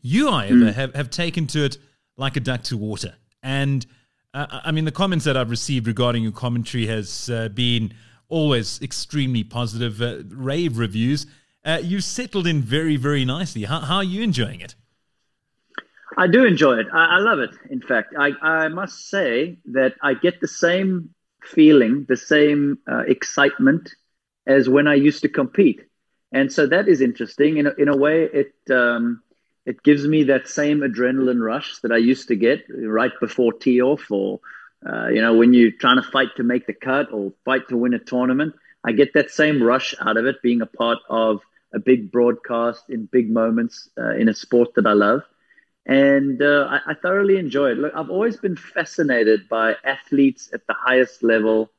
You, 0.00 0.30
however, 0.30 0.54
mm. 0.54 0.74
have, 0.74 0.94
have 0.94 1.10
taken 1.10 1.46
to 1.48 1.64
it 1.64 1.78
like 2.16 2.36
a 2.36 2.40
duck 2.40 2.62
to 2.64 2.76
water. 2.76 3.14
And 3.42 3.86
uh, 4.35 4.61
I 4.64 4.72
mean, 4.72 4.85
the 4.85 4.93
comments 4.93 5.24
that 5.24 5.37
I've 5.37 5.51
received 5.51 5.87
regarding 5.87 6.22
your 6.22 6.33
commentary 6.33 6.87
has 6.87 7.28
uh, 7.28 7.49
been 7.49 7.93
always 8.28 8.80
extremely 8.80 9.45
positive, 9.45 10.01
uh, 10.01 10.22
rave 10.28 10.78
reviews. 10.78 11.26
Uh, 11.64 11.80
you've 11.83 12.05
settled 12.05 12.47
in 12.47 12.62
very, 12.62 12.97
very 12.97 13.24
nicely. 13.24 13.64
How, 13.64 13.80
how 13.80 13.97
are 13.97 14.05
you 14.05 14.22
enjoying 14.22 14.61
it? 14.61 14.74
I 16.16 16.26
do 16.26 16.45
enjoy 16.45 16.78
it. 16.78 16.87
I, 16.93 17.16
I 17.16 17.18
love 17.18 17.39
it. 17.39 17.51
In 17.70 17.80
fact, 17.80 18.14
I, 18.18 18.33
I 18.43 18.68
must 18.68 19.09
say 19.09 19.59
that 19.66 19.95
I 20.03 20.14
get 20.14 20.41
the 20.41 20.49
same 20.49 21.11
feeling, 21.45 22.07
the 22.09 22.16
same 22.16 22.78
uh, 22.91 23.05
excitement 23.07 23.95
as 24.47 24.68
when 24.68 24.87
I 24.87 24.95
used 24.95 25.22
to 25.22 25.28
compete. 25.28 25.80
And 26.33 26.51
so 26.53 26.66
that 26.66 26.89
is 26.89 27.01
interesting. 27.01 27.59
In 27.59 27.66
a, 27.66 27.72
in 27.78 27.89
a 27.89 27.97
way, 27.97 28.24
it 28.24 28.55
um, 28.70 29.22
it 29.64 29.82
gives 29.82 30.06
me 30.06 30.24
that 30.24 30.48
same 30.48 30.80
adrenaline 30.80 31.40
rush 31.40 31.78
that 31.82 31.92
I 31.92 31.98
used 31.98 32.28
to 32.28 32.36
get 32.36 32.64
right 32.68 33.12
before 33.20 33.52
tee 33.52 33.80
off, 33.80 34.10
or 34.10 34.40
uh, 34.86 35.08
you 35.08 35.20
know, 35.20 35.34
when 35.34 35.54
you're 35.54 35.70
trying 35.70 35.96
to 35.96 36.08
fight 36.10 36.36
to 36.36 36.42
make 36.42 36.66
the 36.66 36.72
cut 36.72 37.12
or 37.12 37.32
fight 37.44 37.68
to 37.68 37.76
win 37.76 37.94
a 37.94 37.98
tournament. 37.98 38.54
I 38.84 38.90
get 38.90 39.14
that 39.14 39.30
same 39.30 39.62
rush 39.62 39.94
out 40.00 40.16
of 40.16 40.26
it, 40.26 40.42
being 40.42 40.60
a 40.60 40.66
part 40.66 40.98
of 41.08 41.40
a 41.72 41.78
big 41.78 42.10
broadcast 42.10 42.82
in 42.88 43.06
big 43.06 43.30
moments 43.30 43.88
uh, 43.96 44.14
in 44.16 44.28
a 44.28 44.34
sport 44.34 44.74
that 44.74 44.86
I 44.86 44.92
love 44.92 45.22
and 45.86 46.40
uh, 46.40 46.68
I, 46.68 46.92
I, 46.92 46.94
thoroughly 46.94 47.38
enjoy 47.38 47.70
it. 47.70 47.78
Look, 47.78 47.92
I've 47.94 48.10
always 48.10 48.36
been 48.36 48.56
fascinated 48.56 49.48
by 49.48 49.74
athletes 49.84 50.50
at 50.52 50.66
the 50.66 50.74
highest 50.74 51.22
level, 51.22 51.70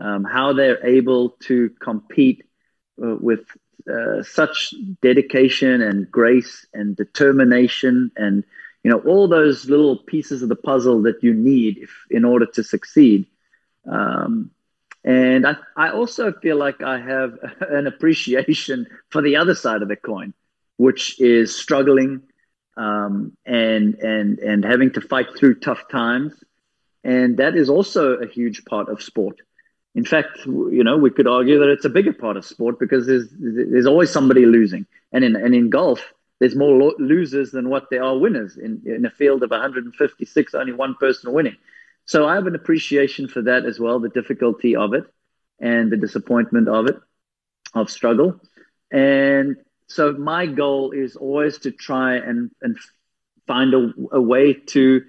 um, 0.00 0.24
how 0.24 0.54
they're 0.54 0.84
able 0.86 1.30
to 1.46 1.70
compete 1.80 2.44
uh, 3.02 3.16
with 3.20 3.44
uh, 3.90 4.22
such 4.22 4.74
dedication 5.00 5.82
and 5.82 6.10
grace 6.10 6.66
and 6.72 6.96
determination, 6.96 8.10
and 8.16 8.44
you 8.82 8.90
know 8.90 8.98
all 9.00 9.28
those 9.28 9.68
little 9.68 9.96
pieces 9.96 10.42
of 10.42 10.48
the 10.48 10.56
puzzle 10.56 11.02
that 11.02 11.22
you 11.22 11.34
need 11.34 11.78
if, 11.78 11.90
in 12.10 12.24
order 12.24 12.46
to 12.46 12.62
succeed. 12.62 13.26
Um, 13.90 14.50
and 15.04 15.46
I, 15.46 15.56
I 15.76 15.90
also 15.90 16.32
feel 16.32 16.56
like 16.56 16.82
I 16.82 16.98
have 16.98 17.38
an 17.60 17.86
appreciation 17.86 18.86
for 19.10 19.22
the 19.22 19.36
other 19.36 19.54
side 19.54 19.82
of 19.82 19.88
the 19.88 19.96
coin, 19.96 20.34
which 20.76 21.20
is 21.20 21.56
struggling 21.56 22.22
um, 22.76 23.36
and 23.44 23.94
and 23.96 24.38
and 24.38 24.64
having 24.64 24.92
to 24.92 25.00
fight 25.00 25.36
through 25.36 25.60
tough 25.60 25.88
times, 25.90 26.32
and 27.04 27.36
that 27.38 27.56
is 27.56 27.68
also 27.68 28.14
a 28.14 28.26
huge 28.26 28.64
part 28.64 28.88
of 28.88 29.02
sport. 29.02 29.40
In 29.94 30.04
fact, 30.04 30.38
you 30.46 30.82
know, 30.82 30.96
we 30.96 31.10
could 31.10 31.26
argue 31.26 31.58
that 31.58 31.68
it's 31.68 31.84
a 31.84 31.90
bigger 31.90 32.12
part 32.12 32.36
of 32.36 32.44
sport 32.46 32.78
because 32.78 33.06
there's 33.06 33.28
there's 33.38 33.86
always 33.86 34.10
somebody 34.10 34.46
losing, 34.46 34.86
and 35.12 35.22
in 35.22 35.36
and 35.36 35.54
in 35.54 35.68
golf, 35.68 36.12
there's 36.38 36.56
more 36.56 36.74
lo- 36.76 36.94
losers 36.98 37.50
than 37.50 37.68
what 37.68 37.90
there 37.90 38.02
are 38.02 38.16
winners. 38.16 38.56
In 38.56 38.82
in 38.86 39.04
a 39.04 39.10
field 39.10 39.42
of 39.42 39.50
156, 39.50 40.54
only 40.54 40.72
one 40.72 40.94
person 40.94 41.32
winning. 41.32 41.56
So 42.06 42.26
I 42.26 42.34
have 42.34 42.46
an 42.46 42.54
appreciation 42.54 43.28
for 43.28 43.42
that 43.42 43.66
as 43.66 43.78
well, 43.78 44.00
the 44.00 44.08
difficulty 44.08 44.76
of 44.76 44.94
it, 44.94 45.04
and 45.60 45.92
the 45.92 45.98
disappointment 45.98 46.68
of 46.68 46.86
it, 46.86 46.96
of 47.74 47.90
struggle, 47.90 48.40
and 48.90 49.56
so 49.88 50.12
my 50.12 50.46
goal 50.46 50.92
is 50.92 51.16
always 51.16 51.58
to 51.58 51.70
try 51.70 52.16
and 52.16 52.50
and 52.62 52.78
find 53.46 53.74
a, 53.74 53.92
a 54.12 54.20
way 54.20 54.54
to 54.54 55.02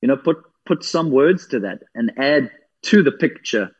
you 0.00 0.08
know 0.08 0.16
put 0.16 0.38
put 0.64 0.82
some 0.82 1.12
words 1.12 1.46
to 1.48 1.60
that 1.60 1.84
and 1.94 2.12
add 2.18 2.50
to 2.82 3.04
the 3.04 3.12
picture 3.12 3.70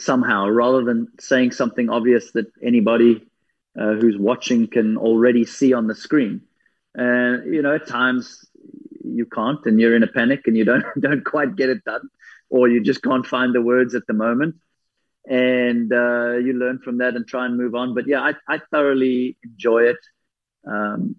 somehow 0.00 0.48
rather 0.48 0.84
than 0.84 1.08
saying 1.18 1.52
something 1.52 1.88
obvious 1.90 2.32
that 2.32 2.46
anybody 2.62 3.26
uh, 3.78 3.94
who's 3.94 4.18
watching 4.18 4.66
can 4.66 4.96
already 4.96 5.44
see 5.44 5.72
on 5.72 5.86
the 5.86 5.94
screen. 5.94 6.42
And 6.94 7.54
you 7.54 7.62
know, 7.62 7.74
at 7.74 7.86
times 7.86 8.44
you 9.04 9.26
can't, 9.26 9.64
and 9.66 9.80
you're 9.80 9.96
in 9.96 10.02
a 10.02 10.08
panic, 10.08 10.42
and 10.46 10.56
you 10.56 10.64
don't 10.64 10.84
don't 11.00 11.24
quite 11.24 11.56
get 11.56 11.70
it 11.70 11.84
done, 11.84 12.08
or 12.48 12.68
you 12.68 12.82
just 12.82 13.02
can't 13.02 13.26
find 13.26 13.54
the 13.54 13.62
words 13.62 13.94
at 13.94 14.06
the 14.06 14.14
moment. 14.14 14.56
And 15.28 15.92
uh, 15.92 16.38
you 16.38 16.54
learn 16.54 16.78
from 16.78 16.98
that 16.98 17.14
and 17.14 17.26
try 17.26 17.46
and 17.46 17.56
move 17.56 17.74
on. 17.74 17.94
But 17.94 18.08
yeah, 18.08 18.20
I, 18.20 18.34
I 18.48 18.60
thoroughly 18.72 19.36
enjoy 19.44 19.84
it, 19.84 19.98
um, 20.66 21.14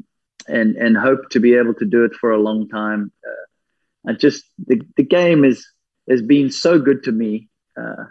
and 0.48 0.76
and 0.76 0.98
hope 0.98 1.30
to 1.32 1.40
be 1.40 1.56
able 1.56 1.76
to 1.76 1.86
do 1.86 2.04
it 2.04 2.14
for 2.16 2.32
a 2.32 2.42
long 2.42 2.68
time. 2.68 3.12
Uh, 3.26 4.12
I 4.12 4.14
just 4.14 4.44
the 4.68 4.82
the 4.98 5.04
game 5.04 5.46
is 5.46 5.66
has 6.10 6.22
been 6.22 6.52
so 6.52 6.80
good 6.80 7.04
to 7.04 7.12
me, 7.12 7.48
uh, 7.80 8.06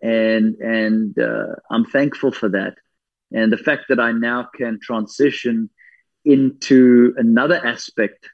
and 0.00 0.54
and 0.56 1.18
uh, 1.18 1.54
I'm 1.70 1.84
thankful 1.84 2.32
for 2.32 2.48
that. 2.50 2.74
And 3.32 3.52
the 3.52 3.58
fact 3.58 3.84
that 3.88 4.00
I 4.00 4.12
now 4.12 4.48
can 4.56 4.78
transition 4.80 5.70
into 6.24 7.14
another 7.16 7.64
aspect 7.64 8.28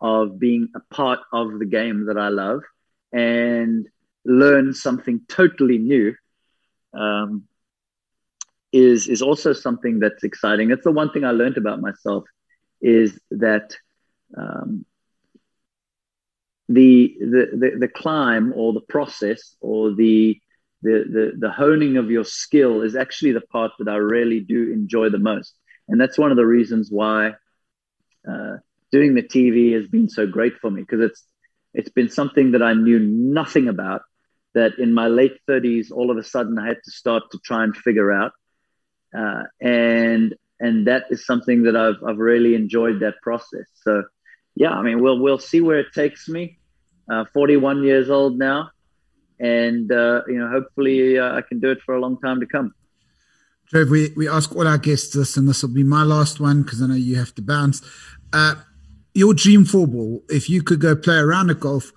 of 0.00 0.38
being 0.38 0.68
a 0.74 0.94
part 0.94 1.20
of 1.32 1.58
the 1.58 1.66
game 1.66 2.06
that 2.06 2.18
I 2.18 2.28
love 2.28 2.62
and 3.12 3.88
learn 4.24 4.74
something 4.74 5.20
totally 5.28 5.78
new 5.78 6.14
um, 6.94 7.44
is 8.72 9.08
is 9.08 9.22
also 9.22 9.52
something 9.52 9.98
that's 9.98 10.24
exciting. 10.24 10.70
It's 10.70 10.84
the 10.84 10.92
one 10.92 11.10
thing 11.10 11.24
I 11.24 11.30
learned 11.30 11.56
about 11.56 11.80
myself 11.80 12.24
is 12.80 13.18
that 13.30 13.76
um, 14.36 14.84
the, 16.68 17.16
the 17.18 17.48
the 17.52 17.78
the 17.80 17.88
climb 17.88 18.52
or 18.54 18.72
the 18.72 18.82
process 18.82 19.56
or 19.60 19.94
the 19.94 20.38
the, 20.82 21.04
the 21.10 21.32
the 21.48 21.50
honing 21.50 21.96
of 21.96 22.10
your 22.10 22.24
skill 22.24 22.82
is 22.82 22.94
actually 22.94 23.32
the 23.32 23.40
part 23.40 23.72
that 23.78 23.88
I 23.88 23.96
really 23.96 24.40
do 24.40 24.72
enjoy 24.72 25.10
the 25.10 25.18
most, 25.18 25.54
and 25.88 26.00
that's 26.00 26.18
one 26.18 26.30
of 26.30 26.36
the 26.36 26.46
reasons 26.46 26.88
why 26.90 27.32
uh, 28.28 28.56
doing 28.92 29.14
the 29.14 29.22
TV 29.22 29.74
has 29.74 29.88
been 29.88 30.08
so 30.08 30.26
great 30.26 30.58
for 30.58 30.70
me 30.70 30.82
because 30.82 31.00
it's 31.00 31.24
it's 31.74 31.90
been 31.90 32.08
something 32.08 32.52
that 32.52 32.62
I 32.62 32.74
knew 32.74 32.98
nothing 32.98 33.68
about. 33.68 34.02
That 34.54 34.78
in 34.78 34.94
my 34.94 35.08
late 35.08 35.38
thirties, 35.46 35.90
all 35.90 36.10
of 36.10 36.16
a 36.16 36.24
sudden, 36.24 36.58
I 36.58 36.66
had 36.68 36.78
to 36.84 36.90
start 36.90 37.24
to 37.32 37.38
try 37.44 37.64
and 37.64 37.76
figure 37.76 38.12
out, 38.12 38.32
uh, 39.16 39.42
and 39.60 40.34
and 40.60 40.86
that 40.86 41.04
is 41.10 41.26
something 41.26 41.64
that 41.64 41.76
I've 41.76 42.02
I've 42.06 42.18
really 42.18 42.54
enjoyed 42.54 43.00
that 43.00 43.14
process. 43.22 43.66
So, 43.82 44.04
yeah, 44.54 44.70
I 44.70 44.82
mean, 44.82 45.02
we'll 45.02 45.20
we'll 45.20 45.38
see 45.38 45.60
where 45.60 45.80
it 45.80 45.88
takes 45.94 46.28
me. 46.28 46.58
Uh, 47.10 47.24
41 47.32 47.84
years 47.84 48.10
old 48.10 48.38
now 48.38 48.70
and 49.40 49.90
uh, 49.92 50.22
you 50.26 50.38
know, 50.38 50.48
hopefully, 50.48 51.18
uh, 51.18 51.34
I 51.34 51.42
can 51.42 51.60
do 51.60 51.70
it 51.70 51.78
for 51.84 51.94
a 51.94 52.00
long 52.00 52.18
time 52.20 52.40
to 52.40 52.46
come. 52.46 52.74
Trev, 53.68 53.90
we, 53.90 54.12
we 54.16 54.28
ask 54.28 54.54
all 54.56 54.66
our 54.66 54.78
guests 54.78 55.14
this, 55.14 55.36
and 55.36 55.46
this 55.48 55.62
will 55.62 55.70
be 55.70 55.84
my 55.84 56.02
last 56.02 56.40
one 56.40 56.62
because 56.62 56.80
I 56.80 56.86
know 56.86 56.94
you 56.94 57.16
have 57.16 57.34
to 57.34 57.42
bounce. 57.42 57.82
Uh, 58.32 58.54
your 59.14 59.34
dream 59.34 59.64
four 59.64 59.86
ball, 59.86 60.22
if 60.28 60.48
you 60.48 60.62
could 60.62 60.80
go 60.80 60.96
play 60.96 61.16
around 61.16 61.50
at 61.50 61.60
golf 61.60 61.92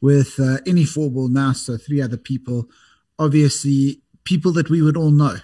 with 0.00 0.38
uh, 0.38 0.58
any 0.66 0.84
four 0.84 1.10
ball 1.10 1.28
now, 1.28 1.52
so 1.52 1.76
three 1.76 2.02
other 2.02 2.18
people, 2.18 2.68
obviously 3.18 4.02
people 4.24 4.52
that 4.52 4.68
we 4.68 4.82
would 4.82 4.96
all 4.96 5.10
know. 5.10 5.36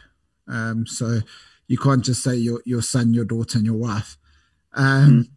Um, 0.47 0.86
so 0.86 1.20
you 1.68 1.78
can't 1.78 2.05
just 2.05 2.22
say 2.22 2.34
your 2.34 2.61
your 2.66 2.82
son, 2.82 3.14
your 3.14 3.24
daughter, 3.24 3.57
and 3.57 3.66
your 3.66 3.76
wife. 3.76 4.18
Um, 4.74 5.11
mm. 5.11 5.28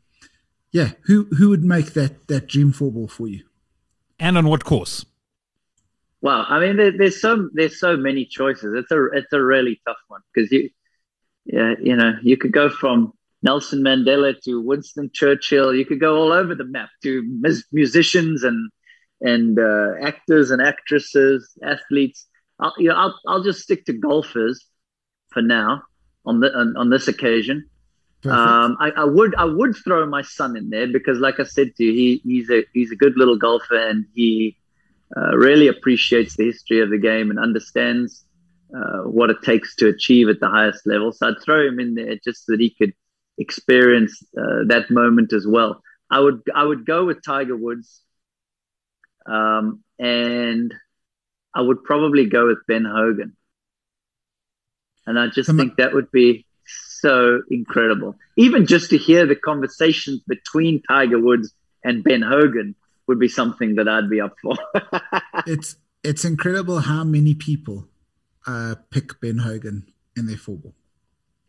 Yeah, 0.72 0.91
who 1.03 1.26
who 1.38 1.49
would 1.49 1.64
make 1.64 1.93
that 1.93 2.28
that 2.28 2.47
dream 2.47 2.74
four 2.74 2.91
ball 2.91 3.08
for 3.08 3.28
you? 3.28 3.45
And 4.20 4.38
on 4.38 4.47
what 4.47 4.66
course? 4.66 5.06
Well, 6.26 6.44
I 6.50 6.60
mean, 6.60 6.78
there, 6.78 6.92
there's 6.92 7.22
so 7.22 7.50
there's 7.54 7.80
so 7.80 7.96
many 7.96 8.26
choices. 8.26 8.74
It's 8.76 8.90
a 8.90 9.06
it's 9.14 9.32
a 9.32 9.40
really 9.40 9.80
tough 9.86 10.02
one 10.08 10.22
because 10.34 10.52
you, 10.52 10.72
yeah, 11.46 11.76
you 11.80 11.96
know, 11.96 12.14
you 12.24 12.36
could 12.36 12.52
go 12.52 12.68
from 12.68 13.14
Nelson 13.44 13.84
Mandela 13.84 14.34
to 14.42 14.60
Winston 14.60 15.12
Churchill. 15.14 15.72
You 15.72 15.86
could 15.86 16.00
go 16.00 16.18
all 16.18 16.32
over 16.32 16.56
the 16.56 16.64
map 16.64 16.90
to 17.04 17.22
musicians 17.72 18.44
and 18.44 18.72
and 19.22 19.60
uh, 19.60 19.92
actors 20.02 20.50
and 20.50 20.64
actresses, 20.64 21.56
athletes. 21.64 22.26
I'll, 22.60 22.74
you 22.80 22.90
know, 22.90 22.96
I'll 22.96 23.20
I'll 23.28 23.44
just 23.44 23.62
stick 23.62 23.86
to 23.86 23.94
golfers 23.94 24.66
for 25.30 25.44
now 25.44 25.84
on 26.26 26.40
the 26.40 26.52
on, 26.58 26.76
on 26.76 26.90
this 26.90 27.08
occasion. 27.08 27.70
Um, 28.26 28.78
I, 28.80 28.90
I, 28.98 29.04
would 29.04 29.36
I 29.36 29.46
would 29.46 29.76
throw 29.76 30.04
my 30.08 30.24
son 30.24 30.58
in 30.58 30.72
there 30.72 30.88
because, 30.88 31.20
like 31.20 31.40
I 31.40 31.44
said 31.44 31.76
to 31.76 31.84
you, 31.84 31.94
he, 31.94 32.22
he's 32.24 32.50
a 32.50 32.66
he's 32.74 32.92
a 32.92 32.96
good 32.96 33.14
little 33.16 33.38
golfer 33.38 33.78
and 33.78 34.06
he 34.16 34.58
uh, 35.18 35.36
really 35.38 35.68
appreciates 35.68 36.36
the 36.36 36.45
history 36.45 36.82
of 36.82 36.89
the 36.89 36.97
game 36.97 37.30
and 37.30 37.39
understands 37.39 38.26
uh, 38.76 39.03
what 39.03 39.30
it 39.30 39.41
takes 39.43 39.76
to 39.76 39.88
achieve 39.88 40.28
at 40.28 40.39
the 40.39 40.49
highest 40.49 40.86
level. 40.86 41.11
So 41.11 41.28
I'd 41.28 41.41
throw 41.43 41.66
him 41.68 41.80
in 41.80 41.95
there 41.95 42.16
just 42.24 42.45
so 42.45 42.53
that 42.53 42.59
he 42.59 42.72
could 42.72 42.93
experience 43.38 44.22
uh, 44.38 44.66
that 44.68 44.89
moment 44.89 45.34
as 45.34 45.45
well. 45.47 45.82
I 46.09 46.20
would 46.20 46.41
I 46.53 46.63
would 46.63 46.86
go 46.86 47.05
with 47.05 47.24
Tiger 47.24 47.55
Woods, 47.55 48.01
um, 49.26 49.84
and 49.97 50.74
I 51.53 51.61
would 51.61 51.84
probably 51.84 52.28
go 52.28 52.47
with 52.47 52.59
Ben 52.68 52.86
Hogan. 52.86 53.36
And 55.07 55.20
I 55.20 55.28
just 55.28 55.55
think 55.55 55.78
that 55.78 55.93
would 55.93 56.11
be 56.11 56.45
so 56.66 57.41
incredible. 57.49 58.16
Even 58.38 58.66
just 58.66 58.89
to 58.89 58.97
hear 58.97 59.26
the 59.26 59.36
conversations 59.36 60.22
between 60.28 60.82
Tiger 60.82 61.20
Woods 61.20 61.53
and 61.84 62.03
Ben 62.03 62.22
Hogan 62.22 62.76
would 63.08 63.20
be 63.20 63.28
something 63.28 63.76
that 63.76 63.88
I'd 63.88 64.10
be 64.10 64.22
up 64.22 64.36
for. 64.41 64.56
it's 65.47 65.76
it's 66.03 66.26
incredible 66.26 66.80
how 66.80 67.03
many 67.03 67.34
people 67.34 67.88
uh, 68.47 68.75
pick 68.89 69.20
Ben 69.21 69.39
Hogan 69.39 69.88
in 70.16 70.28
their 70.28 70.38
four 70.38 70.58
ball. 70.58 70.75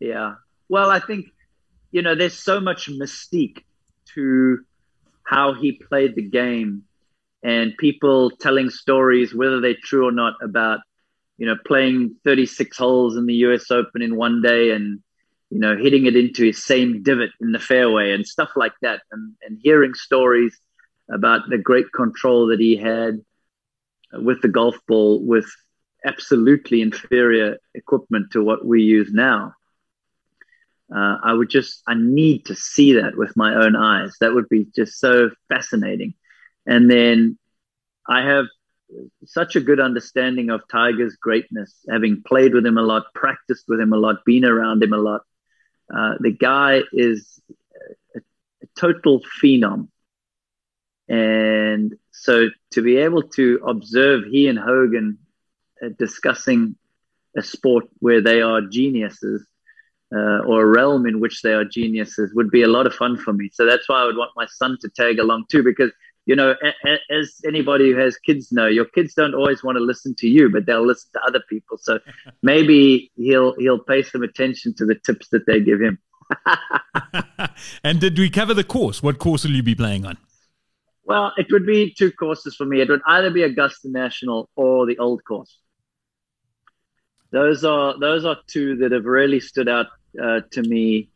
Yeah. 0.00 0.34
Well, 0.68 0.90
I 0.90 1.00
think 1.00 1.26
you 1.92 2.02
know 2.02 2.14
there's 2.14 2.38
so 2.38 2.60
much 2.60 2.88
mystique 2.90 3.64
to 4.14 4.64
how 5.22 5.54
he 5.54 5.72
played 5.72 6.14
the 6.14 6.22
game 6.22 6.84
and 7.42 7.76
people 7.76 8.30
telling 8.30 8.70
stories 8.70 9.34
whether 9.34 9.60
they're 9.60 9.76
true 9.82 10.06
or 10.06 10.12
not 10.12 10.34
about 10.42 10.80
you 11.38 11.46
know 11.46 11.56
playing 11.66 12.16
36 12.24 12.76
holes 12.76 13.16
in 13.16 13.26
the 13.26 13.34
US 13.46 13.70
Open 13.70 14.02
in 14.02 14.16
one 14.16 14.42
day 14.42 14.70
and 14.70 15.00
you 15.50 15.58
know 15.58 15.76
hitting 15.76 16.06
it 16.06 16.16
into 16.16 16.44
his 16.44 16.64
same 16.64 17.02
divot 17.02 17.30
in 17.40 17.52
the 17.52 17.58
fairway 17.58 18.12
and 18.12 18.26
stuff 18.26 18.50
like 18.56 18.74
that 18.82 19.00
and, 19.12 19.34
and 19.46 19.58
hearing 19.62 19.94
stories 19.94 20.58
about 21.10 21.48
the 21.48 21.58
great 21.58 21.92
control 21.92 22.48
that 22.48 22.60
he 22.60 22.76
had 22.76 23.20
with 24.12 24.40
the 24.42 24.48
golf 24.48 24.76
ball 24.86 25.20
with 25.22 25.46
absolutely 26.04 26.82
inferior 26.82 27.58
equipment 27.74 28.32
to 28.32 28.42
what 28.42 28.64
we 28.64 28.82
use 28.82 29.10
now. 29.12 29.52
Uh, 30.94 31.16
I 31.22 31.32
would 31.32 31.50
just, 31.50 31.82
I 31.86 31.94
need 31.94 32.46
to 32.46 32.54
see 32.54 32.92
that 32.94 33.16
with 33.16 33.36
my 33.36 33.54
own 33.54 33.74
eyes. 33.74 34.16
That 34.20 34.34
would 34.34 34.48
be 34.48 34.66
just 34.74 35.00
so 35.00 35.30
fascinating. 35.48 36.14
And 36.64 36.88
then 36.88 37.38
I 38.08 38.22
have 38.22 38.46
such 39.24 39.56
a 39.56 39.60
good 39.60 39.80
understanding 39.80 40.50
of 40.50 40.60
Tiger's 40.70 41.16
greatness, 41.16 41.74
having 41.90 42.22
played 42.24 42.54
with 42.54 42.64
him 42.64 42.78
a 42.78 42.82
lot, 42.82 43.12
practiced 43.14 43.64
with 43.68 43.80
him 43.80 43.92
a 43.92 43.96
lot, 43.96 44.24
been 44.24 44.44
around 44.44 44.82
him 44.82 44.92
a 44.92 44.98
lot. 44.98 45.22
Uh, 45.92 46.14
the 46.20 46.30
guy 46.30 46.82
is 46.92 47.40
a, 48.14 48.20
a 48.62 48.66
total 48.78 49.22
phenom. 49.42 49.88
And 51.08 51.94
so 52.10 52.48
to 52.72 52.82
be 52.82 52.96
able 52.96 53.22
to 53.22 53.60
observe 53.66 54.24
he 54.24 54.48
and 54.48 54.58
Hogan 54.58 55.18
uh, 55.82 55.90
discussing 55.98 56.76
a 57.36 57.42
sport 57.42 57.84
where 57.98 58.20
they 58.20 58.40
are 58.42 58.60
geniuses 58.60 59.46
uh, 60.14 60.40
or 60.46 60.62
a 60.62 60.66
realm 60.66 61.06
in 61.06 61.20
which 61.20 61.42
they 61.42 61.52
are 61.52 61.64
geniuses 61.64 62.32
would 62.34 62.50
be 62.50 62.62
a 62.62 62.68
lot 62.68 62.86
of 62.86 62.94
fun 62.94 63.16
for 63.16 63.32
me. 63.32 63.50
So 63.52 63.66
that's 63.66 63.88
why 63.88 64.02
I 64.02 64.04
would 64.04 64.16
want 64.16 64.30
my 64.36 64.46
son 64.46 64.78
to 64.80 64.88
tag 64.88 65.18
along 65.18 65.44
too, 65.50 65.62
because 65.62 65.92
you 66.26 66.34
know, 66.34 66.56
a, 66.60 66.88
a, 66.88 66.98
as 67.16 67.40
anybody 67.46 67.92
who 67.92 67.98
has 67.98 68.16
kids 68.16 68.50
know, 68.50 68.66
your 68.66 68.84
kids 68.84 69.14
don't 69.14 69.34
always 69.34 69.62
want 69.62 69.76
to 69.76 69.84
listen 69.84 70.14
to 70.16 70.28
you, 70.28 70.50
but 70.50 70.66
they'll 70.66 70.84
listen 70.84 71.10
to 71.12 71.20
other 71.20 71.40
people. 71.48 71.78
So 71.78 72.00
maybe 72.42 73.12
he'll 73.16 73.54
he'll 73.58 73.78
pay 73.78 74.02
some 74.02 74.22
attention 74.22 74.74
to 74.74 74.84
the 74.84 74.96
tips 74.96 75.28
that 75.28 75.46
they 75.46 75.60
give 75.60 75.80
him. 75.80 75.98
and 77.84 78.00
did 78.00 78.18
we 78.18 78.28
cover 78.28 78.54
the 78.54 78.64
course? 78.64 79.02
What 79.02 79.18
course 79.18 79.44
will 79.44 79.52
you 79.52 79.62
be 79.62 79.74
playing 79.74 80.04
on? 80.04 80.18
Well, 81.06 81.32
it 81.36 81.46
would 81.52 81.64
be 81.64 81.94
two 81.96 82.10
courses 82.10 82.56
for 82.56 82.64
me. 82.66 82.80
It 82.80 82.88
would 82.88 83.00
either 83.06 83.30
be 83.30 83.44
Augusta 83.44 83.88
National 83.88 84.50
or 84.56 84.86
the 84.86 84.98
Old 84.98 85.24
Course. 85.24 85.56
Those 87.30 87.64
are 87.64 87.96
those 87.98 88.24
are 88.24 88.36
two 88.48 88.76
that 88.78 88.90
have 88.90 89.04
really 89.04 89.38
stood 89.38 89.68
out 89.68 89.86
uh, 90.20 90.40
to 90.50 90.62
me 90.62 91.08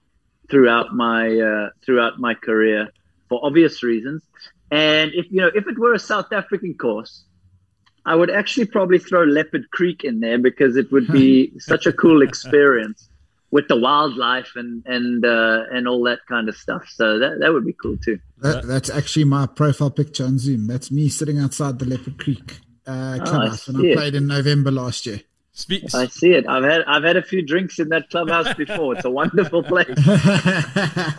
throughout 0.48 0.94
my 0.94 1.36
uh, 1.36 1.70
throughout 1.84 2.20
my 2.20 2.34
career 2.34 2.88
for 3.28 3.44
obvious 3.44 3.82
reasons. 3.82 4.22
And 4.70 5.10
if 5.12 5.26
you 5.30 5.40
know, 5.40 5.50
if 5.52 5.66
it 5.66 5.76
were 5.76 5.94
a 5.94 5.98
South 5.98 6.32
African 6.32 6.74
course, 6.74 7.24
I 8.06 8.14
would 8.14 8.30
actually 8.30 8.66
probably 8.66 9.00
throw 9.00 9.24
Leopard 9.24 9.70
Creek 9.72 10.04
in 10.04 10.20
there 10.20 10.38
because 10.38 10.76
it 10.76 10.92
would 10.92 11.08
be 11.08 11.52
such 11.58 11.86
a 11.86 11.92
cool 11.92 12.22
experience 12.22 13.08
with 13.50 13.68
the 13.68 13.76
wildlife 13.76 14.52
and 14.56 14.84
and 14.86 15.24
uh, 15.24 15.64
and 15.72 15.88
all 15.88 16.02
that 16.04 16.20
kind 16.28 16.48
of 16.48 16.56
stuff. 16.56 16.88
So 16.88 17.18
that 17.18 17.40
that 17.40 17.52
would 17.52 17.66
be 17.66 17.74
cool 17.74 17.96
too. 17.96 18.18
That, 18.38 18.66
that's 18.66 18.90
actually 18.90 19.24
my 19.24 19.46
profile 19.46 19.90
picture 19.90 20.24
on 20.24 20.38
Zoom. 20.38 20.66
That's 20.66 20.90
me 20.90 21.08
sitting 21.08 21.38
outside 21.38 21.78
the 21.78 21.86
Leopard 21.86 22.18
Creek 22.18 22.58
uh, 22.86 23.18
clubhouse 23.24 23.68
oh, 23.68 23.72
when 23.72 23.90
I 23.90 23.94
played 23.94 24.14
in 24.14 24.26
November 24.26 24.70
last 24.70 25.06
year. 25.06 25.20
Spe- 25.52 25.94
I 25.94 26.06
see 26.06 26.32
it. 26.32 26.46
I've 26.48 26.64
had 26.64 26.82
I've 26.86 27.02
had 27.02 27.16
a 27.16 27.22
few 27.22 27.42
drinks 27.42 27.78
in 27.78 27.88
that 27.88 28.08
clubhouse 28.08 28.54
before. 28.54 28.94
It's 28.94 29.04
a 29.04 29.10
wonderful 29.10 29.62
place. 29.62 29.88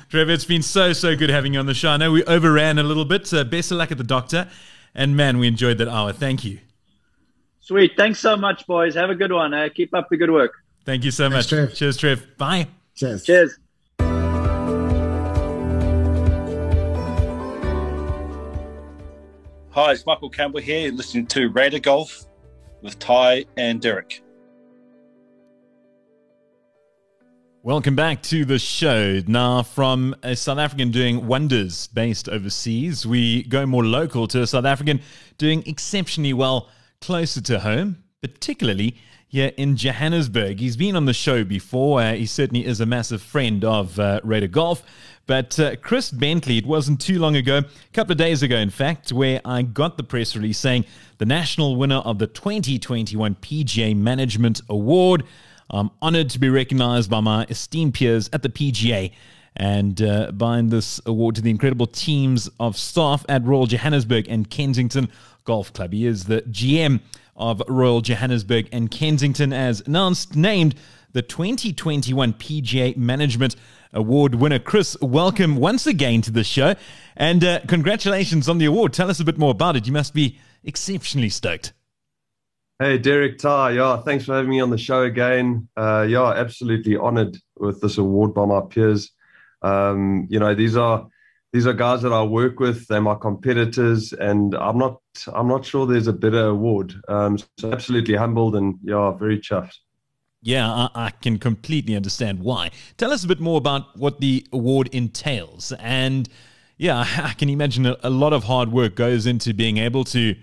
Trevor, 0.09 0.31
it's 0.31 0.45
been 0.45 0.63
so 0.63 0.93
so 0.93 1.15
good 1.15 1.29
having 1.29 1.53
you 1.53 1.59
on 1.59 1.65
the 1.65 1.73
show. 1.73 1.89
I 1.89 1.97
know 1.97 2.11
we 2.11 2.23
overran 2.23 2.79
a 2.79 2.83
little 2.83 3.05
bit. 3.05 3.31
Uh, 3.33 3.43
best 3.43 3.71
of 3.71 3.77
luck 3.77 3.91
at 3.91 3.97
the 3.97 4.03
doctor, 4.03 4.47
and 4.95 5.15
man, 5.17 5.37
we 5.37 5.47
enjoyed 5.47 5.77
that 5.79 5.89
hour. 5.89 6.13
Thank 6.13 6.45
you. 6.45 6.59
Sweet. 7.59 7.91
Thanks 7.95 8.19
so 8.19 8.35
much, 8.35 8.65
boys. 8.65 8.95
Have 8.95 9.09
a 9.09 9.15
good 9.15 9.31
one. 9.31 9.53
Uh, 9.53 9.69
keep 9.73 9.93
up 9.93 10.07
the 10.09 10.17
good 10.17 10.31
work. 10.31 10.53
Thank 10.85 11.05
you 11.05 11.11
so 11.11 11.29
Thanks, 11.29 11.45
much. 11.45 11.49
Trev. 11.49 11.75
Cheers, 11.75 11.97
Trev. 11.97 12.37
Bye. 12.37 12.67
Cheers. 12.95 13.23
Cheers. 13.23 13.57
Hi, 19.73 19.93
it's 19.93 20.05
Michael 20.05 20.29
Campbell 20.29 20.59
here, 20.59 20.91
listening 20.91 21.27
to 21.27 21.49
Raider 21.49 21.79
Golf 21.79 22.25
with 22.81 22.99
Ty 22.99 23.45
and 23.55 23.79
Derek. 23.79 24.21
Welcome 27.63 27.95
back 27.95 28.23
to 28.23 28.43
the 28.43 28.57
show. 28.57 29.21
Now, 29.27 29.61
from 29.61 30.15
a 30.23 30.35
South 30.35 30.57
African 30.57 30.89
doing 30.89 31.27
wonders 31.27 31.87
based 31.87 32.27
overseas, 32.27 33.05
we 33.05 33.43
go 33.43 33.67
more 33.67 33.85
local 33.85 34.27
to 34.29 34.41
a 34.41 34.47
South 34.47 34.65
African 34.65 34.99
doing 35.37 35.63
exceptionally 35.67 36.33
well 36.33 36.69
closer 36.99 37.39
to 37.41 37.59
home, 37.59 38.03
particularly 38.21 38.97
here 39.31 39.53
in 39.55 39.77
Johannesburg. 39.77 40.59
He's 40.59 40.75
been 40.75 40.97
on 40.97 41.05
the 41.05 41.13
show 41.13 41.45
before. 41.45 42.01
Uh, 42.01 42.15
he 42.15 42.25
certainly 42.25 42.65
is 42.65 42.81
a 42.81 42.85
massive 42.85 43.21
friend 43.21 43.63
of 43.63 43.97
uh, 43.97 44.19
Raider 44.25 44.49
Golf. 44.49 44.83
But 45.25 45.57
uh, 45.57 45.77
Chris 45.77 46.11
Bentley, 46.11 46.57
it 46.57 46.65
wasn't 46.65 46.99
too 46.99 47.17
long 47.17 47.37
ago, 47.37 47.59
a 47.59 47.93
couple 47.93 48.11
of 48.11 48.17
days 48.17 48.43
ago, 48.43 48.57
in 48.57 48.69
fact, 48.69 49.13
where 49.13 49.39
I 49.45 49.61
got 49.61 49.95
the 49.95 50.03
press 50.03 50.35
release 50.35 50.57
saying 50.59 50.83
the 51.17 51.25
national 51.25 51.77
winner 51.77 51.99
of 51.99 52.19
the 52.19 52.27
2021 52.27 53.35
PGA 53.35 53.95
Management 53.95 54.59
Award. 54.67 55.23
I'm 55.69 55.91
honored 56.01 56.29
to 56.31 56.39
be 56.39 56.49
recognized 56.49 57.09
by 57.09 57.21
my 57.21 57.45
esteemed 57.45 57.93
peers 57.93 58.29
at 58.33 58.43
the 58.43 58.49
PGA 58.49 59.13
and 59.55 60.01
uh, 60.01 60.33
bind 60.33 60.71
this 60.71 60.99
award 61.05 61.35
to 61.35 61.41
the 61.41 61.51
incredible 61.51 61.87
teams 61.87 62.49
of 62.59 62.77
staff 62.77 63.25
at 63.29 63.45
Royal 63.45 63.65
Johannesburg 63.65 64.27
and 64.27 64.49
Kensington 64.49 65.09
Golf 65.45 65.71
Club. 65.71 65.93
He 65.93 66.05
is 66.05 66.25
the 66.25 66.41
GM 66.41 66.99
of 67.41 67.61
Royal 67.67 68.01
Johannesburg 68.01 68.69
and 68.71 68.89
Kensington, 68.89 69.51
as 69.51 69.81
announced, 69.81 70.35
named 70.35 70.75
the 71.11 71.21
2021 71.21 72.33
PGA 72.33 72.95
Management 72.95 73.55
Award 73.91 74.35
winner. 74.35 74.59
Chris, 74.59 74.95
welcome 75.01 75.57
once 75.57 75.85
again 75.85 76.21
to 76.21 76.31
the 76.31 76.45
show 76.45 76.75
and 77.17 77.43
uh, 77.43 77.59
congratulations 77.67 78.47
on 78.47 78.59
the 78.59 78.65
award. 78.65 78.93
Tell 78.93 79.09
us 79.09 79.19
a 79.19 79.25
bit 79.25 79.37
more 79.37 79.51
about 79.51 79.75
it. 79.75 79.87
You 79.87 79.91
must 79.91 80.13
be 80.13 80.39
exceptionally 80.63 81.29
stoked. 81.29 81.73
Hey, 82.79 82.97
Derek 82.97 83.39
Ty. 83.39 83.71
Yeah, 83.71 83.97
thanks 83.97 84.25
for 84.25 84.35
having 84.35 84.49
me 84.49 84.61
on 84.61 84.69
the 84.69 84.77
show 84.77 85.03
again. 85.03 85.67
Uh, 85.75 86.05
yeah, 86.07 86.31
absolutely 86.31 86.95
honored 86.95 87.37
with 87.57 87.81
this 87.81 87.97
award 87.97 88.33
by 88.33 88.45
my 88.45 88.61
peers. 88.61 89.11
Um, 89.61 90.27
you 90.29 90.39
know, 90.39 90.55
these 90.55 90.77
are 90.77 91.07
these 91.53 91.67
are 91.67 91.73
guys 91.73 92.01
that 92.01 92.13
I 92.13 92.23
work 92.23 92.59
with. 92.59 92.87
They're 92.87 93.01
my 93.01 93.15
competitors, 93.15 94.13
and 94.13 94.55
I'm 94.55 94.77
not 94.77 95.01
I'm 95.33 95.47
not 95.47 95.65
sure 95.65 95.85
there's 95.85 96.07
a 96.07 96.13
better 96.13 96.47
award. 96.47 96.95
Um, 97.09 97.37
so 97.57 97.71
absolutely 97.71 98.15
humbled 98.15 98.55
and 98.55 98.79
yeah, 98.83 99.11
very 99.11 99.39
chuffed. 99.39 99.77
Yeah, 100.41 100.69
I, 100.71 100.89
I 100.95 101.09
can 101.11 101.37
completely 101.37 101.95
understand 101.95 102.39
why. 102.39 102.71
Tell 102.97 103.11
us 103.11 103.23
a 103.23 103.27
bit 103.27 103.39
more 103.39 103.57
about 103.57 103.97
what 103.97 104.19
the 104.21 104.45
award 104.53 104.89
entails, 104.93 105.73
and 105.73 106.29
yeah, 106.77 107.05
I 107.17 107.33
can 107.33 107.49
imagine 107.49 107.85
a, 107.85 107.97
a 108.01 108.09
lot 108.09 108.33
of 108.33 108.45
hard 108.45 108.71
work 108.71 108.95
goes 108.95 109.25
into 109.25 109.53
being 109.53 109.77
able 109.77 110.03
to 110.05 110.35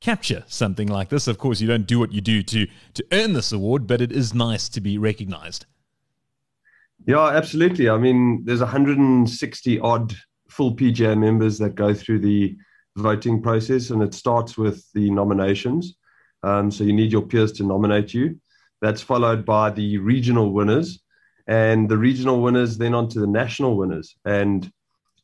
capture 0.00 0.44
something 0.48 0.88
like 0.88 1.10
this. 1.10 1.28
Of 1.28 1.38
course, 1.38 1.60
you 1.60 1.68
don't 1.68 1.86
do 1.86 2.00
what 2.00 2.12
you 2.12 2.20
do 2.20 2.42
to 2.42 2.66
to 2.94 3.06
earn 3.12 3.34
this 3.34 3.52
award, 3.52 3.86
but 3.86 4.00
it 4.00 4.10
is 4.10 4.34
nice 4.34 4.68
to 4.70 4.80
be 4.80 4.98
recognized. 4.98 5.66
Yeah, 7.06 7.28
absolutely. 7.28 7.88
I 7.88 7.96
mean, 7.96 8.44
there's 8.44 8.60
160 8.60 9.80
odd 9.80 10.14
full 10.50 10.74
PGA 10.74 11.18
members 11.18 11.58
that 11.58 11.74
go 11.74 11.94
through 11.94 12.20
the 12.20 12.56
voting 12.96 13.42
process, 13.42 13.90
and 13.90 14.02
it 14.02 14.14
starts 14.14 14.58
with 14.58 14.84
the 14.92 15.10
nominations. 15.10 15.96
Um, 16.42 16.70
so 16.70 16.84
you 16.84 16.92
need 16.92 17.12
your 17.12 17.22
peers 17.22 17.52
to 17.52 17.64
nominate 17.64 18.12
you. 18.14 18.40
That's 18.82 19.02
followed 19.02 19.44
by 19.44 19.70
the 19.70 19.98
regional 19.98 20.52
winners, 20.52 21.00
and 21.46 21.88
the 21.88 21.98
regional 21.98 22.40
winners 22.42 22.78
then 22.78 22.94
on 22.94 23.08
to 23.10 23.20
the 23.20 23.26
national 23.26 23.76
winners, 23.76 24.16
and 24.24 24.70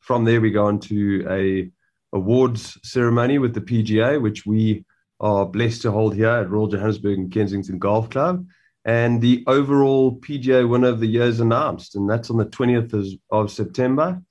from 0.00 0.24
there 0.24 0.40
we 0.40 0.50
go 0.50 0.66
on 0.66 0.78
to 0.78 1.26
a 1.28 1.70
awards 2.16 2.78
ceremony 2.82 3.38
with 3.38 3.54
the 3.54 3.60
PGA, 3.60 4.20
which 4.20 4.46
we 4.46 4.84
are 5.20 5.46
blessed 5.46 5.82
to 5.82 5.90
hold 5.90 6.14
here 6.14 6.28
at 6.28 6.50
Royal 6.50 6.68
Johannesburg 6.68 7.18
and 7.18 7.32
Kensington 7.32 7.78
Golf 7.78 8.10
Club. 8.10 8.46
And 8.84 9.20
the 9.20 9.42
overall 9.48 10.16
PGA 10.20 10.68
winner 10.68 10.88
of 10.88 11.00
the 11.00 11.08
year 11.08 11.24
is 11.24 11.40
announced, 11.40 11.96
and 11.96 12.08
that's 12.08 12.30
on 12.30 12.36
the 12.36 12.46
20th 12.46 13.18
of 13.30 13.50
September. 13.50 14.22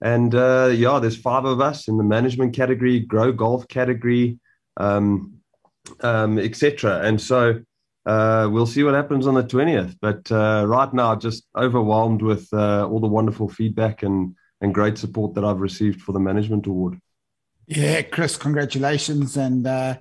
And 0.00 0.34
uh, 0.34 0.70
yeah, 0.72 0.98
there's 0.98 1.16
five 1.16 1.44
of 1.44 1.60
us 1.60 1.88
in 1.88 1.96
the 1.96 2.04
management 2.04 2.54
category, 2.54 3.00
grow 3.00 3.32
golf 3.32 3.66
category, 3.68 4.38
um, 4.76 5.34
um, 6.00 6.38
etc. 6.38 7.00
And 7.02 7.20
so 7.20 7.62
uh, 8.06 8.48
we'll 8.50 8.66
see 8.66 8.82
what 8.82 8.94
happens 8.94 9.26
on 9.26 9.34
the 9.34 9.44
20th. 9.44 9.96
But 10.00 10.30
uh, 10.30 10.64
right 10.66 10.92
now, 10.92 11.16
just 11.16 11.46
overwhelmed 11.56 12.22
with 12.22 12.48
uh, 12.52 12.86
all 12.86 13.00
the 13.00 13.06
wonderful 13.06 13.48
feedback 13.48 14.02
and, 14.02 14.34
and 14.60 14.74
great 14.74 14.98
support 14.98 15.34
that 15.34 15.44
I've 15.44 15.60
received 15.60 16.02
for 16.02 16.12
the 16.12 16.20
management 16.20 16.66
award. 16.66 17.00
Yeah, 17.66 18.02
Chris, 18.02 18.36
congratulations. 18.36 19.36
And 19.36 19.66
uh, 19.66 19.96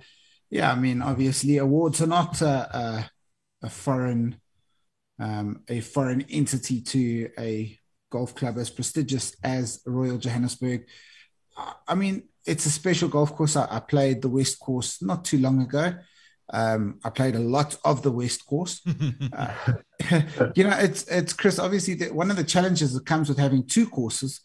yeah, 0.49 0.71
I 0.71 0.75
mean, 0.75 1.01
obviously, 1.01 1.57
awards 1.57 2.01
are 2.01 2.07
not 2.07 2.41
a, 2.41 2.77
a, 2.77 3.11
a 3.63 3.69
foreign 3.69 4.37
um, 5.19 5.61
a 5.69 5.79
foreign 5.79 6.21
entity 6.29 6.81
to 6.81 7.29
a 7.37 7.79
golf 8.13 8.35
club 8.35 8.57
as 8.59 8.69
prestigious 8.69 9.35
as 9.43 9.81
Royal 9.87 10.19
Johannesburg. 10.19 10.85
I 11.87 11.95
mean, 11.95 12.23
it's 12.45 12.67
a 12.67 12.69
special 12.69 13.09
golf 13.09 13.35
course. 13.35 13.55
I, 13.55 13.67
I 13.69 13.79
played 13.79 14.21
the 14.21 14.29
West 14.29 14.59
Course 14.59 15.01
not 15.01 15.25
too 15.25 15.39
long 15.39 15.61
ago. 15.61 15.95
Um, 16.51 16.99
I 17.03 17.09
played 17.09 17.35
a 17.35 17.39
lot 17.57 17.75
of 17.83 18.03
the 18.03 18.11
West 18.11 18.45
Course. 18.45 18.81
uh, 19.33 19.53
you 20.55 20.63
know, 20.63 20.77
it's 20.77 21.07
it's 21.07 21.33
Chris. 21.33 21.57
Obviously, 21.57 21.95
the, 21.95 22.13
one 22.13 22.29
of 22.29 22.37
the 22.37 22.43
challenges 22.43 22.93
that 22.93 23.05
comes 23.05 23.29
with 23.29 23.39
having 23.39 23.65
two 23.65 23.87
courses 23.87 24.41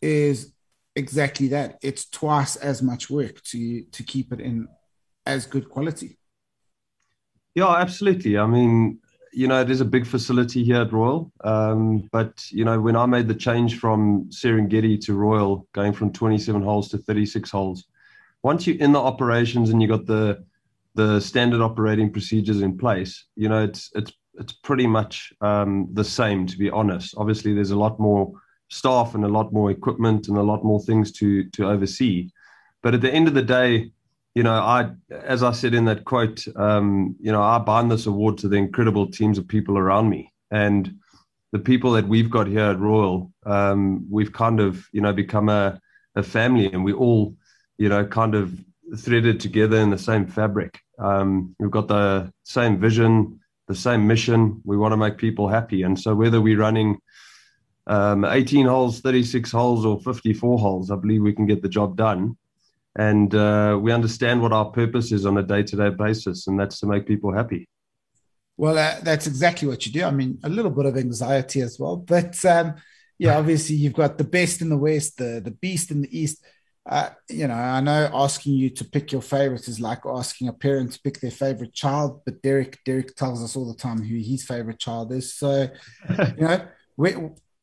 is 0.00 0.52
exactly 0.96 1.48
that. 1.48 1.78
It's 1.80 2.08
twice 2.10 2.56
as 2.56 2.82
much 2.82 3.08
work 3.08 3.40
to 3.50 3.82
to 3.82 4.02
keep 4.02 4.32
it 4.32 4.40
in 4.40 4.66
as 5.26 5.46
good 5.46 5.68
quality. 5.68 6.18
Yeah, 7.54 7.70
absolutely. 7.84 8.36
I 8.38 8.46
mean, 8.46 8.98
you 9.32 9.48
know, 9.48 9.60
it 9.60 9.70
is 9.70 9.80
a 9.80 9.86
big 9.86 10.06
facility 10.06 10.62
here 10.62 10.82
at 10.82 10.92
Royal. 10.92 11.32
Um, 11.42 12.08
but, 12.12 12.44
you 12.50 12.64
know, 12.64 12.80
when 12.80 12.96
I 12.96 13.06
made 13.06 13.28
the 13.28 13.34
change 13.34 13.78
from 13.78 14.26
Serengeti 14.26 15.00
to 15.06 15.14
Royal, 15.14 15.66
going 15.72 15.92
from 15.92 16.12
27 16.12 16.62
holes 16.62 16.88
to 16.90 16.98
36 16.98 17.50
holes, 17.50 17.84
once 18.42 18.66
you're 18.66 18.78
in 18.78 18.92
the 18.92 19.00
operations 19.00 19.70
and 19.70 19.80
you've 19.80 19.90
got 19.90 20.06
the 20.06 20.44
the 20.94 21.18
standard 21.20 21.62
operating 21.62 22.12
procedures 22.12 22.60
in 22.60 22.76
place, 22.76 23.24
you 23.34 23.48
know, 23.48 23.64
it's 23.64 23.90
it's 23.94 24.12
it's 24.34 24.52
pretty 24.52 24.86
much 24.86 25.32
um, 25.40 25.88
the 25.92 26.04
same, 26.04 26.46
to 26.46 26.58
be 26.58 26.68
honest. 26.68 27.14
Obviously, 27.16 27.54
there's 27.54 27.70
a 27.70 27.78
lot 27.78 27.98
more 27.98 28.32
staff 28.68 29.14
and 29.14 29.24
a 29.24 29.28
lot 29.28 29.52
more 29.52 29.70
equipment 29.70 30.28
and 30.28 30.36
a 30.36 30.42
lot 30.42 30.64
more 30.64 30.80
things 30.80 31.12
to 31.12 31.48
to 31.50 31.68
oversee. 31.68 32.30
But 32.82 32.94
at 32.94 33.00
the 33.00 33.12
end 33.12 33.28
of 33.28 33.34
the 33.34 33.42
day, 33.42 33.92
you 34.34 34.42
know, 34.42 34.54
I, 34.54 34.90
as 35.10 35.42
I 35.42 35.52
said 35.52 35.74
in 35.74 35.84
that 35.86 36.04
quote, 36.04 36.44
um, 36.56 37.16
you 37.20 37.30
know, 37.30 37.42
I 37.42 37.58
bind 37.58 37.90
this 37.90 38.06
award 38.06 38.38
to 38.38 38.48
the 38.48 38.56
incredible 38.56 39.10
teams 39.10 39.38
of 39.38 39.46
people 39.46 39.76
around 39.76 40.08
me, 40.08 40.32
and 40.50 40.94
the 41.52 41.58
people 41.58 41.92
that 41.92 42.08
we've 42.08 42.30
got 42.30 42.46
here 42.46 42.70
at 42.70 42.78
Royal, 42.78 43.30
um, 43.44 44.06
we've 44.10 44.32
kind 44.32 44.58
of, 44.58 44.86
you 44.92 45.02
know, 45.02 45.12
become 45.12 45.48
a, 45.50 45.78
a 46.16 46.22
family, 46.22 46.72
and 46.72 46.82
we 46.82 46.94
all, 46.94 47.36
you 47.76 47.90
know, 47.90 48.06
kind 48.06 48.34
of 48.34 48.58
threaded 48.96 49.38
together 49.38 49.76
in 49.76 49.90
the 49.90 49.98
same 49.98 50.26
fabric. 50.26 50.80
Um, 50.98 51.54
we've 51.58 51.70
got 51.70 51.88
the 51.88 52.32
same 52.44 52.78
vision, 52.80 53.38
the 53.68 53.74
same 53.74 54.06
mission. 54.06 54.62
We 54.64 54.78
want 54.78 54.92
to 54.92 54.96
make 54.96 55.18
people 55.18 55.48
happy, 55.48 55.82
and 55.82 56.00
so 56.00 56.14
whether 56.14 56.40
we're 56.40 56.58
running 56.58 56.98
um, 57.86 58.24
18 58.24 58.64
holes, 58.64 59.00
36 59.00 59.50
holes, 59.52 59.84
or 59.84 60.00
54 60.00 60.58
holes, 60.58 60.90
I 60.90 60.96
believe 60.96 61.20
we 61.20 61.34
can 61.34 61.46
get 61.46 61.60
the 61.60 61.68
job 61.68 61.98
done 61.98 62.38
and 62.96 63.34
uh, 63.34 63.78
we 63.80 63.92
understand 63.92 64.42
what 64.42 64.52
our 64.52 64.66
purpose 64.66 65.12
is 65.12 65.24
on 65.24 65.38
a 65.38 65.42
day-to-day 65.42 65.90
basis 65.90 66.46
and 66.46 66.58
that's 66.58 66.80
to 66.80 66.86
make 66.86 67.06
people 67.06 67.32
happy. 67.32 67.68
Well 68.56 68.78
uh, 68.78 68.96
that's 69.02 69.26
exactly 69.26 69.66
what 69.66 69.86
you 69.86 69.92
do. 69.92 70.04
I 70.04 70.10
mean 70.10 70.38
a 70.44 70.48
little 70.48 70.70
bit 70.70 70.86
of 70.86 70.96
anxiety 70.96 71.62
as 71.62 71.78
well. 71.78 71.96
But 71.96 72.44
um, 72.44 72.74
yeah 73.18 73.38
obviously 73.38 73.76
you've 73.76 73.94
got 73.94 74.18
the 74.18 74.24
best 74.24 74.60
in 74.60 74.68
the 74.68 74.76
west 74.76 75.16
the, 75.18 75.40
the 75.42 75.50
beast 75.50 75.90
in 75.90 76.02
the 76.02 76.18
east. 76.18 76.44
Uh, 76.84 77.10
you 77.30 77.46
know 77.46 77.54
i 77.54 77.80
know 77.80 78.10
asking 78.12 78.54
you 78.54 78.68
to 78.68 78.84
pick 78.84 79.12
your 79.12 79.22
favorite 79.22 79.68
is 79.68 79.78
like 79.78 80.00
asking 80.04 80.48
a 80.48 80.52
parent 80.52 80.90
to 80.90 81.00
pick 81.00 81.20
their 81.20 81.30
favorite 81.30 81.72
child 81.72 82.20
but 82.24 82.42
derek 82.42 82.76
derek 82.84 83.14
tells 83.14 83.40
us 83.40 83.54
all 83.54 83.72
the 83.72 83.78
time 83.78 84.02
who 84.02 84.16
his 84.16 84.42
favorite 84.42 84.80
child 84.80 85.12
is. 85.12 85.32
So 85.32 85.68
you 86.36 86.48
know 86.48 86.66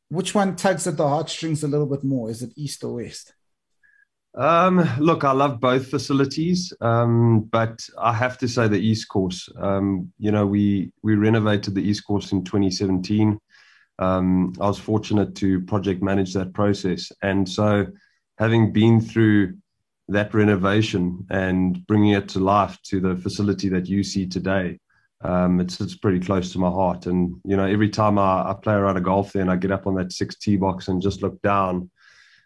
which 0.09 0.33
one 0.33 0.55
tugs 0.55 0.87
at 0.87 0.97
the 0.97 1.07
heartstrings 1.07 1.63
a 1.63 1.67
little 1.67 1.85
bit 1.85 2.03
more? 2.03 2.29
Is 2.29 2.41
it 2.41 2.53
east 2.55 2.83
or 2.83 2.95
west 2.95 3.33
Um, 4.35 4.87
look, 4.99 5.23
I 5.23 5.31
love 5.31 5.59
both 5.59 5.87
facilities, 5.87 6.71
um, 6.81 7.41
but 7.51 7.79
I 7.97 8.13
have 8.13 8.37
to 8.39 8.47
say 8.47 8.67
the 8.67 8.79
East 8.79 9.09
Course. 9.09 9.49
Um, 9.59 10.11
you 10.19 10.31
know, 10.31 10.45
we 10.45 10.91
we 11.01 11.15
renovated 11.15 11.73
the 11.73 11.81
East 11.81 12.05
Course 12.05 12.31
in 12.31 12.43
2017. 12.43 13.39
Um, 13.97 14.53
I 14.61 14.67
was 14.67 14.79
fortunate 14.79 15.35
to 15.35 15.61
project 15.61 16.03
manage 16.03 16.33
that 16.33 16.53
process, 16.53 17.11
and 17.23 17.49
so 17.49 17.87
having 18.37 18.71
been 18.71 19.01
through 19.01 19.57
that 20.09 20.33
renovation 20.33 21.25
and 21.29 21.85
bringing 21.87 22.11
it 22.11 22.29
to 22.29 22.39
life 22.39 22.79
to 22.83 22.99
the 22.99 23.15
facility 23.15 23.69
that 23.69 23.87
you 23.87 24.03
see 24.03 24.27
today, 24.27 24.79
um, 25.21 25.59
it's 25.59 25.81
it's 25.81 25.97
pretty 25.97 26.19
close 26.19 26.53
to 26.53 26.59
my 26.59 26.69
heart. 26.69 27.07
And 27.07 27.35
you 27.43 27.57
know, 27.57 27.65
every 27.65 27.89
time 27.89 28.19
I, 28.19 28.51
I 28.51 28.53
play 28.53 28.75
around 28.75 28.97
a 28.97 29.01
golf 29.01 29.33
there 29.33 29.41
and 29.41 29.51
I 29.51 29.55
get 29.55 29.71
up 29.71 29.87
on 29.87 29.95
that 29.95 30.13
six 30.13 30.37
tee 30.37 30.55
box 30.55 30.87
and 30.87 31.01
just 31.01 31.23
look 31.23 31.41
down, 31.41 31.89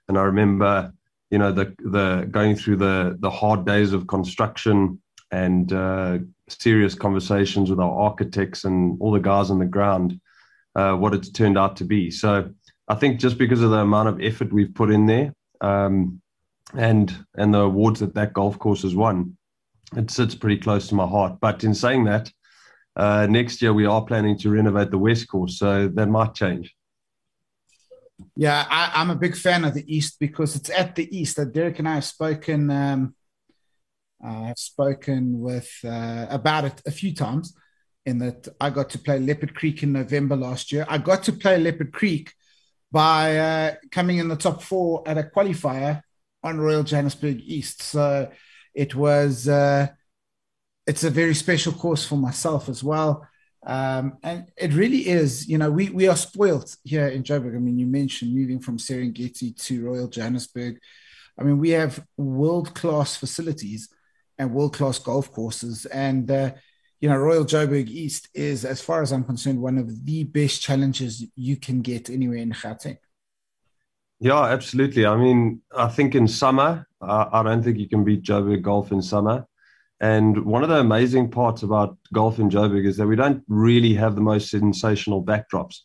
and 0.08 0.18
I 0.18 0.24
remember 0.24 0.94
you 1.34 1.40
know 1.40 1.52
the 1.52 1.74
the 1.80 2.28
going 2.30 2.56
through 2.56 2.76
the 2.76 3.18
the 3.20 3.30
hard 3.32 3.66
days 3.66 3.92
of 3.92 4.06
construction 4.06 5.02
and 5.32 5.74
uh, 5.74 6.20
serious 6.48 6.94
conversations 6.94 7.72
with 7.72 7.80
our 7.80 7.96
architects 8.08 8.66
and 8.66 8.98
all 9.02 9.12
the 9.12 9.20
guys 9.32 9.50
on 9.50 9.58
the 9.58 9.66
ground, 9.66 10.22
uh, 10.76 10.94
what 10.94 11.16
it's 11.16 11.32
turned 11.32 11.58
out 11.58 11.76
to 11.78 11.86
be. 11.86 12.12
So 12.12 12.52
I 12.88 12.94
think 12.94 13.20
just 13.20 13.40
because 13.40 13.64
of 13.64 13.72
the 13.72 13.80
amount 13.80 14.10
of 14.10 14.22
effort 14.22 14.54
we've 14.54 14.76
put 14.76 14.92
in 14.92 15.08
there, 15.08 15.34
um, 15.60 16.22
and 16.76 17.12
and 17.34 17.52
the 17.52 17.62
awards 17.62 18.02
that 18.02 18.14
that 18.14 18.34
golf 18.34 18.60
course 18.60 18.84
has 18.84 18.94
won, 18.94 19.36
it 19.98 20.12
sits 20.12 20.36
pretty 20.36 20.60
close 20.62 20.88
to 20.90 20.96
my 20.96 21.08
heart. 21.08 21.40
But 21.42 21.64
in 21.64 21.74
saying 21.74 22.04
that, 22.04 22.32
uh, 22.96 23.26
next 23.28 23.60
year 23.60 23.74
we 23.74 23.88
are 23.88 24.06
planning 24.06 24.38
to 24.38 24.52
renovate 24.52 24.92
the 24.92 25.00
west 25.00 25.28
course, 25.30 25.58
so 25.58 25.88
that 25.88 26.10
might 26.10 26.36
change. 26.36 26.76
Yeah, 28.36 28.66
I, 28.70 29.02
am 29.02 29.10
a 29.10 29.16
big 29.16 29.36
fan 29.36 29.66
of 29.66 29.74
the 29.74 29.96
East 29.96 30.20
because 30.20 30.56
it's 30.56 30.70
at 30.70 30.96
the 30.96 31.16
East. 31.16 31.38
That 31.38 31.54
Derek 31.54 31.80
and 31.80 31.88
I 31.88 31.96
have 31.96 32.06
spoken. 32.06 32.70
Um, 32.70 33.16
I 34.24 34.48
have 34.48 34.58
spoken 34.58 35.40
with 35.40 35.70
uh, 35.84 36.28
about 36.30 36.66
it 36.66 36.82
a 36.86 36.92
few 36.92 37.14
times. 37.14 37.56
In 38.06 38.20
that, 38.20 38.48
I 38.60 38.70
got 38.70 38.90
to 38.92 39.00
play 39.00 39.20
Leopard 39.20 39.56
Creek 39.56 39.84
in 39.84 39.94
November 39.94 40.36
last 40.36 40.72
year. 40.72 40.86
I 40.90 40.98
got 40.98 41.24
to 41.24 41.34
play 41.34 41.58
Leopard 41.58 41.94
Creek 41.94 42.34
by 42.92 43.38
uh, 43.38 43.76
coming 43.92 44.18
in 44.18 44.28
the 44.28 44.36
top 44.36 44.62
four 44.62 45.04
at 45.06 45.18
a 45.18 45.24
qualifier 45.24 46.02
on 46.44 46.60
Royal 46.60 46.84
Johannesburg 46.84 47.42
East. 47.42 47.82
So 47.82 48.30
it 48.74 48.96
was. 48.96 49.48
Uh, 49.48 49.88
it's 50.86 51.04
a 51.04 51.10
very 51.10 51.34
special 51.34 51.72
course 51.72 52.06
for 52.06 52.18
myself 52.18 52.68
as 52.68 52.84
well. 52.84 53.26
Um, 53.66 54.18
and 54.24 54.52
it 54.58 54.74
really 54.74 55.08
is, 55.08 55.48
you 55.48 55.58
know, 55.58 55.72
we, 55.72 55.90
we 55.90 56.08
are 56.08 56.16
spoiled 56.16 56.76
here 56.84 57.08
in 57.08 57.24
Joburg. 57.24 57.56
I 57.56 57.60
mean, 57.60 57.80
you 57.80 57.88
mentioned 57.88 58.34
moving 58.34 58.60
from 58.60 58.78
Serengeti 58.78 59.56
to 59.66 59.86
Royal 59.86 60.08
Johannesburg. 60.08 60.80
I 61.40 61.44
mean, 61.44 61.60
we 61.60 61.70
have 61.70 62.06
world 62.18 62.76
class 62.76 63.16
facilities 63.16 63.90
and 64.38 64.54
world 64.54 64.76
class 64.76 65.00
golf 65.00 65.32
courses. 65.32 65.86
And, 65.86 66.30
uh, 66.30 66.52
you 67.00 67.10
know, 67.10 67.18
Royal 67.18 67.46
Joburg 67.46 67.90
East 67.90 68.30
is, 68.34 68.66
as 68.66 68.82
far 68.82 69.02
as 69.02 69.12
I'm 69.12 69.24
concerned, 69.24 69.62
one 69.62 69.78
of 69.78 70.06
the 70.06 70.24
best 70.26 70.62
challenges 70.62 71.26
you 71.36 71.58
can 71.58 71.82
get 71.82 72.10
anywhere 72.10 72.38
in 72.38 72.52
Gauteng. 72.52 72.98
Yeah, 74.20 74.44
absolutely. 74.44 75.06
I 75.06 75.18
mean, 75.18 75.62
I 75.76 75.88
think 75.88 76.16
in 76.16 76.28
summer, 76.28 76.88
uh, 77.02 77.26
I 77.32 77.44
don't 77.44 77.62
think 77.62 77.78
you 77.78 77.90
can 77.90 78.04
beat 78.04 78.24
Joburg 78.24 78.62
golf 78.62 78.92
in 78.92 79.02
summer. 79.02 79.46
And 80.04 80.44
one 80.44 80.64
of 80.64 80.70
the 80.70 80.82
amazing 80.82 81.32
parts 81.32 81.64
about 81.64 81.98
golf 82.12 82.38
in 82.38 82.50
Joburg 82.50 82.86
is 82.86 82.98
that 82.98 83.08
we 83.08 83.16
don't 83.16 83.42
really 83.48 83.94
have 83.94 84.16
the 84.16 84.22
most 84.22 84.50
sensational 84.50 85.24
backdrops. 85.24 85.78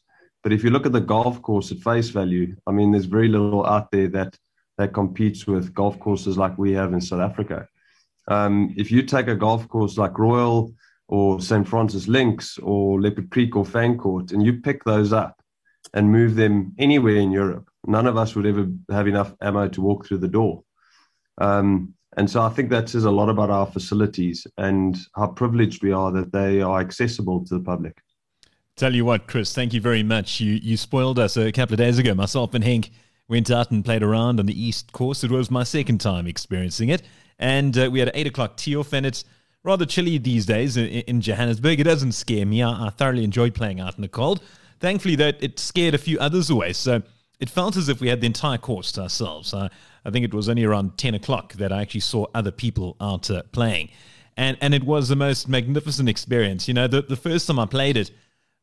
But 0.42 0.52
if 0.52 0.64
you 0.64 0.70
look 0.70 0.86
at 0.86 0.92
the 0.92 1.00
golf 1.00 1.40
course 1.40 1.70
at 1.70 1.78
face 1.78 2.08
value, 2.08 2.56
I 2.66 2.72
mean, 2.72 2.90
there's 2.90 3.04
very 3.04 3.28
little 3.28 3.64
out 3.64 3.92
there 3.92 4.08
that 4.08 4.36
that 4.76 4.92
competes 4.92 5.46
with 5.46 5.72
golf 5.72 6.00
courses 6.00 6.36
like 6.36 6.58
we 6.58 6.72
have 6.72 6.92
in 6.92 7.00
South 7.00 7.20
Africa. 7.20 7.68
Um, 8.26 8.74
if 8.76 8.90
you 8.90 9.04
take 9.04 9.28
a 9.28 9.36
golf 9.36 9.68
course 9.68 9.96
like 9.96 10.18
Royal 10.18 10.74
or 11.06 11.40
St. 11.40 11.66
Francis 11.68 12.08
Links 12.08 12.58
or 12.58 13.00
Leopard 13.00 13.30
Creek 13.30 13.54
or 13.54 13.64
Fancourt 13.64 14.32
and 14.32 14.44
you 14.44 14.60
pick 14.60 14.82
those 14.82 15.12
up 15.12 15.40
and 15.94 16.10
move 16.10 16.34
them 16.34 16.74
anywhere 16.76 17.18
in 17.18 17.30
Europe, 17.30 17.70
none 17.86 18.08
of 18.08 18.16
us 18.16 18.34
would 18.34 18.46
ever 18.46 18.66
have 18.90 19.06
enough 19.06 19.32
ammo 19.40 19.68
to 19.68 19.80
walk 19.80 20.06
through 20.06 20.18
the 20.18 20.26
door. 20.26 20.64
Um, 21.40 21.94
and 22.18 22.28
so 22.28 22.42
I 22.42 22.48
think 22.48 22.68
that 22.70 22.88
says 22.88 23.04
a 23.04 23.10
lot 23.12 23.28
about 23.28 23.48
our 23.48 23.64
facilities 23.64 24.44
and 24.56 24.98
how 25.14 25.28
privileged 25.28 25.84
we 25.84 25.92
are 25.92 26.10
that 26.10 26.32
they 26.32 26.60
are 26.60 26.80
accessible 26.80 27.44
to 27.46 27.54
the 27.54 27.60
public. 27.60 28.02
Tell 28.74 28.92
you 28.92 29.04
what, 29.04 29.28
Chris, 29.28 29.52
thank 29.52 29.72
you 29.72 29.80
very 29.80 30.02
much. 30.02 30.40
You 30.40 30.54
you 30.54 30.76
spoiled 30.76 31.20
us 31.20 31.36
a 31.36 31.52
couple 31.52 31.74
of 31.74 31.78
days 31.78 31.96
ago. 31.96 32.14
Myself 32.14 32.54
and 32.54 32.64
Henk 32.64 32.90
went 33.28 33.52
out 33.52 33.70
and 33.70 33.84
played 33.84 34.02
around 34.02 34.40
on 34.40 34.46
the 34.46 34.60
East 34.60 34.90
Course. 34.90 35.22
It 35.22 35.30
was 35.30 35.48
my 35.48 35.62
second 35.62 36.00
time 36.00 36.26
experiencing 36.26 36.88
it. 36.88 37.02
And 37.38 37.78
uh, 37.78 37.88
we 37.92 38.00
had 38.00 38.08
an 38.08 38.16
8 38.16 38.26
o'clock 38.26 38.56
tee 38.56 38.74
off, 38.74 38.92
and 38.92 39.06
it's 39.06 39.24
rather 39.62 39.86
chilly 39.86 40.18
these 40.18 40.44
days 40.44 40.76
in, 40.76 40.86
in 40.86 41.20
Johannesburg. 41.20 41.78
It 41.78 41.84
doesn't 41.84 42.12
scare 42.12 42.46
me. 42.46 42.64
I, 42.64 42.86
I 42.86 42.90
thoroughly 42.90 43.22
enjoyed 43.22 43.54
playing 43.54 43.78
out 43.78 43.94
in 43.94 44.02
the 44.02 44.08
cold. 44.08 44.42
Thankfully, 44.80 45.14
that 45.16 45.40
it 45.40 45.60
scared 45.60 45.94
a 45.94 45.98
few 45.98 46.18
others 46.18 46.50
away. 46.50 46.72
So 46.72 47.02
it 47.38 47.48
felt 47.48 47.76
as 47.76 47.88
if 47.88 48.00
we 48.00 48.08
had 48.08 48.20
the 48.20 48.26
entire 48.26 48.58
course 48.58 48.90
to 48.92 49.02
ourselves. 49.02 49.54
I, 49.54 49.70
I 50.04 50.10
think 50.10 50.24
it 50.24 50.34
was 50.34 50.48
only 50.48 50.64
around 50.64 50.98
10 50.98 51.14
o'clock 51.14 51.54
that 51.54 51.72
I 51.72 51.82
actually 51.82 52.00
saw 52.00 52.26
other 52.34 52.50
people 52.50 52.96
out 53.00 53.30
uh, 53.30 53.42
playing. 53.52 53.90
And, 54.36 54.56
and 54.60 54.74
it 54.74 54.84
was 54.84 55.08
the 55.08 55.16
most 55.16 55.48
magnificent 55.48 56.08
experience. 56.08 56.68
You 56.68 56.74
know, 56.74 56.86
the, 56.86 57.02
the 57.02 57.16
first 57.16 57.46
time 57.46 57.58
I 57.58 57.66
played 57.66 57.96
it, 57.96 58.10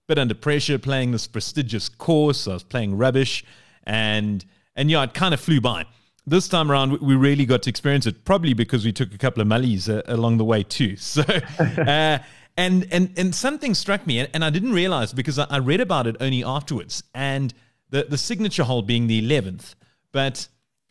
bit 0.08 0.18
under 0.18 0.34
pressure, 0.34 0.78
playing 0.78 1.12
this 1.12 1.28
prestigious 1.28 1.90
course. 1.90 2.48
I 2.48 2.54
was 2.54 2.64
playing 2.64 2.98
rubbish. 2.98 3.44
And, 3.84 4.46
and 4.76 4.90
yeah, 4.90 5.04
it 5.04 5.14
kind 5.14 5.34
of 5.34 5.40
flew 5.40 5.60
by. 5.60 5.86
This 6.28 6.48
time 6.48 6.72
around, 6.72 7.00
we 7.02 7.16
really 7.16 7.46
got 7.46 7.64
to 7.64 7.70
experience 7.70 8.08
it, 8.08 8.26
probably 8.26 8.54
because 8.54 8.84
we 8.84 8.92
took 8.92 9.14
a 9.14 9.18
couple 9.18 9.42
of 9.42 9.48
mullies 9.48 9.90
uh, 9.90 10.02
along 10.08 10.38
the 10.38 10.46
way 10.46 10.64
too. 10.64 10.96
So, 11.00 11.22
uh, 11.22 12.20
and 12.58 12.88
and 12.90 13.12
and 13.18 13.36
something 13.36 13.74
struck 13.74 14.08
me, 14.08 14.20
and, 14.20 14.30
and 14.34 14.46
I 14.46 14.50
didn't 14.50 14.72
realize 14.72 15.12
because 15.12 15.38
I, 15.38 15.46
I 15.50 15.58
read 15.60 15.82
about 15.82 16.08
it 16.08 16.16
only 16.22 16.42
afterwards. 16.42 17.04
And 17.14 17.54
the, 17.90 18.06
the 18.10 18.18
signature 18.18 18.64
hole 18.64 18.82
being 18.82 19.08
the 19.08 19.22
11th. 19.22 19.76
But 20.12 20.48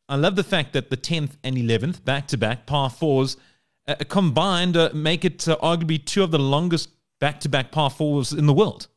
I 0.09 0.17
love 0.17 0.37
the 0.37 0.45
fact 0.45 0.75
that 0.75 0.91
the 0.91 0.97
10th 0.97 1.37
and 1.43 1.57
11th, 1.57 2.05
back 2.05 2.27
to 2.29 2.37
back 2.37 2.67
par 2.67 2.91
fours, 2.91 3.37
uh, 3.89 3.97
combined 4.09 4.77
uh, 4.77 4.91
make 4.93 5.25
it 5.25 5.47
uh, 5.49 5.57
arguably 5.63 6.05
two 6.05 6.23
of 6.23 6.31
the 6.31 6.39
longest 6.39 6.91
back 7.21 7.41
to 7.41 7.49
back 7.49 7.73
par 7.73 7.91
fours 7.91 8.33
in 8.33 8.47
the 8.47 8.53
world. 8.53 8.89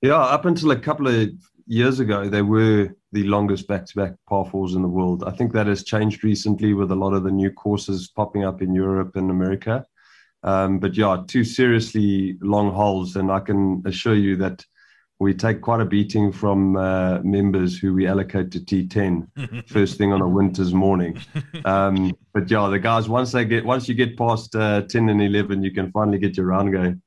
Yeah, 0.00 0.16
up 0.16 0.44
until 0.44 0.70
a 0.70 0.78
couple 0.78 1.08
of 1.08 1.30
years 1.66 2.00
ago, 2.00 2.28
they 2.28 2.42
were 2.42 2.94
the 3.12 3.24
longest 3.24 3.66
back 3.68 3.84
to 3.86 3.94
back 3.96 4.14
par 4.26 4.46
fours 4.46 4.74
in 4.74 4.82
the 4.82 4.88
world. 4.88 5.24
I 5.26 5.32
think 5.32 5.52
that 5.52 5.66
has 5.66 5.84
changed 5.84 6.24
recently 6.24 6.72
with 6.72 6.90
a 6.90 6.96
lot 6.96 7.12
of 7.12 7.24
the 7.24 7.30
new 7.30 7.50
courses 7.50 8.08
popping 8.08 8.44
up 8.44 8.62
in 8.62 8.74
Europe 8.74 9.16
and 9.16 9.30
America. 9.30 9.84
Um, 10.44 10.78
but 10.78 10.96
yeah, 10.96 11.24
two 11.26 11.44
seriously 11.44 12.38
long 12.40 12.72
holes. 12.72 13.16
And 13.16 13.30
I 13.30 13.40
can 13.40 13.82
assure 13.84 14.14
you 14.14 14.36
that 14.36 14.64
we 15.20 15.34
take 15.34 15.60
quite 15.60 15.80
a 15.80 15.84
beating 15.84 16.30
from 16.30 16.76
uh, 16.76 17.18
members 17.22 17.76
who 17.76 17.92
we 17.92 18.06
allocate 18.06 18.52
to 18.52 18.60
T10 18.60 19.66
first 19.68 19.98
thing 19.98 20.12
on 20.12 20.20
a 20.20 20.28
winter's 20.28 20.72
morning. 20.74 21.20
Um, 21.64 22.16
but 22.32 22.50
yeah, 22.50 22.68
the 22.68 22.78
guys 22.78 23.08
once 23.08 23.32
they 23.32 23.44
get 23.44 23.64
once 23.64 23.88
you 23.88 23.94
get 23.94 24.16
past 24.16 24.54
uh, 24.54 24.82
10 24.82 25.08
and 25.08 25.20
11, 25.20 25.62
you 25.62 25.72
can 25.72 25.90
finally 25.90 26.18
get 26.18 26.36
your 26.36 26.46
round 26.46 26.72
going. 26.72 27.02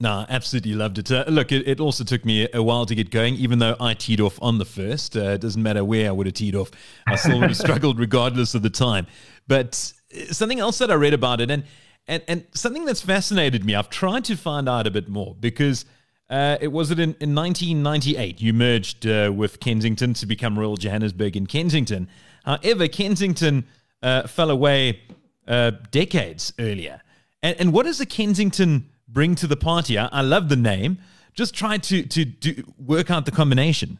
No, 0.00 0.24
absolutely 0.28 0.74
loved 0.74 0.98
it. 0.98 1.12
Uh, 1.12 1.24
look, 1.28 1.52
it, 1.52 1.68
it, 1.68 1.80
also 1.80 2.02
took 2.02 2.24
me 2.24 2.48
a 2.52 2.62
while 2.62 2.86
to 2.86 2.94
get 2.94 3.10
going, 3.10 3.34
even 3.34 3.58
though 3.58 3.76
I 3.78 3.94
teed 3.94 4.20
off 4.20 4.38
on 4.40 4.58
the 4.58 4.64
first. 4.64 5.16
Uh, 5.16 5.30
it 5.30 5.40
doesn't 5.40 5.62
matter 5.62 5.84
where 5.84 6.08
I 6.08 6.12
would 6.12 6.26
have 6.26 6.34
teed 6.34 6.56
off. 6.56 6.70
I 7.06 7.16
still 7.16 7.40
would 7.40 7.50
have 7.50 7.56
struggled 7.66 7.98
regardless 7.98 8.54
of 8.54 8.62
the 8.62 8.70
time. 8.70 9.06
But 9.46 9.92
uh, 10.16 10.32
something 10.32 10.60
else 10.60 10.78
that 10.78 10.90
I 10.90 10.94
read 10.94 11.14
about 11.14 11.40
it, 11.40 11.50
and, 11.50 11.64
and, 12.06 12.22
and 12.26 12.46
something 12.54 12.84
that's 12.84 13.02
fascinated 13.02 13.64
me, 13.64 13.74
I've 13.74 13.90
tried 13.90 14.24
to 14.26 14.36
find 14.36 14.68
out 14.68 14.86
a 14.86 14.90
bit 14.90 15.08
more 15.08 15.36
because– 15.38 15.84
uh, 16.30 16.58
it 16.60 16.68
was 16.68 16.90
it 16.90 16.98
in, 16.98 17.14
in 17.20 17.34
1998 17.34 18.40
you 18.40 18.52
merged 18.52 19.06
uh, 19.06 19.32
with 19.34 19.60
Kensington 19.60 20.14
to 20.14 20.26
become 20.26 20.58
Royal 20.58 20.76
Johannesburg 20.76 21.36
in 21.36 21.46
Kensington. 21.46 22.08
However, 22.44 22.88
Kensington 22.88 23.66
uh, 24.02 24.26
fell 24.26 24.50
away 24.50 25.00
uh, 25.46 25.72
decades 25.90 26.52
earlier. 26.58 27.00
And, 27.42 27.56
and, 27.58 27.72
what 27.72 27.86
does 27.86 27.98
the 27.98 28.06
Kensington 28.06 28.90
bring 29.08 29.34
to 29.36 29.46
the 29.46 29.56
party? 29.56 29.98
I, 29.98 30.06
I 30.06 30.20
love 30.22 30.48
the 30.48 30.56
name. 30.56 30.98
Just 31.34 31.54
try 31.54 31.78
to 31.78 32.02
to 32.02 32.64
work 32.78 33.10
out 33.10 33.24
the 33.24 33.30
combination. 33.30 33.98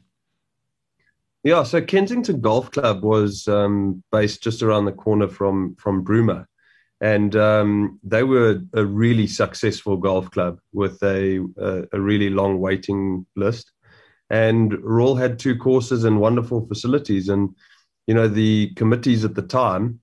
Yeah, 1.44 1.62
so 1.62 1.80
Kensington 1.80 2.40
Golf 2.40 2.70
Club 2.72 3.04
was 3.04 3.46
um, 3.46 4.02
based 4.10 4.42
just 4.42 4.60
around 4.62 4.86
the 4.86 4.92
corner 4.92 5.28
from 5.28 5.76
from 5.76 6.04
Bruma 6.04 6.46
and 7.00 7.36
um, 7.36 8.00
they 8.02 8.24
were 8.24 8.60
a 8.74 8.84
really 8.84 9.26
successful 9.26 9.96
golf 9.96 10.30
club 10.30 10.58
with 10.72 11.00
a, 11.02 11.44
a, 11.56 11.84
a 11.92 12.00
really 12.00 12.30
long 12.30 12.58
waiting 12.58 13.24
list. 13.36 13.72
And 14.30 14.76
Royal 14.82 15.16
had 15.16 15.38
two 15.38 15.56
courses 15.56 16.04
and 16.04 16.20
wonderful 16.20 16.66
facilities. 16.66 17.28
And 17.28 17.54
you 18.06 18.14
know 18.14 18.26
the 18.26 18.72
committees 18.74 19.24
at 19.24 19.34
the 19.34 19.42
time, 19.42 20.00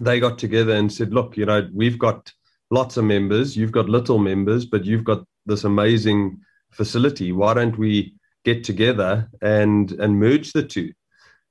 they 0.00 0.18
got 0.18 0.38
together 0.38 0.74
and 0.74 0.92
said, 0.92 1.12
"Look, 1.12 1.36
you 1.36 1.46
know 1.46 1.68
we've 1.72 1.98
got 1.98 2.32
lots 2.70 2.96
of 2.96 3.04
members, 3.04 3.56
you've 3.56 3.72
got 3.72 3.88
little 3.88 4.18
members, 4.18 4.66
but 4.66 4.84
you've 4.84 5.04
got 5.04 5.24
this 5.46 5.64
amazing 5.64 6.40
facility. 6.72 7.32
Why 7.32 7.54
don't 7.54 7.78
we 7.78 8.14
get 8.44 8.64
together 8.64 9.30
and 9.40 9.92
and 9.92 10.18
merge 10.18 10.52
the 10.52 10.64
two? 10.64 10.92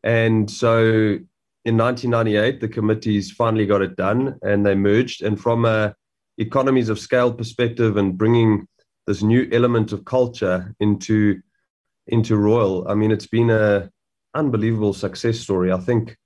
And 0.04 0.50
so 0.52 1.20
in 1.66 1.78
1998, 1.78 2.60
the 2.60 2.68
committees 2.68 3.32
finally 3.32 3.66
got 3.66 3.82
it 3.82 3.96
done 3.96 4.38
and 4.42 4.66
they 4.66 4.76
merged. 4.76 5.22
And 5.22 5.40
from 5.40 5.66
a 5.66 5.96
economies 6.38 6.90
of 6.90 7.00
scale 7.00 7.32
perspective 7.32 7.98
and 7.98 8.18
bringing 8.18 8.68
this 9.08 9.22
new 9.22 9.48
element 9.52 9.92
of 9.92 10.06
culture 10.06 10.76
into 10.80 11.42
into 12.08 12.36
Royal, 12.36 12.86
I 12.88 12.96
mean, 12.96 13.12
it's 13.12 13.28
been 13.28 13.50
a 13.50 13.90
unbelievable 14.34 14.94
success 14.94 15.40
story. 15.40 15.72
I 15.72 15.78
think 15.78 16.18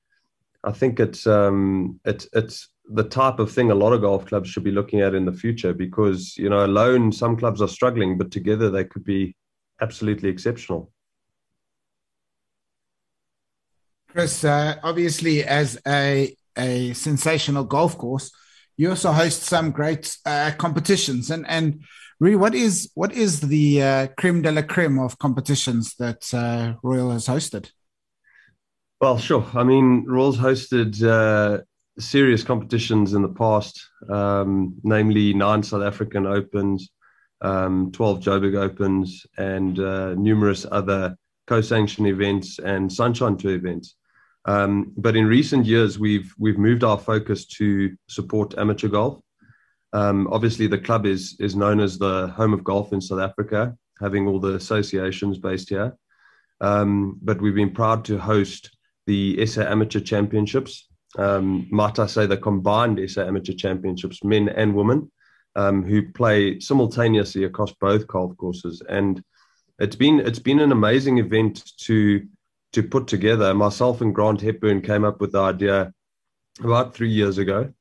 I 0.63 0.71
think 0.71 0.99
it's 0.99 1.27
um, 1.27 1.99
it's 2.03 2.27
it's 2.33 2.69
the 2.89 3.03
type 3.03 3.37
of 3.39 3.51
thing 3.51 3.69
a 3.69 3.75
lot 3.75 3.93
of 3.93 4.01
golf 4.01 4.25
clubs 4.25 4.49
should 4.49 4.63
be 4.63 4.71
looking 4.71 5.01
at 5.01 5.13
in 5.13 5.25
the 5.25 5.33
future 5.33 5.73
because 5.73 6.35
you 6.37 6.49
know 6.49 6.65
alone 6.65 7.11
some 7.11 7.37
clubs 7.37 7.61
are 7.61 7.67
struggling, 7.67 8.17
but 8.17 8.31
together 8.31 8.71
they 8.71 8.85
could 8.85 9.03
be 9.03 9.35
absolutely 9.81 10.29
exceptional. 10.29 10.91
Chris, 14.17 14.43
uh, 14.43 14.79
obviously, 14.81 15.43
as 15.43 15.79
a 15.85 16.35
a 16.57 16.91
sensational 16.93 17.63
golf 17.63 17.99
course, 17.99 18.31
you 18.75 18.89
also 18.89 19.11
host 19.11 19.43
some 19.43 19.69
great 19.69 20.17
uh, 20.25 20.49
competitions. 20.57 21.29
And 21.29 21.45
and 21.47 21.83
really, 22.19 22.35
what 22.35 22.55
is 22.55 22.89
what 22.95 23.11
is 23.11 23.41
the 23.41 23.83
uh, 23.83 24.07
creme 24.17 24.41
de 24.41 24.51
la 24.51 24.63
creme 24.63 24.97
of 24.97 25.19
competitions 25.19 25.93
that 25.99 26.33
uh, 26.33 26.73
Royal 26.81 27.11
has 27.11 27.27
hosted? 27.27 27.69
Well, 28.99 29.19
sure. 29.19 29.45
I 29.53 29.63
mean, 29.63 30.05
Royals 30.07 30.39
hosted 30.39 30.99
uh, 31.03 31.61
serious 31.99 32.41
competitions 32.41 33.13
in 33.13 33.21
the 33.21 33.35
past, 33.43 33.87
um, 34.09 34.77
namely 34.81 35.35
nine 35.35 35.61
South 35.61 35.83
African 35.83 36.25
Opens, 36.25 36.89
um, 37.41 37.91
12 37.91 38.21
Joburg 38.21 38.57
Opens, 38.57 39.27
and 39.37 39.79
uh, 39.79 40.15
numerous 40.15 40.65
other 40.71 41.15
co-sanctioned 41.45 42.07
events 42.07 42.57
and 42.57 42.91
Sunshine 42.91 43.37
Tour 43.37 43.53
events. 43.53 43.95
Um, 44.47 44.93
but 44.95 45.17
in 45.17 45.27
recent 45.27 45.65
years, 45.65 45.99
we've 45.99 46.33
we've 46.39 46.57
moved 46.57 46.83
our 46.83 46.97
focus 46.97 47.45
to 47.57 47.95
support 48.07 48.57
amateur 48.57 48.87
golf. 48.87 49.19
Um, 49.93 50.27
obviously, 50.31 50.67
the 50.67 50.77
club 50.77 51.05
is 51.05 51.35
is 51.39 51.55
known 51.55 51.79
as 51.81 51.97
the 51.97 52.27
home 52.29 52.53
of 52.53 52.63
golf 52.63 52.93
in 52.93 53.01
South 53.01 53.19
Africa, 53.19 53.75
having 53.99 54.27
all 54.27 54.39
the 54.39 54.55
associations 54.55 55.37
based 55.37 55.69
here. 55.69 55.97
Um, 56.61 57.19
but 57.21 57.41
we've 57.41 57.55
been 57.55 57.73
proud 57.73 58.05
to 58.05 58.17
host 58.17 58.75
the 59.05 59.45
SA 59.45 59.63
Amateur 59.63 59.99
Championships. 59.99 60.87
Um, 61.17 61.67
might 61.69 61.99
I 61.99 62.07
say 62.07 62.25
the 62.25 62.37
combined 62.37 62.99
SA 63.09 63.25
Amateur 63.25 63.53
Championships, 63.53 64.23
men 64.23 64.49
and 64.49 64.73
women, 64.73 65.11
um, 65.55 65.83
who 65.83 66.11
play 66.11 66.59
simultaneously 66.59 67.43
across 67.43 67.73
both 67.81 68.07
golf 68.07 68.35
courses. 68.37 68.81
And 68.87 69.21
it's 69.79 69.95
been 69.95 70.21
it's 70.21 70.39
been 70.39 70.59
an 70.59 70.71
amazing 70.71 71.17
event 71.17 71.69
to 71.81 72.25
to 72.77 72.87
put 72.87 73.07
together. 73.07 73.53
Myself 73.53 74.01
and 74.01 74.13
Grant 74.13 74.41
Hepburn 74.41 74.81
came 74.81 75.03
up 75.03 75.19
with 75.19 75.31
the 75.31 75.41
idea 75.41 75.91
about 76.59 76.95
three 76.95 77.09
years 77.09 77.37
ago. 77.37 77.73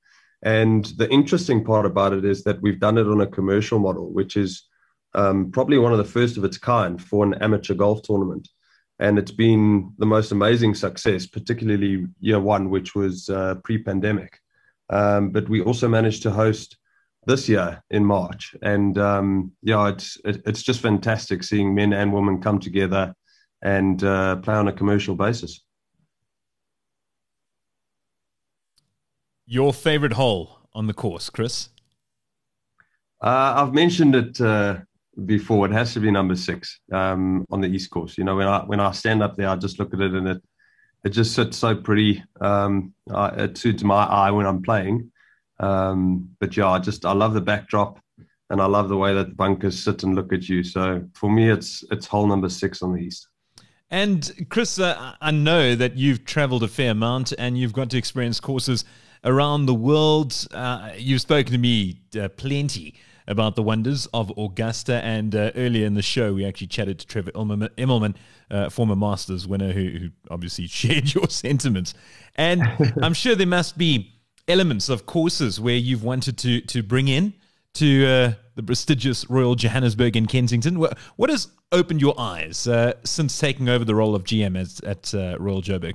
And 0.43 0.85
the 0.97 1.10
interesting 1.10 1.64
part 1.64 1.86
about 1.86 2.12
it 2.12 2.24
is 2.24 2.44
that 2.44 2.60
we've 2.62 2.81
done 2.81 2.98
it 2.98 3.06
on 3.06 3.20
a 3.20 3.27
commercial 3.27 3.78
model, 3.78 4.12
which 4.12 4.36
is 4.36 4.64
um, 5.14 5.51
probably 5.51 5.78
one 5.78 5.93
of 5.93 5.98
the 5.98 6.05
first 6.05 6.36
of 6.36 6.44
its 6.44 6.59
kind 6.59 7.02
for 7.02 7.24
an 7.24 7.35
amateur 7.35 7.74
golf 7.74 8.02
tournament 8.02 8.48
and 8.98 9.18
it's 9.18 9.31
been 9.31 9.93
the 9.98 10.06
most 10.06 10.32
amazing 10.32 10.74
success, 10.74 11.27
particularly 11.27 12.06
year 12.20 12.40
one, 12.40 12.70
which 12.70 12.94
was 12.94 13.28
uh, 13.28 13.56
pre-pandemic. 13.62 14.40
Um, 14.89 15.31
but 15.31 15.48
we 15.48 15.60
also 15.60 15.89
managed 15.89 16.23
to 16.23 16.31
host 16.31 16.78
this 17.27 17.48
year 17.48 17.82
in 17.90 18.05
March, 18.05 18.55
and 18.62 18.97
um, 18.97 19.52
yeah, 19.60 19.89
it's 19.89 20.16
it, 20.24 20.43
it's 20.47 20.62
just 20.62 20.81
fantastic 20.81 21.43
seeing 21.43 21.74
men 21.74 21.93
and 21.93 22.12
women 22.12 22.40
come 22.40 22.59
together 22.60 23.14
and 23.66 24.05
uh, 24.05 24.36
play 24.36 24.55
on 24.55 24.68
a 24.68 24.72
commercial 24.72 25.16
basis. 25.16 25.60
Your 29.44 29.72
favorite 29.72 30.12
hole 30.12 30.60
on 30.72 30.86
the 30.86 30.94
course, 30.94 31.30
Chris? 31.30 31.70
Uh, 33.20 33.55
I've 33.56 33.74
mentioned 33.74 34.14
it 34.14 34.40
uh, 34.40 34.78
before, 35.24 35.66
it 35.66 35.72
has 35.72 35.93
to 35.94 36.01
be 36.01 36.12
number 36.12 36.36
six 36.36 36.78
um, 36.93 37.44
on 37.51 37.60
the 37.60 37.66
East 37.66 37.90
Course. 37.90 38.16
You 38.16 38.24
know, 38.24 38.36
when 38.36 38.47
I 38.47 38.60
when 38.64 38.78
I 38.78 38.93
stand 38.93 39.22
up 39.22 39.36
there, 39.36 39.48
I 39.48 39.56
just 39.56 39.80
look 39.80 39.93
at 39.93 40.01
it 40.01 40.12
and 40.12 40.28
it 40.28 40.43
it 41.05 41.10
just 41.10 41.34
sits 41.34 41.56
so 41.56 41.74
pretty. 41.74 42.22
Um, 42.40 42.94
uh, 43.10 43.32
it 43.36 43.59
suits 43.59 43.82
my 43.82 44.05
eye 44.05 44.30
when 44.30 44.47
I'm 44.47 44.62
playing. 44.62 45.10
Um, 45.59 46.28
but 46.38 46.56
yeah, 46.56 46.68
I 46.68 46.78
just 46.78 47.05
I 47.05 47.12
love 47.12 47.34
the 47.34 47.40
backdrop 47.40 47.98
and 48.51 48.60
I 48.60 48.66
love 48.66 48.88
the 48.88 48.97
way 48.97 49.12
that 49.14 49.28
the 49.30 49.34
bunkers 49.34 49.82
sit 49.82 50.05
and 50.05 50.14
look 50.14 50.32
at 50.32 50.48
you. 50.48 50.62
So 50.62 51.09
for 51.14 51.30
me, 51.30 51.51
it's 51.51 51.82
it's 51.90 52.06
hole 52.06 52.28
number 52.28 52.48
six 52.48 52.82
on 52.82 52.93
the 52.93 53.01
East. 53.01 53.28
And 53.91 54.49
Chris, 54.49 54.79
uh, 54.79 55.15
I 55.21 55.31
know 55.31 55.75
that 55.75 55.97
you've 55.97 56.25
traveled 56.25 56.63
a 56.63 56.69
fair 56.69 56.91
amount 56.91 57.33
and 57.39 57.57
you've 57.57 57.73
got 57.73 57.91
to 57.91 57.99
experience 57.99 58.41
courses 58.41 58.85
around 59.25 59.67
the 59.67 59.75
world. 59.75 60.47
Uh, 60.53 60.91
you've 60.97 61.21
spoken 61.21 61.53
to 61.53 61.59
me 61.59 62.01
uh, 62.21 62.29
plenty 62.29 62.95
about 63.29 63.57
the 63.57 63.63
wonders 63.63 64.07
of 64.07 64.33
Augusta. 64.37 65.05
And 65.05 65.35
uh, 65.35 65.53
earlier 65.55 65.87
in 65.87 65.95
the 65.95 66.03
show, 66.03 66.33
we 66.33 66.45
actually 66.45 66.69
chatted 66.69 66.99
to 67.01 67.07
Trevor 67.07 67.33
Immelman, 67.33 68.15
uh, 68.51 68.71
former 68.71 68.97
Masters 68.97 69.47
winner, 69.47 69.73
who, 69.73 69.89
who, 69.89 70.09
obviously 70.31 70.67
shared 70.69 71.15
your 71.15 71.29
sentiments. 71.29 71.95
And 72.37 72.63
I'm 73.03 73.15
sure 73.15 73.35
there 73.35 73.47
must 73.47 73.79
be 73.79 74.13
elements 74.49 74.89
of 74.89 75.07
courses 75.07 75.61
where 75.61 75.75
you've 75.75 76.05
wanted 76.05 76.39
to 76.39 76.61
to 76.61 76.83
bring 76.83 77.09
in 77.09 77.35
to 77.75 78.07
uh, 78.07 78.33
the 78.57 78.62
prestigious 78.62 79.28
Royal 79.31 79.55
Johannesburg 79.55 80.16
in 80.16 80.27
Kensington. 80.27 80.78
What, 80.78 81.31
has 81.31 81.49
opened 81.70 82.01
your 82.01 82.19
eyes 82.19 82.66
uh, 82.66 82.95
since 83.05 83.39
taking 83.39 83.69
over 83.69 83.85
the 83.85 83.95
role 83.95 84.15
of 84.15 84.24
GM 84.24 84.59
as, 84.59 84.81
at 84.81 85.15
uh, 85.15 85.37
Royal 85.39 85.62
Joburg? 85.62 85.95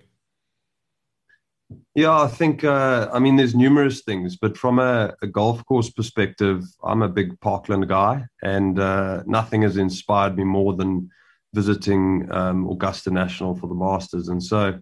Yeah, 1.96 2.12
I 2.12 2.28
think, 2.28 2.64
uh, 2.64 3.10
I 3.12 3.20
mean, 3.20 3.36
there's 3.36 3.56
numerous 3.56 4.02
things, 4.02 4.38
but 4.38 4.58
from 4.58 4.80
a, 4.80 5.14
a, 5.22 5.28
golf 5.28 5.64
course 5.66 5.90
perspective, 5.90 6.64
I'm 6.84 7.02
a 7.02 7.10
big 7.10 7.40
Parkland 7.40 7.88
guy, 7.88 8.26
and 8.44 8.78
uh, 8.78 9.24
nothing 9.26 9.62
has 9.62 9.78
inspired 9.78 10.38
me 10.38 10.44
more 10.44 10.74
than 10.74 11.10
visiting 11.54 12.30
um, 12.32 12.70
Augusta 12.70 13.10
National 13.10 13.56
for 13.56 13.68
the 13.68 13.76
Masters. 13.76 14.28
And 14.28 14.44
so 14.44 14.80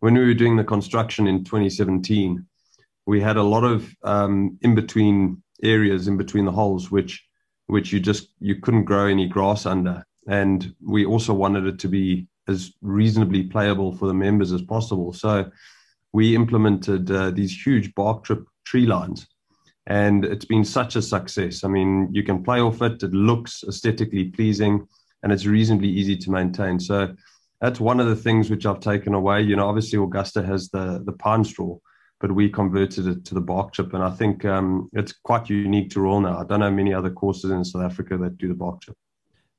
when 0.00 0.14
we 0.14 0.26
were 0.26 0.34
doing 0.34 0.56
the 0.56 0.64
construction 0.64 1.26
in 1.26 1.42
2017, 1.44 2.46
we 3.06 3.20
had 3.20 3.36
a 3.36 3.42
lot 3.42 3.64
of 3.64 3.88
um, 4.02 4.58
in 4.62 4.74
between 4.74 5.42
areas 5.62 6.08
in 6.08 6.16
between 6.16 6.44
the 6.44 6.52
holes, 6.52 6.90
which 6.90 7.24
which 7.66 7.92
you 7.92 8.00
just 8.00 8.28
you 8.40 8.56
couldn't 8.56 8.84
grow 8.84 9.06
any 9.06 9.26
grass 9.26 9.66
under. 9.66 10.04
And 10.28 10.74
we 10.84 11.04
also 11.04 11.34
wanted 11.34 11.66
it 11.66 11.78
to 11.80 11.88
be 11.88 12.28
as 12.48 12.72
reasonably 12.80 13.44
playable 13.44 13.96
for 13.96 14.06
the 14.06 14.14
members 14.14 14.52
as 14.52 14.62
possible. 14.62 15.12
So 15.12 15.50
we 16.12 16.34
implemented 16.34 17.10
uh, 17.10 17.30
these 17.30 17.66
huge 17.66 17.94
bark 17.94 18.24
chip 18.24 18.44
tree 18.64 18.86
lines 18.86 19.26
and 19.86 20.24
it's 20.24 20.44
been 20.44 20.64
such 20.64 20.96
a 20.96 21.02
success. 21.02 21.62
I 21.62 21.68
mean, 21.68 22.08
you 22.12 22.22
can 22.22 22.42
play 22.42 22.60
off 22.60 22.82
it, 22.82 23.02
it 23.02 23.12
looks 23.12 23.62
aesthetically 23.68 24.24
pleasing, 24.24 24.86
and 25.22 25.32
it's 25.32 25.46
reasonably 25.46 25.88
easy 25.88 26.16
to 26.16 26.30
maintain. 26.30 26.80
So 26.80 27.14
that's 27.60 27.80
one 27.80 28.00
of 28.00 28.08
the 28.08 28.16
things 28.16 28.50
which 28.50 28.66
I've 28.66 28.80
taken 28.80 29.14
away. 29.14 29.42
You 29.42 29.56
know, 29.56 29.68
obviously 29.68 29.98
Augusta 29.98 30.42
has 30.42 30.68
the 30.70 31.02
the 31.04 31.12
pine 31.12 31.44
straw, 31.44 31.78
but 32.20 32.32
we 32.32 32.48
converted 32.48 33.06
it 33.06 33.24
to 33.26 33.34
the 33.34 33.40
bark 33.40 33.72
chip, 33.72 33.92
and 33.92 34.02
I 34.02 34.10
think 34.10 34.44
um, 34.44 34.88
it's 34.92 35.12
quite 35.12 35.50
unique 35.50 35.90
to 35.90 36.00
Royal 36.00 36.20
now. 36.20 36.38
I 36.38 36.44
don't 36.44 36.60
know 36.60 36.70
many 36.70 36.94
other 36.94 37.10
courses 37.10 37.50
in 37.50 37.64
South 37.64 37.82
Africa 37.82 38.16
that 38.18 38.38
do 38.38 38.48
the 38.48 38.54
bark 38.54 38.82
chip. 38.82 38.96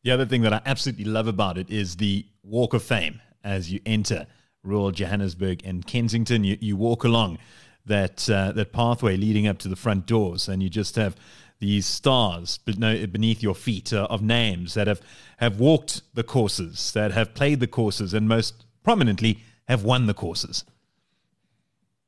The 0.04 0.12
other 0.12 0.26
thing 0.26 0.42
that 0.42 0.54
I 0.54 0.62
absolutely 0.66 1.06
love 1.06 1.28
about 1.28 1.58
it 1.58 1.70
is 1.70 1.98
the 1.98 2.26
Walk 2.44 2.74
of 2.74 2.84
Fame 2.84 3.22
as 3.44 3.72
you 3.72 3.80
enter 3.86 4.28
Royal 4.64 4.92
Johannesburg 4.92 5.62
and 5.66 5.86
Kensington. 5.86 6.44
You, 6.44 6.58
you 6.60 6.76
walk 6.76 7.04
along 7.04 7.38
that 7.86 8.30
uh, 8.30 8.52
that 8.54 8.74
pathway 8.74 9.18
leading 9.18 9.48
up 9.48 9.58
to 9.60 9.68
the 9.68 9.76
front 9.76 10.06
doors, 10.06 10.48
and 10.48 10.62
you 10.64 10.70
just 10.70 10.96
have 10.96 11.16
these 11.60 11.86
stars 11.86 12.58
beneath 12.60 13.42
your 13.42 13.56
feet 13.56 13.92
uh, 13.92 14.08
of 14.10 14.22
names 14.22 14.76
that 14.76 14.88
have, 14.88 15.02
have 15.38 15.60
walked 15.60 16.04
the 16.14 16.24
courses, 16.24 16.92
that 16.92 17.12
have 17.12 17.34
played 17.34 17.60
the 17.60 17.68
courses, 17.68 18.14
and 18.14 18.28
most 18.28 18.66
prominently 18.84 19.40
have 19.68 19.84
won 19.84 20.06
the 20.06 20.14
courses. 20.14 20.64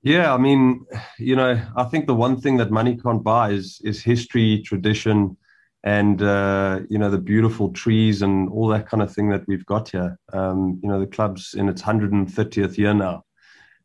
Yeah, 0.02 0.34
I 0.34 0.38
mean, 0.38 0.86
you 1.18 1.36
know, 1.36 1.62
I 1.76 1.84
think 1.86 2.08
the 2.08 2.16
one 2.16 2.40
thing 2.40 2.58
that 2.58 2.72
money 2.72 2.96
can't 2.98 3.24
buy 3.24 3.52
is 3.52 3.82
is 3.84 4.02
history, 4.02 4.62
tradition, 4.66 5.38
and 5.84 6.22
uh, 6.22 6.82
you 6.90 6.98
know 6.98 7.10
the 7.10 7.18
beautiful 7.18 7.72
trees 7.74 8.22
and 8.22 8.50
all 8.50 8.68
that 8.70 8.88
kind 8.88 9.04
of 9.04 9.14
thing 9.14 9.30
that 9.30 9.46
we've 9.48 9.66
got 9.66 9.90
here. 9.90 10.18
Um, 10.32 10.80
you 10.82 10.90
know, 10.90 11.00
the 11.00 11.08
club's 11.08 11.54
in 11.54 11.68
its 11.68 11.82
130th 11.82 12.78
year 12.78 12.94
now, 12.94 13.24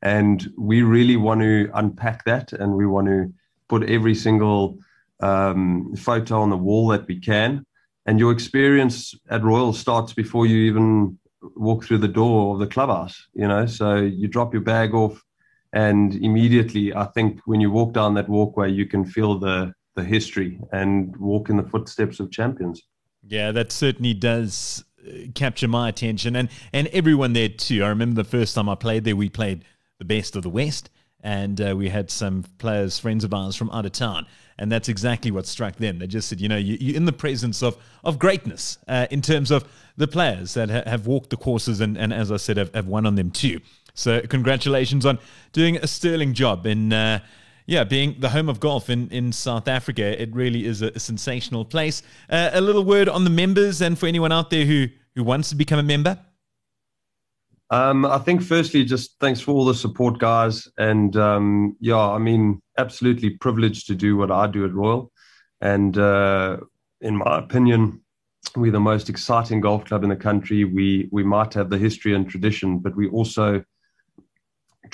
and 0.03 0.49
we 0.57 0.83
really 0.83 1.17
want 1.17 1.41
to 1.41 1.71
unpack 1.75 2.25
that, 2.27 2.53
and 2.53 2.75
we 2.77 2.87
want 2.87 3.09
to 3.09 3.33
put 3.69 3.91
every 3.91 4.15
single 4.15 4.79
um, 5.21 5.95
photo 5.97 6.41
on 6.43 6.51
the 6.51 6.57
wall 6.57 6.89
that 6.89 7.09
we 7.09 7.19
can. 7.21 7.67
And 8.07 8.19
your 8.21 8.33
experience 8.33 9.15
at 9.31 9.43
Royal 9.43 9.73
starts 9.73 10.13
before 10.13 10.47
you 10.47 10.59
even 10.71 11.19
walk 11.57 11.85
through 11.85 11.99
the 11.99 12.09
door 12.09 12.55
of 12.55 12.61
the 12.61 12.67
clubhouse. 12.67 13.27
You 13.35 13.49
know, 13.49 13.67
so 13.67 13.97
you 13.97 14.29
drop 14.29 14.53
your 14.53 14.63
bag 14.63 14.95
off, 14.95 15.21
and 15.75 16.15
immediately, 16.15 16.95
I 16.95 17.05
think 17.05 17.41
when 17.45 17.61
you 17.61 17.71
walk 17.71 17.93
down 17.93 18.15
that 18.15 18.29
walkway, 18.29 18.71
you 18.71 18.87
can 18.87 19.05
feel 19.05 19.39
the 19.39 19.75
the 19.97 20.05
history 20.05 20.59
and 20.73 21.17
walk 21.19 21.49
in 21.51 21.57
the 21.57 21.63
footsteps 21.63 22.19
of 22.19 22.31
champions. 22.31 22.83
Yeah, 23.23 23.53
that 23.53 23.71
certainly 23.71 24.13
does 24.13 24.85
uh, 25.07 25.29
capture 25.35 25.69
my 25.69 25.89
attention 25.89 26.37
and 26.37 26.49
and 26.73 26.87
everyone 26.89 27.33
there 27.33 27.49
too. 27.49 27.85
I 27.85 27.89
remember 27.89 28.23
the 28.23 28.29
first 28.29 28.55
time 28.55 28.69
I 28.69 28.77
played 28.77 29.05
there, 29.05 29.17
we 29.17 29.29
played 29.29 29.65
the 29.99 30.05
best 30.05 30.37
of 30.37 30.43
the 30.43 30.51
West. 30.51 30.91
And 31.21 31.59
uh, 31.59 31.75
we 31.75 31.89
had 31.89 32.11
some 32.11 32.45
players, 32.59 32.99
friends 32.99 33.25
of 33.25 33.33
ours 33.33 33.57
from 33.57 33.71
out 33.71 33.87
of 33.87 33.93
town. 33.93 34.27
And 34.59 34.71
that's 34.71 34.91
exactly 34.91 35.31
what 35.31 35.47
struck 35.47 35.77
them. 35.77 35.99
They 35.99 36.07
just 36.07 36.29
said, 36.29 36.39
you 36.39 36.49
know, 36.49 36.59
you, 36.59 36.93
are 36.93 36.97
in 36.97 37.07
the 37.07 37.15
presence 37.15 37.63
of, 37.63 37.79
of 38.05 38.19
greatness 38.19 38.77
uh, 38.87 39.07
in 39.11 39.23
terms 39.23 39.51
of 39.51 39.65
the 39.97 40.07
players 40.07 40.53
that 40.53 40.71
ha- 40.71 40.83
have 40.85 41.07
walked 41.07 41.31
the 41.31 41.39
courses 41.39 41.81
and, 41.81 41.97
and 41.97 42.13
as 42.13 42.31
I 42.31 42.37
said, 42.37 42.59
have, 42.59 42.75
have 42.75 42.87
won 42.87 43.07
on 43.07 43.15
them 43.15 43.31
too. 43.31 43.61
So 43.95 44.21
congratulations 44.23 45.07
on 45.07 45.19
doing 45.53 45.77
a 45.77 45.87
sterling 45.87 46.35
job 46.35 46.67
in 46.67 46.93
uh, 46.93 47.21
yeah, 47.67 47.85
being 47.85 48.17
the 48.19 48.29
home 48.29 48.49
of 48.49 48.61
golf 48.61 48.91
in, 48.91 49.09
in 49.09 49.33
South 49.33 49.69
Africa, 49.69 50.21
it 50.21 50.35
really 50.35 50.67
is 50.67 50.83
a, 50.83 50.89
a 50.95 51.01
sensational 51.01 51.65
place. 51.65 52.03
Uh, 52.29 52.51
a 52.53 52.61
little 52.61 52.85
word 52.85 53.09
on 53.09 53.25
the 53.25 53.31
members 53.31 53.81
and 53.81 53.99
for 53.99 54.07
anyone 54.07 54.33
out 54.33 54.51
there 54.51 54.67
who, 54.67 54.87
who 55.15 55.25
wants 55.25 55.49
to 55.49 55.55
become 55.55 55.79
a 55.79 55.83
member. 55.83 56.19
Um, 57.71 58.05
I 58.05 58.19
think 58.19 58.43
firstly, 58.43 58.85
just 58.85 59.19
thanks 59.19 59.41
for 59.41 59.53
all 59.53 59.65
the 59.65 59.75
support, 59.75 60.19
guys. 60.19 60.69
And 60.77 61.17
um, 61.17 61.77
yeah, 61.81 61.99
I 61.99 62.19
mean, 62.19 62.61
absolutely 62.77 63.31
privileged 63.31 63.87
to 63.87 63.95
do 63.95 64.17
what 64.17 64.31
I 64.31 64.47
do 64.47 64.65
at 64.67 64.75
Royal. 64.75 65.11
And 65.61 65.97
uh, 65.97 66.59
in 67.01 67.17
my 67.17 67.39
opinion, 67.39 68.03
we're 68.55 68.71
the 68.71 68.81
most 68.81 69.09
exciting 69.09 69.63
golf 69.63 69.87
club 69.87 70.05
in 70.05 70.11
the 70.11 70.17
country. 70.17 70.65
We 70.65 71.09
we 71.11 71.25
might 71.25 71.55
have 71.55 71.71
the 71.71 71.79
history 71.79 72.15
and 72.15 72.29
tradition, 72.29 72.79
but 72.79 72.95
we 72.95 73.09
also 73.09 73.65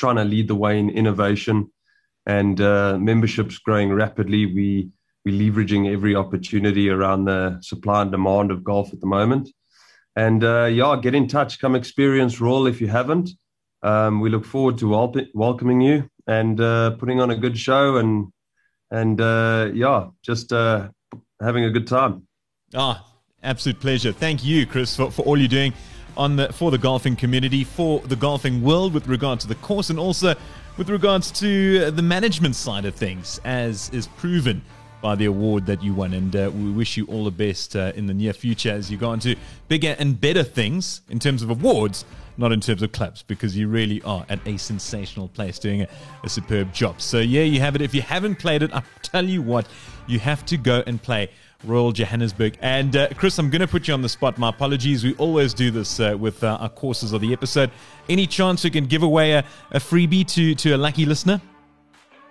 trying 0.00 0.16
to 0.16 0.24
lead 0.24 0.48
the 0.48 0.54
way 0.54 0.78
in 0.78 0.90
innovation 0.90 1.70
and 2.26 2.60
uh, 2.60 2.98
memberships 2.98 3.58
growing 3.58 3.92
rapidly. 3.92 4.46
We 4.46 4.90
we're 5.24 5.38
leveraging 5.38 5.92
every 5.92 6.16
opportunity 6.16 6.88
around 6.88 7.26
the 7.26 7.58
supply 7.60 8.00
and 8.00 8.10
demand 8.10 8.50
of 8.50 8.64
golf 8.64 8.94
at 8.94 9.00
the 9.00 9.06
moment. 9.06 9.50
And 10.16 10.42
uh, 10.42 10.64
yeah, 10.64 10.98
get 11.00 11.14
in 11.14 11.28
touch. 11.28 11.60
Come 11.60 11.76
experience 11.76 12.40
Royal 12.40 12.66
if 12.66 12.80
you 12.80 12.88
haven't. 12.88 13.28
Um, 13.82 14.20
we 14.20 14.30
look 14.30 14.46
forward 14.46 14.78
to 14.78 14.88
wel- 14.88 15.14
welcoming 15.34 15.82
you 15.82 16.08
and 16.26 16.58
uh, 16.58 16.92
putting 16.92 17.20
on 17.20 17.30
a 17.30 17.36
good 17.36 17.58
show 17.58 17.96
and 17.96 18.32
and 18.90 19.20
uh, 19.20 19.70
yeah, 19.74 20.08
just 20.22 20.52
uh, 20.52 20.88
having 21.40 21.64
a 21.64 21.70
good 21.70 21.86
time. 21.86 22.26
Ah, 22.74 23.06
absolute 23.42 23.78
pleasure. 23.78 24.12
Thank 24.12 24.42
you, 24.44 24.66
Chris, 24.66 24.96
for, 24.96 25.10
for 25.10 25.22
all 25.22 25.38
you're 25.38 25.48
doing 25.48 25.74
on 26.20 26.36
the 26.36 26.52
for 26.52 26.70
the 26.70 26.78
golfing 26.78 27.16
community, 27.16 27.64
for 27.64 28.00
the 28.00 28.14
golfing 28.14 28.62
world 28.62 28.92
with 28.92 29.08
regard 29.08 29.40
to 29.40 29.48
the 29.48 29.54
course, 29.56 29.88
and 29.88 29.98
also 29.98 30.34
with 30.76 30.90
regards 30.90 31.30
to 31.30 31.90
the 31.90 32.02
management 32.02 32.54
side 32.54 32.84
of 32.84 32.94
things, 32.94 33.40
as 33.44 33.88
is 33.90 34.06
proven 34.06 34.60
by 35.00 35.14
the 35.14 35.24
award 35.24 35.64
that 35.64 35.82
you 35.82 35.94
won. 35.94 36.12
And 36.12 36.36
uh, 36.36 36.50
we 36.54 36.70
wish 36.70 36.98
you 36.98 37.06
all 37.06 37.24
the 37.24 37.30
best 37.30 37.74
uh, 37.74 37.92
in 37.96 38.06
the 38.06 38.12
near 38.12 38.34
future 38.34 38.70
as 38.70 38.90
you 38.90 38.98
go 38.98 39.08
on 39.08 39.18
to 39.20 39.34
bigger 39.68 39.96
and 39.98 40.20
better 40.20 40.42
things 40.42 41.00
in 41.08 41.18
terms 41.18 41.42
of 41.42 41.48
awards, 41.48 42.04
not 42.36 42.52
in 42.52 42.60
terms 42.60 42.82
of 42.82 42.92
clubs, 42.92 43.22
because 43.22 43.56
you 43.56 43.66
really 43.68 44.02
are 44.02 44.26
at 44.28 44.46
a 44.46 44.58
sensational 44.58 45.28
place 45.28 45.58
doing 45.58 45.80
a, 45.82 45.88
a 46.22 46.28
superb 46.28 46.74
job. 46.74 47.00
So, 47.00 47.18
yeah, 47.18 47.44
you 47.44 47.60
have 47.60 47.74
it. 47.76 47.80
If 47.80 47.94
you 47.94 48.02
haven't 48.02 48.36
played 48.38 48.62
it, 48.62 48.74
I 48.74 48.82
tell 49.00 49.24
you 49.24 49.40
what, 49.40 49.66
you 50.06 50.18
have 50.18 50.44
to 50.46 50.58
go 50.58 50.82
and 50.86 51.02
play 51.02 51.30
Royal 51.64 51.92
Johannesburg. 51.92 52.56
And 52.60 52.96
uh, 52.96 53.08
Chris, 53.16 53.38
I'm 53.38 53.50
going 53.50 53.60
to 53.60 53.66
put 53.66 53.88
you 53.88 53.94
on 53.94 54.02
the 54.02 54.08
spot. 54.08 54.38
My 54.38 54.48
apologies. 54.48 55.04
We 55.04 55.14
always 55.14 55.54
do 55.54 55.70
this 55.70 56.00
uh, 56.00 56.16
with 56.18 56.42
uh, 56.42 56.58
our 56.60 56.68
courses 56.68 57.12
of 57.12 57.20
the 57.20 57.32
episode. 57.32 57.70
Any 58.08 58.26
chance 58.26 58.64
we 58.64 58.70
can 58.70 58.86
give 58.86 59.02
away 59.02 59.32
a, 59.32 59.44
a 59.70 59.78
freebie 59.78 60.26
to, 60.28 60.54
to 60.54 60.72
a 60.72 60.78
lucky 60.78 61.04
listener? 61.04 61.40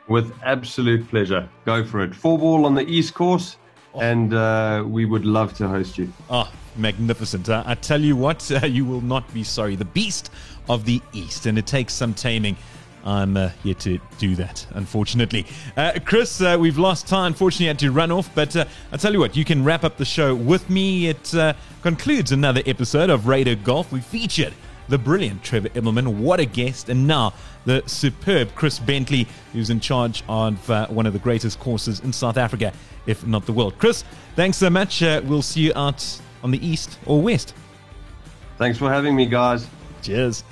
With 0.08 0.34
absolute 0.44 1.08
pleasure. 1.08 1.48
Go 1.66 1.84
for 1.84 2.02
it. 2.02 2.16
Four 2.16 2.40
ball 2.40 2.66
on 2.66 2.74
the 2.74 2.88
East 2.88 3.14
course, 3.14 3.58
oh. 3.94 4.00
and 4.00 4.34
uh, 4.34 4.84
we 4.86 5.06
would 5.06 5.26
love 5.26 5.54
to 5.58 5.68
host 5.68 6.00
you. 6.00 6.12
Oh, 6.30 6.52
magnificent. 6.76 7.48
Uh, 7.48 7.64
I 7.66 7.76
tell 7.76 8.02
you 8.02 8.16
what, 8.16 8.52
uh, 8.64 8.66
you 8.66 8.86
will 8.86 9.02
not 9.02 9.32
be 9.34 9.44
sorry. 9.44 9.76
The 9.76 9.86
Beast 9.86 10.32
of 10.68 10.86
the 10.86 11.02
East, 11.14 11.46
and 11.46 11.58
it 11.60 11.68
takes 11.68 11.94
some 11.94 12.14
taming. 12.14 12.58
I'm 13.04 13.38
uh, 13.38 13.52
yet 13.64 13.80
to 13.82 14.00
do 14.18 14.36
that, 14.36 14.66
unfortunately. 14.72 15.46
Uh, 15.78 16.00
Chris, 16.04 16.42
uh, 16.42 16.58
we've 16.60 16.78
lost 16.78 17.08
time. 17.08 17.28
Unfortunately, 17.28 17.68
I 17.68 17.70
had 17.70 17.80
to 17.80 17.92
run 17.92 18.12
off. 18.12 18.34
But 18.36 18.56
uh, 18.56 18.66
I'll 18.92 19.00
tell 19.00 19.14
you 19.14 19.20
what, 19.20 19.36
you 19.36 19.46
can 19.46 19.64
wrap 19.64 19.84
up 19.84 19.98
the 19.98 20.06
show 20.06 20.36
with 20.36 20.70
me. 20.70 21.08
It 21.08 21.34
uh, 21.34 21.54
concludes 21.82 22.32
another 22.32 22.62
episode 22.66 23.10
of 23.10 23.28
Raider 23.28 23.56
Golf. 23.56 23.92
We 23.92 24.02
featured 24.02 24.54
the 24.90 24.98
brilliant 24.98 25.44
Trevor 25.44 25.70
Immelman. 25.70 26.18
What 26.18 26.40
a 26.40 26.46
guest. 26.46 26.90
And 26.90 27.08
now 27.08 27.34
the 27.66 27.84
superb 27.86 28.54
Chris 28.56 28.80
Bentley, 28.80 29.28
who's 29.54 29.70
in 29.70 29.80
charge 29.80 30.24
of 30.28 30.70
uh, 30.70 30.88
one 30.88 31.06
of 31.06 31.14
the 31.14 31.20
greatest 31.20 31.60
courses 31.60 32.00
in 32.02 32.12
South 32.12 32.38
Africa, 32.38 32.74
if 33.06 33.26
not 33.26 33.46
the 33.46 33.54
world. 33.54 33.78
Chris, 33.78 34.04
thanks 34.36 34.58
so 34.58 34.70
much. 34.70 35.02
we'll 35.02 35.42
see 35.42 35.62
you 35.62 35.74
out 35.76 36.22
on 36.44 36.52
the 36.52 36.66
east 36.66 37.00
or 37.06 37.22
west. 37.22 37.54
Thanks 38.58 38.78
for 38.78 38.92
having 38.92 39.16
me, 39.16 39.26
guys. 39.26 39.68
Cheers. 40.02 40.44